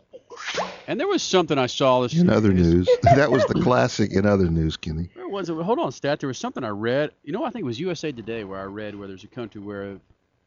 And 0.88 1.00
there 1.00 1.08
was 1.08 1.24
something 1.24 1.58
I 1.58 1.68
saw 1.68 2.02
this. 2.02 2.14
In 2.14 2.30
other 2.30 2.52
news, 2.52 2.90
that 3.04 3.32
was 3.32 3.46
the 3.46 3.62
classic. 3.62 4.12
In 4.12 4.26
other 4.26 4.50
news, 4.50 4.76
Kenny. 4.76 5.10
Where 5.14 5.30
was 5.30 5.50
it? 5.50 5.56
Hold 5.56 5.80
on, 5.80 5.92
stat. 5.92 6.20
There 6.20 6.28
was 6.28 6.38
something 6.38 6.64
I 6.64 6.70
read. 6.70 7.12
You 7.24 7.32
know, 7.32 7.44
I 7.46 7.50
think 7.52 7.64
it 7.64 7.66
was 7.66 7.80
USA 7.80 8.12
Today 8.12 8.44
where 8.44 8.60
I 8.60 8.64
read 8.64 8.96
where 8.96 9.08
there's 9.08 9.24
a 9.24 9.28
country 9.28 9.62
where 9.62 9.98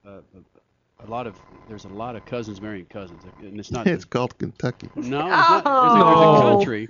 uh, 0.07 0.11
a, 0.11 1.05
a 1.05 1.07
lot 1.07 1.27
of 1.27 1.39
there's 1.69 1.85
a 1.85 1.89
lot 1.89 2.17
of 2.17 2.27
cousins 2.27 2.61
marrying 2.61 2.87
cousins, 2.87 3.23
and 3.41 3.59
it's 3.59 3.71
not. 3.71 3.87
It's 3.95 4.05
called 4.05 4.37
Kentucky. 4.39 4.91
no, 4.95 5.01
it's 5.01 5.09
not, 5.09 5.65
there's, 5.65 5.95
a, 5.95 6.05
there's 6.05 6.39
a 6.39 6.57
country. 6.57 6.89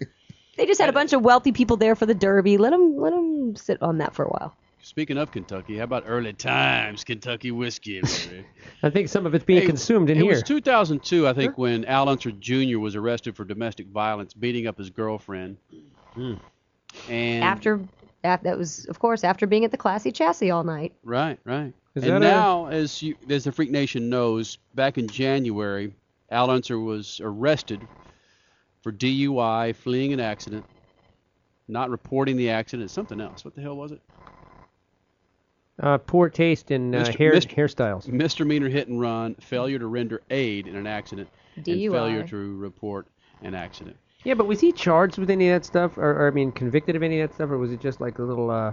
They 0.57 0.67
just 0.67 0.81
had 0.81 0.89
a 0.89 0.93
bunch 0.93 1.13
of 1.13 1.23
wealthy 1.23 1.53
people 1.53 1.77
there 1.77 1.95
for 1.95 2.07
the 2.07 2.15
Derby. 2.15 2.59
Let 2.59 2.71
them 2.71 2.97
let 2.97 3.11
them 3.11 3.55
sit 3.57 3.81
on 3.83 3.99
that 3.99 4.15
for 4.15 4.25
a 4.25 4.29
while. 4.29 4.57
Speaking 4.85 5.17
of 5.17 5.33
Kentucky, 5.33 5.79
how 5.79 5.85
about 5.85 6.05
early 6.07 6.35
times 6.35 7.05
Kentucky 7.05 7.51
whiskey? 7.51 8.03
I 8.83 8.91
think 8.91 9.09
some 9.09 9.25
of 9.25 9.35
it's 9.35 9.43
being 9.43 9.63
Hey, 9.63 9.67
consumed 9.67 10.11
in 10.11 10.19
it 10.19 10.21
here. 10.21 10.33
It 10.33 10.35
was 10.35 10.43
2002, 10.43 11.27
I 11.27 11.33
think, 11.33 11.57
when 11.57 11.87
Al 11.87 12.07
Unser 12.07 12.33
Jr. 12.33 12.79
was 12.79 12.95
arrested 12.95 13.35
for 13.35 13.47
domestic 13.47 13.87
violence, 13.87 14.35
beating 14.35 14.67
up 14.67 14.77
his 14.77 14.91
girlfriend. 14.91 15.57
Hmm. 16.13 16.35
And 17.09 17.43
After, 17.43 17.81
after 18.25 18.45
that 18.45 18.59
was 18.59 18.85
of 18.85 18.99
course 18.99 19.25
after 19.25 19.47
being 19.47 19.65
at 19.65 19.71
the 19.71 19.79
classy 19.79 20.13
chassis 20.13 20.51
all 20.51 20.65
night. 20.65 20.93
Right, 21.03 21.39
right. 21.45 21.73
Is 21.95 22.05
and 22.05 22.21
now, 22.21 22.67
as 22.67 23.03
you, 23.03 23.15
as 23.31 23.45
the 23.45 23.53
Freak 23.53 23.71
Nation 23.71 24.11
knows, 24.11 24.59
back 24.75 24.99
in 24.99 25.09
January, 25.09 25.95
Al 26.31 26.51
Unser 26.51 26.79
was 26.79 27.23
arrested 27.25 27.81
for 28.83 28.93
DUI, 28.93 29.75
fleeing 29.75 30.13
an 30.13 30.21
accident, 30.21 30.67
not 31.69 31.89
reporting 31.89 32.37
the 32.37 32.51
accident, 32.51 32.91
something 32.91 33.19
else. 33.19 33.47
What 33.47 33.55
the 33.55 33.63
hell 33.63 33.77
was 33.77 33.91
it? 33.93 34.03
Uh, 35.81 35.99
poor 35.99 36.29
taste 36.29 36.71
in 36.71 36.95
uh, 36.95 37.03
Mr. 37.03 37.17
hair 37.17 37.33
Mr. 37.33 37.55
hairstyles. 37.55 38.07
Misdemeanor 38.07 38.69
hit 38.69 38.89
and 38.89 39.01
run, 39.01 39.35
failure 39.37 39.79
to 39.79 39.87
render 39.87 40.23
aid 40.31 40.67
in 40.67 40.77
an 40.77 40.87
accident, 40.87 41.29
and 41.57 41.65
failure 41.67 42.23
to 42.29 42.57
report 42.57 43.07
an 43.43 43.55
accident. 43.55 43.97
Yeah, 44.23 44.35
but 44.35 44.47
was 44.47 44.61
he 44.61 44.73
charged 44.73 45.19
with 45.19 45.31
any 45.31 45.51
of 45.51 45.61
that 45.61 45.67
stuff, 45.67 45.99
or, 45.99 46.11
or 46.23 46.29
I 46.29 46.31
mean, 46.31 46.53
convicted 46.53 46.97
of 46.97 47.03
any 47.03 47.21
of 47.21 47.29
that 47.29 47.35
stuff, 47.35 47.51
or 47.51 47.59
was 47.59 47.73
it 47.73 47.81
just 47.81 48.01
like 48.01 48.19
a 48.19 48.23
little? 48.23 48.51
uh 48.51 48.73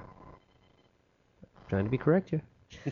Trying 1.70 1.86
to 1.86 1.90
be 1.90 1.98
correct, 1.98 2.34
yeah. 2.34 2.92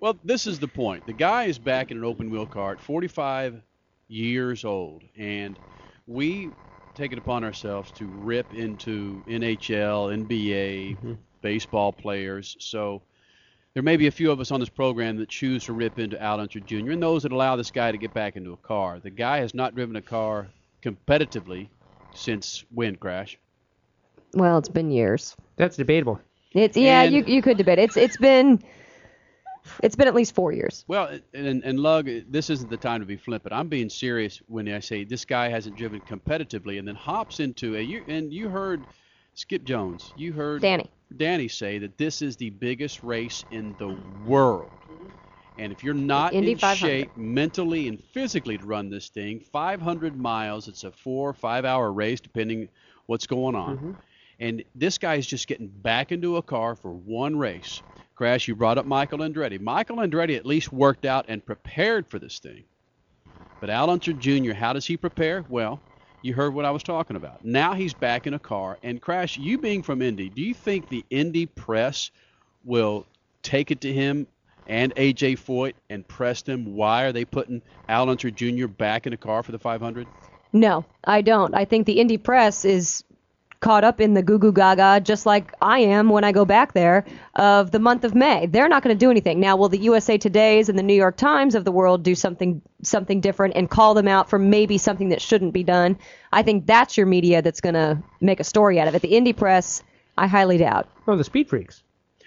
Well, 0.00 0.18
this 0.24 0.46
is 0.46 0.58
the 0.58 0.68
point. 0.68 1.06
The 1.06 1.12
guy 1.12 1.44
is 1.44 1.58
back 1.58 1.90
in 1.90 1.98
an 1.98 2.04
open 2.04 2.30
wheel 2.30 2.46
cart, 2.46 2.80
45 2.80 3.60
years 4.08 4.64
old, 4.64 5.02
and 5.16 5.58
we 6.06 6.50
take 6.94 7.12
it 7.12 7.18
upon 7.18 7.44
ourselves 7.44 7.92
to 7.92 8.06
rip 8.06 8.52
into 8.54 9.22
NHL, 9.26 10.26
NBA, 10.26 11.18
baseball 11.42 11.92
players. 11.92 12.56
So 12.60 13.02
there 13.74 13.82
may 13.82 13.96
be 13.96 14.06
a 14.06 14.10
few 14.10 14.30
of 14.30 14.40
us 14.40 14.50
on 14.50 14.60
this 14.60 14.68
program 14.68 15.16
that 15.18 15.28
choose 15.28 15.64
to 15.64 15.72
rip 15.72 15.98
into 15.98 16.20
Al 16.20 16.40
Unser 16.40 16.60
Jr. 16.60 16.90
and 16.92 17.02
those 17.02 17.22
that 17.22 17.32
allow 17.32 17.56
this 17.56 17.70
guy 17.70 17.92
to 17.92 17.98
get 17.98 18.12
back 18.12 18.36
into 18.36 18.52
a 18.52 18.56
car. 18.56 18.98
The 19.00 19.10
guy 19.10 19.38
has 19.38 19.54
not 19.54 19.74
driven 19.74 19.96
a 19.96 20.02
car 20.02 20.48
competitively 20.82 21.68
since 22.14 22.64
when 22.74 22.96
crash. 22.96 23.38
Well, 24.34 24.58
it's 24.58 24.68
been 24.68 24.90
years. 24.90 25.36
That's 25.56 25.76
debatable. 25.76 26.20
It's 26.52 26.76
yeah, 26.76 27.02
And- 27.02 27.14
you 27.14 27.24
you 27.26 27.42
could 27.42 27.56
debate. 27.56 27.78
It's 27.78 27.96
it's 27.96 28.16
been 28.16 28.60
it's 29.82 29.94
been 29.94 30.08
at 30.08 30.14
least 30.14 30.34
four 30.34 30.52
years. 30.52 30.84
Well, 30.88 31.18
and, 31.34 31.62
and 31.62 31.78
Lug, 31.78 32.08
this 32.28 32.50
isn't 32.50 32.70
the 32.70 32.76
time 32.76 33.00
to 33.00 33.06
be 33.06 33.16
flippant. 33.16 33.52
I'm 33.52 33.68
being 33.68 33.88
serious 33.90 34.40
when 34.48 34.68
I 34.68 34.80
say 34.80 35.04
this 35.04 35.24
guy 35.24 35.48
hasn't 35.48 35.76
driven 35.76 36.00
competitively, 36.00 36.78
and 36.78 36.88
then 36.88 36.94
hops 36.94 37.40
into 37.40 37.76
a. 37.76 37.80
You, 37.80 38.02
and 38.08 38.32
you 38.32 38.48
heard 38.48 38.82
Skip 39.34 39.64
Jones, 39.64 40.12
you 40.16 40.32
heard 40.32 40.62
Danny. 40.62 40.90
Danny 41.16 41.48
say 41.48 41.78
that 41.78 41.96
this 41.98 42.22
is 42.22 42.36
the 42.36 42.50
biggest 42.50 43.02
race 43.02 43.44
in 43.50 43.74
the 43.78 43.96
world. 44.26 44.70
And 45.58 45.72
if 45.72 45.84
you're 45.84 45.94
not 45.94 46.32
Indy 46.32 46.52
in 46.52 46.58
shape 46.58 47.16
mentally 47.16 47.88
and 47.88 48.02
physically 48.12 48.56
to 48.56 48.64
run 48.64 48.88
this 48.88 49.08
thing, 49.08 49.40
500 49.40 50.18
miles, 50.18 50.68
it's 50.68 50.84
a 50.84 50.90
four 50.90 51.28
or 51.28 51.34
five 51.34 51.64
hour 51.64 51.92
race, 51.92 52.20
depending 52.20 52.68
what's 53.06 53.26
going 53.26 53.54
on. 53.54 53.76
Mm-hmm. 53.76 53.92
And 54.40 54.64
this 54.74 54.96
guy's 54.96 55.26
just 55.26 55.46
getting 55.46 55.68
back 55.68 56.12
into 56.12 56.38
a 56.38 56.42
car 56.42 56.74
for 56.74 56.92
one 56.92 57.36
race. 57.36 57.82
Crash, 58.14 58.48
you 58.48 58.54
brought 58.54 58.78
up 58.78 58.86
Michael 58.86 59.18
Andretti. 59.18 59.60
Michael 59.60 59.96
Andretti 59.96 60.36
at 60.36 60.46
least 60.46 60.72
worked 60.72 61.04
out 61.04 61.26
and 61.28 61.44
prepared 61.44 62.06
for 62.06 62.18
this 62.18 62.38
thing. 62.38 62.64
But 63.60 63.68
Al 63.68 63.90
Unser 63.90 64.14
Jr., 64.14 64.54
how 64.54 64.72
does 64.72 64.86
he 64.86 64.96
prepare? 64.96 65.44
Well, 65.48 65.80
you 66.22 66.34
heard 66.34 66.54
what 66.54 66.64
I 66.64 66.70
was 66.70 66.82
talking 66.82 67.16
about. 67.16 67.44
Now 67.44 67.74
he's 67.74 67.94
back 67.94 68.26
in 68.26 68.34
a 68.34 68.38
car. 68.38 68.78
And 68.82 69.00
Crash, 69.00 69.38
you 69.38 69.58
being 69.58 69.82
from 69.82 70.02
Indy, 70.02 70.28
do 70.28 70.42
you 70.42 70.54
think 70.54 70.88
the 70.88 71.04
Indy 71.10 71.46
press 71.46 72.10
will 72.64 73.06
take 73.42 73.70
it 73.70 73.80
to 73.82 73.92
him 73.92 74.26
and 74.66 74.94
AJ 74.94 75.38
Foyt 75.38 75.72
and 75.88 76.06
press 76.06 76.42
them? 76.42 76.74
Why 76.74 77.04
are 77.04 77.12
they 77.12 77.24
putting 77.24 77.62
Al 77.88 78.10
Unser 78.10 78.30
Jr. 78.30 78.66
back 78.66 79.06
in 79.06 79.12
a 79.12 79.16
car 79.16 79.42
for 79.42 79.52
the 79.52 79.58
500? 79.58 80.06
No, 80.52 80.84
I 81.04 81.22
don't. 81.22 81.54
I 81.54 81.64
think 81.64 81.86
the 81.86 82.00
Indy 82.00 82.18
press 82.18 82.64
is 82.64 83.04
caught 83.60 83.84
up 83.84 84.00
in 84.00 84.14
the 84.14 84.22
goo 84.22 84.38
goo 84.38 84.52
gaga 84.52 85.00
just 85.00 85.26
like 85.26 85.52
I 85.60 85.80
am 85.80 86.08
when 86.08 86.24
I 86.24 86.32
go 86.32 86.44
back 86.46 86.72
there 86.72 87.04
of 87.34 87.70
the 87.70 87.78
month 87.78 88.04
of 88.04 88.14
May. 88.14 88.46
They're 88.46 88.68
not 88.68 88.82
going 88.82 88.94
to 88.96 88.98
do 88.98 89.10
anything. 89.10 89.38
Now, 89.38 89.56
will 89.56 89.68
the 89.68 89.78
USA 89.78 90.16
Today's 90.16 90.68
and 90.70 90.78
the 90.78 90.82
New 90.82 90.94
York 90.94 91.16
Times 91.16 91.54
of 91.54 91.64
the 91.64 91.72
world 91.72 92.02
do 92.02 92.14
something 92.14 92.62
something 92.82 93.20
different 93.20 93.54
and 93.56 93.68
call 93.68 93.92
them 93.94 94.08
out 94.08 94.30
for 94.30 94.38
maybe 94.38 94.78
something 94.78 95.10
that 95.10 95.20
shouldn't 95.20 95.52
be 95.52 95.62
done? 95.62 95.98
I 96.32 96.42
think 96.42 96.66
that's 96.66 96.96
your 96.96 97.06
media 97.06 97.42
that's 97.42 97.60
going 97.60 97.74
to 97.74 98.02
make 98.20 98.40
a 98.40 98.44
story 98.44 98.80
out 98.80 98.88
of 98.88 98.94
it. 98.94 99.02
The 99.02 99.14
Indy 99.16 99.34
press, 99.34 99.82
I 100.16 100.26
highly 100.26 100.56
doubt. 100.56 100.88
Oh, 101.06 101.16
the 101.16 101.24
Speed 101.24 101.48
Freaks. 101.48 101.82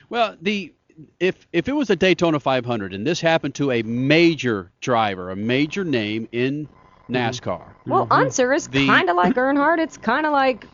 Well, 0.10 0.38
the 0.42 0.72
if 1.20 1.48
if 1.52 1.68
it 1.68 1.74
was 1.74 1.90
a 1.90 1.96
Daytona 1.96 2.40
500 2.40 2.94
and 2.94 3.08
this 3.08 3.20
happened 3.20 3.56
to 3.56 3.72
a 3.72 3.82
major 3.82 4.72
driver, 4.82 5.32
a 5.32 5.36
major 5.36 5.84
name 5.84 6.28
in 6.32 6.70
NASCAR, 7.10 7.64
Well, 7.88 8.04
mm-hmm. 8.04 8.14
Unser 8.14 8.54
is 8.54 8.68
The- 8.68 8.86
kind 8.86 9.10
of 9.10 9.16
like 9.16 9.34
Earnhardt. 9.34 9.80
It's 9.80 9.98
kind 9.98 10.28
of 10.28 10.32
like 10.32 10.68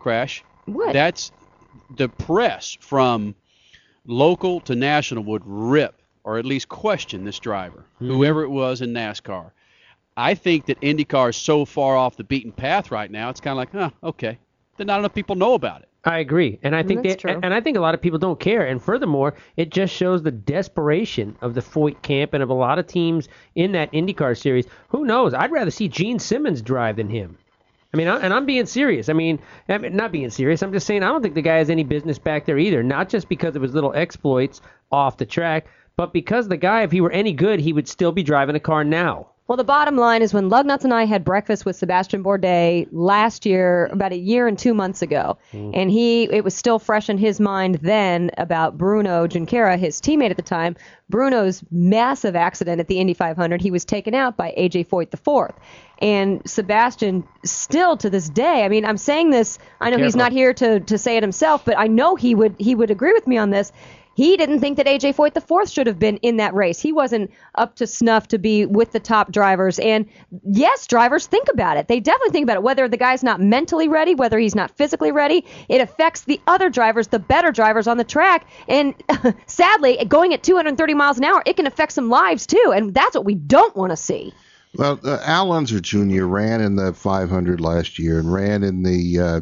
Crash. 0.00 0.42
What? 0.64 0.92
That's 0.92 1.30
the 1.96 2.08
press 2.08 2.76
from 2.80 3.36
local 4.06 4.60
to 4.62 4.74
national 4.74 5.24
would 5.24 5.42
rip 5.44 6.00
or 6.24 6.38
at 6.38 6.44
least 6.44 6.68
question 6.68 7.24
this 7.24 7.38
driver, 7.38 7.84
hmm. 7.98 8.08
whoever 8.08 8.42
it 8.42 8.50
was 8.50 8.80
in 8.80 8.92
NASCAR. 8.92 9.52
I 10.16 10.34
think 10.34 10.66
that 10.66 10.80
IndyCar 10.80 11.30
is 11.30 11.36
so 11.36 11.64
far 11.64 11.96
off 11.96 12.16
the 12.16 12.24
beaten 12.24 12.52
path 12.52 12.90
right 12.90 13.10
now. 13.10 13.30
It's 13.30 13.40
kind 13.40 13.52
of 13.52 13.56
like, 13.56 13.72
huh, 13.72 13.90
okay. 14.02 14.38
Then 14.76 14.88
not 14.88 14.98
enough 14.98 15.14
people 15.14 15.36
know 15.36 15.54
about 15.54 15.82
it. 15.82 15.88
I 16.04 16.18
agree, 16.18 16.58
and 16.62 16.74
I 16.74 16.82
think 16.82 17.02
That's 17.02 17.22
they, 17.22 17.32
true. 17.32 17.40
and 17.42 17.52
I 17.52 17.60
think 17.60 17.76
a 17.76 17.80
lot 17.80 17.94
of 17.94 18.00
people 18.00 18.18
don't 18.18 18.40
care. 18.40 18.66
And 18.66 18.82
furthermore, 18.82 19.34
it 19.56 19.68
just 19.70 19.94
shows 19.94 20.22
the 20.22 20.30
desperation 20.30 21.36
of 21.42 21.52
the 21.52 21.60
Foyt 21.60 22.00
camp 22.00 22.32
and 22.32 22.42
of 22.42 22.48
a 22.48 22.54
lot 22.54 22.78
of 22.78 22.86
teams 22.86 23.28
in 23.54 23.72
that 23.72 23.92
IndyCar 23.92 24.36
series. 24.38 24.66
Who 24.88 25.04
knows? 25.04 25.34
I'd 25.34 25.52
rather 25.52 25.70
see 25.70 25.88
Gene 25.88 26.18
Simmons 26.18 26.62
drive 26.62 26.96
than 26.96 27.10
him. 27.10 27.36
I 27.92 27.96
mean, 27.96 28.06
and 28.06 28.32
I'm 28.32 28.46
being 28.46 28.66
serious. 28.66 29.08
I 29.08 29.14
mean, 29.14 29.40
not 29.68 30.12
being 30.12 30.30
serious. 30.30 30.62
I'm 30.62 30.72
just 30.72 30.86
saying 30.86 31.02
I 31.02 31.08
don't 31.08 31.22
think 31.22 31.34
the 31.34 31.42
guy 31.42 31.56
has 31.56 31.70
any 31.70 31.82
business 31.82 32.18
back 32.18 32.46
there 32.46 32.58
either. 32.58 32.82
Not 32.82 33.08
just 33.08 33.28
because 33.28 33.56
of 33.56 33.62
his 33.62 33.74
little 33.74 33.92
exploits 33.94 34.60
off 34.92 35.16
the 35.16 35.26
track, 35.26 35.66
but 35.96 36.12
because 36.12 36.46
the 36.46 36.56
guy, 36.56 36.82
if 36.82 36.92
he 36.92 37.00
were 37.00 37.10
any 37.10 37.32
good, 37.32 37.58
he 37.60 37.72
would 37.72 37.88
still 37.88 38.12
be 38.12 38.22
driving 38.22 38.54
a 38.54 38.60
car 38.60 38.84
now. 38.84 39.28
Well, 39.50 39.56
the 39.56 39.64
bottom 39.64 39.96
line 39.96 40.22
is 40.22 40.32
when 40.32 40.48
Lugnuts 40.48 40.84
and 40.84 40.94
I 40.94 41.06
had 41.06 41.24
breakfast 41.24 41.66
with 41.66 41.74
Sebastian 41.74 42.22
Bourdais 42.22 42.86
last 42.92 43.44
year, 43.44 43.86
about 43.86 44.12
a 44.12 44.16
year 44.16 44.46
and 44.46 44.56
two 44.56 44.74
months 44.74 45.02
ago, 45.02 45.38
mm. 45.52 45.72
and 45.74 45.90
he 45.90 46.22
it 46.32 46.44
was 46.44 46.54
still 46.54 46.78
fresh 46.78 47.08
in 47.08 47.18
his 47.18 47.40
mind 47.40 47.80
then 47.82 48.30
about 48.38 48.78
Bruno 48.78 49.26
Junqueira, 49.26 49.76
his 49.76 50.00
teammate 50.00 50.30
at 50.30 50.36
the 50.36 50.42
time. 50.42 50.76
Bruno's 51.08 51.64
massive 51.72 52.36
accident 52.36 52.78
at 52.78 52.86
the 52.86 53.00
Indy 53.00 53.12
500, 53.12 53.60
he 53.60 53.72
was 53.72 53.84
taken 53.84 54.14
out 54.14 54.36
by 54.36 54.54
AJ 54.56 54.86
Foyt 54.86 55.10
the 55.10 55.16
fourth. 55.16 55.56
And 55.98 56.48
Sebastian, 56.48 57.24
still 57.44 57.96
to 57.96 58.08
this 58.08 58.28
day, 58.28 58.64
I 58.64 58.68
mean, 58.68 58.84
I'm 58.84 58.96
saying 58.96 59.30
this. 59.30 59.58
I 59.80 59.90
know 59.90 59.98
he's 59.98 60.14
not 60.14 60.30
here 60.30 60.54
to 60.54 60.78
to 60.78 60.96
say 60.96 61.16
it 61.16 61.24
himself, 61.24 61.64
but 61.64 61.76
I 61.76 61.88
know 61.88 62.14
he 62.14 62.36
would 62.36 62.54
he 62.60 62.76
would 62.76 62.92
agree 62.92 63.12
with 63.12 63.26
me 63.26 63.36
on 63.36 63.50
this. 63.50 63.72
He 64.14 64.36
didn't 64.36 64.60
think 64.60 64.76
that 64.76 64.86
AJ 64.86 65.14
Foyt 65.14 65.34
the 65.34 65.40
fourth 65.40 65.70
should 65.70 65.86
have 65.86 65.98
been 65.98 66.16
in 66.18 66.36
that 66.38 66.54
race. 66.54 66.80
He 66.80 66.92
wasn't 66.92 67.30
up 67.54 67.76
to 67.76 67.86
snuff 67.86 68.28
to 68.28 68.38
be 68.38 68.66
with 68.66 68.92
the 68.92 69.00
top 69.00 69.32
drivers. 69.32 69.78
And 69.78 70.06
yes, 70.44 70.86
drivers 70.86 71.26
think 71.26 71.48
about 71.50 71.76
it. 71.76 71.88
They 71.88 72.00
definitely 72.00 72.32
think 72.32 72.44
about 72.44 72.56
it. 72.56 72.62
Whether 72.62 72.88
the 72.88 72.96
guy's 72.96 73.22
not 73.22 73.40
mentally 73.40 73.88
ready, 73.88 74.14
whether 74.14 74.38
he's 74.38 74.54
not 74.54 74.72
physically 74.72 75.12
ready, 75.12 75.44
it 75.68 75.80
affects 75.80 76.22
the 76.22 76.40
other 76.46 76.68
drivers, 76.68 77.08
the 77.08 77.18
better 77.18 77.52
drivers 77.52 77.86
on 77.86 77.96
the 77.96 78.04
track. 78.04 78.46
And 78.68 78.94
sadly, 79.46 80.04
going 80.06 80.34
at 80.34 80.42
230 80.42 80.94
miles 80.94 81.18
an 81.18 81.24
hour, 81.24 81.42
it 81.46 81.56
can 81.56 81.66
affect 81.66 81.92
some 81.92 82.08
lives 82.08 82.46
too. 82.46 82.72
And 82.74 82.92
that's 82.92 83.14
what 83.14 83.24
we 83.24 83.36
don't 83.36 83.74
want 83.76 83.90
to 83.90 83.96
see. 83.96 84.32
Well, 84.74 85.00
uh, 85.04 85.18
Al 85.24 85.52
Unser 85.52 85.80
Jr. 85.80 86.24
ran 86.24 86.60
in 86.60 86.76
the 86.76 86.92
500 86.92 87.60
last 87.60 87.98
year 87.98 88.18
and 88.18 88.32
ran 88.32 88.62
in 88.62 88.82
the, 88.82 89.18
uh, 89.18 89.40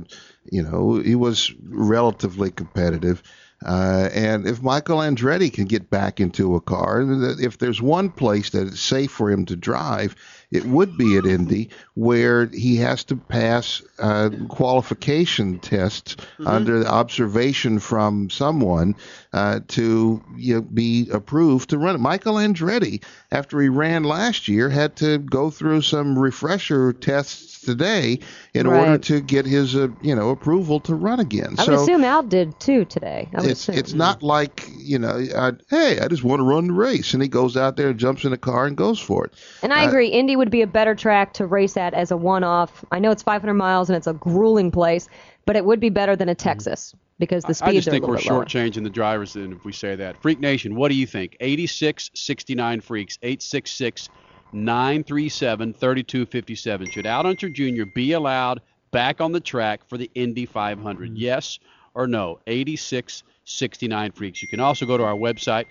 you 0.50 0.62
know, 0.62 0.96
he 0.96 1.14
was 1.14 1.52
relatively 1.62 2.50
competitive. 2.50 3.22
Uh, 3.64 4.08
and 4.14 4.46
if 4.46 4.62
Michael 4.62 4.98
Andretti 4.98 5.52
can 5.52 5.64
get 5.64 5.90
back 5.90 6.20
into 6.20 6.54
a 6.54 6.60
car, 6.60 7.04
if 7.40 7.58
there's 7.58 7.82
one 7.82 8.10
place 8.10 8.50
that 8.50 8.68
it's 8.68 8.80
safe 8.80 9.10
for 9.10 9.30
him 9.30 9.46
to 9.46 9.56
drive, 9.56 10.14
it 10.50 10.64
would 10.64 10.96
be 10.96 11.16
at 11.16 11.26
Indy, 11.26 11.70
where 11.94 12.46
he 12.46 12.76
has 12.76 13.04
to 13.04 13.16
pass 13.16 13.82
uh, 13.98 14.30
qualification 14.48 15.58
tests 15.58 16.16
under 16.46 16.86
observation 16.86 17.80
from 17.80 18.30
someone 18.30 18.94
uh, 19.32 19.60
to 19.68 20.22
you 20.36 20.54
know, 20.54 20.60
be 20.62 21.08
approved 21.12 21.70
to 21.70 21.78
run 21.78 21.96
it. 21.96 21.98
Michael 21.98 22.34
Andretti, 22.34 23.02
after 23.30 23.60
he 23.60 23.68
ran 23.68 24.04
last 24.04 24.48
year, 24.48 24.70
had 24.70 24.96
to 24.96 25.18
go 25.18 25.50
through 25.50 25.82
some 25.82 26.18
refresher 26.18 26.92
tests 26.92 27.47
today 27.60 28.18
in 28.54 28.66
order 28.66 28.98
to 28.98 29.20
get 29.20 29.46
his 29.46 29.74
uh, 29.76 29.88
you 30.00 30.14
know 30.14 30.30
approval 30.30 30.80
to 30.80 30.94
run 30.94 31.20
again. 31.20 31.54
I 31.58 31.64
so 31.64 31.72
would 31.72 31.80
assume 31.80 32.04
Al 32.04 32.22
did 32.22 32.58
too 32.60 32.84
today. 32.84 33.28
I 33.34 33.40
would 33.40 33.50
it's 33.50 33.60
assume. 33.68 33.78
it's 33.78 33.92
not 33.94 34.22
like 34.22 34.68
you 34.76 34.98
know, 34.98 35.24
I, 35.36 35.52
hey, 35.70 36.00
I 36.00 36.08
just 36.08 36.24
want 36.24 36.40
to 36.40 36.44
run 36.44 36.68
the 36.68 36.72
race, 36.72 37.12
and 37.14 37.22
he 37.22 37.28
goes 37.28 37.56
out 37.56 37.76
there 37.76 37.88
and 37.90 37.98
jumps 37.98 38.24
in 38.24 38.32
a 38.32 38.38
car 38.38 38.66
and 38.66 38.76
goes 38.76 38.98
for 38.98 39.24
it. 39.26 39.34
And 39.62 39.72
I 39.72 39.84
Uh, 39.84 39.88
agree, 39.88 40.08
Indy 40.08 40.36
would 40.36 40.50
be 40.50 40.62
a 40.62 40.66
better 40.66 40.94
track 40.94 41.32
to 41.34 41.46
race 41.46 41.76
at 41.76 41.94
as 41.94 42.10
a 42.10 42.16
one-off. 42.16 42.84
I 42.92 42.98
know 42.98 43.10
it's 43.10 43.22
500 43.22 43.54
miles 43.54 43.88
and 43.90 43.96
it's 43.96 44.06
a 44.06 44.14
grueling 44.14 44.70
place, 44.70 45.08
but 45.46 45.56
it 45.56 45.64
would 45.64 45.80
be 45.80 45.90
better 45.90 46.16
than 46.16 46.28
a 46.28 46.34
Texas 46.34 46.94
because 47.18 47.42
the 47.44 47.58
I 47.62 47.72
just 47.72 47.88
are 47.88 47.90
think 47.90 48.06
we're 48.06 48.14
little 48.14 48.30
bit 48.30 48.32
lower. 48.32 48.44
shortchanging 48.44 48.84
the 48.84 48.90
drivers 48.90 49.32
then 49.32 49.52
if 49.52 49.64
we 49.64 49.72
say 49.72 49.96
that. 49.96 50.16
Freak 50.22 50.38
Nation, 50.40 50.74
what 50.76 50.88
do 50.88 50.94
you 50.94 51.06
think? 51.06 51.36
86 51.40 52.10
69 52.14 52.80
Freaks, 52.80 53.18
866 53.22 54.08
937 54.52 55.74
3257. 55.74 56.90
Should 56.90 57.06
Al 57.06 57.26
Unser 57.26 57.48
Jr. 57.48 57.84
be 57.94 58.12
allowed 58.12 58.60
back 58.90 59.20
on 59.20 59.32
the 59.32 59.40
track 59.40 59.88
for 59.88 59.98
the 59.98 60.10
Indy 60.14 60.46
500? 60.46 61.10
Mm-hmm. 61.10 61.16
Yes 61.16 61.58
or 61.94 62.06
no? 62.06 62.40
8669 62.46 64.12
Freaks. 64.12 64.42
You 64.42 64.48
can 64.48 64.60
also 64.60 64.86
go 64.86 64.96
to 64.96 65.04
our 65.04 65.16
website. 65.16 65.66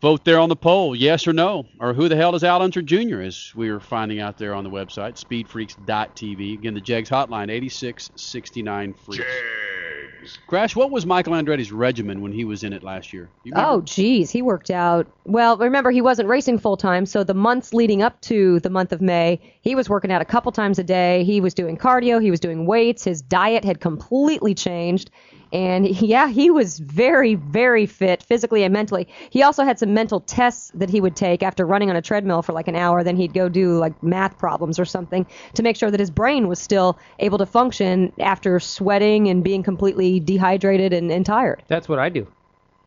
Vote 0.00 0.24
there 0.24 0.38
on 0.38 0.48
the 0.48 0.56
poll, 0.56 0.96
yes 0.96 1.28
or 1.28 1.34
no, 1.34 1.66
or 1.78 1.92
who 1.92 2.08
the 2.08 2.16
hell 2.16 2.34
is 2.34 2.42
Al 2.42 2.62
Unser 2.62 2.80
Jr. 2.80 3.20
As 3.20 3.52
we 3.54 3.70
were 3.70 3.80
finding 3.80 4.18
out 4.18 4.38
there 4.38 4.54
on 4.54 4.64
the 4.64 4.70
website, 4.70 5.22
speedfreaks.tv. 5.22 6.54
Again, 6.54 6.72
the 6.72 6.80
Jegs 6.80 7.10
hotline, 7.10 7.50
8669 7.50 8.94
Freaks. 8.94 9.18
Jegs. 9.18 10.38
Crash, 10.46 10.74
what 10.74 10.90
was 10.90 11.04
Michael 11.04 11.34
Andretti's 11.34 11.72
regimen 11.72 12.20
when 12.22 12.32
he 12.32 12.44
was 12.44 12.62
in 12.62 12.72
it 12.72 12.82
last 12.82 13.12
year? 13.12 13.28
Oh, 13.54 13.82
geez, 13.82 14.30
he 14.30 14.42
worked 14.42 14.70
out. 14.70 15.06
Well, 15.24 15.56
remember, 15.56 15.90
he 15.90 16.00
wasn't 16.00 16.28
racing 16.28 16.58
full 16.58 16.76
time, 16.76 17.04
so 17.04 17.22
the 17.22 17.34
months 17.34 17.74
leading 17.74 18.02
up 18.02 18.20
to 18.22 18.60
the 18.60 18.70
month 18.70 18.92
of 18.92 19.00
May, 19.00 19.40
he 19.60 19.74
was 19.74 19.88
working 19.88 20.10
out 20.10 20.22
a 20.22 20.26
couple 20.26 20.52
times 20.52 20.78
a 20.78 20.84
day. 20.84 21.24
He 21.24 21.40
was 21.40 21.54
doing 21.54 21.76
cardio, 21.76 22.22
he 22.22 22.30
was 22.30 22.40
doing 22.40 22.66
weights. 22.66 23.04
His 23.04 23.20
diet 23.22 23.64
had 23.64 23.80
completely 23.80 24.54
changed. 24.54 25.10
And 25.52 25.86
yeah, 26.00 26.28
he 26.28 26.50
was 26.50 26.78
very, 26.78 27.34
very 27.34 27.86
fit 27.86 28.22
physically 28.22 28.62
and 28.62 28.72
mentally. 28.72 29.08
He 29.30 29.42
also 29.42 29.64
had 29.64 29.78
some 29.78 29.92
mental 29.94 30.20
tests 30.20 30.70
that 30.74 30.90
he 30.90 31.00
would 31.00 31.16
take 31.16 31.42
after 31.42 31.66
running 31.66 31.90
on 31.90 31.96
a 31.96 32.02
treadmill 32.02 32.42
for 32.42 32.52
like 32.52 32.68
an 32.68 32.76
hour. 32.76 33.02
Then 33.02 33.16
he'd 33.16 33.34
go 33.34 33.48
do 33.48 33.78
like 33.78 34.00
math 34.02 34.38
problems 34.38 34.78
or 34.78 34.84
something 34.84 35.26
to 35.54 35.62
make 35.62 35.76
sure 35.76 35.90
that 35.90 36.00
his 36.00 36.10
brain 36.10 36.46
was 36.48 36.58
still 36.60 36.98
able 37.18 37.38
to 37.38 37.46
function 37.46 38.12
after 38.20 38.60
sweating 38.60 39.28
and 39.28 39.42
being 39.42 39.62
completely 39.62 40.20
dehydrated 40.20 40.92
and, 40.92 41.10
and 41.10 41.26
tired. 41.26 41.62
That's 41.68 41.88
what 41.88 41.98
I 41.98 42.08
do 42.08 42.26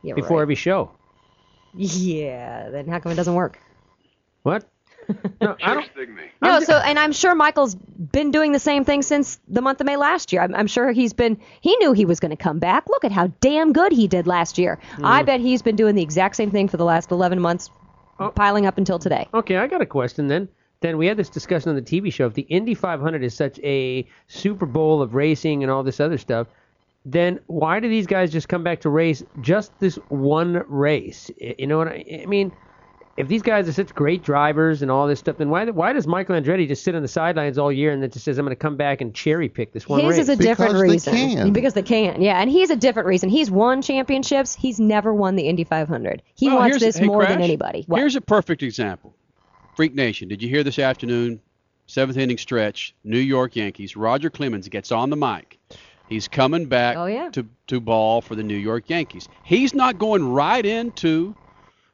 Yeah, 0.02 0.14
before 0.14 0.38
right. 0.38 0.44
every 0.44 0.56
show. 0.56 0.92
Yeah, 1.74 2.70
then 2.70 2.88
how 2.88 3.00
come 3.00 3.12
it 3.12 3.16
doesn't 3.16 3.36
work? 3.36 3.60
What? 4.44 4.70
No, 5.42 5.56
I 5.64 5.74
don't. 5.74 5.90
No, 6.42 6.60
so 6.62 6.78
and 6.78 6.98
I'm 6.98 7.12
sure 7.12 7.36
Michael's 7.36 7.76
been 7.76 8.32
doing 8.32 8.52
the 8.52 8.60
same 8.60 8.86
thing 8.86 9.02
since 9.02 9.40
the 9.48 9.62
month 9.62 9.82
of 9.82 9.86
May 9.86 9.98
last 9.98 10.32
year. 10.32 10.42
I'm, 10.42 10.54
I'm 10.56 10.68
sure 10.68 10.92
he's 10.92 11.14
been. 11.14 11.38
He 11.62 11.76
knew 11.78 11.94
he 11.94 12.06
was 12.06 12.20
going 12.20 12.32
to 12.32 12.42
come 12.42 12.60
back. 12.60 12.88
Look 12.88 13.04
at 13.04 13.12
how 13.12 13.28
damn 13.42 13.74
good 13.74 13.92
he 13.92 14.08
did 14.08 14.28
last 14.28 14.58
year. 14.58 14.80
Mm. 14.96 15.06
I 15.06 15.24
bet 15.24 15.40
he's 15.40 15.62
been 15.62 15.76
doing 15.76 15.96
the 15.96 16.02
exact 16.02 16.36
same 16.36 16.52
thing 16.52 16.68
for 16.68 16.78
the 16.78 16.86
last 16.86 17.12
11 17.12 17.40
months, 17.40 17.70
oh. 18.20 18.30
piling 18.30 18.66
up 18.66 18.78
until 18.78 19.00
today. 19.00 19.28
Okay, 19.34 19.58
I 19.58 19.68
got 19.68 19.82
a 19.82 19.86
question 19.86 20.28
then. 20.28 20.48
then 20.82 20.98
we 20.98 21.08
had 21.08 21.18
this 21.18 21.30
discussion 21.30 21.70
on 21.70 21.76
the 21.76 21.82
TV 21.82 22.12
show. 22.12 22.28
If 22.28 22.34
the 22.34 22.44
Indy 22.44 22.74
500 22.74 23.24
is 23.24 23.34
such 23.34 23.60
a 23.60 24.08
Super 24.28 24.66
Bowl 24.66 25.02
of 25.02 25.16
racing 25.16 25.64
and 25.64 25.72
all 25.72 25.84
this 25.84 26.00
other 26.00 26.18
stuff, 26.18 26.48
then 27.06 27.40
why 27.48 27.80
do 27.80 27.90
these 27.90 28.08
guys 28.08 28.32
just 28.32 28.48
come 28.48 28.64
back 28.64 28.82
to 28.82 28.90
race 28.90 29.24
just 29.42 29.78
this 29.80 29.96
one 30.08 30.64
race? 30.68 31.30
You 31.38 31.68
know 31.68 31.78
what 31.78 31.90
I, 31.90 32.22
I 32.24 32.26
mean? 32.26 32.54
If 33.16 33.28
these 33.28 33.44
guys 33.44 33.70
are 33.70 33.74
such 33.74 33.94
great 33.94 34.24
drivers 34.24 34.82
and 34.82 34.90
all 34.90 35.08
this 35.08 35.20
stuff, 35.20 35.38
then 35.38 35.50
why 35.52 35.66
why 35.70 35.94
does 35.94 36.08
Michael 36.08 36.36
Andretti 36.36 36.68
just 36.68 36.84
sit 36.84 36.96
on 36.96 37.04
the 37.04 37.08
sidelines 37.08 37.60
all 37.60 37.72
year 37.72 37.92
and 37.92 38.02
then 38.02 38.10
just 38.10 38.26
says 38.26 38.40
I'm 38.40 38.46
going 38.46 38.56
to 38.56 38.60
come 38.60 38.76
back 38.76 39.02
and 39.02 39.14
cherry 39.14 39.50
pick 39.50 39.72
this 39.72 39.88
one 39.88 40.00
His 40.00 40.18
race? 40.18 40.20
is 40.22 40.30
a 40.30 40.36
different 40.36 40.80
reason. 40.80 41.54
Because 41.54 41.74
they 41.76 41.84
can, 41.84 42.22
yeah. 42.24 42.42
And 42.42 42.50
he's 42.50 42.72
a 42.72 42.76
different 42.76 43.08
reason. 43.08 43.30
He's 43.30 43.52
won 43.52 43.84
championships. 43.84 44.56
He's 44.56 44.80
never 44.80 45.14
won 45.14 45.36
the 45.36 45.48
Indy 45.48 45.64
500. 45.64 46.24
He 46.34 46.48
Well, 46.48 46.58
wants 46.58 46.80
this 46.80 46.98
hey, 46.98 47.06
more 47.06 47.24
than 47.24 47.40
anybody. 47.40 47.84
What? 47.86 48.00
Here's 48.00 48.16
a 48.16 48.22
perfect 48.22 48.64
example. 48.64 49.14
Freak 49.76 49.94
Nation. 49.94 50.28
Did 50.28 50.42
you 50.42 50.50
hear 50.50 50.64
this 50.64 50.80
afternoon? 50.80 51.40
Seventh 51.86 52.18
inning 52.18 52.38
stretch. 52.40 52.96
New 53.04 53.20
York 53.20 53.56
Yankees. 53.56 53.96
Roger 53.96 54.32
Clemens 54.32 54.68
gets 54.70 54.92
on 54.92 55.12
the 55.12 55.18
mic. 55.18 55.60
He's 56.10 56.28
coming 56.28 56.66
back 56.66 56.98
Oh, 56.98 57.06
yeah. 57.06 57.30
to 57.32 57.46
to 57.68 57.80
ball 57.80 58.22
for 58.22 58.36
the 58.36 58.44
New 58.44 58.58
York 58.58 58.90
Yankees. 58.90 59.28
He's 59.44 59.74
not 59.76 60.00
going 60.00 60.28
right 60.32 60.66
into 60.66 61.36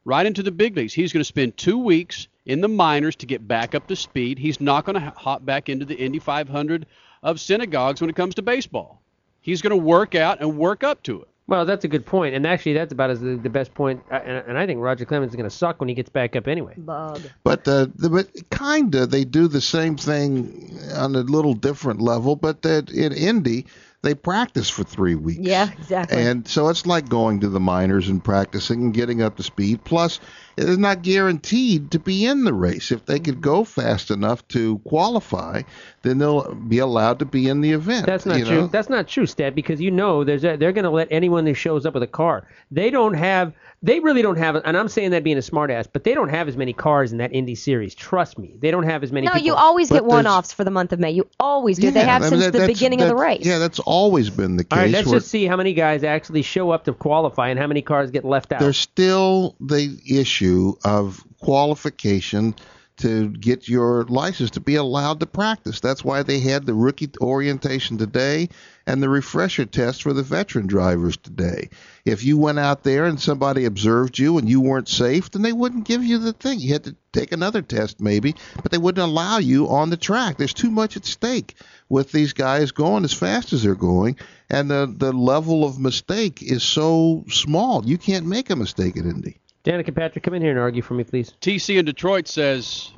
right 0.05 0.25
into 0.25 0.43
the 0.43 0.51
big 0.51 0.75
leagues. 0.75 0.93
He's 0.93 1.13
going 1.13 1.21
to 1.21 1.25
spend 1.25 1.57
two 1.57 1.77
weeks 1.77 2.27
in 2.45 2.61
the 2.61 2.67
minors 2.67 3.15
to 3.17 3.25
get 3.25 3.47
back 3.47 3.75
up 3.75 3.87
to 3.87 3.95
speed. 3.95 4.39
He's 4.39 4.59
not 4.59 4.85
going 4.85 4.95
to 4.95 5.13
hop 5.15 5.45
back 5.45 5.69
into 5.69 5.85
the 5.85 5.95
Indy 5.95 6.19
500 6.19 6.85
of 7.21 7.39
synagogues 7.39 8.01
when 8.01 8.09
it 8.09 8.15
comes 8.15 8.35
to 8.35 8.41
baseball. 8.41 9.01
He's 9.41 9.61
going 9.61 9.71
to 9.71 9.83
work 9.85 10.15
out 10.15 10.41
and 10.41 10.57
work 10.57 10.83
up 10.83 11.03
to 11.03 11.21
it. 11.21 11.27
Well, 11.47 11.65
that's 11.65 11.83
a 11.83 11.87
good 11.87 12.05
point, 12.05 12.35
and 12.35 12.45
actually, 12.45 12.73
that's 12.73 12.93
about 12.93 13.09
as 13.09 13.21
the, 13.21 13.35
the 13.35 13.49
best 13.49 13.73
point. 13.73 14.03
uh, 14.11 14.19
And, 14.23 14.49
and 14.49 14.57
I 14.57 14.67
think 14.67 14.79
Roger 14.81 15.03
Clemens 15.05 15.31
is 15.31 15.35
going 15.35 15.49
to 15.49 15.55
suck 15.55 15.79
when 15.79 15.89
he 15.89 15.95
gets 15.95 16.09
back 16.09 16.35
up 16.35 16.47
anyway. 16.47 16.75
Bug. 16.77 17.21
But 17.43 17.67
uh, 17.67 17.87
the, 17.95 18.07
but 18.07 18.29
kinda 18.51 19.07
they 19.07 19.23
do 19.23 19.47
the 19.47 19.59
same 19.59 19.97
thing 19.97 20.77
on 20.93 21.15
a 21.15 21.21
little 21.21 21.55
different 21.55 22.01
level. 22.01 22.35
But 22.35 22.61
that 22.61 22.91
in 22.91 23.13
Indy 23.13 23.65
they 24.01 24.15
practice 24.15 24.69
for 24.69 24.83
three 24.83 25.15
weeks. 25.15 25.41
Yeah, 25.41 25.69
exactly. 25.71 26.21
And 26.21 26.47
so 26.47 26.69
it's 26.69 26.85
like 26.85 27.09
going 27.09 27.41
to 27.41 27.49
the 27.49 27.59
minors 27.59 28.07
and 28.07 28.23
practicing 28.23 28.81
and 28.81 28.93
getting 28.93 29.21
up 29.21 29.35
to 29.37 29.43
speed. 29.43 29.83
Plus, 29.83 30.21
it 30.55 30.69
is 30.69 30.77
not 30.77 31.01
guaranteed 31.01 31.91
to 31.91 31.99
be 31.99 32.25
in 32.25 32.45
the 32.45 32.53
race. 32.53 32.91
If 32.91 33.05
they 33.05 33.19
could 33.19 33.35
mm-hmm. 33.35 33.41
go 33.41 33.63
fast 33.65 34.09
enough 34.09 34.47
to 34.49 34.79
qualify, 34.79 35.63
then 36.03 36.17
they'll 36.17 36.53
be 36.55 36.77
allowed 36.77 37.19
to 37.19 37.25
be 37.25 37.49
in 37.49 37.59
the 37.59 37.71
event. 37.71 38.05
That's 38.05 38.25
not 38.25 38.39
true. 38.39 38.61
know? 38.61 38.67
That's 38.67 38.89
not 38.89 39.09
true, 39.09 39.25
Stat, 39.25 39.53
because 39.53 39.81
you 39.81 39.91
know 39.91 40.23
there's 40.23 40.45
a, 40.45 40.55
they're 40.55 40.71
going 40.71 40.85
to 40.85 40.89
let 40.89 41.09
anyone 41.11 41.45
who 41.45 41.53
shows 41.53 41.85
up 41.85 41.93
with 41.93 42.03
a 42.03 42.07
car. 42.07 42.47
They 42.71 42.89
don't 42.89 43.15
have. 43.15 43.53
They 43.81 44.01
really 44.01 44.21
don't 44.21 44.37
have. 44.37 44.55
And 44.57 44.75
I'm 44.75 44.89
saying 44.89 45.11
that 45.11 45.23
being 45.23 45.37
a 45.37 45.41
smartass, 45.41 45.87
but 45.91 46.03
they 46.03 46.13
don't 46.13 46.27
have 46.27 46.49
as 46.49 46.57
many 46.57 46.73
cars 46.73 47.13
in 47.13 47.19
that 47.19 47.31
Indy 47.33 47.55
series. 47.55 47.95
Trust 47.95 48.37
me, 48.37 48.55
they 48.59 48.71
don't 48.71 48.83
have 48.83 49.03
as 49.03 49.11
many. 49.13 49.27
No, 49.27 49.31
people. 49.33 49.45
you 49.45 49.53
always 49.55 49.87
But 49.87 49.95
get 49.95 50.01
there's- 50.01 50.11
one-offs 50.25 50.51
for 50.51 50.65
the 50.65 50.71
month 50.71 50.91
of 50.91 50.99
May. 50.99 51.11
You 51.11 51.29
always 51.39 51.77
do. 51.77 51.89
they 51.89 52.01
have 52.01 52.21
I 52.21 52.25
mean, 52.25 52.29
since 52.31 52.43
that- 52.43 52.51
the 52.51 52.57
that's- 52.59 52.77
beginning 52.77 53.01
of 53.01 53.07
the 53.07 53.15
race. 53.15 53.45
Yeah, 53.45 53.57
that's 53.57 53.79
always 53.79 54.29
been 54.29 54.57
the 54.57 54.65
case. 54.65 54.77
All 54.77 54.83
right, 54.83 54.91
let's 54.91 55.09
just 55.09 55.29
see 55.29 55.45
how 55.45 55.55
many 55.55 55.73
guys 55.73 56.03
actually 56.03 56.41
show 56.41 56.71
up 56.71 56.83
to 56.85 56.93
qualify 56.93 57.47
and 57.49 57.57
how 57.59 57.67
many 57.67 57.81
cars 57.81 58.11
get 58.11 58.25
left 58.25 58.51
out. 58.51 58.59
There's 58.59 58.77
still 58.77 59.55
the 59.61 59.97
issue 60.09 60.73
of 60.83 61.23
qualification 61.39 62.55
to 62.99 63.29
get 63.29 63.67
your 63.67 64.03
license 64.05 64.51
to 64.51 64.59
be 64.59 64.75
allowed 64.75 65.19
to 65.19 65.25
practice. 65.25 65.79
That's 65.79 66.03
why 66.03 66.23
they 66.23 66.39
had 66.39 66.65
the 66.65 66.73
rookie 66.73 67.09
orientation 67.19 67.97
today 67.97 68.49
and 68.85 69.01
the 69.01 69.09
refresher 69.09 69.65
test 69.65 70.03
for 70.03 70.13
the 70.13 70.23
veteran 70.23 70.67
drivers 70.67 71.17
today. 71.17 71.69
If 72.05 72.23
you 72.23 72.37
went 72.37 72.59
out 72.59 72.83
there 72.83 73.05
and 73.05 73.19
somebody 73.19 73.65
observed 73.65 74.17
you 74.17 74.37
and 74.37 74.49
you 74.49 74.61
weren't 74.61 74.87
safe, 74.87 75.31
then 75.31 75.41
they 75.41 75.53
wouldn't 75.53 75.87
give 75.87 76.03
you 76.03 76.17
the 76.17 76.33
thing. 76.33 76.59
You 76.59 76.73
had 76.73 76.83
to 76.85 76.95
take 77.11 77.31
another 77.31 77.61
test 77.61 77.99
maybe, 77.99 78.35
but 78.61 78.71
they 78.71 78.77
wouldn't 78.77 79.07
allow 79.07 79.37
you 79.37 79.69
on 79.69 79.89
the 79.89 79.97
track. 79.97 80.37
There's 80.37 80.53
too 80.53 80.71
much 80.71 80.97
at 80.97 81.05
stake 81.05 81.55
with 81.87 82.11
these 82.11 82.33
guys 82.33 82.71
going 82.71 83.03
as 83.03 83.13
fast 83.13 83.53
as 83.53 83.63
they're 83.63 83.75
going 83.75 84.17
and 84.49 84.69
the 84.69 84.93
the 84.97 85.13
level 85.13 85.63
of 85.63 85.79
mistake 85.79 86.41
is 86.41 86.63
so 86.63 87.23
small. 87.29 87.85
You 87.85 87.97
can't 87.97 88.25
make 88.25 88.49
a 88.49 88.55
mistake 88.55 88.97
at 88.97 89.05
Indy. 89.05 89.38
Danica 89.65 89.93
Patrick, 89.93 90.23
come 90.23 90.33
in 90.33 90.41
here 90.41 90.51
and 90.51 90.59
argue 90.59 90.81
for 90.81 90.93
me, 90.93 91.03
please. 91.03 91.33
TC 91.41 91.77
in 91.77 91.85
Detroit 91.85 92.27
says 92.27 92.91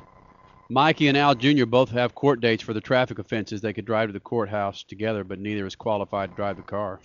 Mikey 0.70 1.08
and 1.08 1.16
Al 1.16 1.34
Jr. 1.34 1.66
both 1.66 1.90
have 1.90 2.14
court 2.14 2.40
dates 2.40 2.62
for 2.62 2.72
the 2.72 2.80
traffic 2.80 3.18
offenses. 3.18 3.60
They 3.60 3.72
could 3.72 3.84
drive 3.84 4.08
to 4.08 4.12
the 4.12 4.20
courthouse 4.20 4.84
together, 4.84 5.24
but 5.24 5.40
neither 5.40 5.66
is 5.66 5.74
qualified 5.74 6.30
to 6.30 6.36
drive 6.36 6.56
the 6.56 6.62
car. 6.62 7.00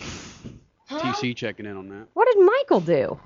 TC 0.89 1.35
checking 1.35 1.65
in 1.65 1.75
on 1.75 1.89
that. 1.89 2.07
What 2.13 2.27
did 2.34 2.43
Michael 2.45 2.79
do? 2.81 3.19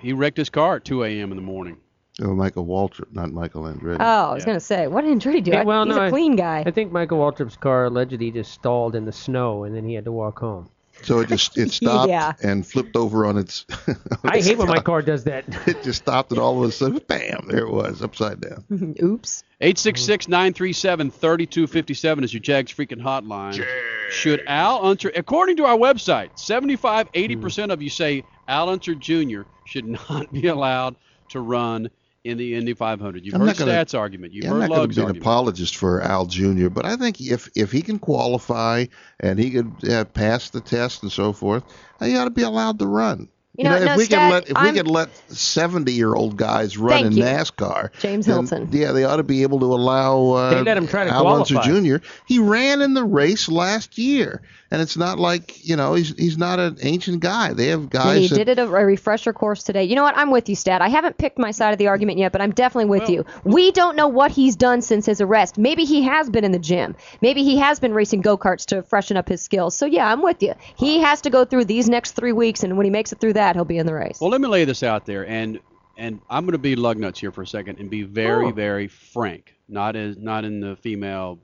He 0.00 0.12
wrecked 0.12 0.36
his 0.38 0.48
car 0.50 0.76
at 0.76 0.84
2 0.84 1.04
a.m. 1.04 1.30
in 1.32 1.36
the 1.36 1.42
morning. 1.42 1.78
Oh, 2.22 2.34
Michael 2.34 2.64
Waltrip, 2.64 3.12
not 3.12 3.30
Michael 3.32 3.64
Andretti. 3.64 3.98
Oh, 4.00 4.30
I 4.30 4.34
was 4.34 4.44
gonna 4.46 4.60
say, 4.60 4.86
what 4.86 5.02
did 5.04 5.18
Andretti 5.18 5.42
do? 5.44 5.50
Hey, 5.50 5.58
I- 5.58 5.64
well, 5.64 5.84
He's 5.84 5.94
no, 5.96 6.02
a 6.02 6.06
I- 6.06 6.10
clean 6.10 6.36
guy. 6.36 6.62
I 6.64 6.70
think 6.70 6.90
Michael 6.92 7.18
Waltrip's 7.18 7.56
car 7.56 7.86
allegedly 7.86 8.30
just 8.30 8.52
stalled 8.52 8.94
in 8.94 9.04
the 9.04 9.12
snow 9.12 9.64
and 9.64 9.74
then 9.76 9.84
he 9.84 9.92
had 9.94 10.04
to 10.06 10.12
walk 10.12 10.38
home. 10.38 10.70
So 11.02 11.20
it 11.20 11.28
just 11.28 11.56
it 11.58 11.70
stopped 11.72 12.08
Yeah. 12.08 12.32
and 12.42 12.66
flipped 12.66 12.96
over 12.96 13.26
on 13.26 13.36
its. 13.38 13.64
I 14.24 14.40
hate 14.40 14.58
when 14.58 14.68
my 14.68 14.80
car 14.80 15.02
does 15.02 15.24
that. 15.24 15.44
It 15.68 15.82
just 15.82 16.02
stopped 16.02 16.30
and 16.32 16.40
all 16.40 16.62
of 16.62 16.68
a 16.68 16.72
sudden, 16.72 17.00
bam! 17.06 17.46
There 17.48 17.66
it 17.66 17.70
was, 17.70 18.02
upside 18.02 18.40
down. 18.40 18.64
Mm-hmm. 18.70 19.04
Oops. 19.04 19.44
866-937-3257 19.62 22.24
is 22.24 22.32
your 22.34 22.40
Jegs 22.40 22.72
freaking 22.72 23.00
hotline. 23.00 23.64
Should 24.10 24.42
Al 24.46 24.84
Unser, 24.84 25.10
according 25.14 25.56
to 25.56 25.64
our 25.64 25.76
website, 25.76 26.38
75, 26.38 27.10
80% 27.12 27.72
of 27.72 27.82
you 27.82 27.90
say 27.90 28.22
Al 28.48 28.68
Unser 28.68 28.94
Jr. 28.94 29.42
should 29.64 29.86
not 29.86 30.32
be 30.32 30.46
allowed 30.48 30.96
to 31.30 31.40
run 31.40 31.90
in 32.26 32.38
the 32.38 32.54
Indy 32.54 32.74
500. 32.74 33.24
You've 33.24 33.34
I'm 33.34 33.40
heard 33.40 33.46
not 33.46 33.56
gonna- 33.58 33.72
Stats 33.72 33.98
argument. 33.98 34.32
You've 34.32 34.44
Yeah, 34.44 34.50
I'm 34.50 34.56
heard 34.56 34.60
not 34.62 34.68
going 34.68 34.80
Lugs 34.80 34.94
to 34.96 35.00
be 35.00 35.02
an 35.02 35.06
argument. 35.08 35.22
apologist 35.24 35.76
for 35.76 36.02
Al 36.02 36.26
Jr., 36.26 36.68
but 36.68 36.84
I 36.84 36.96
think 36.96 37.20
if 37.20 37.48
if 37.54 37.72
he 37.72 37.82
can 37.82 37.98
qualify 37.98 38.86
and 39.20 39.38
he 39.38 39.50
could 39.50 39.72
uh, 39.90 40.04
pass 40.04 40.50
the 40.50 40.60
test 40.60 41.02
and 41.02 41.12
so 41.12 41.32
forth, 41.32 41.62
he 42.00 42.16
ought 42.16 42.24
to 42.24 42.30
be 42.30 42.42
allowed 42.42 42.78
to 42.80 42.86
run. 42.86 43.28
You 43.58 43.64
know, 43.64 43.74
if 43.76 43.84
no, 43.86 43.96
we 43.96 44.04
Stat, 44.04 44.18
can 44.18 44.30
let 44.32 44.50
if 44.50 44.56
I'm- 44.58 44.74
we 44.74 44.78
can 44.78 44.86
let 44.86 45.08
70 45.32 45.90
year 45.90 46.12
old 46.14 46.36
guys 46.36 46.76
run 46.76 47.06
in 47.06 47.12
you. 47.16 47.22
NASCAR, 47.24 47.88
James 48.00 48.26
then, 48.26 48.46
Hylton. 48.46 48.68
yeah, 48.70 48.92
they 48.92 49.04
ought 49.04 49.16
to 49.16 49.22
be 49.22 49.42
able 49.42 49.60
to 49.60 49.66
allow. 49.66 50.30
Uh, 50.32 50.50
They 50.50 50.62
let 50.62 50.76
him 50.76 50.86
try 50.86 51.04
to 51.04 51.10
Al 51.10 51.26
Unser 51.26 51.54
qualify. 51.54 51.80
Jr. 51.80 51.96
He 52.26 52.38
ran 52.38 52.82
in 52.82 52.92
the 52.92 53.04
race 53.04 53.48
last 53.48 53.96
year, 53.96 54.42
and 54.70 54.82
it's 54.82 54.96
not 54.96 55.18
like 55.18 55.64
you 55.66 55.76
know 55.76 55.94
he's 55.94 56.14
he's 56.16 56.36
not 56.38 56.58
an 56.58 56.76
ancient 56.82 57.20
guy. 57.20 57.52
They 57.52 57.68
have 57.68 57.80
And 57.82 57.90
guys. 57.90 58.22
he 58.22 58.28
that, 58.28 58.34
did 58.36 58.48
it 58.48 58.58
a, 58.58 58.64
a 58.64 58.84
refresher 58.84 59.32
course 59.32 59.62
today. 59.62 59.84
You 59.84 59.94
know 59.96 60.02
what? 60.02 60.16
I'm 60.16 60.30
with 60.30 60.48
you, 60.48 60.56
Stat. 60.56 60.82
I 60.82 60.88
haven't 60.88 61.18
picked 61.18 61.38
my 61.38 61.50
side 61.50 61.72
of 61.72 61.78
the 61.78 61.86
argument 61.88 62.18
yet, 62.18 62.32
but 62.32 62.40
I'm 62.40 62.52
definitely 62.52 62.90
with 62.90 63.08
you. 63.08 63.24
We 63.44 63.70
don't 63.72 63.96
know 63.96 64.08
what 64.08 64.30
he's 64.30 64.56
done 64.56 64.82
since 64.82 65.06
his 65.06 65.20
arrest. 65.20 65.58
Maybe 65.58 65.84
he 65.84 66.02
has 66.02 66.28
been 66.30 66.44
in 66.44 66.52
the 66.52 66.58
gym. 66.58 66.96
Maybe 67.20 67.44
he 67.44 67.58
has 67.58 67.78
been 67.80 67.94
racing 67.94 68.22
go 68.22 68.36
karts 68.36 68.66
to 68.66 68.82
freshen 68.82 69.16
up 69.16 69.28
his 69.28 69.40
skills. 69.42 69.76
So 69.76 69.86
yeah, 69.86 70.10
I'm 70.10 70.22
with 70.22 70.42
you. 70.42 70.54
He 70.76 71.00
has 71.00 71.20
to 71.22 71.30
go 71.30 71.44
through 71.44 71.66
these 71.66 71.88
next 71.88 72.12
three 72.12 72.32
weeks, 72.32 72.62
and 72.64 72.76
when 72.76 72.84
he 72.84 72.90
makes 72.90 73.12
it 73.12 73.20
through 73.20 73.34
that, 73.34 73.56
he'll 73.56 73.64
be 73.64 73.78
in 73.78 73.86
the 73.86 73.94
race. 73.94 74.18
Well, 74.20 74.30
let 74.30 74.40
me 74.40 74.48
lay 74.48 74.64
this 74.64 74.82
out 74.82 75.06
there, 75.06 75.26
and 75.26 75.60
and 75.98 76.20
I'm 76.28 76.44
going 76.44 76.52
to 76.52 76.58
be 76.58 76.76
lug 76.76 76.98
nuts 76.98 77.18
here 77.20 77.32
for 77.32 77.40
a 77.42 77.46
second 77.46 77.78
and 77.78 77.88
be 77.88 78.02
very, 78.02 78.46
Oh. 78.46 78.50
very 78.50 78.86
frank. 78.88 79.54
Not 79.68 79.96
as 79.96 80.18
not 80.18 80.44
in 80.44 80.60
the 80.60 80.76
female 80.76 81.38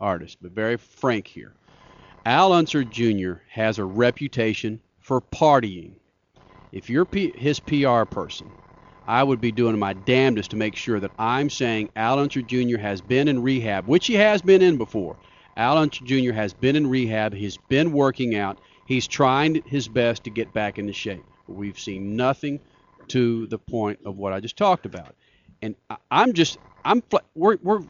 artist, 0.00 0.38
but 0.40 0.52
very 0.52 0.76
frank 0.78 1.26
here. 1.26 1.52
Al 2.26 2.52
Unser 2.52 2.84
Jr. 2.84 3.34
has 3.50 3.78
a 3.78 3.84
reputation 3.84 4.80
for 5.00 5.20
partying. 5.20 5.92
If 6.72 6.90
you're 6.90 7.04
P- 7.06 7.32
his 7.36 7.60
PR 7.60 8.04
person, 8.04 8.50
I 9.06 9.22
would 9.22 9.40
be 9.40 9.52
doing 9.52 9.78
my 9.78 9.94
damnedest 9.94 10.50
to 10.50 10.56
make 10.56 10.76
sure 10.76 11.00
that 11.00 11.12
I'm 11.18 11.48
saying 11.48 11.90
Al 11.96 12.18
Unser 12.18 12.42
Jr. 12.42 12.78
has 12.78 13.00
been 13.00 13.28
in 13.28 13.42
rehab, 13.42 13.86
which 13.86 14.06
he 14.06 14.14
has 14.14 14.42
been 14.42 14.60
in 14.60 14.76
before. 14.76 15.16
Al 15.56 15.78
Unser 15.78 16.04
Jr. 16.04 16.32
has 16.32 16.52
been 16.52 16.76
in 16.76 16.86
rehab. 16.86 17.32
He's 17.32 17.56
been 17.56 17.92
working 17.92 18.34
out. 18.36 18.58
He's 18.86 19.06
trying 19.06 19.62
his 19.64 19.88
best 19.88 20.24
to 20.24 20.30
get 20.30 20.52
back 20.52 20.78
into 20.78 20.92
shape. 20.92 21.24
We've 21.46 21.78
seen 21.78 22.16
nothing 22.16 22.60
to 23.08 23.46
the 23.46 23.58
point 23.58 24.00
of 24.04 24.18
what 24.18 24.32
I 24.32 24.40
just 24.40 24.56
talked 24.58 24.84
about. 24.86 25.14
And 25.62 25.74
I, 25.88 25.96
I'm 26.10 26.34
just, 26.34 26.58
I'm, 26.84 27.02
we're, 27.34 27.56
we're, 27.62 27.80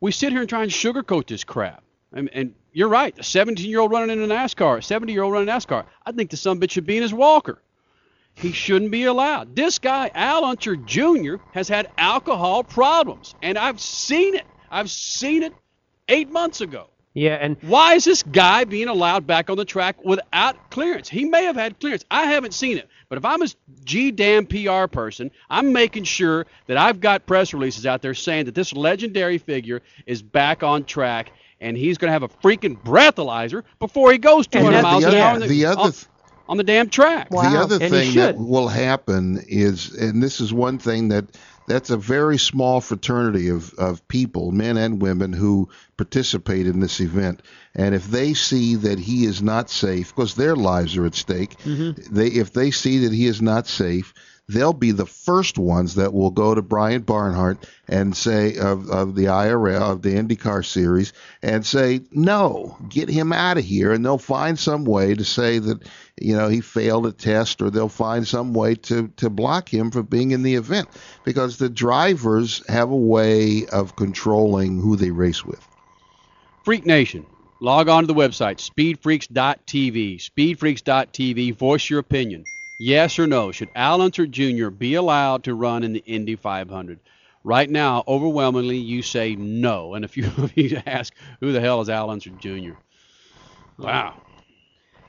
we 0.00 0.10
sit 0.10 0.32
here 0.32 0.40
and 0.40 0.48
try 0.48 0.62
and 0.62 0.72
sugarcoat 0.72 1.28
this 1.28 1.44
crap. 1.44 1.82
And, 2.12 2.30
and 2.32 2.54
you're 2.72 2.88
right. 2.88 3.18
A 3.18 3.22
17 3.22 3.68
year 3.68 3.80
old 3.80 3.90
running 3.92 4.22
in 4.22 4.30
a 4.30 4.34
NASCAR, 4.34 4.78
a 4.78 4.82
70 4.82 5.12
year 5.12 5.22
old 5.22 5.32
running 5.32 5.48
NASCAR. 5.48 5.84
I 6.06 6.12
think 6.12 6.30
the 6.30 6.36
son 6.36 6.60
bitch 6.60 6.70
should 6.70 6.86
be 6.86 6.96
in 6.96 7.02
his 7.02 7.14
walker. 7.14 7.60
He 8.34 8.52
shouldn't 8.52 8.92
be 8.92 9.04
allowed. 9.04 9.56
This 9.56 9.78
guy, 9.80 10.10
Al 10.14 10.44
Unser 10.44 10.76
Jr., 10.76 11.36
has 11.52 11.68
had 11.68 11.90
alcohol 11.98 12.62
problems, 12.62 13.34
and 13.42 13.58
I've 13.58 13.80
seen 13.80 14.36
it. 14.36 14.46
I've 14.70 14.90
seen 14.90 15.42
it 15.42 15.52
eight 16.08 16.30
months 16.30 16.60
ago. 16.60 16.88
Yeah, 17.14 17.34
and 17.34 17.56
Why 17.62 17.94
is 17.94 18.04
this 18.04 18.22
guy 18.22 18.62
being 18.62 18.86
allowed 18.86 19.26
back 19.26 19.50
on 19.50 19.56
the 19.56 19.64
track 19.64 20.04
without 20.04 20.70
clearance? 20.70 21.08
He 21.08 21.24
may 21.24 21.44
have 21.44 21.56
had 21.56 21.80
clearance. 21.80 22.04
I 22.12 22.26
haven't 22.26 22.54
seen 22.54 22.78
it. 22.78 22.88
But 23.08 23.18
if 23.18 23.24
I'm 23.24 23.42
a 23.42 23.48
G 23.82 24.12
damn 24.12 24.46
PR 24.46 24.86
person, 24.86 25.32
I'm 25.50 25.72
making 25.72 26.04
sure 26.04 26.46
that 26.68 26.76
I've 26.76 27.00
got 27.00 27.26
press 27.26 27.52
releases 27.52 27.86
out 27.86 28.02
there 28.02 28.14
saying 28.14 28.44
that 28.44 28.54
this 28.54 28.72
legendary 28.72 29.38
figure 29.38 29.82
is 30.06 30.22
back 30.22 30.62
on 30.62 30.84
track 30.84 31.32
and 31.60 31.76
he's 31.76 31.98
going 31.98 32.08
to 32.08 32.12
have 32.12 32.22
a 32.22 32.28
freaking 32.28 32.80
breathalyzer 32.80 33.64
before 33.78 34.12
he 34.12 34.18
goes 34.18 34.46
200 34.46 34.82
miles 34.82 35.04
an 35.04 35.14
hour 35.14 35.38
the, 35.38 35.46
the 35.46 35.64
other 35.66 35.80
on, 35.80 35.92
on 36.48 36.56
the 36.56 36.64
damn 36.64 36.88
track. 36.88 37.30
The 37.30 37.38
other 37.38 37.78
thing 37.78 38.14
that 38.14 38.36
will 38.38 38.68
happen 38.68 39.44
is, 39.46 39.94
and 39.94 40.22
this 40.22 40.40
is 40.40 40.52
one 40.52 40.78
thing 40.78 41.08
that 41.08 41.26
that's 41.66 41.90
a 41.90 41.98
very 41.98 42.38
small 42.38 42.80
fraternity 42.80 43.48
of, 43.48 43.74
of 43.74 44.06
people, 44.08 44.52
men 44.52 44.78
and 44.78 45.02
women, 45.02 45.34
who 45.34 45.68
participate 45.98 46.66
in 46.66 46.80
this 46.80 46.98
event. 46.98 47.42
And 47.74 47.94
if 47.94 48.06
they 48.06 48.32
see 48.32 48.74
that 48.76 48.98
he 48.98 49.26
is 49.26 49.42
not 49.42 49.68
safe, 49.68 50.08
because 50.08 50.34
their 50.34 50.56
lives 50.56 50.96
are 50.96 51.04
at 51.04 51.14
stake, 51.14 51.56
they 51.64 52.28
if 52.28 52.54
they 52.54 52.70
see 52.70 52.98
that 53.04 53.12
he 53.12 53.26
is 53.26 53.42
not 53.42 53.66
safe, 53.66 54.14
they'll 54.48 54.72
be 54.72 54.92
the 54.92 55.06
first 55.06 55.58
ones 55.58 55.96
that 55.96 56.12
will 56.14 56.30
go 56.30 56.54
to 56.54 56.62
Brian 56.62 57.02
Barnhart 57.02 57.66
and 57.86 58.16
say 58.16 58.56
of, 58.56 58.88
of 58.88 59.14
the 59.14 59.26
IRL 59.26 59.92
of 59.92 60.02
the 60.02 60.14
IndyCar 60.14 60.64
series 60.64 61.12
and 61.42 61.64
say 61.64 62.00
no, 62.10 62.76
get 62.88 63.08
him 63.08 63.32
out 63.32 63.58
of 63.58 63.64
here, 63.64 63.92
and 63.92 64.04
they'll 64.04 64.18
find 64.18 64.58
some 64.58 64.84
way 64.84 65.14
to 65.14 65.24
say 65.24 65.58
that 65.58 65.82
you 66.20 66.34
know 66.34 66.48
he 66.48 66.60
failed 66.60 67.06
a 67.06 67.12
test, 67.12 67.60
or 67.60 67.70
they'll 67.70 67.88
find 67.88 68.26
some 68.26 68.54
way 68.54 68.74
to 68.74 69.08
to 69.16 69.30
block 69.30 69.72
him 69.72 69.90
from 69.90 70.06
being 70.06 70.30
in 70.30 70.42
the 70.42 70.54
event 70.54 70.88
because 71.24 71.58
the 71.58 71.68
drivers 71.68 72.66
have 72.68 72.90
a 72.90 72.96
way 72.96 73.66
of 73.66 73.96
controlling 73.96 74.80
who 74.80 74.96
they 74.96 75.10
race 75.10 75.44
with. 75.44 75.66
Freak 76.64 76.86
Nation. 76.86 77.26
Log 77.60 77.88
on 77.88 78.04
to 78.04 78.06
the 78.06 78.14
website, 78.14 78.58
speedfreaks.tv. 78.58 80.18
Speedfreaks.tv. 80.18 81.56
Voice 81.56 81.90
your 81.90 81.98
opinion. 81.98 82.44
Yes 82.78 83.18
or 83.18 83.26
no? 83.26 83.50
Should 83.50 83.70
Al 83.74 84.00
Unser 84.00 84.26
Jr. 84.26 84.68
be 84.68 84.94
allowed 84.94 85.44
to 85.44 85.54
run 85.54 85.82
in 85.82 85.92
the 85.92 86.04
Indy 86.06 86.36
500? 86.36 87.00
Right 87.44 87.68
now, 87.68 88.04
overwhelmingly, 88.06 88.76
you 88.76 89.02
say 89.02 89.34
no. 89.34 89.94
And 89.94 90.04
if 90.04 90.16
you, 90.16 90.24
if 90.38 90.56
you 90.56 90.80
ask, 90.86 91.12
who 91.40 91.52
the 91.52 91.60
hell 91.60 91.80
is 91.80 91.88
Al 91.88 92.10
Unser 92.10 92.30
Jr.? 92.30 92.74
Wow. 93.78 94.22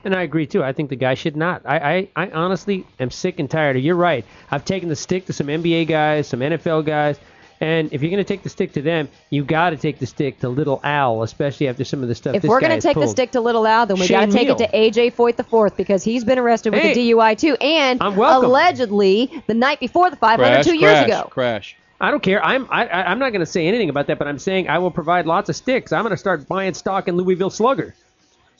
And 0.02 0.14
I 0.14 0.22
agree 0.22 0.46
too. 0.46 0.64
I 0.64 0.72
think 0.72 0.88
the 0.88 0.96
guy 0.96 1.14
should 1.14 1.36
not. 1.36 1.62
I, 1.66 2.08
I, 2.16 2.24
I 2.24 2.30
honestly 2.30 2.86
am 2.98 3.10
sick 3.10 3.38
and 3.38 3.50
tired 3.50 3.76
of. 3.76 3.82
You're 3.82 3.96
right. 3.96 4.24
I've 4.50 4.64
taken 4.64 4.88
the 4.88 4.96
stick 4.96 5.26
to 5.26 5.32
some 5.32 5.48
NBA 5.48 5.88
guys, 5.88 6.26
some 6.26 6.40
NFL 6.40 6.86
guys, 6.86 7.20
and 7.60 7.92
if 7.92 8.00
you're 8.02 8.10
going 8.10 8.24
to 8.24 8.28
take 8.28 8.42
the 8.42 8.48
stick 8.48 8.72
to 8.72 8.82
them, 8.82 9.08
you 9.28 9.44
got 9.44 9.70
to 9.70 9.76
take 9.76 9.98
the 9.98 10.06
stick 10.06 10.40
to 10.40 10.48
Little 10.48 10.80
Al, 10.82 11.22
especially 11.22 11.68
after 11.68 11.84
some 11.84 12.02
of 12.02 12.08
the 12.08 12.14
stuff. 12.14 12.34
If 12.34 12.42
this 12.42 12.48
we're 12.48 12.60
going 12.60 12.70
to 12.70 12.76
has 12.76 12.84
take 12.84 12.96
the 12.96 13.06
stick 13.08 13.32
to 13.32 13.40
Little 13.40 13.66
Al, 13.66 13.86
then 13.86 13.98
we 13.98 14.08
got 14.08 14.26
to 14.26 14.32
take 14.32 14.48
it 14.48 14.58
to 14.58 14.68
AJ 14.68 15.14
Foyt 15.14 15.36
the 15.36 15.44
fourth 15.44 15.76
because 15.76 16.02
he's 16.02 16.24
been 16.24 16.38
arrested 16.38 16.72
with 16.72 16.82
Hey. 16.82 16.92
a 17.10 17.14
DUI 17.14 17.36
too, 17.38 17.54
and 17.60 18.00
allegedly 18.00 19.42
the 19.46 19.54
night 19.54 19.80
before 19.80 20.10
the 20.10 20.16
500 20.16 20.62
two 20.62 20.74
years 20.76 21.00
ago. 21.04 21.28
Crash. 21.30 21.76
I 22.02 22.10
don't 22.10 22.22
care. 22.22 22.42
I'm 22.42 22.66
I, 22.70 22.86
I- 22.86 23.10
I'm 23.10 23.18
not 23.18 23.30
going 23.30 23.40
to 23.40 23.46
say 23.46 23.66
anything 23.66 23.90
about 23.90 24.06
that, 24.06 24.18
but 24.18 24.26
I'm 24.26 24.38
saying 24.38 24.68
I 24.68 24.78
will 24.78 24.90
provide 24.90 25.26
lots 25.26 25.50
of 25.50 25.56
sticks. 25.56 25.92
I'm 25.92 26.02
going 26.02 26.12
to 26.12 26.16
start 26.16 26.48
buying 26.48 26.72
stock 26.72 27.08
in 27.08 27.16
Louisville 27.16 27.50
Slugger. 27.50 27.94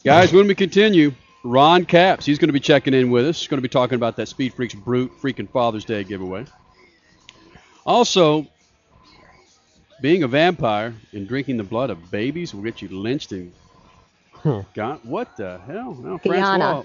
Guys, 0.04 0.30
when 0.32 0.46
we 0.46 0.54
continue, 0.54 1.12
Ron 1.42 1.86
Capps, 1.86 2.26
he's 2.26 2.38
going 2.38 2.48
to 2.50 2.52
be 2.52 2.60
checking 2.60 2.92
in 2.92 3.10
with 3.10 3.26
us. 3.26 3.38
He's 3.38 3.48
going 3.48 3.56
to 3.58 3.62
be 3.62 3.68
talking 3.68 3.96
about 3.96 4.16
that 4.16 4.28
Speed 4.28 4.52
Freaks 4.52 4.74
Brute 4.74 5.10
freaking 5.22 5.48
Father's 5.48 5.86
Day 5.86 6.04
giveaway. 6.04 6.44
Also, 7.86 8.46
being 10.00 10.22
a 10.22 10.28
vampire 10.28 10.94
and 11.12 11.28
drinking 11.28 11.56
the 11.56 11.64
blood 11.64 11.90
of 11.90 12.10
babies 12.10 12.54
will 12.54 12.62
get 12.62 12.80
you 12.82 12.88
lynched 12.88 13.32
and 13.32 13.52
got 14.74 15.04
what 15.04 15.36
the 15.36 15.58
hell? 15.66 15.94
No, 15.94 16.18
Francois, 16.18 16.82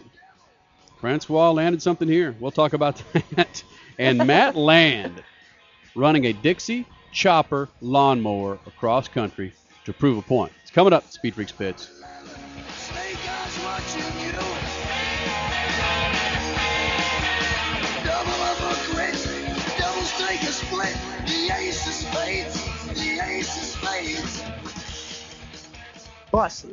Francois 1.00 1.52
landed 1.52 1.82
something 1.82 2.08
here. 2.08 2.36
We'll 2.40 2.52
talk 2.52 2.74
about 2.74 3.02
that. 3.36 3.64
And 3.98 4.26
Matt 4.26 4.56
Land 4.56 5.24
running 5.96 6.26
a 6.26 6.34
Dixie 6.34 6.86
chopper 7.12 7.70
lawnmower 7.82 8.60
across 8.68 9.08
country 9.08 9.54
to 9.86 9.94
prove 9.94 10.18
a 10.18 10.22
point. 10.22 10.52
It's 10.62 10.72
coming 10.72 10.92
up, 10.92 11.10
Speed 11.12 11.36
Freaks 11.36 11.52
Pits. 11.54 11.90
Double 18.04 18.42
up 18.44 18.60
a 18.60 18.76
crit, 18.92 19.14
double 19.78 20.02
strike 20.02 20.42
a 20.42 20.48
split. 20.48 20.96
The 21.26 21.54
ace 21.58 21.88
of 21.88 21.94
spades, 21.94 22.75
Boss. 26.32 26.66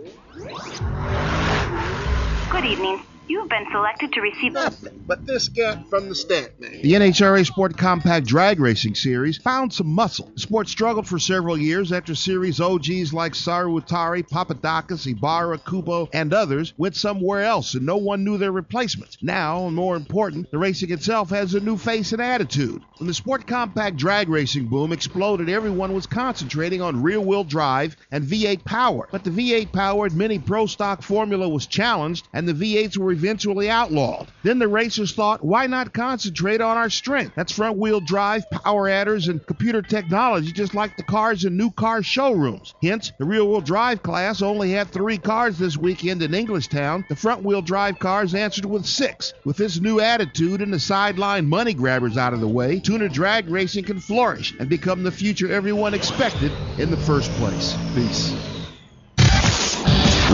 Good 2.51 2.65
evening. 2.65 3.05
You 3.28 3.39
have 3.40 3.49
been 3.49 3.66
selected 3.70 4.12
to 4.12 4.20
receive 4.20 4.53
Nothing 4.53 5.05
but 5.07 5.24
this 5.27 5.49
cat 5.49 5.89
from 5.89 6.09
the 6.09 6.15
stat 6.15 6.61
man. 6.61 6.82
The 6.82 6.93
NHRA 6.93 7.47
Sport 7.47 7.77
Compact 7.78 8.27
Drag 8.27 8.59
Racing 8.59 8.94
Series 8.94 9.39
found 9.39 9.73
some 9.73 9.86
muscle. 9.86 10.31
The 10.35 10.40
sport 10.40 10.69
struggled 10.69 11.07
for 11.07 11.19
several 11.19 11.57
years 11.57 11.93
after 11.93 12.15
series 12.15 12.61
OGs 12.61 13.12
like 13.12 13.35
Saru 13.35 13.81
Utari, 13.81 14.28
Papadakis, 14.28 15.07
Ibarra, 15.07 15.59
Kubo, 15.59 16.09
and 16.12 16.35
others 16.35 16.74
went 16.77 16.97
somewhere 16.97 17.43
else 17.43 17.74
and 17.74 17.86
no 17.86 17.97
one 17.97 18.24
knew 18.24 18.39
their 18.39 18.53
replacements. 18.53 19.16
Now, 19.23 19.66
and 19.66 19.77
more 19.77 19.97
important, 19.97 20.51
the 20.51 20.59
racing 20.59 20.90
itself 20.90 21.31
has 21.31 21.55
a 21.55 21.61
new 21.61 21.77
face 21.77 22.12
and 22.12 22.20
attitude. 22.20 22.82
When 22.99 23.07
the 23.07 23.15
Sport 23.15 23.47
Compact 23.47 23.97
Drag 23.97 24.28
Racing 24.28 24.66
boom 24.66 24.93
exploded, 24.93 25.49
everyone 25.49 25.94
was 25.94 26.07
concentrating 26.07 26.82
on 26.82 27.03
rear 27.03 27.20
wheel 27.20 27.44
drive 27.44 27.97
and 28.11 28.24
V8 28.24 28.65
power. 28.65 29.09
But 29.11 29.24
the 29.24 29.31
V8 29.31 29.73
powered 29.73 30.12
Mini 30.12 30.39
Pro 30.39 30.66
Stock 30.66 31.03
formula 31.03 31.49
was 31.49 31.66
challenged 31.66 32.28
and 32.32 32.49
the 32.49 32.53
V8s 32.53 32.99
were 32.99 33.12
eventually 33.13 33.71
outlawed. 33.71 34.29
Then 34.43 34.59
the 34.59 34.69
racers 34.69 35.13
thought, 35.13 35.45
why 35.45 35.67
not 35.67 35.93
concentrate 35.93 36.61
on 36.61 36.77
our 36.77 36.91
strength? 36.91 37.35
That's 37.37 37.53
front 37.53 37.79
wheel 37.79 38.01
drive, 38.01 38.49
power 38.51 38.89
adders, 38.89 39.29
and 39.29 39.45
computer 39.47 39.83
technology, 39.83 40.53
just 40.53 40.75
like 40.75 40.97
the 40.97 41.03
cars 41.03 41.45
in 41.45 41.57
new 41.57 41.71
car 41.71 42.03
showrooms. 42.03 42.75
Hence, 42.83 43.13
the 43.19 43.25
rear 43.25 43.45
wheel 43.45 43.61
drive 43.61 44.03
class 44.03 44.43
only 44.43 44.73
had 44.73 44.89
three 44.89 45.19
cars 45.19 45.59
this 45.59 45.77
weekend 45.77 46.23
in 46.23 46.33
Englishtown. 46.33 47.07
The 47.09 47.17
front 47.17 47.43
wheel 47.45 47.63
drive 47.63 47.99
cars 47.99 48.35
answered 48.35 48.65
with 48.65 48.87
six. 48.87 49.33
With 49.45 49.57
this 49.57 49.81
new 49.81 50.01
attitude 50.01 50.63
and 50.63 50.73
the 50.73 50.81
sideline 50.81 51.49
money 51.49 51.75
grabbers 51.75 52.17
out 52.17 52.35
of 52.35 52.41
the 52.41 52.49
way, 52.49 52.81
tuner 52.81 53.09
drag 53.09 53.49
racing 53.49 53.85
can 53.85 54.01
flourish 54.01 54.55
and 54.59 54.69
become 54.69 55.03
the 55.03 55.13
future 55.13 55.53
everyone 55.53 55.95
expected 55.95 56.53
in 56.79 56.91
the 56.91 56.97
first 56.97 57.31
place. 57.33 57.77
Peace. 57.95 58.62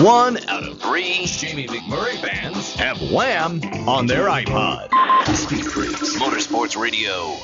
One 0.04 0.36
out 0.48 0.62
of 0.62 0.80
three 0.80 1.26
Jamie 1.26 1.66
McMurray 1.66 2.20
fans 2.20 2.74
have 2.74 2.98
Wham 3.10 3.60
on 3.88 4.06
their 4.06 4.26
iPod. 4.26 4.88
Speed 5.34 5.64
Freaks 5.66 6.16
Motorsports 6.16 6.80
Radio 6.80 7.36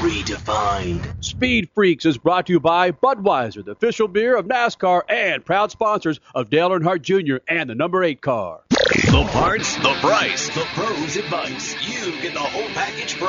redefined. 0.00 1.24
Speed 1.24 1.70
Freaks 1.74 2.04
is 2.04 2.18
brought 2.18 2.46
to 2.46 2.52
you 2.52 2.60
by 2.60 2.90
Budweiser, 2.90 3.64
the 3.64 3.72
official 3.72 4.08
beer 4.08 4.36
of 4.36 4.46
NASCAR 4.46 5.02
and 5.08 5.44
proud 5.44 5.70
sponsors 5.70 6.20
of 6.34 6.50
Dale 6.50 6.70
Earnhardt 6.70 7.02
Jr. 7.02 7.36
and 7.48 7.68
the 7.68 7.74
number 7.74 8.04
eight 8.04 8.20
car. 8.20 8.60
The 8.70 9.28
parts, 9.32 9.76
the 9.76 9.94
price, 10.00 10.48
the 10.48 10.64
pros 10.74 11.16
advice. 11.16 11.74
You 11.86 12.12
get 12.20 12.32
the 12.32 12.40
whole 12.40 12.68
package 12.70 13.14
from 13.14 13.28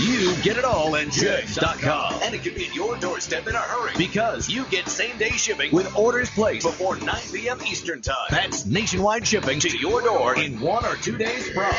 You 0.00 0.34
get 0.42 0.56
it 0.56 0.64
all 0.64 0.96
at 0.96 1.10
Jegs.com. 1.10 2.20
And 2.22 2.34
it 2.34 2.42
can 2.42 2.54
be 2.54 2.66
at 2.66 2.74
your 2.74 2.96
doorstep 2.96 3.46
in 3.46 3.54
a 3.54 3.58
hurry 3.58 3.92
because 3.96 4.48
you 4.48 4.64
get 4.66 4.88
same 4.88 5.16
day 5.18 5.30
shipping 5.30 5.72
with 5.72 5.94
orders 5.96 6.30
placed 6.30 6.66
before 6.66 6.96
9 6.96 7.16
p.m. 7.32 7.58
Eastern 7.66 8.00
Time. 8.00 8.16
That's 8.30 8.66
nationwide 8.66 9.26
shipping 9.26 9.60
to 9.60 9.78
your 9.78 10.00
door 10.00 10.38
in 10.38 10.60
one 10.60 10.84
or 10.84 10.96
two 10.96 11.16
days 11.16 11.48
from 11.50 11.72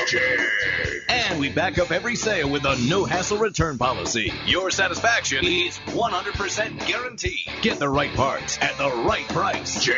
And 1.10 1.40
we 1.40 1.50
back 1.50 1.80
up 1.80 1.92
every 1.92 2.16
sale 2.16 2.50
with 2.50 2.66
a 2.66 2.76
no 2.88 3.06
hassle 3.06 3.38
return 3.38 3.67
policy. 3.76 4.32
Your 4.46 4.70
satisfaction 4.70 5.46
is 5.46 5.80
100% 5.88 6.88
guaranteed. 6.88 7.50
Get 7.62 7.80
the 7.80 7.90
right 7.90 8.14
parts 8.14 8.58
at 8.62 8.78
the 8.78 8.90
right 9.04 9.28
price. 9.30 9.90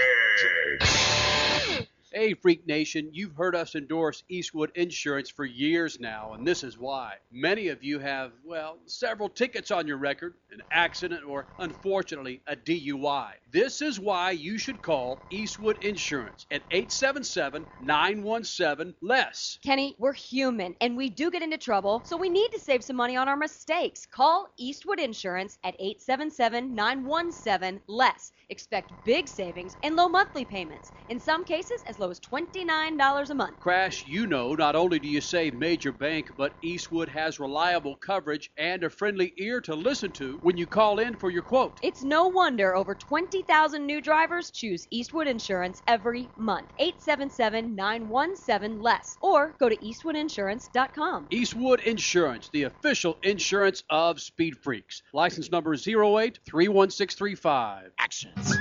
Hey, 2.11 2.33
Freak 2.33 2.65
Nation, 2.65 3.11
you've 3.13 3.35
heard 3.35 3.55
us 3.55 3.75
endorse 3.75 4.23
Eastwood 4.29 4.71
Insurance 4.73 5.29
for 5.29 5.45
years 5.45 5.99
now, 5.99 6.33
and 6.33 6.45
this 6.45 6.63
is 6.63 6.75
why. 6.75 7.13
Many 7.31 7.67
of 7.67 7.83
you 7.83 7.99
have, 7.99 8.31
well, 8.43 8.79
several 8.87 9.29
tickets 9.29 9.69
on 9.69 9.85
your 9.85 9.97
record, 9.97 10.33
an 10.51 10.63
accident, 10.71 11.23
or 11.23 11.45
unfortunately, 11.59 12.41
a 12.47 12.55
DUI. 12.55 13.33
This 13.51 13.81
is 13.81 13.99
why 13.99 14.29
you 14.31 14.59
should 14.59 14.83
call 14.83 15.25
Eastwood 15.31 15.77
Insurance 15.79 16.45
at 16.51 16.61
877 16.69 17.65
917 17.79 18.93
LESS. 19.01 19.57
Kenny, 19.63 19.95
we're 19.97 20.13
human 20.13 20.75
and 20.81 20.95
we 20.95 21.09
do 21.09 21.31
get 21.31 21.41
into 21.41 21.57
trouble, 21.57 22.03
so 22.05 22.15
we 22.15 22.29
need 22.29 22.49
to 22.51 22.59
save 22.59 22.83
some 22.83 22.95
money 22.95 23.17
on 23.17 23.27
our 23.27 23.35
mistakes. 23.35 24.05
Call 24.05 24.53
Eastwood 24.59 24.99
Insurance 24.99 25.57
at 25.63 25.73
877 25.79 26.75
917 26.75 27.81
less. 27.87 28.33
Expect 28.49 28.93
big 29.03 29.27
savings 29.27 29.75
and 29.81 29.95
low 29.95 30.07
monthly 30.09 30.45
payments. 30.45 30.91
In 31.07 31.19
some 31.19 31.43
cases, 31.43 31.81
as 31.87 31.97
low 31.97 32.11
as 32.11 32.19
$29 32.19 33.29
a 33.29 33.33
month. 33.33 33.57
Crash, 33.59 34.05
you 34.05 34.27
know, 34.27 34.53
not 34.53 34.75
only 34.75 34.99
do 34.99 35.07
you 35.07 35.21
save 35.21 35.55
major 35.55 35.91
bank, 35.91 36.29
but 36.37 36.53
Eastwood 36.61 37.09
has 37.09 37.39
reliable 37.39 37.95
coverage 37.95 38.51
and 38.57 38.83
a 38.83 38.91
friendly 38.91 39.33
ear 39.37 39.59
to 39.61 39.73
listen 39.73 40.11
to 40.11 40.37
when 40.43 40.55
you 40.57 40.67
call 40.67 40.99
in 40.99 41.15
for 41.15 41.31
your 41.31 41.41
quote. 41.41 41.79
It's 41.81 42.03
no 42.03 42.27
wonder 42.27 42.75
over 42.75 42.93
20,000 43.39 43.85
new 43.85 44.01
drivers 44.01 44.51
choose 44.51 44.85
Eastwood 44.91 45.25
Insurance 45.25 45.81
every 45.87 46.29
month. 46.35 46.67
877 46.77 47.73
917 47.73 48.81
less. 48.81 49.17
Or 49.21 49.55
go 49.57 49.69
to 49.69 49.77
eastwoodinsurance.com. 49.77 51.27
Eastwood 51.29 51.79
Insurance, 51.79 52.49
the 52.51 52.63
official 52.63 53.17
insurance 53.23 53.85
of 53.89 54.19
Speed 54.19 54.57
Freaks. 54.57 55.03
License 55.13 55.49
number 55.51 55.73
0831635. 55.77 57.91
Actions. 57.97 58.57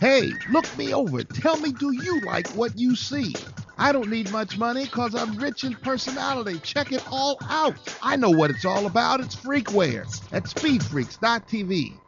Hey, 0.00 0.32
look 0.50 0.66
me 0.76 0.92
over. 0.92 1.22
Tell 1.22 1.56
me, 1.56 1.70
do 1.70 1.92
you 1.92 2.22
like 2.22 2.48
what 2.56 2.76
you 2.76 2.96
see? 2.96 3.32
I 3.78 3.92
don't 3.92 4.10
need 4.10 4.32
much 4.32 4.58
money 4.58 4.86
because 4.86 5.14
I'm 5.14 5.36
rich 5.36 5.62
in 5.62 5.76
personality. 5.76 6.58
Check 6.58 6.90
it 6.90 7.06
all 7.08 7.38
out. 7.48 7.76
I 8.02 8.16
know 8.16 8.30
what 8.30 8.50
it's 8.50 8.64
all 8.64 8.86
about. 8.86 9.20
It's 9.20 9.36
freakware 9.36 10.00
at 10.32 10.46
speedfreaks.tv. 10.46 12.00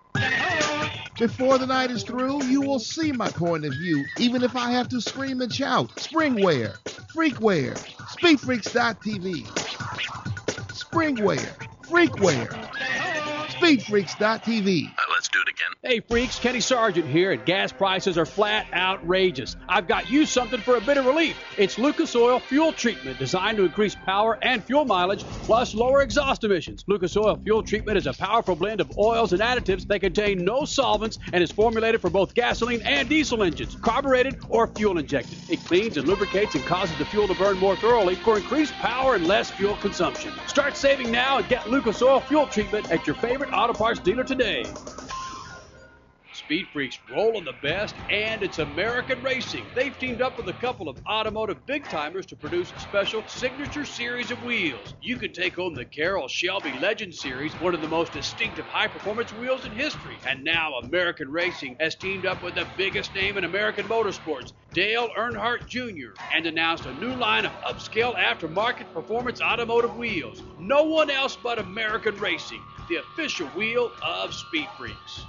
Before 1.19 1.59
the 1.59 1.67
night 1.67 1.91
is 1.91 2.03
through, 2.05 2.45
you 2.45 2.63
will 2.63 2.79
see 2.79 3.13
my 3.13 3.29
point 3.29 3.65
of 3.65 3.73
view, 3.75 4.05
even 4.19 4.43
if 4.43 4.57
I 4.57 4.71
have 4.73 4.89
to 4.91 5.01
scream 5.01 5.41
and 5.41 5.53
shout. 5.53 5.89
Springwear, 5.97 6.77
freakware, 7.15 7.75
speedfreaks.tv. 8.17 9.45
Springwear, 10.73 11.57
freakware, 11.89 13.22
speedfreaks.tv. 13.53 14.91
let's 15.11 15.29
do 15.29 15.41
it 15.41 15.49
again. 15.49 15.69
Hey 15.83 16.01
freaks, 16.01 16.39
Kenny 16.39 16.61
Sargent 16.61 17.07
here, 17.07 17.33
and 17.33 17.45
gas 17.45 17.73
prices 17.73 18.17
are 18.17 18.27
flat 18.27 18.67
outrageous. 18.73 19.57
I've 19.69 19.89
got 19.89 20.11
you 20.11 20.27
something 20.27 20.61
for 20.61 20.77
a 20.77 20.81
bit 20.81 20.97
of 20.97 21.07
relief. 21.07 21.37
It's 21.59 21.79
Lucas 21.79 22.15
Oil 22.17 22.39
Fuel 22.41 22.73
Treatment, 22.73 23.19
designed 23.19 23.59
to 23.59 23.65
increase 23.65 23.95
power 23.95 24.39
and 24.43 24.63
fuel 24.65 24.85
mileage, 24.85 25.25
plus 25.43 25.75
lower 25.75 26.03
exhaust 26.03 26.45
emissions. 26.45 26.85
Lucas 26.87 27.17
Oil 27.17 27.37
Fuel 27.45 27.63
Treatment 27.63 27.99
is 27.99 28.07
a 28.07 28.13
powerful 28.13 28.57
blend 28.57 28.81
of 28.81 28.97
oils 28.99 29.33
and 29.33 29.43
additives 29.43 29.87
that 29.89 30.01
contain 30.01 30.45
no 30.45 30.65
solvents 30.65 31.19
and 31.33 31.43
is 31.43 31.51
formulated 31.51 32.01
for 32.01 32.11
both 32.11 32.35
gasoline 32.35 32.81
and 32.83 33.09
diesel 33.09 33.43
engines, 33.43 33.77
carbureted 33.77 34.39
or 34.49 34.69
fuel 34.69 34.99
injected. 34.99 35.39
It 35.49 35.65
cleans 35.65 35.97
and 35.97 36.07
lubricates 36.07 36.55
and 36.55 36.65
causes 36.65 36.97
the 36.99 37.05
fuel 37.05 37.29
to 37.29 37.35
burn 37.35 37.59
more 37.59 37.77
thoroughly 37.77 38.15
for 38.15 38.37
increased 38.37 38.73
power 38.75 39.15
and 39.15 39.27
less 39.27 39.51
fuel 39.51 39.77
consumption. 39.77 40.33
Start 40.47 40.77
saving 40.77 41.11
now 41.11 41.39
and 41.39 41.49
get 41.49 41.69
Lucas 41.69 42.01
Oil 42.03 42.21
Fuel 42.21 42.47
Treatment 42.47 42.91
at 42.91 43.07
your 43.07 43.17
favorite 43.17 43.52
auto 43.55 43.73
parts 43.75 44.01
dealer 44.01 44.25
today. 44.25 44.67
Speed 46.35 46.71
Freaks 46.73 46.99
rolling 47.11 47.45
the 47.45 47.53
best, 47.53 47.95
and 48.11 48.43
it's 48.43 48.59
American 48.59 49.23
Racing. 49.23 49.71
They've 49.75 49.97
teamed 49.99 50.23
up 50.23 50.39
with 50.39 50.49
a 50.49 50.55
couple 50.55 50.89
of 50.89 50.97
automotive 51.07 51.67
big 51.67 51.85
timers 51.85 52.25
to 52.27 52.37
produce 52.37 52.73
a 52.73 52.81
special 52.81 53.27
signature 53.29 53.85
series 53.85 54.31
of 54.31 54.43
wheels. 54.43 54.95
You 55.03 55.17
can 55.17 55.33
take 55.35 55.57
home 55.57 55.75
the 55.75 55.85
Carroll 55.85 56.29
Shelby 56.29 56.73
Legend 56.81 57.15
Series, 57.15 57.53
one 57.61 57.75
of 57.75 57.83
the 57.83 57.89
most 57.89 58.13
distinctive 58.13 58.67
high 58.67 58.89
performance 58.89 59.33
wheels 59.33 59.67
in 59.67 59.73
history. 59.73 60.19
And 60.27 60.43
now 60.43 60.73
American 60.75 61.31
Racing 61.31 61.77
has 61.81 61.95
teamed 61.95 62.25
up 62.25 62.43
with 62.43 62.55
the 62.55 62.67
biggest 62.77 63.15
name 63.15 63.37
in 63.37 63.45
American 63.45 63.87
motorsports, 63.87 64.53
Dale 64.73 65.11
Earnhardt 65.19 65.69
Jr., 65.69 66.15
and 66.35 66.47
announced 66.47 66.87
a 66.87 66.93
new 66.95 67.15
line 67.15 67.45
of 67.45 67.53
upscale 67.63 68.17
aftermarket 68.17 68.91
performance 68.93 69.43
automotive 69.43 69.95
wheels. 69.97 70.43
No 70.59 70.85
one 70.85 71.11
else 71.11 71.37
but 71.37 71.59
American 71.59 72.17
Racing, 72.17 72.63
the 72.89 72.97
official 72.97 73.49
wheel 73.49 73.93
of 74.03 74.35
Speed 74.35 74.69
Freaks. 74.77 75.27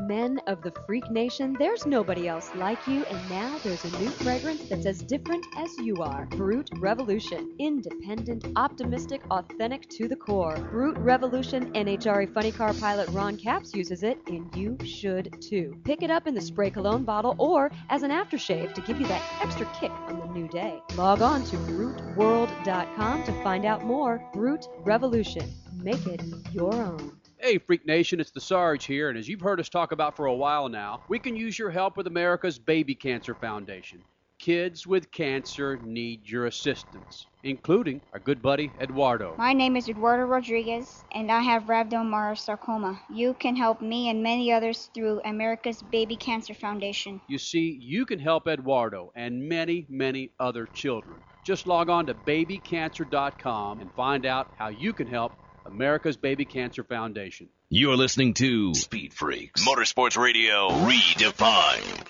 Men 0.00 0.38
of 0.46 0.60
the 0.60 0.72
Freak 0.86 1.10
Nation, 1.10 1.56
there's 1.58 1.86
nobody 1.86 2.28
else 2.28 2.54
like 2.54 2.86
you, 2.86 3.04
and 3.06 3.30
now 3.30 3.58
there's 3.64 3.82
a 3.84 3.98
new 3.98 4.10
fragrance 4.10 4.68
that's 4.68 4.84
as 4.84 5.02
different 5.02 5.46
as 5.56 5.78
you 5.78 6.02
are. 6.02 6.26
Brute 6.26 6.68
Revolution. 6.76 7.54
Independent, 7.58 8.46
optimistic, 8.56 9.22
authentic 9.30 9.88
to 9.88 10.06
the 10.06 10.16
core. 10.16 10.56
Brute 10.70 10.98
Revolution 10.98 11.72
NHRA 11.72 12.30
Funny 12.34 12.52
Car 12.52 12.74
pilot 12.74 13.08
Ron 13.08 13.38
Capps 13.38 13.74
uses 13.74 14.02
it, 14.02 14.18
and 14.26 14.54
you 14.54 14.76
should 14.84 15.34
too. 15.40 15.74
Pick 15.84 16.02
it 16.02 16.10
up 16.10 16.26
in 16.26 16.34
the 16.34 16.42
spray 16.42 16.68
cologne 16.68 17.04
bottle 17.04 17.34
or 17.38 17.70
as 17.88 18.02
an 18.02 18.10
aftershave 18.10 18.74
to 18.74 18.82
give 18.82 19.00
you 19.00 19.06
that 19.06 19.22
extra 19.40 19.64
kick 19.80 19.92
on 20.08 20.20
the 20.20 20.26
new 20.26 20.46
day. 20.48 20.78
Log 20.96 21.22
on 21.22 21.42
to 21.44 21.56
bruteworld.com 21.56 23.24
to 23.24 23.42
find 23.42 23.64
out 23.64 23.82
more. 23.82 24.22
Brute 24.34 24.68
Revolution. 24.80 25.50
Make 25.82 26.06
it 26.06 26.22
your 26.52 26.74
own. 26.74 27.12
Hey, 27.38 27.58
Freak 27.58 27.86
Nation, 27.86 28.18
it's 28.18 28.30
the 28.30 28.40
Sarge 28.40 28.86
here, 28.86 29.10
and 29.10 29.18
as 29.18 29.28
you've 29.28 29.42
heard 29.42 29.60
us 29.60 29.68
talk 29.68 29.92
about 29.92 30.16
for 30.16 30.24
a 30.26 30.34
while 30.34 30.70
now, 30.70 31.02
we 31.06 31.18
can 31.18 31.36
use 31.36 31.58
your 31.58 31.70
help 31.70 31.96
with 31.96 32.06
America's 32.06 32.58
Baby 32.58 32.94
Cancer 32.94 33.34
Foundation. 33.34 34.02
Kids 34.38 34.86
with 34.86 35.10
cancer 35.12 35.76
need 35.76 36.28
your 36.28 36.46
assistance, 36.46 37.26
including 37.42 38.00
our 38.12 38.20
good 38.20 38.40
buddy 38.40 38.72
Eduardo. 38.80 39.34
My 39.38 39.52
name 39.52 39.76
is 39.76 39.88
Eduardo 39.88 40.24
Rodriguez, 40.24 41.04
and 41.12 41.30
I 41.30 41.42
have 41.42 41.64
rhabdomyosarcoma. 41.64 43.00
You 43.10 43.34
can 43.34 43.54
help 43.54 43.82
me 43.82 44.08
and 44.08 44.22
many 44.22 44.50
others 44.50 44.90
through 44.94 45.20
America's 45.24 45.82
Baby 45.82 46.16
Cancer 46.16 46.54
Foundation. 46.54 47.20
You 47.28 47.38
see, 47.38 47.78
you 47.80 48.06
can 48.06 48.18
help 48.18 48.48
Eduardo 48.48 49.12
and 49.14 49.48
many, 49.48 49.86
many 49.90 50.32
other 50.40 50.66
children. 50.66 51.20
Just 51.44 51.66
log 51.66 51.90
on 51.90 52.06
to 52.06 52.14
babycancer.com 52.14 53.80
and 53.80 53.92
find 53.94 54.26
out 54.26 54.48
how 54.56 54.68
you 54.68 54.92
can 54.92 55.06
help 55.06 55.34
America's 55.66 56.16
Baby 56.16 56.44
Cancer 56.44 56.84
Foundation. 56.84 57.48
You're 57.68 57.96
listening 57.96 58.34
to 58.34 58.74
Speed 58.74 59.12
Freaks 59.12 59.66
Motorsports 59.66 60.16
Radio 60.16 60.68
Redefined. 60.68 62.06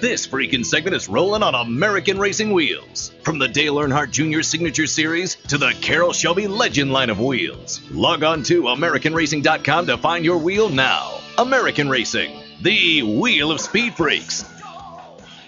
This 0.00 0.26
freaking 0.26 0.64
segment 0.64 0.94
is 0.94 1.08
rolling 1.08 1.42
on 1.42 1.54
American 1.54 2.18
racing 2.18 2.52
wheels. 2.52 3.12
From 3.22 3.38
the 3.38 3.48
Dale 3.48 3.76
Earnhardt 3.76 4.10
Jr. 4.10 4.42
Signature 4.42 4.86
Series 4.86 5.36
to 5.48 5.58
the 5.58 5.74
Carroll 5.80 6.12
Shelby 6.12 6.46
Legend 6.46 6.92
line 6.92 7.10
of 7.10 7.18
wheels. 7.18 7.80
Log 7.90 8.22
on 8.22 8.42
to 8.44 8.64
AmericanRacing.com 8.64 9.86
to 9.86 9.96
find 9.96 10.24
your 10.24 10.38
wheel 10.38 10.68
now. 10.68 11.18
American 11.38 11.88
Racing, 11.88 12.30
the 12.60 13.02
wheel 13.02 13.50
of 13.50 13.60
speed 13.60 13.94
freaks. 13.94 14.44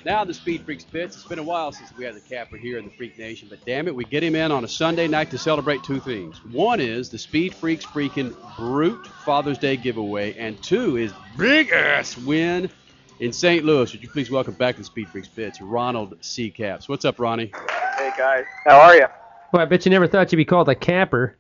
Now 0.04 0.24
the 0.24 0.32
Speed 0.32 0.62
Freaks 0.62 0.84
pits. 0.84 1.16
It's 1.16 1.24
been 1.26 1.38
a 1.38 1.42
while 1.42 1.72
since 1.72 1.94
we 1.96 2.04
had 2.04 2.14
the 2.14 2.20
capper 2.20 2.56
here 2.56 2.78
in 2.78 2.84
the 2.84 2.90
Freak 2.90 3.18
Nation, 3.18 3.48
but 3.50 3.64
damn 3.66 3.88
it, 3.88 3.94
we 3.94 4.04
get 4.04 4.22
him 4.22 4.36
in 4.36 4.52
on 4.52 4.64
a 4.64 4.68
Sunday 4.68 5.08
night 5.08 5.30
to 5.32 5.38
celebrate 5.38 5.82
two 5.82 5.98
things. 5.98 6.44
One 6.46 6.80
is 6.80 7.08
the 7.10 7.18
Speed 7.18 7.52
Freaks 7.54 7.84
freaking 7.84 8.34
brute 8.56 9.06
Father's 9.24 9.58
Day 9.58 9.76
giveaway, 9.76 10.34
and 10.38 10.60
two 10.62 10.96
is 10.96 11.12
big 11.36 11.72
ass 11.72 12.16
win 12.16 12.70
in 13.18 13.32
St. 13.32 13.64
Louis. 13.64 13.92
Would 13.92 14.02
you 14.02 14.08
please 14.08 14.30
welcome 14.30 14.54
back 14.54 14.76
to 14.76 14.82
the 14.82 14.84
Speed 14.84 15.08
Freaks 15.08 15.28
pits, 15.28 15.60
Ronald 15.60 16.16
C. 16.20 16.48
Capps. 16.48 16.88
What's 16.88 17.04
up, 17.04 17.18
Ronnie? 17.18 17.50
Hey 17.96 18.12
guys, 18.16 18.44
how 18.66 18.78
are 18.78 18.94
you? 18.94 19.06
Well, 19.52 19.62
I 19.62 19.64
bet 19.64 19.84
you 19.84 19.90
never 19.90 20.06
thought 20.06 20.30
you'd 20.30 20.38
be 20.38 20.44
called 20.44 20.68
a 20.68 20.74
capper. 20.74 21.36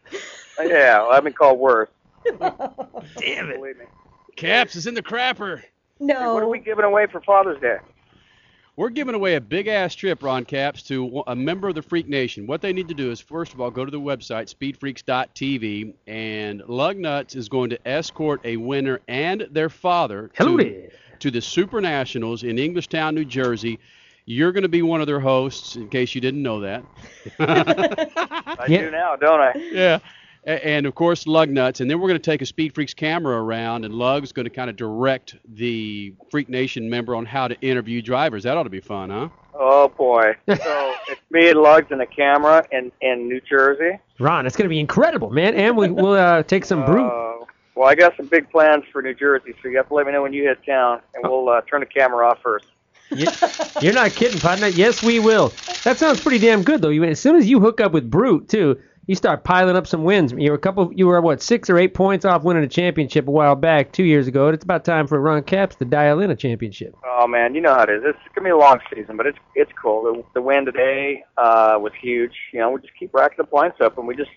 Yeah, 0.60 1.02
well, 1.02 1.12
I've 1.12 1.22
been 1.22 1.32
called 1.32 1.60
worse. 1.60 1.90
Damn 2.40 3.50
it. 3.50 3.56
Believe 3.56 3.78
me. 3.78 3.84
Caps 4.34 4.74
is 4.74 4.88
in 4.88 4.94
the 4.94 5.02
crapper. 5.02 5.62
No. 6.00 6.34
what 6.34 6.42
are 6.42 6.48
we 6.48 6.58
giving 6.58 6.84
away 6.84 7.06
for 7.06 7.20
Father's 7.20 7.60
Day? 7.60 7.78
We're 8.78 8.90
giving 8.90 9.16
away 9.16 9.34
a 9.34 9.40
big 9.40 9.66
ass 9.66 9.96
trip, 9.96 10.22
Ron 10.22 10.44
Capps, 10.44 10.84
to 10.84 11.24
a 11.26 11.34
member 11.34 11.66
of 11.66 11.74
the 11.74 11.82
Freak 11.82 12.08
Nation. 12.08 12.46
What 12.46 12.60
they 12.60 12.72
need 12.72 12.86
to 12.86 12.94
do 12.94 13.10
is, 13.10 13.18
first 13.18 13.52
of 13.52 13.60
all, 13.60 13.72
go 13.72 13.84
to 13.84 13.90
the 13.90 13.98
website, 13.98 14.54
speedfreaks.tv, 14.54 15.94
and 16.06 16.60
Lugnuts 16.62 17.34
is 17.34 17.48
going 17.48 17.70
to 17.70 17.88
escort 17.88 18.40
a 18.44 18.56
winner 18.56 19.00
and 19.08 19.48
their 19.50 19.68
father 19.68 20.30
Hello 20.36 20.58
to, 20.58 20.90
to 21.18 21.30
the 21.32 21.40
Super 21.40 21.80
Nationals 21.80 22.44
in 22.44 22.54
Englishtown, 22.54 23.14
New 23.14 23.24
Jersey. 23.24 23.80
You're 24.26 24.52
going 24.52 24.62
to 24.62 24.68
be 24.68 24.82
one 24.82 25.00
of 25.00 25.08
their 25.08 25.18
hosts, 25.18 25.74
in 25.74 25.88
case 25.88 26.14
you 26.14 26.20
didn't 26.20 26.44
know 26.44 26.60
that. 26.60 26.84
I 27.40 28.66
do 28.68 28.92
now, 28.92 29.16
don't 29.16 29.40
I? 29.40 29.54
Yeah. 29.72 29.98
A- 30.48 30.66
And 30.66 30.86
of 30.86 30.94
course, 30.94 31.26
Lug 31.26 31.48
Nuts. 31.50 31.80
And 31.80 31.88
then 31.90 32.00
we're 32.00 32.08
going 32.08 32.20
to 32.20 32.30
take 32.30 32.42
a 32.42 32.46
Speed 32.46 32.74
Freaks 32.74 32.94
camera 32.94 33.40
around, 33.40 33.84
and 33.84 33.94
Lug's 33.94 34.32
going 34.32 34.44
to 34.44 34.50
kind 34.50 34.68
of 34.70 34.74
direct 34.76 35.36
the 35.54 36.12
Freak 36.30 36.48
Nation 36.48 36.90
member 36.90 37.14
on 37.14 37.24
how 37.26 37.46
to 37.48 37.60
interview 37.60 38.02
drivers. 38.02 38.42
That 38.42 38.56
ought 38.56 38.64
to 38.64 38.70
be 38.70 38.80
fun, 38.80 39.10
huh? 39.10 39.28
Oh 39.54 39.88
boy. 39.88 40.34
so 40.48 40.54
it's 41.08 41.20
me 41.30 41.50
and 41.50 41.60
Lugs 41.60 41.88
and 41.90 42.00
a 42.00 42.06
camera 42.06 42.66
in 42.72 42.90
in 43.00 43.28
New 43.28 43.40
Jersey. 43.40 43.98
Ron, 44.18 44.46
it's 44.46 44.56
going 44.56 44.66
to 44.66 44.72
be 44.72 44.80
incredible, 44.80 45.30
man. 45.30 45.54
And 45.54 45.76
we, 45.76 45.88
we'll 45.90 46.12
uh, 46.14 46.42
take 46.44 46.64
some 46.64 46.84
brute. 46.84 47.06
Uh, 47.06 47.44
well, 47.74 47.88
I 47.88 47.94
got 47.94 48.16
some 48.16 48.26
big 48.26 48.50
plans 48.50 48.84
for 48.92 49.02
New 49.02 49.14
Jersey, 49.14 49.54
so 49.62 49.68
you 49.68 49.76
have 49.76 49.86
to 49.88 49.94
let 49.94 50.06
me 50.06 50.12
know 50.12 50.22
when 50.22 50.32
you 50.32 50.42
hit 50.44 50.64
town, 50.66 51.00
and 51.14 51.22
we'll 51.30 51.48
uh, 51.48 51.60
turn 51.62 51.80
the 51.80 51.86
camera 51.86 52.26
off 52.28 52.38
first. 52.42 52.66
You, 53.10 53.26
you're 53.80 53.94
not 53.94 54.10
kidding, 54.12 54.38
partner. 54.40 54.66
Yes, 54.68 55.02
we 55.02 55.18
will. 55.20 55.52
That 55.84 55.96
sounds 55.96 56.20
pretty 56.20 56.38
damn 56.38 56.62
good, 56.62 56.82
though. 56.82 56.90
As 56.90 57.20
soon 57.20 57.36
as 57.36 57.48
you 57.48 57.58
hook 57.60 57.80
up 57.80 57.92
with 57.92 58.10
Brute, 58.10 58.48
too, 58.48 58.78
you 59.08 59.14
start 59.14 59.42
piling 59.42 59.74
up 59.74 59.86
some 59.86 60.04
wins. 60.04 60.32
You 60.36 60.50
were 60.50 60.56
a 60.56 60.60
couple. 60.60 60.92
You 60.94 61.06
were 61.06 61.20
what 61.22 61.42
six 61.42 61.70
or 61.70 61.78
eight 61.78 61.94
points 61.94 62.26
off 62.26 62.44
winning 62.44 62.62
a 62.62 62.68
championship 62.68 63.26
a 63.26 63.30
while 63.30 63.56
back, 63.56 63.90
two 63.90 64.04
years 64.04 64.28
ago. 64.28 64.46
And 64.46 64.54
it's 64.54 64.64
about 64.64 64.84
time 64.84 65.06
for 65.06 65.18
Ron 65.18 65.42
Capps 65.42 65.76
to 65.76 65.86
dial 65.86 66.20
in 66.20 66.30
a 66.30 66.36
championship. 66.36 66.94
Oh 67.04 67.26
man, 67.26 67.54
you 67.54 67.62
know 67.62 67.74
how 67.74 67.84
it 67.84 67.90
is. 67.90 68.02
It's 68.04 68.18
gonna 68.34 68.44
be 68.44 68.50
a 68.50 68.56
long 68.56 68.80
season, 68.94 69.16
but 69.16 69.26
it's 69.26 69.38
it's 69.54 69.72
cool. 69.80 70.02
The, 70.02 70.22
the 70.34 70.42
win 70.42 70.66
today 70.66 71.24
uh, 71.38 71.78
was 71.80 71.92
huge. 72.00 72.34
You 72.52 72.60
know, 72.60 72.70
we 72.70 72.82
just 72.82 72.94
keep 72.98 73.12
racking 73.14 73.38
the 73.38 73.44
points 73.44 73.78
up, 73.80 73.96
and 73.96 74.06
we 74.06 74.14
just 74.14 74.30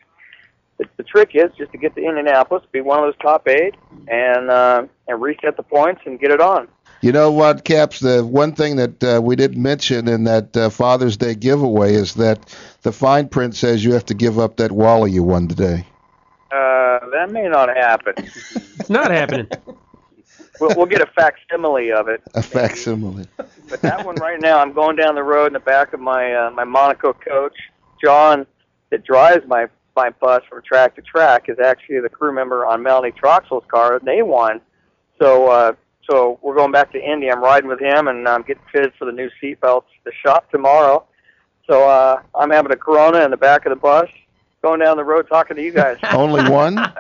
the, 0.78 0.86
the 0.96 1.04
trick 1.04 1.32
is 1.34 1.52
just 1.58 1.74
to 1.74 1.78
get 1.78 1.94
to 1.96 2.02
Indianapolis, 2.02 2.64
be 2.72 2.80
one 2.80 3.00
of 3.00 3.06
those 3.06 3.22
top 3.22 3.50
eight, 3.50 3.76
and 4.08 4.50
uh, 4.50 4.84
and 5.10 5.22
reset 5.22 5.58
the 5.58 5.64
points 5.64 6.02
and 6.06 6.18
get 6.18 6.32
it 6.32 6.40
on. 6.40 6.70
You 7.02 7.12
know 7.12 7.32
what, 7.32 7.64
Caps? 7.64 8.00
The 8.00 8.24
one 8.24 8.54
thing 8.54 8.76
that 8.76 9.04
uh, 9.04 9.22
we 9.24 9.36
didn't 9.36 9.62
mention 9.62 10.08
in 10.08 10.26
that 10.26 10.56
uh, 10.56 10.70
Father's 10.70 11.18
Day 11.18 11.34
giveaway 11.34 11.96
is 11.96 12.14
that 12.16 12.56
the 12.84 12.92
fine 12.92 13.28
print 13.28 13.56
says 13.56 13.84
you 13.84 13.94
have 13.94 14.06
to 14.06 14.14
give 14.14 14.38
up 14.38 14.58
that 14.58 14.72
Wally 14.72 15.12
you 15.12 15.24
won 15.24 15.48
today. 15.48 15.88
Uh, 16.52 17.00
that 17.12 17.32
may 17.32 17.48
not 17.48 17.70
happen. 17.76 18.14
It's 18.18 18.90
not 18.90 19.10
happening. 19.10 19.48
we'll, 20.60 20.76
we'll 20.76 20.86
get 20.86 21.02
a 21.02 21.08
facsimile 21.08 21.92
of 21.92 22.08
it. 22.08 22.22
A 22.36 22.44
facsimile. 22.44 23.26
But 23.70 23.82
that 23.82 24.06
one 24.06 24.16
right 24.16 24.40
now, 24.40 24.60
I'm 24.60 24.74
going 24.74 24.96
down 24.96 25.16
the 25.16 25.24
road 25.24 25.48
in 25.48 25.54
the 25.54 25.60
back 25.60 25.94
of 25.94 26.00
my 26.00 26.34
uh, 26.34 26.52
my 26.52 26.66
Monaco 26.66 27.14
coach, 27.14 27.56
John, 28.04 28.46
that 28.92 29.04
drives 29.04 29.48
my 29.48 29.68
my 29.96 30.12
bus 30.12 30.44
from 30.48 30.62
track 30.62 30.96
to 30.96 31.02
track, 31.02 31.50
is 31.50 31.58
actually 31.60 32.00
the 32.00 32.10
crew 32.10 32.34
member 32.34 32.66
on 32.66 32.84
Melanie 32.84 33.12
Troxel's 33.12 33.66
car. 33.70 33.96
and 33.96 34.06
They 34.06 34.22
won, 34.22 34.62
so 35.20 35.48
uh, 35.50 35.74
so 36.12 36.22
so 36.22 36.40
we're 36.42 36.56
going 36.56 36.72
back 36.72 36.92
to 36.92 37.00
Indy. 37.00 37.32
I'm 37.32 37.42
riding 37.42 37.70
with 37.70 37.80
him, 37.80 38.08
and 38.08 38.28
I'm 38.28 38.42
getting 38.42 38.64
fitted 38.72 38.94
for 39.00 39.06
the 39.06 39.12
new 39.12 39.30
seatbelts. 39.42 39.86
The 40.04 40.12
shop 40.26 40.50
tomorrow. 40.52 41.06
So 41.68 41.88
uh, 41.88 42.22
I'm 42.36 42.52
having 42.52 42.72
a 42.72 42.76
Corona 42.76 43.24
in 43.24 43.32
the 43.32 43.38
back 43.38 43.66
of 43.66 43.70
the 43.70 43.78
bus, 43.78 44.10
going 44.62 44.82
down 44.82 44.98
the 44.98 45.04
road 45.04 45.28
talking 45.30 45.56
to 45.56 45.64
you 45.64 45.72
guys. 45.72 45.98
Only 46.12 46.50
one? 46.50 46.76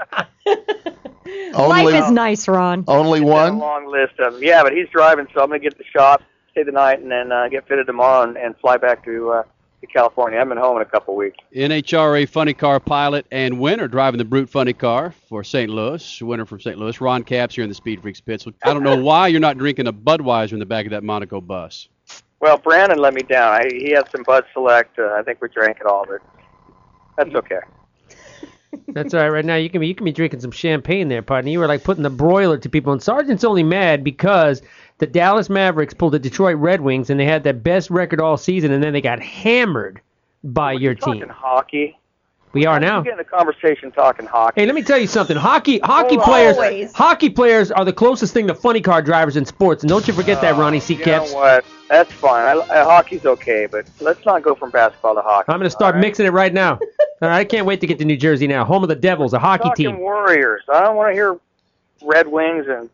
Life 1.54 1.94
is 1.94 2.12
nice, 2.12 2.48
Ron. 2.48 2.86
Only 2.88 3.22
a 3.22 3.26
one? 3.26 3.58
long 3.58 3.92
list 3.92 4.18
of 4.20 4.34
them. 4.34 4.44
Yeah, 4.44 4.64
but 4.64 4.72
he's 4.72 4.88
driving, 4.90 5.28
so 5.34 5.42
I'm 5.42 5.50
gonna 5.50 5.60
get 5.60 5.74
to 5.74 5.78
the 5.78 5.84
shop, 5.84 6.24
stay 6.52 6.64
the 6.64 6.72
night, 6.72 7.00
and 7.00 7.12
then 7.12 7.32
uh, 7.32 7.50
get 7.50 7.68
fitted 7.68 7.88
tomorrow 7.88 8.24
and, 8.24 8.38
and 8.38 8.56
fly 8.58 8.78
back 8.78 9.04
to 9.06 9.32
uh, 9.32 9.44
to 9.82 9.88
California. 9.88 10.40
I've 10.40 10.48
been 10.48 10.58
home 10.58 10.78
in 10.78 10.84
a 10.84 10.86
couple 10.86 11.16
weeks. 11.16 11.38
NHRA 11.54 12.30
funny 12.30 12.54
car 12.54 12.80
pilot 12.80 13.26
and 13.32 13.60
winner 13.60 13.88
driving 13.88 14.20
the 14.20 14.26
Brute 14.26 14.50
funny 14.50 14.74
car 14.74 15.14
for 15.28 15.44
St. 15.44 15.70
Louis. 15.70 16.22
Winner 16.22 16.46
from 16.46 16.62
St. 16.62 16.78
Louis. 16.78 17.02
Ron 17.02 17.24
Capps 17.24 17.56
here 17.56 17.64
in 17.64 17.70
the 17.70 17.76
Speed 17.76 18.02
Freaks 18.02 18.22
pits. 18.22 18.48
I 18.64 18.74
don't 18.74 18.84
know 18.84 18.98
why 18.98 19.28
you're 19.28 19.40
not 19.40 19.58
drinking 19.58 19.88
a 19.88 19.94
Budweiser 19.94 20.54
in 20.54 20.60
the 20.60 20.66
back 20.66 20.86
of 20.86 20.92
that 20.92 21.04
Monaco 21.04 21.42
bus. 21.42 21.90
Well, 22.40 22.58
Brandon 22.58 22.98
let 22.98 23.14
me 23.14 23.22
down. 23.22 23.54
I, 23.54 23.70
he 23.72 23.92
had 23.92 24.10
some 24.12 24.24
Bud 24.24 24.46
Select. 24.54 24.98
Uh, 24.98 25.14
I 25.18 25.22
think 25.24 25.42
we 25.42 25.50
drank 25.50 25.78
it 25.80 25.86
all, 25.86 26.06
but 26.08 26.22
that's 27.18 27.36
okay. 27.36 27.60
That's 28.88 29.14
all 29.14 29.22
right. 29.22 29.30
Right 29.30 29.46
now, 29.46 29.56
you 29.56 29.70
can 29.70 29.82
be 29.82 29.88
you 29.88 29.96
can 29.96 30.06
be 30.06 30.12
drinking 30.12 30.40
some 30.40 30.52
champagne 30.52 31.10
there, 31.10 31.22
partner. 31.22 31.52
You 31.52 31.60
were 31.60 31.68
like 31.68 31.84
putting 31.84 32.04
the 32.04 32.10
broiler 32.10 32.58
to 32.58 32.70
people, 32.70 32.94
and 32.94 33.04
Sergeant's 33.04 33.44
only 33.44 33.64
mad 33.64 34.04
because 34.04 34.62
the 35.02 35.08
Dallas 35.08 35.50
Mavericks 35.50 35.96
pulled 35.96 36.14
the 36.14 36.20
Detroit 36.20 36.58
Red 36.58 36.80
Wings, 36.80 37.10
and 37.10 37.20
they 37.20 37.26
had 37.26 37.44
their 37.44 37.54
best 37.54 37.90
record 37.90 38.22
all 38.22 38.38
season, 38.38 38.72
and 38.72 38.84
then 38.84 38.94
they 38.94 39.02
got 39.02 39.20
hammered 39.20 40.00
by 40.44 40.74
your 40.74 40.94
team. 40.94 41.16
Talking 41.22 41.30
hockey. 41.30 41.98
We 42.54 42.68
are 42.68 42.80
now. 42.80 43.00
We 43.00 43.06
get 43.06 43.14
in 43.14 43.18
the 43.18 43.24
conversation 43.24 43.92
talking 43.92 44.28
hockey. 44.28 44.62
Hey, 44.62 44.68
let 44.68 44.76
me 44.76 44.84
tell 44.84 45.00
you 45.00 45.08
something. 45.08 45.36
Hockey 45.36 45.80
hockey 45.80 46.18
Hold 46.18 46.26
players 46.26 46.56
Always. 46.58 46.94
hockey 46.94 47.32
players 47.32 47.72
are 47.72 47.84
the 47.84 47.94
closest 47.94 48.32
thing 48.32 48.46
to 48.46 48.54
funny 48.54 48.80
car 48.80 49.02
drivers 49.02 49.38
in 49.38 49.46
sports, 49.46 49.82
and 49.82 49.90
don't 49.90 50.08
you 50.08 50.14
forget 50.14 50.40
that, 50.42 50.56
Ronnie 50.56 50.80
C. 50.80 50.94
You 50.94 51.04
Caps. 51.04 51.32
know 51.32 51.40
what? 51.40 51.66
That's 51.90 52.12
fine. 52.12 52.46
I, 52.46 52.60
uh, 52.60 52.86
hockey's 52.86 53.26
okay, 53.26 53.66
but 53.72 53.90
let's 54.02 54.24
not 54.24 54.44
go 54.44 54.54
from 54.54 54.70
basketball 54.70 55.16
to 55.16 55.22
hockey. 55.22 55.52
I'm 55.52 55.58
going 55.58 55.66
to 55.66 55.72
start 55.72 55.98
mixing 55.98 56.28
it 56.28 56.32
right 56.32 56.54
now. 56.54 56.74
All 56.74 56.80
right, 57.30 57.40
I 57.40 57.44
can't 57.46 57.66
wait 57.66 57.82
to 57.82 57.88
get 57.88 57.98
to 57.98 58.06
New 58.06 58.18
Jersey 58.18 58.46
now, 58.46 58.66
home 58.66 58.84
of 58.84 58.90
the 58.90 58.96
Devils, 58.96 59.34
a 59.34 59.40
hockey 59.40 59.64
Talking 59.64 59.88
team. 59.88 60.00
Warriors. 60.00 60.62
I 60.72 60.82
don't 60.82 60.96
want 60.96 61.10
to 61.10 61.14
hear 61.14 61.40
Red 62.04 62.28
Wings 62.28 62.68
and 62.70 62.88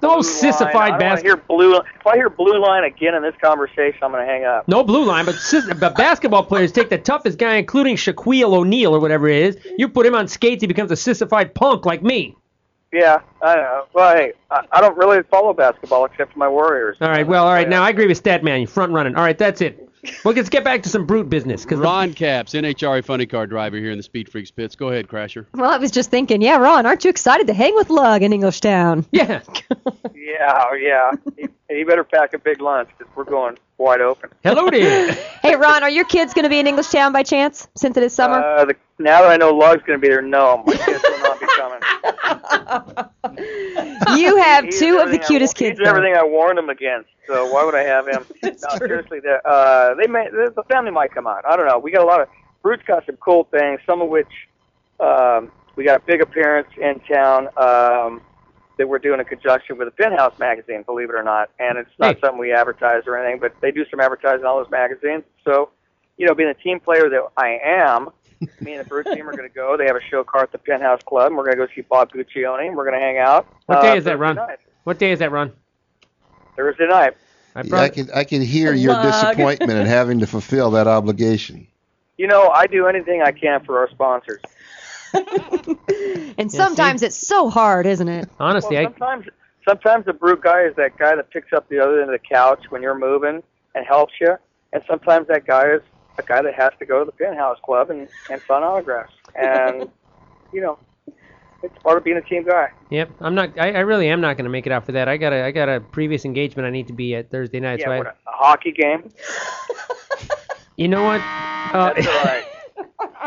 No 0.00 0.22
sissified 0.22 0.74
Line. 0.74 0.92
I 0.92 0.98
don't 0.98 1.08
want 1.08 1.20
to 1.20 1.24
basketball. 1.24 1.60
hear 1.60 1.72
blue. 1.72 1.80
If 2.00 2.06
I 2.06 2.14
hear 2.16 2.30
blue 2.30 2.58
line 2.58 2.84
again 2.84 3.14
in 3.14 3.22
this 3.22 3.34
conversation, 3.42 3.98
I'm 4.02 4.12
going 4.12 4.24
to 4.24 4.32
hang 4.32 4.44
up. 4.44 4.68
No 4.68 4.84
blue 4.84 5.04
line, 5.04 5.24
but, 5.24 5.34
sis- 5.34 5.72
but 5.74 5.96
basketball 5.96 6.44
players 6.44 6.70
take 6.70 6.88
the 6.88 6.98
toughest 6.98 7.38
guy, 7.38 7.56
including 7.56 7.96
Shaquille 7.96 8.54
O'Neal 8.54 8.94
or 8.94 9.00
whatever 9.00 9.28
it 9.28 9.42
is. 9.42 9.58
You 9.76 9.88
put 9.88 10.06
him 10.06 10.14
on 10.14 10.28
skates, 10.28 10.62
he 10.62 10.66
becomes 10.66 10.90
a 10.92 10.96
sissified 10.96 11.54
punk 11.54 11.84
like 11.84 12.02
me. 12.02 12.36
Yeah, 12.92 13.18
I 13.42 13.56
know. 13.56 13.86
Well, 13.92 14.16
hey, 14.16 14.32
I, 14.50 14.64
I 14.72 14.80
don't 14.80 14.96
really 14.96 15.22
follow 15.30 15.52
basketball 15.52 16.06
except 16.06 16.32
for 16.32 16.38
my 16.38 16.48
Warriors. 16.48 16.96
All 17.00 17.08
right, 17.08 17.26
well, 17.26 17.46
all 17.46 17.52
right. 17.52 17.68
Now 17.68 17.82
I 17.82 17.90
agree 17.90 18.06
with 18.06 18.22
Statman. 18.22 18.60
You 18.60 18.66
front 18.66 18.92
running. 18.92 19.14
All 19.14 19.22
right, 19.22 19.36
that's 19.36 19.60
it. 19.60 19.87
Well, 20.24 20.34
let's 20.34 20.48
get 20.48 20.64
back 20.64 20.82
to 20.84 20.88
some 20.88 21.06
brute 21.06 21.28
business. 21.28 21.64
Cause 21.64 21.78
Ron 21.78 22.14
Capps, 22.14 22.54
NHRA 22.54 23.04
funny 23.04 23.26
car 23.26 23.46
driver 23.46 23.76
here 23.76 23.90
in 23.90 23.96
the 23.96 24.02
Speed 24.02 24.30
Freaks 24.30 24.50
pits. 24.50 24.76
Go 24.76 24.88
ahead, 24.88 25.08
Crasher. 25.08 25.46
Well, 25.54 25.70
I 25.70 25.78
was 25.78 25.90
just 25.90 26.10
thinking, 26.10 26.42
yeah, 26.42 26.56
Ron, 26.56 26.86
aren't 26.86 27.04
you 27.04 27.10
excited 27.10 27.46
to 27.48 27.54
hang 27.54 27.74
with 27.74 27.90
Lug 27.90 28.22
in 28.22 28.32
Englishtown? 28.32 29.04
Yeah. 29.12 29.40
Yeah, 30.14 30.64
yeah. 30.80 31.10
you, 31.36 31.48
you 31.70 31.86
better 31.86 32.04
pack 32.04 32.32
a 32.34 32.38
big 32.38 32.60
lunch 32.60 32.88
because 32.96 33.12
we're 33.16 33.24
going 33.24 33.58
wide 33.78 34.00
open. 34.00 34.30
Hello 34.42 34.68
there. 34.70 35.12
hey, 35.42 35.54
Ron, 35.56 35.82
are 35.82 35.90
your 35.90 36.04
kids 36.04 36.34
going 36.34 36.42
to 36.42 36.48
be 36.48 36.58
in 36.58 36.66
English 36.66 36.88
Town 36.88 37.12
by 37.12 37.22
chance 37.22 37.68
since 37.76 37.96
it 37.96 38.02
is 38.02 38.12
summer? 38.12 38.38
Uh, 38.38 38.64
the, 38.66 38.74
now 38.98 39.22
that 39.22 39.30
I 39.30 39.36
know 39.36 39.54
Lug's 39.54 39.82
going 39.84 39.98
to 39.98 40.02
be 40.02 40.08
there, 40.08 40.20
no, 40.20 40.62
my 40.66 40.74
kids 40.74 41.02
will 41.02 41.18
not 41.20 41.40
be 41.40 41.46
coming. 41.56 41.80
you 44.18 44.36
have 44.36 44.64
He's 44.64 44.78
two 44.78 44.98
of 44.98 45.10
the 45.10 45.14
everything 45.14 45.22
I- 45.22 45.26
cutest 45.26 45.54
kids. 45.56 45.78
He's 45.78 45.84
though. 45.84 45.90
everything 45.90 46.16
I 46.16 46.24
warned 46.24 46.58
him 46.58 46.68
against. 46.68 47.08
So 47.26 47.52
why 47.52 47.64
would 47.64 47.74
I 47.74 47.82
have 47.82 48.08
him? 48.08 48.24
no, 48.42 48.78
seriously, 48.78 49.20
the, 49.20 49.40
uh, 49.48 49.94
they 49.94 50.06
may 50.06 50.28
the, 50.30 50.52
the 50.54 50.62
family 50.64 50.90
might 50.90 51.12
come 51.12 51.26
out. 51.26 51.44
I 51.46 51.56
don't 51.56 51.66
know. 51.66 51.78
We 51.78 51.90
got 51.90 52.02
a 52.02 52.06
lot 52.06 52.20
of 52.20 52.28
Brute's 52.62 52.82
got 52.86 53.06
some 53.06 53.16
cool 53.16 53.44
things. 53.44 53.80
Some 53.86 54.00
of 54.00 54.08
which 54.08 54.28
um, 54.98 55.52
we 55.76 55.84
got 55.84 56.00
a 56.02 56.04
big 56.04 56.20
appearance 56.22 56.68
in 56.80 57.00
town 57.00 57.48
um, 57.56 58.22
that 58.78 58.88
we're 58.88 58.98
doing 58.98 59.20
in 59.20 59.26
conjunction 59.26 59.76
with 59.76 59.88
the 59.88 59.92
Penthouse 59.92 60.38
magazine. 60.38 60.82
Believe 60.84 61.10
it 61.10 61.14
or 61.14 61.22
not, 61.22 61.50
and 61.58 61.76
it's 61.76 61.90
not 61.98 62.18
something 62.20 62.38
we 62.38 62.52
advertise 62.52 63.02
or 63.06 63.18
anything, 63.18 63.40
but 63.40 63.54
they 63.60 63.70
do 63.70 63.84
some 63.90 64.00
advertising 64.00 64.40
in 64.40 64.46
all 64.46 64.62
those 64.62 64.70
magazines. 64.70 65.24
So, 65.44 65.70
you 66.16 66.26
know, 66.26 66.34
being 66.34 66.48
a 66.48 66.54
team 66.54 66.80
player 66.80 67.08
that 67.10 67.22
I 67.36 67.58
am. 67.62 68.10
Me 68.60 68.74
and 68.74 68.84
the 68.84 68.88
Brute 68.88 69.06
team 69.06 69.28
are 69.28 69.36
going 69.36 69.48
to 69.48 69.54
go. 69.54 69.76
They 69.76 69.86
have 69.86 69.96
a 69.96 70.00
show 70.00 70.22
car 70.22 70.44
at 70.44 70.52
the 70.52 70.58
Penthouse 70.58 71.00
Club. 71.04 71.26
And 71.26 71.36
we're 71.36 71.42
going 71.44 71.58
to 71.58 71.66
go 71.66 71.72
see 71.74 71.80
Bob 71.80 72.12
Guccione. 72.12 72.68
and 72.68 72.76
We're 72.76 72.84
going 72.84 72.96
to 72.98 73.04
hang 73.04 73.18
out. 73.18 73.48
What 73.66 73.82
day 73.82 73.90
uh, 73.90 73.96
is 73.96 74.04
that, 74.04 74.10
Thursday 74.12 74.22
Ron? 74.22 74.36
night. 74.36 74.58
What 74.84 74.98
day 75.00 75.10
is 75.10 75.18
that, 75.18 75.32
Ron? 75.32 75.52
Thursday 76.56 76.86
night. 76.86 77.14
I, 77.56 77.62
Yeah, 77.64 77.76
I 77.76 77.88
can 77.88 78.08
I 78.14 78.22
can 78.22 78.40
hear 78.42 78.72
your 78.74 78.92
Lug. 78.92 79.06
disappointment 79.06 79.72
in 79.80 79.86
having 79.86 80.20
to 80.20 80.26
fulfill 80.28 80.70
that 80.72 80.86
obligation. 80.86 81.66
You 82.16 82.28
know, 82.28 82.48
I 82.50 82.68
do 82.68 82.86
anything 82.86 83.22
I 83.22 83.32
can 83.32 83.64
for 83.64 83.78
our 83.78 83.90
sponsors. 83.90 84.40
And 86.38 86.52
sometimes 86.52 87.02
it's 87.02 87.26
so 87.26 87.50
hard, 87.50 87.84
isn't 87.84 88.08
it? 88.08 88.28
Honestly, 88.38 88.76
well, 88.76 88.84
sometimes 88.84 89.26
sometimes 89.68 90.06
the 90.06 90.12
brute 90.12 90.40
guy 90.40 90.62
is 90.62 90.76
that 90.76 90.96
guy 90.96 91.16
that 91.16 91.30
picks 91.30 91.52
up 91.52 91.68
the 91.68 91.80
other 91.80 92.00
end 92.00 92.14
of 92.14 92.20
the 92.20 92.26
couch 92.26 92.66
when 92.68 92.80
you're 92.80 92.96
moving 92.96 93.42
and 93.74 93.86
helps 93.86 94.14
you, 94.20 94.36
and 94.72 94.82
sometimes 94.88 95.26
that 95.26 95.46
guy 95.46 95.68
is 95.68 95.82
a 96.18 96.22
guy 96.22 96.40
that 96.40 96.54
has 96.54 96.70
to 96.78 96.86
go 96.86 97.00
to 97.00 97.04
the 97.04 97.12
penthouse 97.12 97.58
club 97.64 97.90
and 97.90 98.08
and 98.30 98.40
sign 98.46 98.62
autographs. 98.62 99.12
And 99.34 99.90
you 100.52 100.60
know, 100.60 100.78
it's 101.62 101.76
part 101.82 101.98
of 101.98 102.04
being 102.04 102.16
a 102.16 102.22
team 102.22 102.44
guy. 102.46 102.70
Yep, 102.90 103.10
I'm 103.20 103.34
not. 103.34 103.58
I, 103.58 103.72
I 103.72 103.80
really 103.80 104.08
am 104.08 104.20
not 104.20 104.36
going 104.36 104.44
to 104.44 104.50
make 104.50 104.66
it 104.66 104.72
out 104.72 104.86
for 104.86 104.92
that. 104.92 105.08
I 105.08 105.16
got 105.16 105.32
a 105.32 105.42
I 105.44 105.50
got 105.50 105.68
a 105.68 105.80
previous 105.80 106.24
engagement 106.24 106.66
I 106.66 106.70
need 106.70 106.86
to 106.86 106.92
be 106.92 107.16
at 107.16 107.30
Thursday 107.32 107.58
night. 107.58 107.80
yeah, 107.80 107.86
so 107.86 107.90
I, 107.90 107.96
a, 107.96 108.02
a 108.02 108.14
hockey 108.26 108.70
game. 108.70 109.10
you 110.76 110.86
know 110.86 111.02
what? 111.02 111.20
Uh, 111.20 111.92
That's 111.94 112.06
all 112.06 112.24
right. 112.24 112.44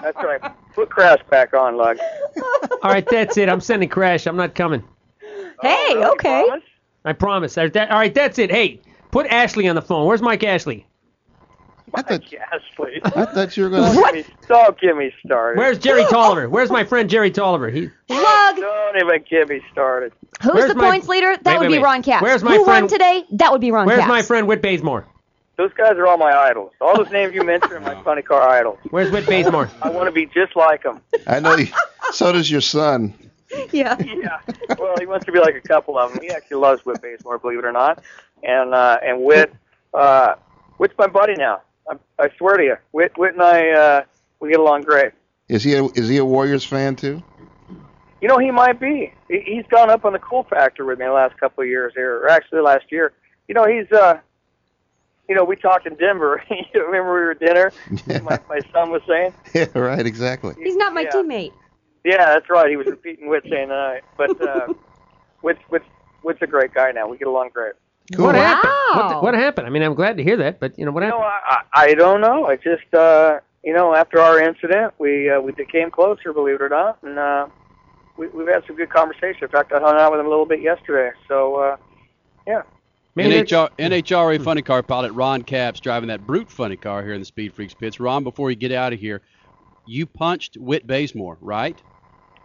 That's 0.01 0.17
right. 0.23 0.41
Put 0.73 0.89
Crash 0.89 1.19
back 1.29 1.53
on, 1.53 1.75
Lug. 1.77 1.97
all 2.83 2.91
right, 2.91 3.05
that's 3.09 3.37
it. 3.37 3.49
I'm 3.49 3.61
sending 3.61 3.89
Crash. 3.89 4.25
I'm 4.25 4.35
not 4.37 4.55
coming. 4.55 4.83
Hey, 5.61 5.89
oh, 5.95 6.13
okay. 6.13 6.45
I 7.05 7.13
promise. 7.13 7.57
All 7.57 7.65
right, 7.65 7.73
that, 7.73 7.91
all 7.91 7.99
right, 7.99 8.13
that's 8.13 8.39
it. 8.39 8.49
Hey, 8.51 8.81
put 9.11 9.27
Ashley 9.27 9.67
on 9.67 9.75
the 9.75 9.81
phone. 9.81 10.07
Where's 10.07 10.21
Mike 10.21 10.43
Ashley? 10.43 10.85
I 11.93 12.01
thought, 12.03 12.21
Ashley. 12.53 13.01
I 13.03 13.25
thought 13.25 13.57
you 13.57 13.63
were 13.63 13.69
Don't 13.69 13.93
going 13.95 14.13
get 14.15 14.27
me- 14.27 14.35
Don't 14.47 14.79
get 14.79 14.95
me 14.97 15.13
started. 15.25 15.57
Where's 15.59 15.77
Jerry 15.77 16.03
Toliver? 16.05 16.49
Where's 16.49 16.69
my 16.71 16.85
friend 16.85 17.09
Jerry 17.09 17.29
Toliver? 17.31 17.71
He. 17.73 17.89
Lug. 18.09 18.55
Don't 18.55 18.95
even 18.95 19.23
get 19.29 19.49
me 19.49 19.61
started. 19.73 20.13
Who's 20.41 20.53
Where's 20.53 20.69
the 20.69 20.75
my- 20.75 20.89
points 20.89 21.07
leader? 21.09 21.35
That 21.35 21.45
Wait, 21.45 21.59
would 21.59 21.65
wait, 21.65 21.67
be 21.67 21.77
wait. 21.79 21.83
Ron 21.83 22.01
Capps. 22.03 22.23
Where's 22.23 22.43
my 22.43 22.55
Who 22.55 22.63
friend- 22.63 22.83
won 22.83 22.89
today? 22.89 23.25
That 23.31 23.51
would 23.51 23.59
be 23.61 23.71
Ron 23.71 23.87
Where's 23.87 23.99
Caps. 23.99 24.09
my 24.09 24.21
friend 24.21 24.47
Whit 24.47 24.61
Bazemore? 24.61 25.05
Those 25.61 25.73
guys 25.73 25.95
are 25.97 26.07
all 26.07 26.17
my 26.17 26.35
idols. 26.35 26.71
All 26.81 26.97
those 26.97 27.11
names 27.11 27.35
you 27.35 27.43
mentioned 27.43 27.71
are 27.73 27.79
my 27.79 27.93
funny 28.03 28.23
car 28.23 28.41
idols. 28.49 28.79
Where's 28.89 29.11
Whit 29.11 29.27
Bazemore? 29.27 29.69
I 29.83 29.91
want 29.91 30.07
to 30.07 30.11
be 30.11 30.25
just 30.25 30.55
like 30.55 30.81
them. 30.81 31.01
I 31.27 31.39
know. 31.39 31.55
You, 31.55 31.67
so 32.11 32.31
does 32.31 32.49
your 32.49 32.61
son. 32.61 33.13
Yeah. 33.73 34.01
yeah. 34.01 34.39
Well, 34.79 34.95
he 34.97 35.05
wants 35.05 35.25
to 35.25 35.31
be 35.33 35.37
like 35.37 35.55
a 35.55 35.61
couple 35.61 35.97
of 35.97 36.13
them. 36.13 36.23
He 36.23 36.29
actually 36.29 36.61
loves 36.61 36.85
Whit 36.85 37.01
Bazemore, 37.01 37.37
believe 37.37 37.59
it 37.59 37.65
or 37.65 37.73
not. 37.73 38.01
And 38.43 38.73
uh, 38.73 38.97
and 39.03 39.23
Whit, 39.23 39.53
uh, 39.93 40.35
Whit's 40.77 40.93
my 40.97 41.07
buddy 41.07 41.33
now. 41.33 41.61
I, 41.89 41.97
I 42.17 42.29
swear 42.37 42.55
to 42.55 42.63
you, 42.63 42.77
Whit, 42.93 43.17
Whit 43.17 43.33
and 43.33 43.43
I, 43.43 43.71
uh, 43.71 44.03
we 44.39 44.51
get 44.51 44.61
along 44.61 44.83
great. 44.83 45.11
Is 45.49 45.65
he 45.65 45.73
a, 45.73 45.83
is 45.83 46.07
he 46.07 46.15
a 46.15 46.23
Warriors 46.23 46.63
fan 46.63 46.95
too? 46.95 47.21
You 48.21 48.29
know, 48.29 48.37
he 48.37 48.51
might 48.51 48.79
be. 48.79 49.11
He, 49.27 49.41
he's 49.41 49.65
gone 49.69 49.89
up 49.89 50.05
on 50.05 50.13
the 50.13 50.19
cool 50.19 50.43
factor 50.43 50.85
with 50.85 50.97
me 50.97 51.05
the 51.05 51.11
last 51.11 51.37
couple 51.37 51.61
of 51.61 51.67
years 51.67 51.91
here, 51.93 52.19
or 52.19 52.29
actually 52.29 52.61
last 52.61 52.85
year. 52.89 53.11
You 53.49 53.53
know, 53.53 53.65
he's 53.67 53.91
uh, 53.91 54.21
you 55.31 55.37
know, 55.37 55.45
we 55.45 55.55
talked 55.55 55.87
in 55.87 55.95
Denver. 55.95 56.43
you 56.49 56.57
remember 56.85 57.13
we 57.13 57.21
were 57.21 57.31
at 57.31 57.39
dinner? 57.39 57.71
My, 58.21 58.37
my 58.49 58.59
son 58.73 58.89
was 58.91 59.01
saying. 59.07 59.33
Yeah, 59.55 59.79
right. 59.79 60.05
Exactly. 60.05 60.55
He's 60.61 60.75
not 60.75 60.93
my 60.93 61.03
Yeah. 61.03 61.11
teammate. 61.11 61.53
Yeah, 62.03 62.25
that's 62.33 62.49
right. 62.49 62.69
He 62.69 62.75
was 62.75 62.87
repeating 62.87 63.29
Whit 63.29 63.43
saying 63.49 63.69
that. 63.69 63.77
I 63.77 64.01
but 64.17 64.41
uh, 64.45 64.73
Whit's, 65.41 65.61
Whit's, 65.69 65.85
Whit's 66.21 66.41
a 66.41 66.47
great 66.47 66.73
guy 66.73 66.91
now. 66.91 67.07
We 67.07 67.17
get 67.17 67.29
along 67.29 67.51
great. 67.53 67.75
What 68.17 68.35
happened? 68.35 68.73
What, 68.93 69.09
the- 69.09 69.19
what 69.19 69.33
happened? 69.35 69.67
I 69.67 69.69
mean, 69.69 69.83
I'm 69.83 69.93
glad 69.93 70.17
to 70.17 70.23
hear 70.23 70.35
that, 70.35 70.59
but 70.59 70.77
you 70.77 70.83
know 70.83 70.91
what 70.91 71.03
You 71.03 71.11
happened? 71.11 71.23
I, 71.23 71.61
I 71.73 71.83
I 71.85 71.93
don't 71.93 72.19
know. 72.19 72.45
I 72.45 72.57
just, 72.57 72.93
uh, 72.93 73.39
you 73.63 73.73
know, 73.73 73.95
after 73.95 74.19
our 74.19 74.41
incident, 74.41 74.93
we 74.99 75.29
uh, 75.29 75.39
we 75.39 75.53
became 75.53 75.89
closer, 75.91 76.33
believe 76.33 76.55
it 76.55 76.61
or 76.61 76.67
not, 76.69 76.97
and 77.03 77.17
uh, 77.17 77.47
we, 78.17 78.27
we've 78.29 78.49
had 78.49 78.63
some 78.67 78.75
good 78.75 78.89
conversation. 78.89 79.43
In 79.43 79.47
fact, 79.49 79.71
I 79.71 79.79
hung 79.79 79.97
out 79.97 80.11
with 80.11 80.19
him 80.19 80.25
a 80.25 80.29
little 80.29 80.45
bit 80.45 80.61
yesterday. 80.61 81.11
So, 81.29 81.55
uh, 81.55 81.77
yeah. 82.45 82.63
NHR, 83.17 83.69
hmm. 83.69 83.81
NHRA 83.81 84.43
funny 84.43 84.61
car 84.61 84.83
pilot 84.83 85.11
Ron 85.13 85.41
Capps 85.43 85.79
driving 85.79 86.07
that 86.07 86.25
brute 86.25 86.49
funny 86.49 86.77
car 86.77 87.03
here 87.03 87.13
in 87.13 87.19
the 87.19 87.25
Speed 87.25 87.53
Freaks 87.53 87.73
pits. 87.73 87.99
Ron, 87.99 88.23
before 88.23 88.49
you 88.49 88.55
get 88.55 88.71
out 88.71 88.93
of 88.93 88.99
here, 88.99 89.21
you 89.85 90.05
punched 90.05 90.57
Whit 90.57 90.87
Bazemore, 90.87 91.37
right? 91.41 91.81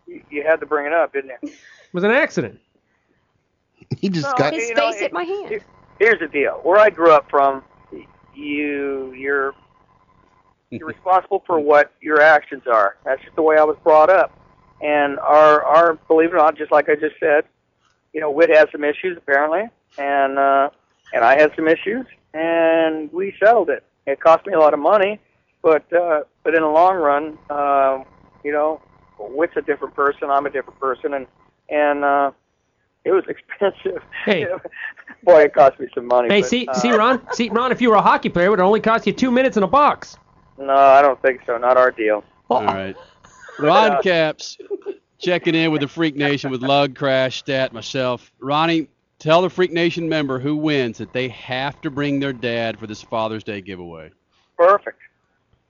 You, 0.06 0.22
you 0.30 0.42
had 0.42 0.60
to 0.60 0.66
bring 0.66 0.86
it 0.86 0.92
up, 0.92 1.12
didn't 1.12 1.30
you? 1.42 1.50
It 1.86 1.94
was 1.94 2.04
an 2.04 2.10
accident. 2.10 2.58
He 3.98 4.08
just 4.08 4.26
No, 4.26 4.34
got. 4.36 4.54
you 4.54 4.60
His 4.60 4.70
know, 4.70 4.90
face 4.90 5.00
hit 5.00 5.12
my 5.12 5.22
hand. 5.22 5.60
Here's 5.98 6.18
the 6.18 6.26
deal. 6.28 6.60
Where 6.62 6.78
I 6.78 6.90
grew 6.90 7.12
up 7.12 7.30
from, 7.30 7.62
you 8.34 9.12
you're 9.12 9.54
you're 10.70 10.88
responsible 10.88 11.42
for 11.46 11.60
what 11.60 11.92
your 12.00 12.20
actions 12.20 12.64
are. 12.70 12.96
That's 13.04 13.22
just 13.22 13.36
the 13.36 13.42
way 13.42 13.56
I 13.56 13.62
was 13.64 13.76
brought 13.84 14.10
up. 14.10 14.36
And 14.82 15.18
our 15.20 15.62
our 15.64 15.94
believe 16.08 16.30
it 16.30 16.34
or 16.34 16.38
not, 16.38 16.58
just 16.58 16.72
like 16.72 16.88
I 16.88 16.96
just 16.96 17.14
said, 17.20 17.44
you 18.12 18.20
know, 18.20 18.30
Whit 18.30 18.50
has 18.50 18.66
some 18.72 18.82
issues 18.84 19.16
apparently, 19.16 19.62
and 19.98 20.38
uh, 20.38 20.70
and 21.12 21.24
I 21.24 21.38
had 21.38 21.52
some 21.56 21.68
issues, 21.68 22.06
and 22.34 23.12
we 23.12 23.34
settled 23.38 23.70
it. 23.70 23.84
It 24.06 24.20
cost 24.20 24.46
me 24.46 24.52
a 24.52 24.58
lot 24.58 24.74
of 24.74 24.80
money, 24.80 25.20
but 25.62 25.90
uh, 25.92 26.20
but 26.42 26.54
in 26.54 26.62
the 26.62 26.68
long 26.68 26.96
run, 26.96 27.38
uh, 27.50 28.02
you 28.44 28.52
know, 28.52 28.80
Whit's 29.18 29.56
a 29.56 29.62
different 29.62 29.94
person. 29.94 30.30
I'm 30.30 30.46
a 30.46 30.50
different 30.50 30.78
person, 30.78 31.14
and 31.14 31.26
and 31.68 32.04
uh, 32.04 32.30
it 33.04 33.12
was 33.12 33.24
expensive. 33.28 34.02
Hey. 34.24 34.46
Boy, 35.22 35.42
it 35.42 35.54
cost 35.54 35.80
me 35.80 35.88
some 35.94 36.06
money. 36.06 36.28
Hey, 36.28 36.40
but, 36.40 36.48
see, 36.48 36.66
uh, 36.66 36.74
see, 36.74 36.92
Ron, 36.92 37.20
see, 37.32 37.48
Ron. 37.48 37.72
If 37.72 37.80
you 37.80 37.90
were 37.90 37.96
a 37.96 38.02
hockey 38.02 38.28
player, 38.28 38.46
it 38.46 38.50
would 38.50 38.60
only 38.60 38.80
cost 38.80 39.06
you 39.06 39.12
two 39.12 39.30
minutes 39.30 39.56
in 39.56 39.62
a 39.62 39.68
box. 39.68 40.16
No, 40.58 40.74
I 40.74 41.02
don't 41.02 41.20
think 41.22 41.40
so. 41.46 41.56
Not 41.58 41.76
our 41.76 41.90
deal. 41.90 42.24
All 42.48 42.64
right. 42.64 42.96
Ron 43.58 44.02
Capps 44.02 44.58
checking 45.18 45.54
in 45.54 45.70
with 45.70 45.80
the 45.80 45.88
Freak 45.88 46.14
Nation 46.14 46.50
with 46.50 46.62
Lug, 46.62 46.94
Crash, 46.94 47.38
Stat, 47.38 47.72
myself. 47.72 48.30
Ronnie, 48.38 48.88
tell 49.18 49.42
the 49.42 49.50
Freak 49.50 49.72
Nation 49.72 50.08
member 50.08 50.38
who 50.38 50.56
wins 50.56 50.98
that 50.98 51.12
they 51.12 51.28
have 51.28 51.80
to 51.82 51.90
bring 51.90 52.20
their 52.20 52.32
dad 52.32 52.78
for 52.78 52.86
this 52.86 53.02
Father's 53.02 53.44
Day 53.44 53.60
giveaway. 53.60 54.10
Perfect. 54.56 54.98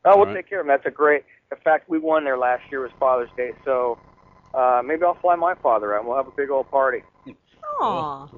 Oh, 0.04 0.10
we'll 0.10 0.18
All 0.20 0.26
right. 0.26 0.34
take 0.36 0.48
care 0.48 0.60
of 0.60 0.66
him. 0.66 0.68
That's 0.68 0.86
a 0.86 0.90
great. 0.90 1.24
In 1.50 1.58
fact, 1.58 1.88
we 1.88 1.98
won 1.98 2.24
there 2.24 2.38
last 2.38 2.62
year 2.70 2.80
was 2.82 2.90
Father's 2.98 3.30
Day, 3.36 3.52
so 3.64 3.98
uh, 4.54 4.82
maybe 4.84 5.02
I'll 5.04 5.14
fly 5.14 5.34
my 5.36 5.54
father 5.54 5.94
out. 5.94 6.00
and 6.00 6.08
We'll 6.08 6.16
have 6.16 6.28
a 6.28 6.32
big 6.36 6.50
old 6.50 6.70
party. 6.70 7.02
Aw. 7.80 8.28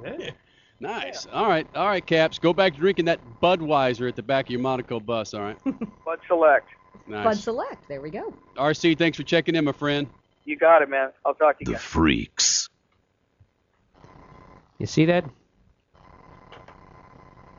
Nice. 0.80 1.26
All 1.32 1.48
right, 1.48 1.66
all 1.74 1.88
right, 1.88 2.06
Caps. 2.06 2.38
Go 2.38 2.52
back 2.52 2.74
to 2.74 2.78
drinking 2.78 3.06
that 3.06 3.18
Budweiser 3.42 4.08
at 4.08 4.14
the 4.14 4.22
back 4.22 4.46
of 4.46 4.50
your 4.50 4.60
Monaco 4.60 5.00
bus. 5.00 5.34
All 5.34 5.40
right. 5.40 5.58
Bud 6.04 6.20
Select. 6.28 6.68
Nice. 7.08 7.24
Bud 7.24 7.36
Select. 7.36 7.88
There 7.88 8.00
we 8.00 8.10
go. 8.10 8.32
RC, 8.56 8.96
thanks 8.96 9.16
for 9.16 9.24
checking 9.24 9.56
in, 9.56 9.64
my 9.64 9.72
friend. 9.72 10.06
You 10.44 10.56
got 10.56 10.82
it, 10.82 10.88
man. 10.88 11.10
I'll 11.26 11.34
talk 11.34 11.58
to 11.58 11.64
you 11.64 11.66
The 11.66 11.72
guys. 11.72 11.82
Freaks. 11.82 12.68
You 14.78 14.86
see 14.86 15.06
that? 15.06 15.24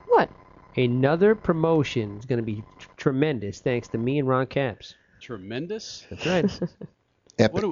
What? 0.07 0.29
Another 0.75 1.35
promotion 1.35 2.17
is 2.17 2.25
going 2.25 2.37
to 2.37 2.43
be 2.43 2.63
tr- 2.79 2.87
tremendous 2.97 3.59
thanks 3.59 3.87
to 3.89 3.97
me 3.97 4.19
and 4.19 4.27
Ron 4.27 4.47
Capps. 4.47 4.95
Tremendous. 5.21 6.05
That's 6.09 6.25
right. 6.25 6.45
Epic. 7.39 7.53
What 7.53 7.61
do, 7.61 7.67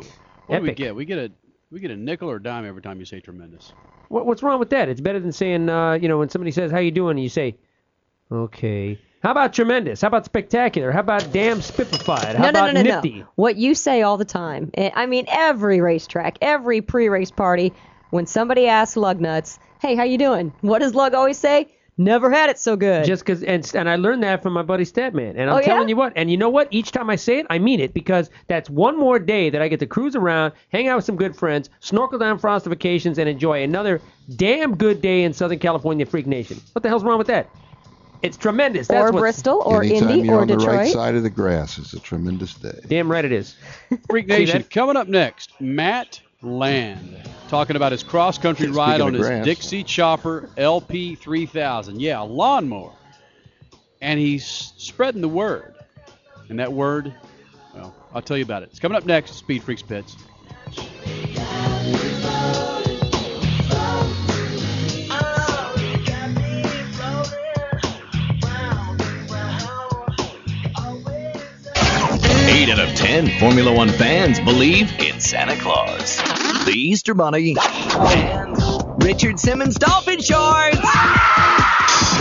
what 0.47 0.57
do 0.57 0.61
we 0.63 0.69
Epic. 0.69 0.77
get? 0.77 0.95
We 0.95 1.05
get 1.05 1.17
a 1.17 1.31
we 1.71 1.79
get 1.79 1.91
a 1.91 1.97
nickel 1.97 2.29
or 2.29 2.37
a 2.37 2.43
dime 2.43 2.65
every 2.65 2.81
time 2.81 2.99
you 2.99 3.05
say 3.05 3.19
tremendous. 3.19 3.73
What, 4.09 4.25
what's 4.25 4.41
wrong 4.41 4.59
with 4.59 4.69
that? 4.69 4.87
It's 4.87 5.01
better 5.01 5.19
than 5.19 5.33
saying, 5.33 5.69
uh, 5.69 5.93
you 5.93 6.07
know, 6.07 6.17
when 6.17 6.29
somebody 6.29 6.51
says, 6.51 6.71
"How 6.71 6.79
you 6.79 6.91
doing?" 6.91 7.11
and 7.11 7.23
you 7.23 7.29
say, 7.29 7.57
"Okay." 8.31 8.99
How 9.23 9.31
about 9.31 9.51
tremendous? 9.51 10.01
How 10.01 10.07
about 10.09 10.25
spectacular? 10.25 10.91
How 10.91 10.99
about 10.99 11.33
damn 11.33 11.59
spipified? 11.59 12.35
How 12.35 12.43
no, 12.43 12.43
no, 12.43 12.49
about 12.49 12.73
no, 12.75 12.81
no, 12.81 12.95
nifty? 12.95 13.19
no. 13.19 13.27
What 13.35 13.57
you 13.57 13.73
say 13.73 14.03
all 14.03 14.17
the 14.17 14.25
time. 14.25 14.71
Eh, 14.75 14.91
I 14.93 15.05
mean, 15.07 15.25
every 15.27 15.81
racetrack, 15.81 16.37
every 16.41 16.81
pre-race 16.81 17.31
party, 17.31 17.73
when 18.09 18.25
somebody 18.25 18.67
asks 18.67 18.97
lug 18.97 19.19
nuts, 19.21 19.59
"Hey, 19.81 19.95
how 19.95 20.03
you 20.03 20.17
doing?" 20.17 20.51
What 20.61 20.79
does 20.79 20.93
Lug 20.95 21.13
always 21.13 21.37
say? 21.37 21.67
Never 21.99 22.29
had 22.29 22.51
it 22.51 22.59
so 22.59 22.75
good. 22.75 23.05
Just 23.05 23.25
because, 23.25 23.41
and, 23.41 23.67
and 23.73 23.89
I 23.89 23.95
learned 23.95 24.21
that 24.21 24.43
from 24.43 24.53
my 24.53 24.61
buddy 24.61 24.83
Statman. 24.83 25.31
And 25.31 25.49
I'm 25.49 25.55
Oh, 25.55 25.57
yeah? 25.59 25.65
telling 25.65 25.89
you 25.89 25.95
what, 25.95 26.13
and 26.15 26.29
you 26.29 26.37
know 26.37 26.47
what? 26.49 26.67
Each 26.69 26.91
time 26.91 27.09
I 27.09 27.15
say 27.15 27.39
it, 27.39 27.47
I 27.49 27.57
mean 27.57 27.79
it 27.79 27.91
because 27.91 28.29
that's 28.47 28.69
one 28.69 28.99
more 28.99 29.17
day 29.17 29.49
that 29.49 29.63
I 29.63 29.67
get 29.67 29.79
to 29.79 29.87
cruise 29.87 30.15
around, 30.15 30.53
hang 30.71 30.87
out 30.87 30.97
with 30.97 31.05
some 31.05 31.15
good 31.15 31.35
friends, 31.35 31.71
snorkel 31.79 32.19
down 32.19 32.37
Frosted 32.37 32.69
Vacations, 32.69 33.17
and 33.17 33.27
enjoy 33.27 33.63
another 33.63 33.99
damn 34.35 34.75
good 34.77 35.01
day 35.01 35.23
in 35.23 35.33
Southern 35.33 35.57
California, 35.57 36.05
Freak 36.05 36.27
Nation. 36.27 36.61
What 36.73 36.83
the 36.83 36.89
hell's 36.89 37.03
wrong 37.03 37.17
with 37.17 37.27
that? 37.27 37.49
It's 38.21 38.37
tremendous. 38.37 38.87
That's 38.89 39.09
or 39.09 39.11
what's- 39.13 39.19
Bristol, 39.21 39.63
or 39.65 39.81
Anytime 39.83 40.09
Indy, 40.09 40.27
you're 40.27 40.37
or 40.37 40.41
on 40.41 40.47
the 40.47 40.55
Detroit. 40.57 40.75
right 40.75 40.91
side 40.93 41.15
of 41.15 41.23
the 41.23 41.31
grass, 41.31 41.79
it's 41.79 41.93
a 41.93 41.99
tremendous 41.99 42.53
day. 42.53 42.79
Damn 42.87 43.09
right 43.11 43.25
it 43.25 43.31
is. 43.31 43.55
Freak 44.07 44.27
See 44.27 44.37
Nation 44.37 44.61
that? 44.61 44.69
coming 44.69 44.97
up 44.97 45.07
next. 45.07 45.51
Matt 45.59 46.21
Land 46.41 47.17
talking 47.47 47.75
about 47.75 47.91
his 47.91 48.03
cross 48.03 48.37
country 48.37 48.69
ride 48.69 49.01
on 49.01 49.13
his 49.13 49.25
grass. 49.25 49.45
Dixie 49.45 49.83
Chopper 49.83 50.49
LP 50.57 51.15
3000. 51.15 51.99
Yeah, 51.99 52.21
a 52.21 52.23
lawnmower. 52.23 52.93
And 54.01 54.19
he's 54.19 54.45
spreading 54.77 55.21
the 55.21 55.29
word. 55.29 55.73
And 56.49 56.59
that 56.59 56.71
word, 56.71 57.13
well, 57.73 57.95
I'll 58.13 58.21
tell 58.21 58.37
you 58.37 58.43
about 58.43 58.63
it. 58.63 58.69
It's 58.69 58.79
coming 58.79 58.95
up 58.95 59.05
next. 59.05 59.33
Speed 59.33 59.63
Freaks 59.63 59.81
Pits. 59.81 60.15
Eight 72.67 72.73
out 72.73 72.89
of 72.89 72.95
ten 72.95 73.29
Formula 73.39 73.73
One 73.73 73.87
fans 73.87 74.41
believe 74.41 74.91
in 74.99 75.21
Santa 75.21 75.55
Claus, 75.55 76.17
the 76.65 76.73
Easter 76.75 77.13
Bunny, 77.13 77.55
and 77.61 78.57
Richard 79.01 79.39
Simmons 79.39 79.75
Dolphin 79.75 80.19
Shorts. 80.19 80.77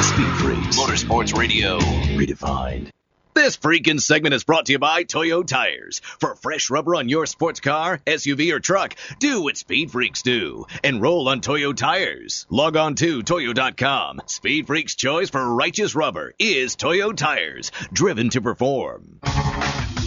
Speed 0.06 0.32
Freaks. 0.36 0.78
Motorsports 0.78 1.36
Radio 1.36 1.80
redefined. 1.80 2.90
This 3.34 3.56
freaking 3.56 4.00
segment 4.00 4.36
is 4.36 4.44
brought 4.44 4.66
to 4.66 4.72
you 4.72 4.78
by 4.78 5.02
Toyo 5.02 5.42
Tires. 5.42 6.00
For 6.20 6.36
fresh 6.36 6.70
rubber 6.70 6.94
on 6.94 7.08
your 7.08 7.26
sports 7.26 7.58
car, 7.58 8.00
SUV, 8.06 8.52
or 8.52 8.60
truck, 8.60 8.94
do 9.18 9.42
what 9.42 9.56
Speed 9.56 9.90
Freaks 9.90 10.22
do. 10.22 10.66
Enroll 10.84 11.28
on 11.28 11.40
Toyo 11.40 11.72
Tires. 11.72 12.46
Log 12.50 12.76
on 12.76 12.94
to 12.94 13.24
Toyo.com. 13.24 14.22
Speed 14.26 14.68
Freaks' 14.68 14.94
choice 14.94 15.28
for 15.28 15.54
righteous 15.54 15.96
rubber 15.96 16.34
is 16.38 16.76
Toyo 16.76 17.10
Tires. 17.10 17.72
Driven 17.92 18.30
to 18.30 18.40
perform. 18.40 19.18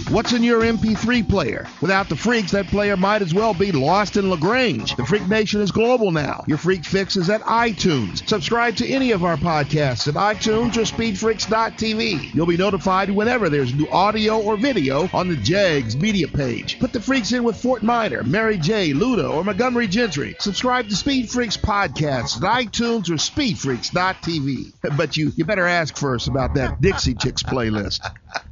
What's 0.10 0.34
in 0.34 0.42
your 0.42 0.62
MP3 0.62 1.30
player? 1.30 1.68
Without 1.82 2.10
the 2.10 2.16
freaks, 2.16 2.50
that 2.54 2.66
player 2.66 2.98
might 2.98 3.22
as 3.22 3.32
well 3.32 3.54
be 3.54 3.72
lost 3.72 4.18
in 4.18 4.32
LaGrange. 4.32 4.96
The 4.96 5.06
Freak 5.06 5.28
Nation 5.28 5.62
is 5.62 5.70
global 5.70 6.10
now. 6.10 6.44
Your 6.48 6.58
Freak 6.58 6.84
Fix 6.84 7.16
is 7.16 7.30
at 7.30 7.42
iTunes. 7.42 8.28
Subscribe 8.28 8.76
to 8.78 8.88
any 8.88 9.12
of 9.12 9.24
our 9.24 9.38
podcasts 9.38 10.08
at 10.08 10.16
iTunes 10.16 10.78
or 10.78 10.82
SpeedFreaks.tv. 10.82 12.34
You'll 12.34 12.48
be 12.48 12.58
notified 12.58 13.12
whenever 13.12 13.50
there's 13.50 13.76
new 13.76 13.88
audio 13.90 14.42
or 14.42 14.58
video 14.58 15.08
on 15.14 15.28
the 15.28 15.36
JAGS 15.36 15.96
media 15.98 16.28
page. 16.28 16.80
Put 16.80 16.92
the 16.92 17.02
freaks 17.02 17.32
in 17.32 17.44
with 17.44 17.62
Fort 17.62 17.84
Minor, 17.84 18.24
Mary 18.24 18.58
J., 18.58 18.94
Luda, 18.94 19.32
or 19.32 19.44
Montgomery 19.44 19.88
Gentry. 19.88 20.36
Subscribe 20.40 20.90
to 20.90 20.96
Speed 20.96 21.30
Freaks 21.30 21.56
podcasts 21.56 22.38
at 22.38 22.66
iTunes 22.66 23.12
or 23.12 23.18
SpeedFreaks.tv. 23.18 24.74
But 24.98 25.18
you, 25.18 25.32
you 25.36 25.46
better 25.46 25.68
ask 25.68 25.96
first 25.96 26.28
about 26.28 26.56
that 26.56 26.82
Dixie 26.82 27.14
Chicks 27.14 27.44
playlist. 27.44 28.00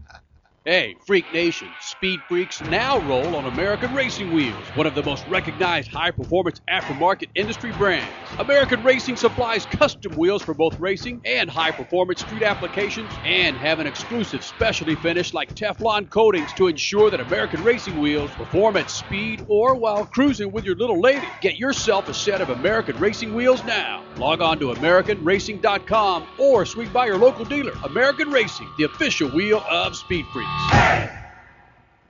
Hey, 0.67 0.97
Freak 1.05 1.31
Nation, 1.31 1.69
Speed 1.79 2.19
Freaks 2.27 2.59
now 2.59 2.99
roll 3.07 3.37
on 3.37 3.45
American 3.45 3.95
Racing 3.95 4.33
Wheels, 4.33 4.67
one 4.75 4.85
of 4.85 4.95
the 4.95 5.03
most 5.03 5.25
recognized 5.29 5.89
high 5.89 6.11
performance 6.11 6.59
aftermarket 6.69 7.29
industry 7.35 7.71
brands. 7.71 8.05
American 8.37 8.83
Racing 8.83 9.15
supplies 9.15 9.65
custom 9.65 10.17
wheels 10.17 10.41
for 10.41 10.53
both 10.53 10.77
racing 10.77 11.21
and 11.23 11.49
high 11.49 11.71
performance 11.71 12.19
street 12.19 12.43
applications 12.43 13.09
and 13.23 13.55
have 13.55 13.79
an 13.79 13.87
exclusive 13.87 14.43
specialty 14.43 14.95
finish 14.95 15.33
like 15.33 15.55
Teflon 15.55 16.09
coatings 16.09 16.51
to 16.57 16.67
ensure 16.67 17.09
that 17.11 17.21
American 17.21 17.63
Racing 17.63 17.97
Wheels 18.01 18.31
perform 18.31 18.75
at 18.75 18.91
speed 18.91 19.45
or 19.47 19.73
while 19.73 20.05
cruising 20.05 20.51
with 20.51 20.65
your 20.65 20.75
little 20.75 20.99
lady. 20.99 21.29
Get 21.39 21.57
yourself 21.57 22.09
a 22.09 22.13
set 22.13 22.41
of 22.41 22.49
American 22.49 22.97
Racing 22.97 23.33
Wheels 23.33 23.63
now. 23.63 24.03
Log 24.17 24.41
on 24.41 24.59
to 24.59 24.73
AmericanRacing.com 24.73 26.27
or 26.37 26.65
swing 26.65 26.89
by 26.89 27.05
your 27.05 27.17
local 27.17 27.45
dealer. 27.45 27.71
American 27.85 28.31
Racing, 28.31 28.67
the 28.77 28.83
official 28.83 29.29
wheel 29.29 29.63
of 29.69 29.95
Speed 29.95 30.25
Freaks. 30.33 30.56
Hey! 30.57 31.26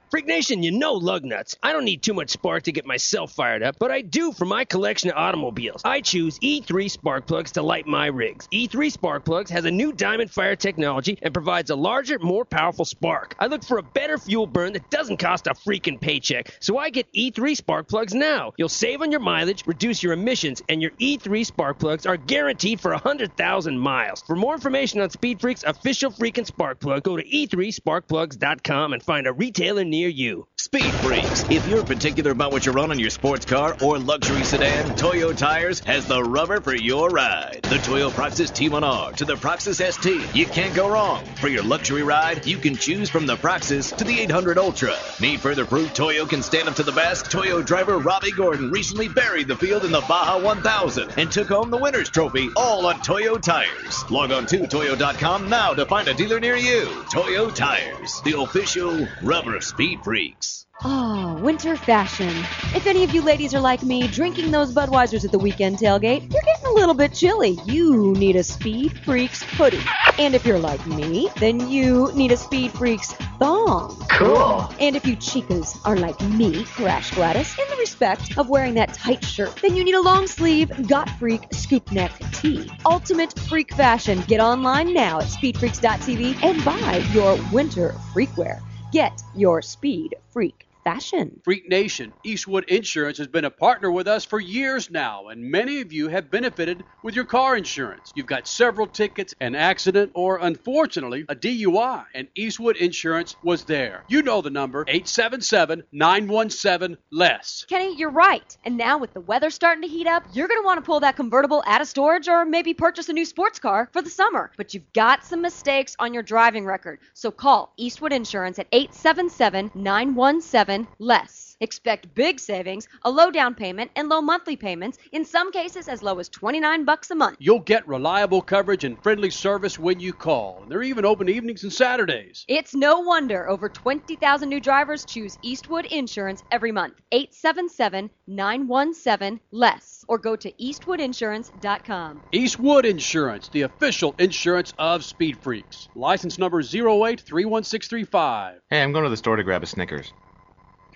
Freak 0.09 0.25
Nation, 0.25 0.63
you 0.63 0.71
know 0.71 0.93
lug 0.93 1.25
nuts. 1.25 1.57
I 1.61 1.73
don't 1.73 1.83
need 1.83 2.01
too 2.01 2.13
much 2.13 2.29
spark 2.29 2.63
to 2.63 2.71
get 2.71 2.85
myself 2.85 3.33
fired 3.33 3.61
up, 3.61 3.75
but 3.77 3.91
I 3.91 4.01
do 4.01 4.31
for 4.31 4.45
my 4.45 4.63
collection 4.63 5.09
of 5.09 5.17
automobiles. 5.17 5.81
I 5.83 5.99
choose 5.99 6.39
E3 6.39 6.89
spark 6.89 7.27
plugs 7.27 7.51
to 7.53 7.61
light 7.61 7.87
my 7.87 8.05
rigs. 8.05 8.47
E3 8.53 8.89
spark 8.89 9.25
plugs 9.25 9.51
has 9.51 9.65
a 9.65 9.71
new 9.71 9.91
diamond 9.91 10.31
fire 10.31 10.55
technology 10.55 11.17
and 11.21 11.33
provides 11.33 11.71
a 11.71 11.75
larger, 11.75 12.19
more 12.19 12.45
powerful 12.45 12.85
spark. 12.85 13.35
I 13.37 13.47
look 13.47 13.65
for 13.65 13.79
a 13.79 13.83
better 13.83 14.17
fuel 14.17 14.47
burn 14.47 14.73
that 14.73 14.89
doesn't 14.89 15.17
cost 15.17 15.47
a 15.47 15.51
freaking 15.51 15.99
paycheck, 15.99 16.55
so 16.61 16.77
I 16.77 16.89
get 16.89 17.11
E3 17.11 17.57
spark 17.57 17.89
plugs 17.89 18.13
now. 18.13 18.53
You'll 18.55 18.69
save 18.69 19.01
on 19.01 19.11
your 19.11 19.19
mileage, 19.19 19.67
reduce 19.67 20.01
your 20.01 20.13
emissions, 20.13 20.63
and 20.69 20.81
your 20.81 20.91
E3 20.91 21.45
spark 21.45 21.79
plugs 21.79 22.05
are 22.05 22.15
guaranteed 22.17 22.79
for 22.79 22.91
100,000 22.91 23.77
miles. 23.77 24.21
For 24.21 24.37
more 24.37 24.53
information 24.53 25.01
on 25.01 25.09
Speed 25.09 25.41
Freak's 25.41 25.65
official 25.65 26.11
freaking 26.11 26.45
spark 26.45 26.79
plug, 26.79 27.03
go 27.03 27.17
to 27.17 27.27
E 27.27 27.47
e3sparkplugs.com 27.47 28.93
and 28.93 29.03
find 29.03 29.27
a 29.27 29.33
retailer 29.33 29.83
near 29.83 29.96
you. 30.05 30.47
Speed 30.57 30.91
Freaks. 30.95 31.43
If 31.49 31.67
you're 31.67 31.83
particular 31.83 32.31
about 32.31 32.51
what 32.51 32.65
you 32.65 32.71
run 32.71 32.91
on 32.91 32.99
your 32.99 33.09
sports 33.09 33.45
car 33.45 33.77
or 33.81 33.97
luxury 33.97 34.43
sedan, 34.43 34.95
Toyo 34.95 35.31
Tires 35.31 35.79
has 35.81 36.05
the 36.05 36.21
rubber 36.21 36.59
for 36.59 36.75
your 36.75 37.09
ride. 37.09 37.61
The 37.63 37.77
Toyo 37.77 38.09
Proxes 38.09 38.51
T1R 38.51 39.15
to 39.15 39.25
the 39.25 39.37
Proxes 39.37 39.77
ST. 39.77 40.35
You 40.35 40.45
can't 40.45 40.75
go 40.75 40.89
wrong. 40.89 41.23
For 41.39 41.47
your 41.47 41.63
luxury 41.63 42.03
ride, 42.03 42.45
you 42.45 42.57
can 42.57 42.75
choose 42.75 43.09
from 43.09 43.25
the 43.25 43.37
Proxes 43.37 43.91
to 43.93 44.03
the 44.03 44.19
800 44.19 44.57
Ultra. 44.57 44.95
Need 45.21 45.39
further 45.39 45.65
proof 45.65 45.93
Toyo 45.93 46.25
can 46.25 46.41
stand 46.41 46.67
up 46.67 46.75
to 46.75 46.83
the 46.83 46.91
best? 46.91 47.31
Toyo 47.31 47.61
driver 47.61 47.97
Robby 47.97 48.31
Gordon 48.31 48.69
recently 48.69 49.07
buried 49.07 49.47
the 49.47 49.55
field 49.55 49.85
in 49.85 49.91
the 49.91 50.01
Baja 50.01 50.39
1000 50.39 51.13
and 51.17 51.31
took 51.31 51.47
home 51.47 51.69
the 51.69 51.77
winner's 51.77 52.09
trophy 52.09 52.49
all 52.57 52.85
on 52.87 52.99
Toyo 53.01 53.37
Tires. 53.37 54.09
Log 54.09 54.31
on 54.31 54.45
to 54.47 54.67
Toyo.com 54.67 55.47
now 55.49 55.73
to 55.73 55.85
find 55.85 56.07
a 56.07 56.13
dealer 56.13 56.39
near 56.39 56.57
you. 56.57 56.85
Toyo 57.13 57.49
Tires, 57.49 58.21
the 58.25 58.37
official 58.37 59.07
rubber 59.21 59.55
of 59.55 59.63
Speed 59.87 60.03
Freaks. 60.03 60.65
Oh, 60.83 61.39
winter 61.41 61.77
fashion. 61.77 62.27
If 62.75 62.87
any 62.87 63.05
of 63.05 63.11
you 63.11 63.21
ladies 63.21 63.55
are 63.55 63.61
like 63.61 63.83
me, 63.83 64.09
drinking 64.09 64.51
those 64.51 64.73
Budweisers 64.73 65.23
at 65.23 65.31
the 65.31 65.39
weekend 65.39 65.77
tailgate, 65.77 66.29
you're 66.29 66.41
getting 66.41 66.65
a 66.65 66.73
little 66.73 66.93
bit 66.93 67.13
chilly. 67.13 67.57
You 67.65 68.11
need 68.11 68.35
a 68.35 68.43
Speed 68.43 68.99
Freaks 69.05 69.43
hoodie. 69.43 69.79
And 70.19 70.35
if 70.35 70.45
you're 70.45 70.59
like 70.59 70.85
me, 70.87 71.29
then 71.37 71.69
you 71.69 72.11
need 72.15 72.33
a 72.33 72.37
Speed 72.37 72.73
Freaks 72.73 73.13
thong. 73.39 73.97
Cool. 74.09 74.69
And 74.81 74.97
if 74.97 75.07
you 75.07 75.15
chicas 75.15 75.79
are 75.85 75.95
like 75.95 76.19
me, 76.31 76.65
Crash 76.65 77.11
Gladys, 77.11 77.57
in 77.57 77.65
the 77.69 77.77
respect 77.77 78.37
of 78.37 78.49
wearing 78.49 78.73
that 78.73 78.93
tight 78.93 79.23
shirt, 79.23 79.55
then 79.61 79.73
you 79.73 79.85
need 79.85 79.95
a 79.95 80.01
long 80.01 80.27
sleeve 80.27 80.69
Got 80.89 81.09
Freak 81.11 81.47
scoop 81.53 81.93
neck 81.93 82.11
tee. 82.33 82.69
Ultimate 82.85 83.39
freak 83.39 83.73
fashion. 83.73 84.21
Get 84.27 84.41
online 84.41 84.93
now 84.93 85.19
at 85.19 85.27
speedfreaks.tv 85.27 86.43
and 86.43 86.65
buy 86.65 86.97
your 87.13 87.39
winter 87.53 87.95
freakwear. 88.13 88.59
Get 88.97 89.21
your 89.35 89.61
Speed 89.61 90.15
Freak 90.31 90.66
fashion. 90.87 91.41
Freak 91.43 91.67
Nation, 91.67 92.13
Eastwood 92.23 92.63
Insurance 92.69 93.17
has 93.17 93.27
been 93.27 93.43
a 93.43 93.49
partner 93.49 93.91
with 93.91 94.07
us 94.07 94.23
for 94.23 94.39
years 94.39 94.89
now, 94.89 95.27
and 95.27 95.43
many 95.43 95.81
of 95.81 95.91
you 95.91 96.07
have 96.07 96.31
benefited 96.31 96.81
with 97.03 97.13
your 97.13 97.25
car 97.25 97.57
insurance. 97.57 98.13
You've 98.15 98.25
got 98.25 98.47
several 98.47 98.87
tickets, 98.87 99.35
an 99.41 99.53
accident, 99.53 100.11
or 100.13 100.37
unfortunately, 100.37 101.25
a 101.27 101.35
DUI, 101.35 102.05
and 102.15 102.29
Eastwood 102.35 102.77
Insurance 102.77 103.35
was 103.43 103.65
there. 103.65 104.05
You 104.07 104.21
know 104.21 104.41
the 104.41 104.49
number 104.49 104.85
877 104.87 105.83
917 105.91 106.97
LESS. 107.11 107.65
Kenny, 107.67 107.93
you're 107.97 108.09
right. 108.09 108.57
And 108.63 108.77
now 108.77 108.97
with 108.97 109.13
the 109.13 109.19
weather 109.19 109.49
starting 109.49 109.81
to 109.81 109.89
heat 109.89 110.07
up, 110.07 110.23
you're 110.31 110.47
going 110.47 110.61
to 110.61 110.65
want 110.65 110.77
to 110.77 110.85
pull 110.85 111.01
that 111.01 111.17
convertible 111.17 111.63
out 111.67 111.81
of 111.81 111.89
storage 111.89 112.29
or 112.29 112.45
maybe 112.45 112.73
purchase 112.73 113.09
a 113.09 113.13
new 113.13 113.25
sports 113.25 113.59
car 113.59 113.89
for 113.91 114.01
the 114.01 114.09
summer. 114.09 114.51
But 114.55 114.73
you've 114.73 114.93
got 114.93 115.25
some 115.25 115.41
mistakes 115.41 115.97
on 115.99 116.13
your 116.13 116.23
driving 116.23 116.65
record. 116.65 116.99
So 117.13 117.29
call 117.29 117.73
Eastwood 117.75 118.13
Insurance 118.13 118.57
at 118.57 118.67
877 118.71 119.71
917 119.75 120.76
less. 120.99 121.55
Expect 121.59 122.13
big 122.13 122.39
savings, 122.39 122.87
a 123.03 123.09
low 123.09 123.31
down 123.31 123.55
payment, 123.55 123.89
and 123.95 124.09
low 124.09 124.21
monthly 124.21 124.55
payments, 124.55 124.99
in 125.11 125.25
some 125.25 125.51
cases 125.51 125.87
as 125.87 126.03
low 126.03 126.19
as 126.19 126.29
29 126.29 126.83
bucks 126.85 127.09
a 127.09 127.15
month. 127.15 127.37
You'll 127.39 127.59
get 127.59 127.87
reliable 127.87 128.41
coverage 128.41 128.83
and 128.83 129.01
friendly 129.01 129.31
service 129.31 129.79
when 129.79 129.99
you 129.99 130.13
call, 130.13 130.59
and 130.61 130.71
they're 130.71 130.83
even 130.83 131.05
open 131.05 131.29
evenings 131.29 131.63
and 131.63 131.73
Saturdays. 131.73 132.45
It's 132.47 132.75
no 132.75 132.99
wonder 132.99 133.49
over 133.49 133.69
20,000 133.69 134.49
new 134.49 134.59
drivers 134.59 135.05
choose 135.05 135.39
Eastwood 135.41 135.85
Insurance 135.85 136.43
every 136.51 136.71
month. 136.71 137.01
877 137.11 138.11
917 138.27 139.39
less 139.51 140.05
or 140.07 140.17
go 140.17 140.35
to 140.35 140.51
eastwoodinsurance.com. 140.51 142.21
Eastwood 142.31 142.85
Insurance, 142.85 143.49
the 143.49 143.61
official 143.63 144.13
insurance 144.19 144.73
of 144.77 145.03
Speed 145.03 145.37
Freaks. 145.39 145.89
License 145.95 146.37
number 146.37 146.61
0831635. 146.61 148.59
Hey, 148.69 148.83
I'm 148.83 148.91
going 148.91 149.05
to 149.05 149.09
the 149.09 149.17
store 149.17 149.37
to 149.37 149.43
grab 149.43 149.63
a 149.63 149.65
Snickers. 149.65 150.13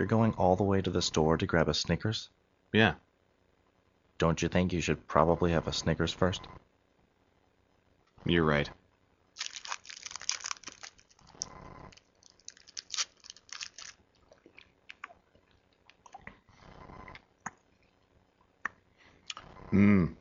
You're 0.02 0.08
going 0.08 0.34
all 0.34 0.56
the 0.56 0.64
way 0.64 0.82
to 0.82 0.90
the 0.90 1.00
store 1.00 1.38
to 1.38 1.46
grab 1.46 1.70
a 1.70 1.76
Snickers? 1.76 2.32
Yeah. 2.74 2.96
Don't 4.18 4.42
you 4.42 4.48
think 4.48 4.74
you 4.74 4.82
should 4.82 5.08
probably 5.08 5.52
have 5.52 5.68
a 5.68 5.72
Snickers 5.72 6.12
first? 6.12 6.42
You're 8.26 8.44
right. 8.44 8.68
Mmm. 19.72 20.16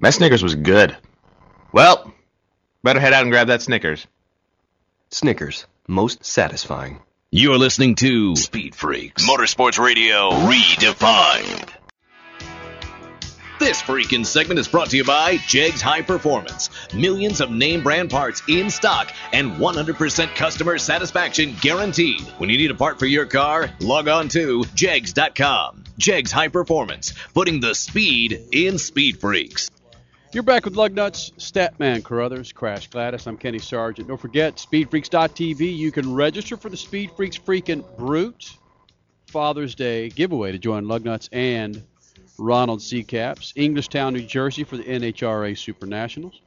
My 0.00 0.08
Snickers 0.08 0.42
was 0.42 0.54
good. 0.54 0.96
Well, 1.72 2.10
better 2.82 3.00
head 3.00 3.12
out 3.12 3.24
and 3.24 3.30
grab 3.30 3.48
that 3.48 3.60
Snickers. 3.60 4.06
Snickers, 5.10 5.66
most 5.86 6.24
satisfying. 6.24 7.00
You're 7.32 7.58
listening 7.58 7.96
to 7.96 8.36
Speed 8.36 8.76
Freaks 8.76 9.28
Motorsports 9.28 9.84
Radio 9.84 10.30
Redefined. 10.30 11.68
This 13.58 13.82
freaking 13.82 14.24
segment 14.24 14.60
is 14.60 14.68
brought 14.68 14.90
to 14.90 14.96
you 14.96 15.02
by 15.02 15.38
Jegs 15.38 15.82
High 15.82 16.02
Performance. 16.02 16.70
Millions 16.94 17.40
of 17.40 17.50
name 17.50 17.82
brand 17.82 18.10
parts 18.10 18.44
in 18.48 18.70
stock 18.70 19.12
and 19.32 19.54
100% 19.54 20.36
customer 20.36 20.78
satisfaction 20.78 21.56
guaranteed. 21.60 22.20
When 22.38 22.48
you 22.48 22.58
need 22.58 22.70
a 22.70 22.76
part 22.76 23.00
for 23.00 23.06
your 23.06 23.26
car, 23.26 23.70
log 23.80 24.06
on 24.06 24.28
to 24.28 24.64
jegs.com. 24.76 25.82
Jegs 25.98 26.30
High 26.30 26.48
Performance, 26.48 27.12
putting 27.34 27.58
the 27.58 27.74
speed 27.74 28.40
in 28.52 28.78
Speed 28.78 29.18
Freaks. 29.18 29.68
You're 30.32 30.42
back 30.42 30.64
with 30.64 30.74
Lug 30.74 30.92
Lugnuts, 30.94 31.32
Statman 31.38 32.02
Carruthers, 32.02 32.52
Crash 32.52 32.88
Gladys. 32.88 33.26
I'm 33.26 33.36
Kenny 33.36 33.60
Sargent. 33.60 34.08
Don't 34.08 34.20
forget, 34.20 34.56
SpeedFreaks.tv. 34.56 35.76
You 35.76 35.92
can 35.92 36.12
register 36.12 36.56
for 36.56 36.68
the 36.68 36.76
Speed 36.76 37.12
Freaks 37.16 37.38
Freaking 37.38 37.84
Brute 37.96 38.56
Father's 39.28 39.76
Day 39.76 40.08
giveaway 40.10 40.50
to 40.50 40.58
join 40.58 40.84
Lugnuts 40.84 41.28
and 41.32 41.82
Ronald 42.38 42.82
C. 42.82 43.04
Capps, 43.04 43.52
Englishtown, 43.56 44.14
New 44.14 44.22
Jersey 44.22 44.64
for 44.64 44.76
the 44.76 44.82
NHRA 44.82 45.56
Super 45.56 45.86
Nationals. 45.86 46.40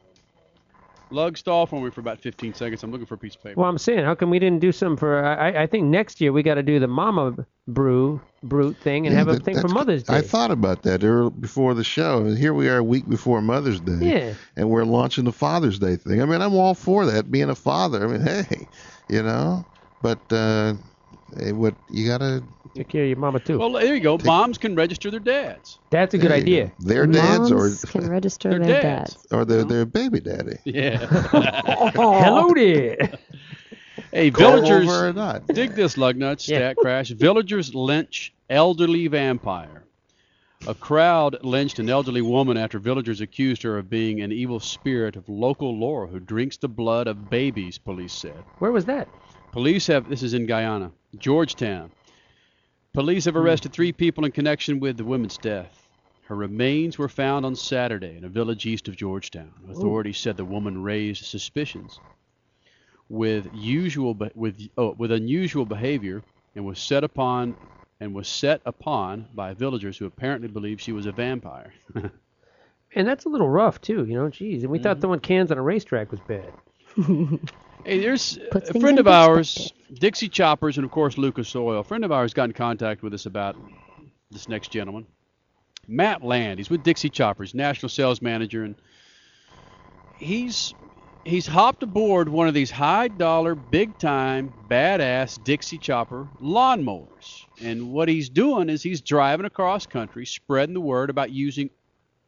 Lug 1.11 1.37
stall 1.37 1.65
for 1.65 1.81
me 1.81 1.89
for 1.89 2.01
about 2.01 2.19
15 2.19 2.53
seconds. 2.53 2.83
I'm 2.83 2.91
looking 2.91 3.07
for 3.07 3.15
a 3.15 3.17
piece 3.17 3.35
of 3.35 3.43
paper. 3.43 3.59
Well, 3.59 3.69
I'm 3.69 3.77
saying, 3.77 4.05
how 4.05 4.15
come 4.15 4.29
we 4.29 4.39
didn't 4.39 4.59
do 4.59 4.71
some 4.71 4.95
for? 4.95 5.23
I, 5.23 5.63
I 5.63 5.67
think 5.67 5.85
next 5.87 6.21
year 6.21 6.31
we 6.31 6.43
got 6.43 6.55
to 6.55 6.63
do 6.63 6.79
the 6.79 6.87
Mama 6.87 7.35
Brew 7.67 8.21
Brute 8.43 8.77
thing 8.77 9.05
and 9.05 9.13
Yeah, 9.13 9.19
have 9.19 9.27
a 9.27 9.39
thing 9.39 9.59
for 9.59 9.67
Mother's 9.67 10.03
Day. 10.03 10.15
I 10.15 10.21
thought 10.21 10.51
about 10.51 10.83
that 10.83 11.03
early, 11.03 11.31
before 11.31 11.73
the 11.73 11.83
show. 11.83 12.19
and 12.19 12.37
Here 12.37 12.53
we 12.53 12.69
are 12.69 12.77
a 12.77 12.83
week 12.83 13.07
before 13.09 13.41
Mother's 13.41 13.81
Day. 13.81 13.99
Yeah. 13.99 14.33
And 14.55 14.69
we're 14.69 14.85
launching 14.85 15.25
the 15.25 15.31
Father's 15.31 15.79
Day 15.79 15.95
thing. 15.95 16.21
I 16.21 16.25
mean, 16.25 16.41
I'm 16.41 16.55
all 16.55 16.73
for 16.73 17.05
that, 17.05 17.31
being 17.31 17.49
a 17.49 17.55
father. 17.55 18.05
I 18.05 18.11
mean, 18.11 18.21
hey, 18.21 18.67
you 19.09 19.23
know, 19.23 19.65
but 20.01 20.19
uh, 20.31 20.75
eh, 21.39 21.51
what 21.51 21.75
you 21.89 22.07
gotta 22.07 22.43
Take 22.79 22.87
care 22.87 23.03
of 23.03 23.09
your 23.09 23.17
mama 23.17 23.41
too. 23.41 23.59
Well, 23.59 23.73
there 23.73 23.93
you 23.93 23.99
go. 23.99 24.17
Moms 24.23 24.57
can 24.57 24.73
register 24.73 25.11
their 25.11 25.19
dads. 25.19 25.79
That's 25.89 26.13
a 26.13 26.17
good 26.17 26.31
There 26.31 26.37
you 26.37 26.43
idea. 26.43 26.65
go. 26.67 26.73
Their 26.87 27.07
dads 27.07 27.51
or 27.51 27.69
can 27.91 28.09
register 28.17 28.51
Their 28.51 28.59
their 28.59 28.81
dads. 28.81 29.15
dads. 29.15 29.27
or 29.33 29.43
their 29.43 29.65
their 29.65 29.85
baby 29.85 30.21
daddy. 30.21 30.59
Yeah. 30.63 30.97
Hello 31.93 32.53
there. 32.53 33.19
Hey, 34.13 34.29
Go 34.29 34.61
villagers, 34.61 34.87
over 34.87 35.09
or 35.09 35.11
not. 35.13 35.45
dig 35.47 35.75
this 35.75 35.97
lug 35.97 36.15
nut 36.15 36.39
stat 36.39 36.77
crash. 36.77 37.09
Villagers 37.09 37.75
lynch 37.75 38.33
elderly 38.49 39.07
vampire. 39.07 39.83
A 40.65 40.73
crowd 40.73 41.43
lynched 41.43 41.79
an 41.79 41.89
elderly 41.89 42.21
woman 42.21 42.55
after 42.55 42.79
villagers 42.79 43.19
accused 43.19 43.61
her 43.63 43.77
of 43.77 43.89
being 43.89 44.21
an 44.21 44.31
evil 44.31 44.61
spirit 44.61 45.17
of 45.17 45.27
local 45.27 45.77
lore 45.77 46.07
who 46.07 46.21
drinks 46.21 46.55
the 46.55 46.69
blood 46.69 47.07
of 47.07 47.29
babies, 47.29 47.77
police 47.77 48.13
said. 48.13 48.41
Where 48.59 48.71
was 48.71 48.85
that? 48.85 49.09
Police 49.51 49.87
have, 49.87 50.09
this 50.09 50.23
is 50.23 50.33
in 50.33 50.45
Guyana, 50.45 50.91
Georgetown. 51.17 51.91
Police 52.93 53.25
have 53.25 53.35
arrested 53.35 53.71
three 53.71 53.91
people 53.91 54.25
in 54.25 54.31
connection 54.31 54.79
with 54.79 54.97
the 54.97 55.05
woman's 55.05 55.37
death. 55.37 55.89
Her 56.23 56.35
remains 56.35 56.97
were 56.97 57.09
found 57.09 57.45
on 57.45 57.55
Saturday 57.55 58.15
in 58.17 58.23
a 58.23 58.29
village 58.29 58.65
east 58.65 58.87
of 58.87 58.95
Georgetown. 58.95 59.53
Authorities 59.69 60.17
said 60.17 60.37
the 60.37 60.45
woman 60.45 60.81
raised 60.83 61.25
suspicions 61.25 62.01
with 63.09 63.47
usual 63.51 64.17
with 64.35 64.59
oh, 64.77 64.93
with 64.97 65.11
unusual 65.11 65.65
behavior 65.65 66.23
and 66.55 66.65
was 66.65 66.79
set 66.79 67.03
upon 67.03 67.55
and 67.99 68.13
was 68.13 68.27
set 68.27 68.61
upon 68.65 69.27
by 69.33 69.53
villagers 69.53 69.97
who 69.97 70.05
apparently 70.05 70.47
believed 70.47 70.81
she 70.81 70.91
was 70.91 71.05
a 71.05 71.11
vampire. 71.11 71.73
And 72.95 73.07
that's 73.07 73.25
a 73.25 73.29
little 73.29 73.49
rough 73.49 73.79
too, 73.81 74.05
you 74.05 74.15
know. 74.15 74.29
Jeez, 74.29 74.61
and 74.61 74.69
we 74.71 74.79
Mm-hmm. 74.79 74.83
thought 74.83 75.01
throwing 75.01 75.19
cans 75.19 75.51
on 75.51 75.57
a 75.57 75.61
racetrack 75.61 76.11
was 76.11 76.21
bad. 76.21 76.53
Hey, 77.89 78.01
there's 78.01 78.37
Puts 78.51 78.69
a 78.69 78.79
friend 78.79 78.99
of 78.99 79.07
ours, 79.07 79.73
Dixie 79.91 80.29
Choppers, 80.29 80.77
and 80.77 80.85
of 80.85 80.91
course 80.91 81.17
Lucas 81.17 81.55
Oil. 81.55 81.79
A 81.79 81.83
friend 81.83 82.05
of 82.05 82.11
ours 82.11 82.35
got 82.35 82.43
in 82.43 82.53
contact 82.53 83.01
with 83.01 83.15
us 83.15 83.25
about 83.25 83.55
this 84.29 84.47
next 84.47 84.69
gentleman, 84.69 85.07
Matt 85.87 86.23
Land. 86.23 86.59
He's 86.59 86.69
with 86.69 86.83
Dixie 86.83 87.09
Choppers, 87.09 87.55
national 87.55 87.89
sales 87.89 88.21
manager, 88.21 88.63
and 88.63 88.75
he's 90.19 90.75
he's 91.25 91.47
hopped 91.47 91.81
aboard 91.81 92.29
one 92.29 92.47
of 92.47 92.53
these 92.53 92.69
high 92.69 93.07
dollar, 93.07 93.55
big 93.55 93.97
time, 93.97 94.53
badass 94.69 95.43
Dixie 95.43 95.79
Chopper 95.79 96.27
lawnmowers. 96.39 97.43
And 97.59 97.91
what 97.91 98.07
he's 98.07 98.29
doing 98.29 98.69
is 98.69 98.83
he's 98.83 99.01
driving 99.01 99.47
across 99.47 99.87
country, 99.87 100.27
spreading 100.27 100.75
the 100.75 100.79
word 100.79 101.09
about 101.09 101.31
using 101.31 101.71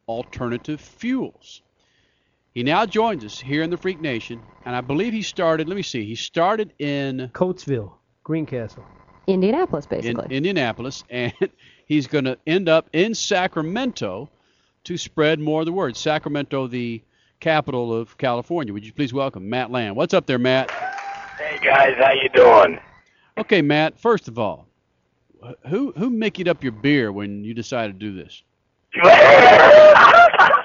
alternative 0.08 0.80
fuels. 0.80 1.62
He 2.54 2.62
now 2.62 2.84
joins 2.84 3.24
us 3.24 3.40
here 3.40 3.62
in 3.62 3.70
the 3.70 3.78
Freak 3.78 4.00
Nation, 4.00 4.42
and 4.66 4.76
I 4.76 4.82
believe 4.82 5.14
he 5.14 5.22
started. 5.22 5.68
Let 5.68 5.76
me 5.76 5.82
see. 5.82 6.04
He 6.04 6.14
started 6.14 6.74
in 6.78 7.30
Coatesville, 7.32 7.92
Greencastle. 8.24 8.84
Indianapolis, 9.26 9.86
in 9.86 9.88
basically. 9.88 10.36
Indianapolis, 10.36 11.02
and 11.10 11.32
he's 11.86 12.06
going 12.06 12.24
to 12.24 12.36
end 12.46 12.68
up 12.68 12.90
in 12.92 13.14
Sacramento 13.14 14.28
to 14.84 14.98
spread 14.98 15.40
more 15.40 15.60
of 15.60 15.66
the 15.66 15.72
word. 15.72 15.96
Sacramento, 15.96 16.66
the 16.66 17.02
capital 17.40 17.94
of 17.94 18.18
California. 18.18 18.74
Would 18.74 18.84
you 18.84 18.92
please 18.92 19.14
welcome 19.14 19.48
Matt 19.48 19.70
Land? 19.70 19.96
What's 19.96 20.12
up 20.12 20.26
there, 20.26 20.38
Matt? 20.38 20.70
Hey 20.70 21.58
guys, 21.64 21.94
how 21.98 22.12
you 22.12 22.28
doing? 22.34 22.78
Okay, 23.38 23.62
Matt. 23.62 23.98
First 23.98 24.28
of 24.28 24.38
all, 24.38 24.66
who 25.68 25.92
who 25.96 26.10
Mickeyed 26.10 26.48
up 26.48 26.62
your 26.62 26.72
beer 26.72 27.10
when 27.12 27.44
you 27.44 27.54
decided 27.54 27.98
to 27.98 28.06
do 28.10 28.14
this? 28.14 28.42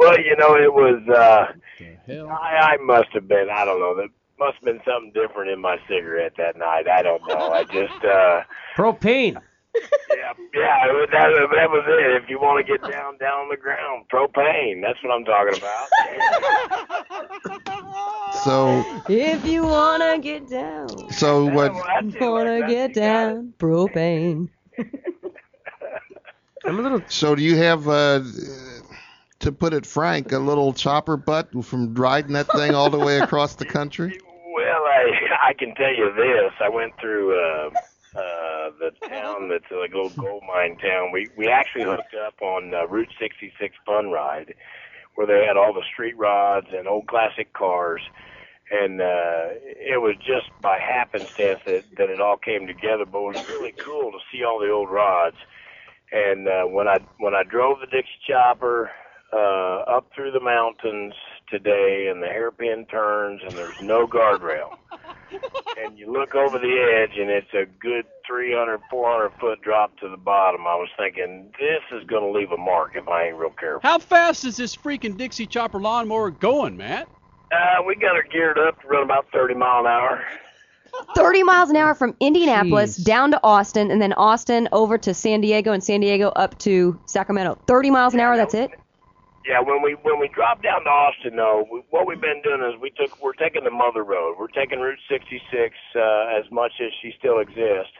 well, 0.00 0.18
you 0.20 0.34
know, 0.36 0.56
it 0.56 0.72
was. 0.72 1.00
uh 1.08 1.52
I, 2.30 2.74
I 2.74 2.76
must 2.82 3.08
have 3.12 3.28
been. 3.28 3.48
I 3.52 3.64
don't 3.64 3.78
know. 3.80 3.94
There 3.96 4.08
must 4.38 4.56
have 4.56 4.64
been 4.64 4.80
something 4.84 5.12
different 5.14 5.50
in 5.50 5.60
my 5.60 5.76
cigarette 5.88 6.32
that 6.38 6.56
night. 6.56 6.88
I 6.88 7.02
don't 7.02 7.26
know. 7.26 7.48
I 7.52 7.64
just. 7.64 8.04
uh 8.04 8.42
Propane. 8.76 9.36
Yeah, 10.10 10.32
yeah, 10.54 10.88
it 10.88 10.92
was- 10.92 11.08
that, 11.12 11.28
that 11.54 11.70
was 11.70 11.84
it. 11.86 12.22
If 12.22 12.28
you 12.28 12.40
want 12.40 12.66
to 12.66 12.72
get 12.72 12.82
down, 12.82 13.16
down 13.18 13.42
on 13.44 13.48
the 13.48 13.56
ground, 13.56 14.06
propane. 14.12 14.82
That's 14.82 14.98
what 15.04 15.12
I'm 15.12 15.24
talking 15.24 15.56
about. 15.56 15.86
So 18.42 18.84
If 19.08 19.44
you 19.46 19.62
wanna 19.64 20.18
get 20.18 20.48
down, 20.48 20.88
so 21.10 21.44
what? 21.46 21.72
wanna 21.74 22.62
get 22.66 22.94
down, 22.94 23.52
propane. 23.58 24.48
I'm 26.66 26.78
a 26.78 26.82
little. 26.82 27.02
So 27.08 27.34
do 27.34 27.42
you 27.42 27.56
have, 27.56 27.86
uh, 27.88 28.20
to 29.40 29.52
put 29.52 29.72
it 29.72 29.84
frank, 29.84 30.32
a 30.32 30.38
little 30.38 30.72
chopper 30.72 31.16
butt 31.16 31.48
from 31.64 31.94
riding 31.94 32.32
that 32.34 32.50
thing 32.52 32.74
all 32.74 32.90
the 32.90 32.98
way 32.98 33.18
across 33.18 33.56
the 33.56 33.66
country? 33.66 34.18
Well, 34.52 34.82
I 34.84 35.48
I 35.48 35.52
can 35.54 35.74
tell 35.76 35.94
you 35.94 36.12
this. 36.14 36.52
I 36.60 36.68
went 36.68 36.92
through 37.00 37.32
uh, 37.32 37.70
uh, 38.14 38.70
the 38.78 38.90
town 39.08 39.48
that's 39.48 39.70
like 39.70 39.92
a 39.92 39.96
little 39.96 40.10
gold 40.10 40.42
mine 40.46 40.76
town. 40.76 41.12
We 41.12 41.28
we 41.36 41.48
actually 41.48 41.84
hooked 41.84 42.14
up 42.26 42.42
on 42.42 42.74
uh, 42.74 42.86
Route 42.88 43.08
66 43.18 43.74
Fun 43.86 44.10
Ride, 44.10 44.54
where 45.14 45.26
they 45.26 45.46
had 45.46 45.56
all 45.56 45.72
the 45.72 45.84
street 45.92 46.18
rods 46.18 46.66
and 46.76 46.88
old 46.88 47.06
classic 47.06 47.52
cars, 47.52 48.02
and 48.72 49.00
uh, 49.00 49.54
it 49.64 50.02
was 50.02 50.16
just 50.16 50.50
by 50.60 50.78
happenstance 50.78 51.60
that 51.64 51.84
that 51.96 52.10
it 52.10 52.20
all 52.20 52.36
came 52.36 52.66
together. 52.66 53.06
But 53.06 53.18
it 53.18 53.36
was 53.36 53.48
really 53.48 53.72
cool 53.72 54.10
to 54.10 54.18
see 54.32 54.42
all 54.44 54.58
the 54.58 54.70
old 54.70 54.90
rods. 54.90 55.36
And 56.12 56.48
uh, 56.48 56.64
when 56.64 56.88
I 56.88 56.98
when 57.18 57.34
I 57.34 57.44
drove 57.44 57.78
the 57.80 57.86
Dixie 57.86 58.10
Chopper 58.28 58.90
uh, 59.32 59.80
up 59.86 60.10
through 60.14 60.32
the 60.32 60.40
mountains 60.40 61.14
today, 61.48 62.08
and 62.10 62.22
the 62.22 62.26
hairpin 62.26 62.86
turns, 62.86 63.40
and 63.42 63.52
there's 63.52 63.80
no 63.80 64.06
guardrail, 64.06 64.76
and 65.78 65.98
you 65.98 66.12
look 66.12 66.34
over 66.34 66.58
the 66.58 67.02
edge, 67.02 67.18
and 67.18 67.30
it's 67.30 67.52
a 67.54 67.66
good 67.80 68.06
300, 68.26 68.80
400 68.90 69.30
foot 69.40 69.62
drop 69.62 69.96
to 69.98 70.08
the 70.08 70.16
bottom. 70.16 70.66
I 70.66 70.76
was 70.76 70.88
thinking 70.96 71.52
this 71.58 71.82
is 72.00 72.06
going 72.06 72.32
to 72.32 72.38
leave 72.38 72.52
a 72.52 72.56
mark 72.56 72.96
if 72.96 73.08
I 73.08 73.28
ain't 73.28 73.36
real 73.36 73.50
careful. 73.50 73.80
How 73.82 73.98
fast 73.98 74.44
is 74.44 74.56
this 74.56 74.76
freaking 74.76 75.16
Dixie 75.16 75.46
chopper 75.46 75.80
lawnmower 75.80 76.30
going, 76.30 76.76
Matt? 76.76 77.08
Uh, 77.52 77.82
we 77.84 77.96
got 77.96 78.14
her 78.14 78.24
geared 78.30 78.58
up 78.58 78.80
to 78.82 78.86
run 78.86 79.02
about 79.02 79.26
30 79.32 79.54
mile 79.54 79.80
an 79.80 79.86
hour. 79.86 80.24
30 81.14 81.42
miles 81.42 81.70
an 81.70 81.76
hour 81.76 81.94
from 81.94 82.14
Indianapolis 82.20 82.96
down 82.96 83.30
to 83.30 83.40
Austin, 83.42 83.90
and 83.90 84.00
then 84.00 84.12
Austin 84.14 84.68
over 84.72 84.98
to 84.98 85.14
San 85.14 85.40
Diego, 85.40 85.72
and 85.72 85.82
San 85.82 86.00
Diego 86.00 86.28
up 86.30 86.58
to 86.60 86.98
Sacramento. 87.06 87.58
30 87.66 87.90
miles 87.90 88.14
an 88.14 88.20
hour. 88.20 88.36
That's 88.36 88.54
it. 88.54 88.70
Yeah, 89.46 89.60
when 89.60 89.80
we 89.82 89.96
when 90.02 90.20
we 90.20 90.28
dropped 90.28 90.62
down 90.62 90.84
to 90.84 90.90
Austin, 90.90 91.36
though, 91.36 91.64
we, 91.72 91.80
what 91.88 92.06
we've 92.06 92.20
been 92.20 92.42
doing 92.44 92.60
is 92.60 92.78
we 92.80 92.90
took 92.90 93.16
we're 93.22 93.32
taking 93.32 93.64
the 93.64 93.70
mother 93.70 94.04
road. 94.04 94.36
We're 94.38 94.48
taking 94.48 94.80
Route 94.80 94.98
66 95.08 95.40
uh, 95.96 96.00
as 96.38 96.44
much 96.52 96.72
as 96.80 96.92
she 97.00 97.12
still 97.18 97.38
exists, 97.40 97.96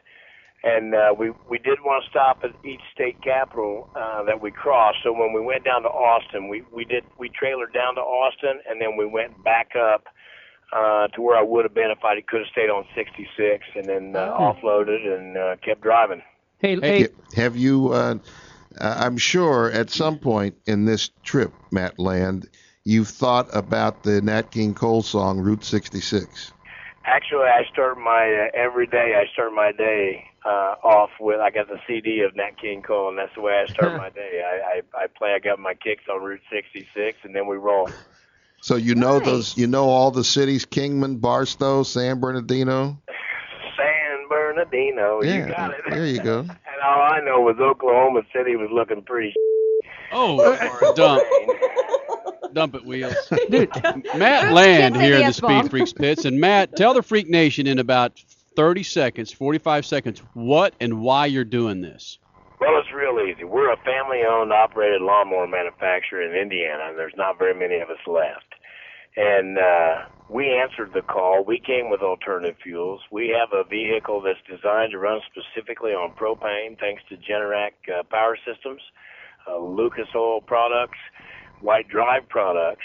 and 0.64 0.94
uh, 0.94 1.14
we 1.18 1.32
we 1.48 1.56
did 1.58 1.80
want 1.80 2.04
to 2.04 2.10
stop 2.10 2.44
at 2.44 2.50
each 2.64 2.82
state 2.92 3.22
capital 3.22 3.88
uh, 3.96 4.22
that 4.24 4.40
we 4.42 4.50
crossed. 4.50 4.98
So 5.02 5.12
when 5.12 5.32
we 5.32 5.40
went 5.40 5.64
down 5.64 5.82
to 5.82 5.88
Austin, 5.88 6.48
we 6.48 6.62
we 6.74 6.84
did 6.84 7.04
we 7.18 7.30
trailered 7.30 7.72
down 7.72 7.94
to 7.94 8.02
Austin, 8.02 8.60
and 8.68 8.78
then 8.78 8.98
we 8.98 9.06
went 9.06 9.42
back 9.42 9.70
up 9.74 10.04
uh, 10.76 11.08
to 11.08 11.22
where 11.22 11.38
I 11.38 11.42
would 11.42 11.64
have 11.64 11.74
been 11.74 11.90
if 11.90 12.04
I 12.04 12.20
could 12.20 12.40
have 12.40 12.48
stayed 12.52 12.68
on 12.68 12.84
66, 12.94 13.64
and 13.76 13.88
then 13.88 14.14
uh, 14.14 14.36
Oh. 14.38 14.52
offloaded 14.54 15.08
and 15.18 15.36
uh, 15.38 15.56
kept 15.64 15.80
driving. 15.80 16.22
Hey, 16.58 16.78
hey, 16.78 17.08
have 17.34 17.56
you? 17.56 17.88
Uh, 17.88 18.16
uh, 18.78 18.94
I'm 18.98 19.16
sure 19.16 19.70
at 19.70 19.90
some 19.90 20.18
point 20.18 20.54
in 20.66 20.84
this 20.84 21.10
trip, 21.22 21.52
Matt 21.72 21.98
Land, 21.98 22.48
you've 22.84 23.08
thought 23.08 23.48
about 23.52 24.02
the 24.02 24.20
Nat 24.20 24.50
King 24.50 24.74
Cole 24.74 25.02
song 25.02 25.40
"Route 25.40 25.64
66." 25.64 26.52
Actually, 27.04 27.46
I 27.46 27.64
start 27.72 27.98
my 27.98 28.48
uh, 28.54 28.58
every 28.58 28.86
day. 28.86 29.14
I 29.16 29.30
start 29.32 29.52
my 29.52 29.72
day 29.72 30.24
uh, 30.44 30.74
off 30.84 31.10
with. 31.18 31.40
I 31.40 31.50
got 31.50 31.68
the 31.68 31.78
CD 31.86 32.20
of 32.20 32.36
Nat 32.36 32.60
King 32.60 32.82
Cole, 32.82 33.08
and 33.08 33.18
that's 33.18 33.34
the 33.34 33.40
way 33.40 33.54
I 33.54 33.72
start 33.72 33.96
my 33.96 34.10
day. 34.14 34.42
I, 34.44 34.78
I 34.78 35.04
I 35.04 35.06
play. 35.06 35.32
I 35.34 35.38
got 35.38 35.58
my 35.58 35.74
kicks 35.74 36.04
on 36.12 36.22
Route 36.22 36.40
66, 36.52 37.18
and 37.24 37.34
then 37.34 37.46
we 37.46 37.56
roll. 37.56 37.88
So 38.62 38.76
you 38.76 38.94
know 38.94 39.20
those, 39.20 39.56
you 39.56 39.66
know 39.66 39.88
all 39.88 40.10
the 40.10 40.24
cities: 40.24 40.66
Kingman, 40.66 41.16
Barstow, 41.16 41.82
San 41.82 42.20
Bernardino. 42.20 42.98
San 43.76 44.28
Bernardino. 44.28 45.22
Yeah, 45.22 45.46
you 45.46 45.52
got 45.52 45.70
it. 45.70 45.80
there 45.88 46.06
you 46.06 46.20
go. 46.20 46.46
And 46.80 46.88
all 46.88 47.12
I 47.12 47.20
know 47.20 47.40
was 47.40 47.56
Oklahoma 47.60 48.22
City 48.34 48.56
was 48.56 48.68
looking 48.72 49.02
pretty. 49.02 49.34
Oh, 50.12 50.56
dump. 50.94 51.22
Dump 52.52 52.74
it, 52.74 52.84
Wheels. 52.84 53.14
Matt 54.16 54.52
Land 54.52 54.96
here 54.96 55.14
in 55.14 55.20
the 55.20 55.26
S-bomb. 55.26 55.62
Speed 55.62 55.70
Freaks 55.70 55.92
pits. 55.92 56.24
And 56.24 56.40
Matt, 56.40 56.74
tell 56.76 56.94
the 56.94 57.02
Freak 57.02 57.28
Nation 57.28 57.66
in 57.66 57.78
about 57.78 58.18
30 58.56 58.82
seconds, 58.82 59.30
45 59.32 59.86
seconds, 59.86 60.22
what 60.34 60.74
and 60.80 61.00
why 61.00 61.26
you're 61.26 61.44
doing 61.44 61.80
this. 61.80 62.18
Well, 62.60 62.78
it's 62.78 62.92
real 62.92 63.20
easy. 63.20 63.44
We're 63.44 63.72
a 63.72 63.76
family-owned, 63.78 64.52
operated 64.52 65.00
lawnmower 65.02 65.46
manufacturer 65.46 66.22
in 66.22 66.34
Indiana, 66.34 66.88
and 66.88 66.98
there's 66.98 67.14
not 67.16 67.38
very 67.38 67.54
many 67.54 67.76
of 67.80 67.88
us 67.88 67.98
left. 68.06 68.54
And 69.16 69.58
uh, 69.58 70.06
we 70.30 70.50
answered 70.50 70.92
the 70.94 71.02
call. 71.02 71.44
We 71.44 71.58
came 71.58 71.90
with 71.90 72.00
alternative 72.00 72.56
fuels. 72.62 73.00
We 73.10 73.34
have 73.38 73.50
a 73.52 73.68
vehicle 73.68 74.20
that's 74.22 74.38
designed 74.48 74.92
to 74.92 74.98
run 74.98 75.20
specifically 75.30 75.92
on 75.92 76.14
propane, 76.14 76.78
thanks 76.78 77.02
to 77.08 77.16
Generac 77.16 77.72
uh, 77.88 78.02
Power 78.04 78.38
Systems, 78.46 78.80
uh, 79.48 79.58
Lucas 79.58 80.08
Oil 80.14 80.40
products, 80.40 80.98
White 81.60 81.88
Drive 81.88 82.28
products, 82.28 82.84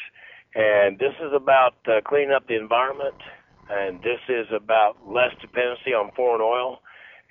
and 0.56 0.98
this 0.98 1.14
is 1.22 1.32
about 1.36 1.76
uh, 1.88 2.02
cleaning 2.06 2.32
up 2.32 2.48
the 2.48 2.58
environment, 2.58 3.16
and 3.70 4.00
this 4.02 4.20
is 4.30 4.48
about 4.56 4.98
less 5.08 5.32
dependency 5.42 5.94
on 5.94 6.12
foreign 6.16 6.42
oil 6.42 6.80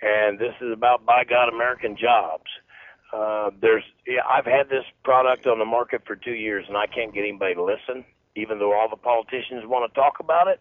and 0.04 0.38
this 0.38 0.54
is 0.60 0.72
about 0.72 1.06
by 1.06 1.24
God 1.24 1.48
American 1.48 1.96
jobs. 1.96 2.44
Uh, 3.12 3.50
there's, 3.60 3.84
yeah, 4.06 4.20
I've 4.28 4.44
had 4.44 4.68
this 4.68 4.84
product 5.04 5.46
on 5.46 5.58
the 5.58 5.64
market 5.64 6.02
for 6.06 6.16
two 6.16 6.34
years, 6.34 6.64
and 6.68 6.76
I 6.76 6.86
can't 6.86 7.14
get 7.14 7.20
anybody 7.20 7.54
to 7.54 7.62
listen, 7.62 8.04
even 8.36 8.58
though 8.58 8.72
all 8.72 8.88
the 8.88 8.96
politicians 8.96 9.66
want 9.66 9.92
to 9.92 10.00
talk 10.00 10.20
about 10.20 10.48
it. 10.48 10.60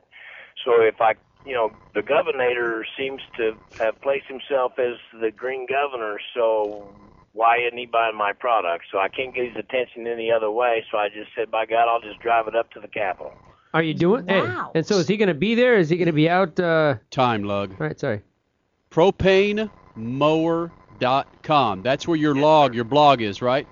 So 0.64 0.82
if 0.82 1.02
I, 1.02 1.16
you 1.46 1.54
know, 1.54 1.72
the 1.94 2.02
governor 2.02 2.86
seems 2.98 3.22
to 3.38 3.56
have 3.80 4.00
placed 4.02 4.28
himself 4.28 4.74
as 4.78 4.96
the 5.20 5.32
green 5.32 5.66
governor, 5.68 6.20
so 6.36 6.94
why 7.34 7.58
isn't 7.66 7.78
he 7.78 7.86
buying 7.86 8.16
my 8.16 8.34
product? 8.34 8.86
So 8.92 9.00
I 9.00 9.10
can't 9.10 9.34
get 9.34 9.48
his 9.48 9.58
attention 9.58 10.08
any 10.08 10.32
other 10.32 10.52
way. 10.52 10.86
So 10.92 10.98
I 10.98 11.10
just 11.10 11.32
said, 11.36 11.50
by 11.50 11.66
God, 11.66 11.88
I'll 11.88 12.02
just 12.02 12.20
drive 12.20 12.48
it 12.48 12.56
up 12.56 12.72
to 12.72 12.80
the 12.80 12.88
Capitol. 12.88 13.34
Are 13.74 13.82
you 13.82 13.96
doing? 13.96 14.28
Hey, 14.28 14.48
and 14.76 14.86
so 14.86 14.98
is 14.98 15.08
he 15.08 15.18
going 15.18 15.30
to 15.30 15.34
be 15.34 15.56
there? 15.56 15.78
Is 15.78 15.90
he 15.90 15.98
going 15.98 16.06
to 16.06 16.14
be 16.14 16.30
out? 16.30 16.60
Uh... 16.60 16.98
Time 17.10 17.44
lug. 17.44 17.72
All 17.72 17.88
right, 17.88 18.00
sorry. 18.00 18.22
PropaneMower.com. 18.92 21.82
That's 21.82 22.08
where 22.08 22.18
your 22.18 22.36
log, 22.36 22.76
your 22.76 22.84
blog 22.84 23.24
is, 23.24 23.42
right? 23.42 23.68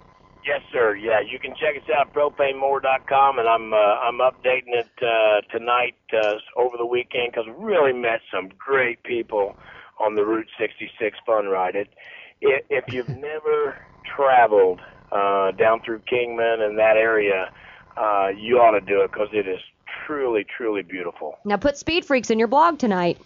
Yes, 0.45 0.61
sir. 0.73 0.95
Yeah, 0.95 1.19
you 1.21 1.37
can 1.37 1.51
check 1.51 1.75
us 1.75 1.87
out 1.95 2.13
propanemower.com, 2.13 3.37
and 3.37 3.47
I'm 3.47 3.73
uh, 3.73 3.77
I'm 3.77 4.17
updating 4.17 4.73
it 4.73 4.89
uh, 5.01 5.41
tonight 5.55 5.95
uh, 6.13 6.59
over 6.59 6.77
the 6.77 6.85
weekend 6.85 7.31
because 7.31 7.45
we 7.45 7.63
really 7.63 7.93
met 7.93 8.21
some 8.33 8.49
great 8.57 9.03
people 9.03 9.55
on 9.99 10.15
the 10.15 10.25
Route 10.25 10.47
66 10.59 11.17
fun 11.25 11.45
ride. 11.45 11.75
It, 11.75 11.89
i 12.43 12.59
if 12.69 12.91
you've 12.91 13.09
never 13.19 13.77
traveled 14.15 14.79
uh, 15.11 15.51
down 15.51 15.81
through 15.85 15.99
Kingman 16.11 16.61
and 16.61 16.77
that 16.79 16.97
area, 16.97 17.51
uh, 17.95 18.29
you 18.35 18.57
ought 18.57 18.71
to 18.71 18.81
do 18.81 19.01
it 19.01 19.11
because 19.11 19.29
it 19.33 19.47
is 19.47 19.59
truly, 20.07 20.43
truly 20.57 20.81
beautiful. 20.81 21.37
Now 21.45 21.57
put 21.57 21.77
Speed 21.77 22.03
Freaks 22.03 22.31
in 22.31 22.39
your 22.39 22.47
blog 22.47 22.79
tonight. 22.79 23.19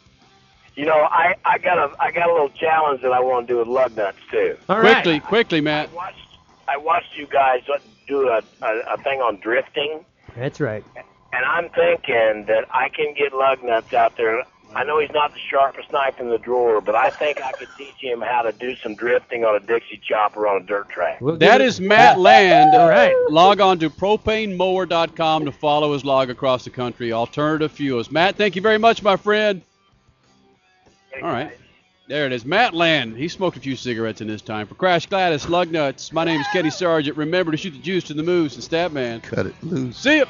You 0.75 0.85
know, 0.85 1.07
I, 1.09 1.35
I 1.45 1.57
got 1.57 1.77
a 1.77 1.93
I 2.01 2.11
got 2.11 2.29
a 2.29 2.33
little 2.33 2.49
challenge 2.49 3.01
that 3.01 3.13
I 3.13 3.21
want 3.21 3.47
to 3.47 3.53
do 3.53 3.59
with 3.59 3.69
lug 3.69 3.95
nuts 3.95 4.17
too. 4.29 4.57
All 4.67 4.81
right. 4.81 4.95
Quickly, 4.95 5.19
quickly, 5.21 5.61
Matt. 5.61 5.89
I 5.89 5.93
watched 5.93 6.24
you 7.15 7.27
guys 7.27 7.61
do 8.07 8.29
a, 8.29 8.41
a, 8.61 8.79
a 8.93 8.97
thing 8.97 9.21
on 9.21 9.39
drifting. 9.39 10.05
That's 10.35 10.59
right. 10.59 10.83
And 11.33 11.45
I'm 11.45 11.69
thinking 11.69 12.45
that 12.47 12.65
I 12.71 12.89
can 12.89 13.13
get 13.13 13.33
lug 13.33 13.63
nuts 13.63 13.93
out 13.93 14.15
there. 14.17 14.43
I 14.73 14.83
know 14.83 14.99
he's 14.99 15.11
not 15.11 15.33
the 15.33 15.39
sharpest 15.39 15.91
knife 15.91 16.19
in 16.19 16.29
the 16.29 16.37
drawer, 16.37 16.81
but 16.81 16.95
I 16.95 17.09
think 17.09 17.41
I 17.41 17.51
could 17.53 17.69
teach 17.77 17.95
him 17.99 18.19
how 18.19 18.41
to 18.41 18.51
do 18.51 18.75
some 18.75 18.95
drifting 18.95 19.45
on 19.45 19.55
a 19.55 19.59
Dixie 19.59 20.01
chopper 20.03 20.47
on 20.47 20.63
a 20.63 20.65
dirt 20.65 20.89
track. 20.89 21.19
That 21.21 21.61
is 21.61 21.79
Matt 21.79 22.19
Land. 22.19 22.75
All 22.75 22.89
right. 22.89 23.15
Log 23.29 23.61
on 23.61 23.79
to 23.79 23.89
propanemower.com 23.89 25.45
to 25.45 25.51
follow 25.51 25.93
his 25.93 26.03
log 26.03 26.29
across 26.29 26.65
the 26.65 26.71
country. 26.71 27.13
Alternative 27.13 27.71
fuels. 27.71 28.11
Matt, 28.11 28.35
thank 28.35 28.55
you 28.55 28.61
very 28.61 28.77
much, 28.77 29.01
my 29.01 29.15
friend. 29.15 29.61
All 31.21 31.31
right. 31.31 31.57
There 32.07 32.27
it 32.27 32.33
is. 32.33 32.45
Matt 32.45 32.75
Land. 32.75 33.17
He 33.17 33.27
smoked 33.27 33.57
a 33.57 33.59
few 33.59 33.75
cigarettes 33.75 34.21
in 34.21 34.27
his 34.27 34.43
time. 34.43 34.67
For 34.67 34.75
Crash 34.75 35.07
Gladys, 35.07 35.49
Lug 35.49 35.71
Nuts, 35.71 36.13
my 36.13 36.23
name 36.23 36.39
is 36.39 36.45
Kenny 36.53 36.69
Sargent. 36.69 37.17
Remember 37.17 37.51
to 37.51 37.57
shoot 37.57 37.71
the 37.71 37.79
juice 37.79 38.03
to 38.05 38.13
the 38.13 38.21
moose 38.21 38.53
and 38.53 38.63
stab 38.63 38.91
man. 38.91 39.21
Cut 39.21 39.47
it 39.47 39.55
loose. 39.63 39.97
See 39.97 40.19
ya. 40.19 40.25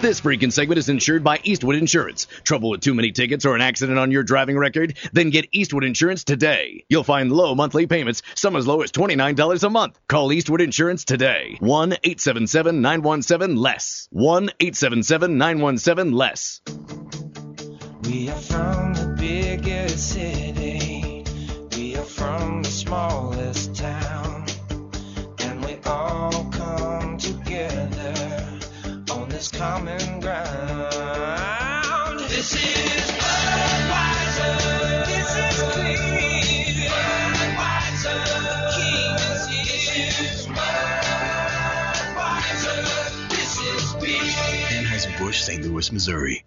This 0.00 0.20
freaking 0.20 0.52
segment 0.52 0.78
is 0.78 0.88
insured 0.88 1.22
by 1.24 1.40
Eastwood 1.44 1.76
Insurance. 1.76 2.26
Trouble 2.42 2.70
with 2.70 2.80
too 2.80 2.92
many 2.92 3.12
tickets 3.12 3.46
or 3.46 3.54
an 3.54 3.62
accident 3.62 3.98
on 3.98 4.10
your 4.10 4.24
driving 4.24 4.58
record? 4.58 4.98
Then 5.12 5.30
get 5.30 5.48
Eastwood 5.52 5.84
Insurance 5.84 6.24
today. 6.24 6.84
You'll 6.88 7.04
find 7.04 7.32
low 7.32 7.54
monthly 7.54 7.86
payments, 7.86 8.22
some 8.34 8.56
as 8.56 8.66
low 8.66 8.82
as 8.82 8.92
$29 8.92 9.62
a 9.62 9.70
month. 9.70 9.98
Call 10.08 10.32
Eastwood 10.32 10.60
Insurance 10.60 11.04
today. 11.04 11.56
1 11.60 11.92
877 11.92 12.82
917 12.82 13.56
less. 13.56 14.08
1 14.10 14.50
877 14.60 15.38
917 15.38 16.12
less. 16.12 16.60
We 18.06 18.30
are 18.30 18.36
from 18.36 18.94
the 18.94 19.06
biggest 19.18 20.10
city, 20.10 21.24
we 21.76 21.96
are 21.96 22.04
from 22.04 22.62
the 22.62 22.70
smallest 22.70 23.74
town, 23.74 24.46
and 25.40 25.64
we 25.64 25.76
all 25.84 26.44
come 26.52 27.18
together 27.18 28.14
on 29.10 29.28
this 29.28 29.50
common 29.50 30.20
ground. 30.20 30.94
This 32.28 32.54
is 32.54 33.10
Budweiser. 33.10 34.56
This 35.06 35.36
is 35.36 35.62
clean. 35.72 36.88
Budweiser. 37.34 38.18
King 38.76 39.14
is 39.34 39.46
here. 39.48 40.06
This 40.06 40.20
is 40.20 40.46
Budweiser. 42.06 42.78
This 43.30 43.58
is 43.58 43.94
big. 43.94 44.22
Anheuser-Busch, 44.78 45.42
St. 45.42 45.64
Louis, 45.64 45.90
Missouri. 45.90 46.44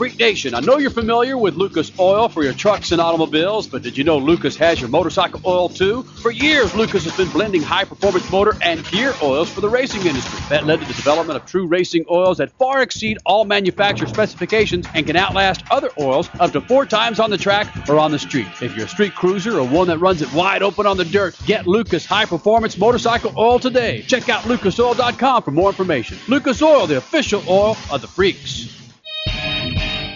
Freak 0.00 0.18
Nation, 0.18 0.54
I 0.54 0.60
know 0.60 0.78
you're 0.78 0.90
familiar 0.90 1.36
with 1.36 1.56
Lucas 1.56 1.92
Oil 1.98 2.30
for 2.30 2.42
your 2.42 2.54
trucks 2.54 2.90
and 2.90 3.02
automobiles, 3.02 3.66
but 3.66 3.82
did 3.82 3.98
you 3.98 4.02
know 4.02 4.16
Lucas 4.16 4.56
has 4.56 4.80
your 4.80 4.88
motorcycle 4.88 5.42
oil 5.44 5.68
too? 5.68 6.04
For 6.04 6.30
years, 6.30 6.74
Lucas 6.74 7.04
has 7.04 7.14
been 7.14 7.28
blending 7.28 7.60
high 7.60 7.84
performance 7.84 8.30
motor 8.30 8.56
and 8.62 8.82
gear 8.86 9.12
oils 9.22 9.50
for 9.50 9.60
the 9.60 9.68
racing 9.68 10.06
industry. 10.06 10.40
That 10.48 10.64
led 10.64 10.80
to 10.80 10.86
the 10.86 10.94
development 10.94 11.38
of 11.38 11.44
true 11.44 11.66
racing 11.66 12.06
oils 12.10 12.38
that 12.38 12.50
far 12.52 12.80
exceed 12.80 13.18
all 13.26 13.44
manufacturer 13.44 14.08
specifications 14.08 14.86
and 14.94 15.06
can 15.06 15.16
outlast 15.16 15.64
other 15.70 15.90
oils 16.00 16.30
up 16.40 16.52
to 16.52 16.62
four 16.62 16.86
times 16.86 17.20
on 17.20 17.28
the 17.28 17.36
track 17.36 17.86
or 17.86 17.98
on 17.98 18.10
the 18.10 18.18
street. 18.18 18.48
If 18.62 18.74
you're 18.74 18.86
a 18.86 18.88
street 18.88 19.14
cruiser 19.14 19.58
or 19.58 19.68
one 19.68 19.88
that 19.88 19.98
runs 19.98 20.22
it 20.22 20.32
wide 20.32 20.62
open 20.62 20.86
on 20.86 20.96
the 20.96 21.04
dirt, 21.04 21.36
get 21.44 21.66
Lucas 21.66 22.06
high 22.06 22.24
performance 22.24 22.78
motorcycle 22.78 23.34
oil 23.36 23.58
today. 23.58 24.00
Check 24.00 24.30
out 24.30 24.44
lucasoil.com 24.44 25.42
for 25.42 25.50
more 25.50 25.68
information. 25.68 26.16
Lucas 26.26 26.62
Oil, 26.62 26.86
the 26.86 26.96
official 26.96 27.42
oil 27.46 27.76
of 27.92 28.00
the 28.00 28.08
freaks. 28.08 28.79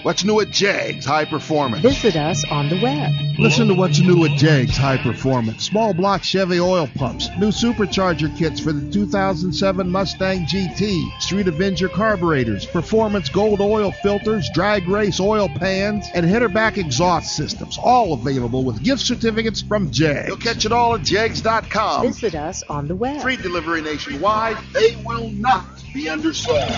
What's 0.04 0.22
new 0.22 0.38
at 0.40 0.50
Jegs 0.50 1.06
High 1.06 1.24
Performance? 1.24 1.82
Visit 1.82 2.14
us 2.14 2.44
on 2.50 2.68
the 2.68 2.78
web. 2.82 3.10
Listen 3.38 3.68
to 3.68 3.74
what's 3.74 4.00
new 4.00 4.26
at 4.26 4.36
Jegs 4.36 4.76
High 4.76 4.98
Performance. 4.98 5.64
Small 5.64 5.94
block 5.94 6.22
Chevy 6.22 6.60
oil 6.60 6.86
pumps, 6.94 7.30
new 7.38 7.48
supercharger 7.48 8.36
kits 8.36 8.60
for 8.60 8.74
the 8.74 8.92
2007 8.92 9.90
Mustang 9.90 10.44
GT, 10.44 11.22
Street 11.22 11.48
Avenger 11.48 11.88
carburetors, 11.88 12.66
performance 12.66 13.30
gold 13.30 13.62
oil 13.62 13.92
filters, 13.92 14.46
drag 14.52 14.86
race 14.88 15.20
oil 15.20 15.48
pans, 15.48 16.04
and 16.12 16.26
header 16.26 16.50
back 16.50 16.76
exhaust 16.76 17.34
systems. 17.34 17.78
All 17.82 18.12
available 18.12 18.62
with 18.62 18.82
gift 18.82 19.00
certificates 19.00 19.62
from 19.62 19.90
Jegs. 19.90 20.28
You'll 20.28 20.36
catch 20.36 20.66
it 20.66 20.72
all 20.72 20.96
at 20.96 21.02
Jegs.com. 21.02 22.02
Visit 22.02 22.34
us 22.34 22.62
on 22.64 22.88
the 22.88 22.94
web. 22.94 23.22
Free 23.22 23.36
delivery 23.36 23.80
nationwide. 23.80 24.58
They 24.74 24.96
will 24.96 25.30
not 25.30 25.64
be 25.94 26.10
undersold. 26.10 26.70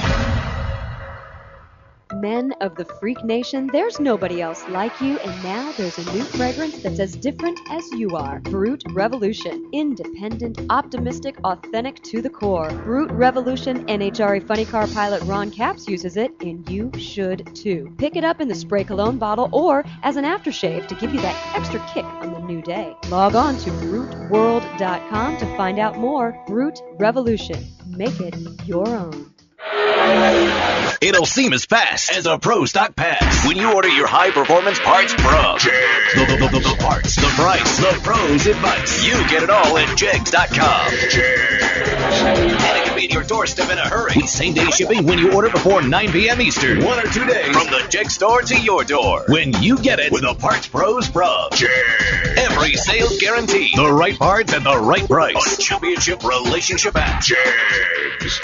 Men 2.14 2.52
of 2.60 2.76
the 2.76 2.84
Freak 2.84 3.24
Nation, 3.24 3.68
there's 3.72 3.98
nobody 3.98 4.40
else 4.40 4.66
like 4.68 5.00
you, 5.00 5.18
and 5.18 5.42
now 5.42 5.72
there's 5.72 5.98
a 5.98 6.12
new 6.12 6.22
fragrance 6.22 6.78
that's 6.78 7.00
as 7.00 7.16
different 7.16 7.58
as 7.70 7.90
you 7.92 8.16
are. 8.16 8.38
Brute 8.40 8.84
Revolution. 8.90 9.68
Independent, 9.72 10.60
optimistic, 10.70 11.36
authentic 11.42 12.00
to 12.04 12.22
the 12.22 12.30
core. 12.30 12.70
Brute 12.84 13.10
Revolution 13.10 13.84
NHRA 13.86 14.46
Funny 14.46 14.64
Car 14.64 14.86
pilot 14.86 15.22
Ron 15.24 15.50
Capps 15.50 15.88
uses 15.88 16.16
it, 16.16 16.32
and 16.40 16.68
you 16.70 16.92
should 16.96 17.54
too. 17.56 17.92
Pick 17.98 18.14
it 18.14 18.24
up 18.24 18.40
in 18.40 18.46
the 18.46 18.54
spray 18.54 18.84
cologne 18.84 19.18
bottle 19.18 19.48
or 19.52 19.84
as 20.04 20.16
an 20.16 20.24
aftershave 20.24 20.86
to 20.86 20.94
give 20.94 21.12
you 21.12 21.20
that 21.20 21.56
extra 21.56 21.84
kick 21.92 22.04
on 22.04 22.32
the 22.32 22.40
new 22.40 22.62
day. 22.62 22.96
Log 23.08 23.34
on 23.34 23.56
to 23.58 23.70
bruteworld.com 23.70 25.36
to 25.38 25.56
find 25.56 25.78
out 25.80 25.98
more. 25.98 26.40
Brute 26.46 26.80
Revolution. 26.98 27.66
Make 27.88 28.20
it 28.20 28.36
your 28.64 28.88
own. 28.88 29.35
It'll 31.00 31.26
seem 31.26 31.52
as 31.52 31.64
fast 31.64 32.10
as 32.10 32.26
a 32.26 32.38
Pro 32.38 32.64
Stock 32.64 32.96
Pass 32.96 33.46
when 33.46 33.56
you 33.56 33.72
order 33.72 33.88
your 33.88 34.06
high 34.06 34.30
performance 34.30 34.78
parts 34.78 35.12
from 35.12 35.58
the, 35.58 36.26
the, 36.26 36.36
the, 36.36 36.48
the, 36.48 36.58
the 36.60 36.76
parts, 36.80 37.16
the 37.16 37.26
price, 37.36 37.76
the 37.78 38.00
pros 38.02 38.46
advice. 38.46 39.04
You 39.04 39.12
get 39.28 39.42
it 39.42 39.50
all 39.50 39.76
at 39.78 39.96
Jegs.com. 39.96 40.90
And 42.26 42.78
it 42.78 42.84
can 42.84 42.96
be 42.96 43.04
at 43.06 43.12
your 43.12 43.24
doorstep 43.24 43.70
in 43.70 43.78
a 43.78 43.88
hurry 43.88 44.12
with 44.16 44.28
same 44.28 44.54
day 44.54 44.70
shipping 44.70 45.04
when 45.06 45.18
you 45.18 45.32
order 45.32 45.50
before 45.50 45.82
9 45.82 46.12
p.m. 46.12 46.40
Eastern. 46.40 46.84
One 46.84 46.98
or 46.98 47.10
two 47.10 47.26
days 47.26 47.56
from 47.56 47.66
the 47.66 47.86
Jeg 47.90 48.10
store 48.10 48.42
to 48.42 48.58
your 48.58 48.84
door. 48.84 49.24
When 49.28 49.52
you 49.62 49.78
get 49.78 50.00
it 50.00 50.12
with 50.12 50.22
the 50.22 50.34
Parts 50.34 50.66
Pros 50.66 51.08
from 51.08 51.50
Every 52.36 52.74
sale 52.74 53.08
guarantee. 53.18 53.72
The 53.74 53.92
right 53.92 54.18
parts 54.18 54.52
at 54.52 54.64
the 54.64 54.78
right 54.78 55.06
price. 55.06 55.58
A 55.58 55.62
championship 55.62 56.24
relationship 56.24 56.96
at 56.96 57.22
Jegs. 57.22 58.40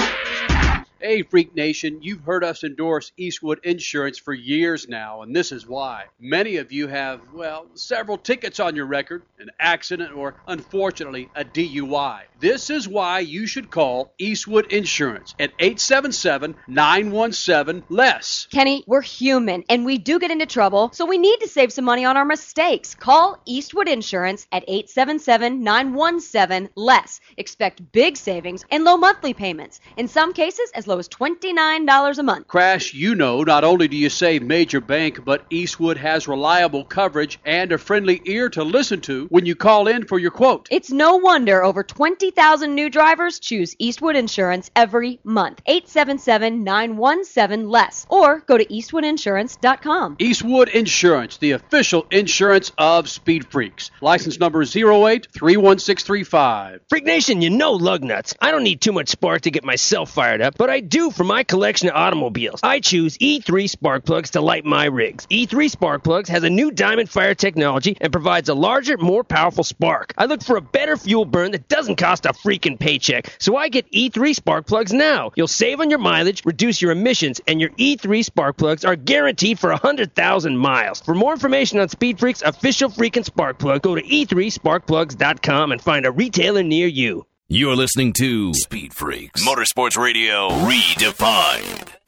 Hey, 1.03 1.23
Freak 1.23 1.57
Nation, 1.57 1.99
you've 2.01 2.23
heard 2.23 2.45
us 2.45 2.63
endorse 2.63 3.11
Eastwood 3.17 3.59
Insurance 3.65 4.19
for 4.19 4.33
years 4.33 4.87
now, 4.89 5.23
and 5.23 5.35
this 5.35 5.51
is 5.51 5.67
why. 5.67 6.05
Many 6.21 6.59
of 6.59 6.71
you 6.71 6.87
have, 6.87 7.21
well, 7.35 7.67
several 7.75 8.17
tickets 8.17 8.61
on 8.61 8.77
your 8.77 8.87
record, 8.87 9.25
an 9.43 9.51
accident, 9.59 10.17
or 10.17 10.35
unfortunately, 10.47 11.29
a 11.35 11.45
DUI. 11.45 12.23
This 12.41 12.71
is 12.71 12.89
why 12.89 13.21
you 13.21 13.47
should 13.47 13.71
call 13.71 14.13
Eastwood 14.19 14.73
Insurance 14.73 15.35
at 15.39 15.53
877 15.59 16.57
917 16.67 17.85
LESS. 17.89 18.49
Kenny, 18.51 18.83
we're 18.87 19.01
human 19.01 19.63
and 19.69 19.85
we 19.85 19.99
do 19.99 20.19
get 20.19 20.31
into 20.31 20.47
trouble, 20.47 20.91
so 20.93 21.07
we 21.07 21.19
need 21.19 21.39
to 21.41 21.49
save 21.49 21.73
some 21.73 21.85
money 21.85 22.05
on 22.05 22.17
our 22.17 22.25
mistakes. 22.25 22.95
Call 22.95 23.41
Eastwood 23.47 23.89
Insurance 23.89 24.47
at 24.51 24.65
877 24.67 25.63
917 25.63 26.71
LESS. 26.75 27.21
Expect 27.37 27.93
big 27.93 28.17
savings 28.17 28.65
and 28.71 28.85
low 28.85 28.97
monthly 28.97 29.35
payments. 29.35 29.81
In 29.97 30.09
some 30.09 30.33
cases, 30.33 30.71
as 30.75 30.87
low 30.87 30.99
as 30.99 31.09
$29 31.09 32.19
a 32.19 32.23
month. 32.23 32.49
Crash, 32.49 32.95
you 32.95 33.15
know, 33.15 33.43
not 33.43 33.65
only 33.65 33.89
do 33.89 33.97
you 33.97 34.09
save 34.09 34.43
major 34.43 34.81
bank, 34.81 35.25
but 35.25 35.47
Eastwood 35.51 35.97
has 35.97 36.27
reliable 36.27 36.85
coverage 36.85 37.39
and 37.45 37.73
a 37.73 37.79
friendly 37.79 38.21
ear 38.25 38.49
to 38.51 38.65
listen 38.65 39.01
to 39.03 39.29
when 39.33 39.47
you 39.47 39.57
call 39.57 39.89
in 39.89 40.05
for 40.05 40.19
your 40.19 40.31
quote. 40.31 40.69
It's 40.71 40.93
no 40.93 41.17
wonder 41.17 41.65
over 41.65 41.83
20,000 41.83 42.75
new 42.75 42.91
drivers 42.91 43.39
choose 43.39 43.75
Eastwood 43.79 44.15
Insurance 44.15 44.71
every 44.77 45.21
month. 45.25 45.63
877 45.65 46.63
917 46.63 47.67
LESS 47.67 48.07
or 48.11 48.41
go 48.41 48.59
to 48.59 48.67
eastwoodinsurance.com. 48.67 50.17
Eastwood 50.19 50.69
Insurance, 50.69 51.39
the 51.39 51.53
official 51.53 52.07
insurance 52.11 52.73
of 52.77 53.09
Speed 53.09 53.47
Freaks. 53.47 53.91
License 54.03 54.39
number 54.39 54.65
0831635. 54.65 56.81
Freak 56.91 57.07
Nation, 57.07 57.41
you 57.41 57.49
know 57.49 57.73
lug 57.73 58.05
nuts. 58.05 58.35
I 58.39 58.51
don't 58.51 58.65
need 58.65 58.83
too 58.83 58.93
much 58.93 59.09
spark 59.09 59.41
to 59.43 59.51
get 59.51 59.65
myself 59.65 60.11
fired 60.11 60.43
up, 60.43 60.59
but 60.59 60.69
I 60.69 60.81
do 60.81 61.11
for 61.11 61.25
my 61.25 61.43
collection 61.43 61.89
of 61.89 61.95
automobiles. 61.95 62.61
I 62.63 62.81
choose 62.81 63.17
E3 63.17 63.71
spark 63.71 64.05
plugs 64.05 64.33
to 64.33 64.43
light 64.43 64.67
my 64.67 64.85
rigs. 64.85 65.27
E3 65.31 65.71
spark 65.71 66.05
plugs 66.05 66.29
has 66.29 66.45
a 66.45 66.51
new 66.51 66.71
diamond 66.71 67.09
fire 67.09 67.35
technology 67.35 67.97
and 67.99 68.13
provides 68.13 68.51
a 68.51 68.55
larger, 68.55 68.99
more 69.23 69.39
powerful 69.39 69.63
spark. 69.63 70.13
I 70.19 70.25
look 70.25 70.43
for 70.43 70.57
a 70.57 70.61
better 70.61 70.97
fuel 70.97 71.25
burn 71.25 71.53
that 71.53 71.69
doesn't 71.69 71.97
cost 71.97 72.27
a 72.27 72.31
freaking 72.31 72.79
paycheck, 72.79 73.37
so 73.39 73.57
I 73.57 73.69
get 73.69 73.91
E3 73.93 74.35
spark 74.35 74.67
plugs 74.67 74.93
now. 74.93 75.31
You'll 75.37 75.47
save 75.47 75.81
on 75.81 75.91
your 75.91 76.01
mileage, 76.01 76.45
reduce 76.45 76.83
your 76.83 76.91
emissions, 76.91 77.41
and 77.47 77.61
your 77.61 77.71
E3 77.71 78.25
spark 78.25 78.57
plugs 78.57 78.85
are 78.85 78.97
guaranteed 78.97 79.61
for 79.61 79.71
100,000 79.71 80.57
miles. 80.57 81.01
For 81.01 81.15
more 81.15 81.33
information 81.33 81.79
on 81.79 81.89
Speed 81.89 82.19
Freak's 82.19 82.43
official 82.43 82.91
freaking 82.91 83.25
spark 83.25 83.59
plug, 83.59 83.83
go 83.83 83.95
to 83.95 84.03
e3sparkplugs.com 84.03 85.73
and 85.73 85.81
find 85.81 86.05
a 86.05 86.11
retailer 86.11 86.65
near 86.65 86.89
you. 86.89 87.25
You're 87.49 87.77
listening 87.77 88.13
to 88.15 88.55
Speed 88.55 88.93
Freaks 88.93 89.47
Motorsports 89.47 89.97
Radio 89.97 90.49
Redefined. 90.49 92.02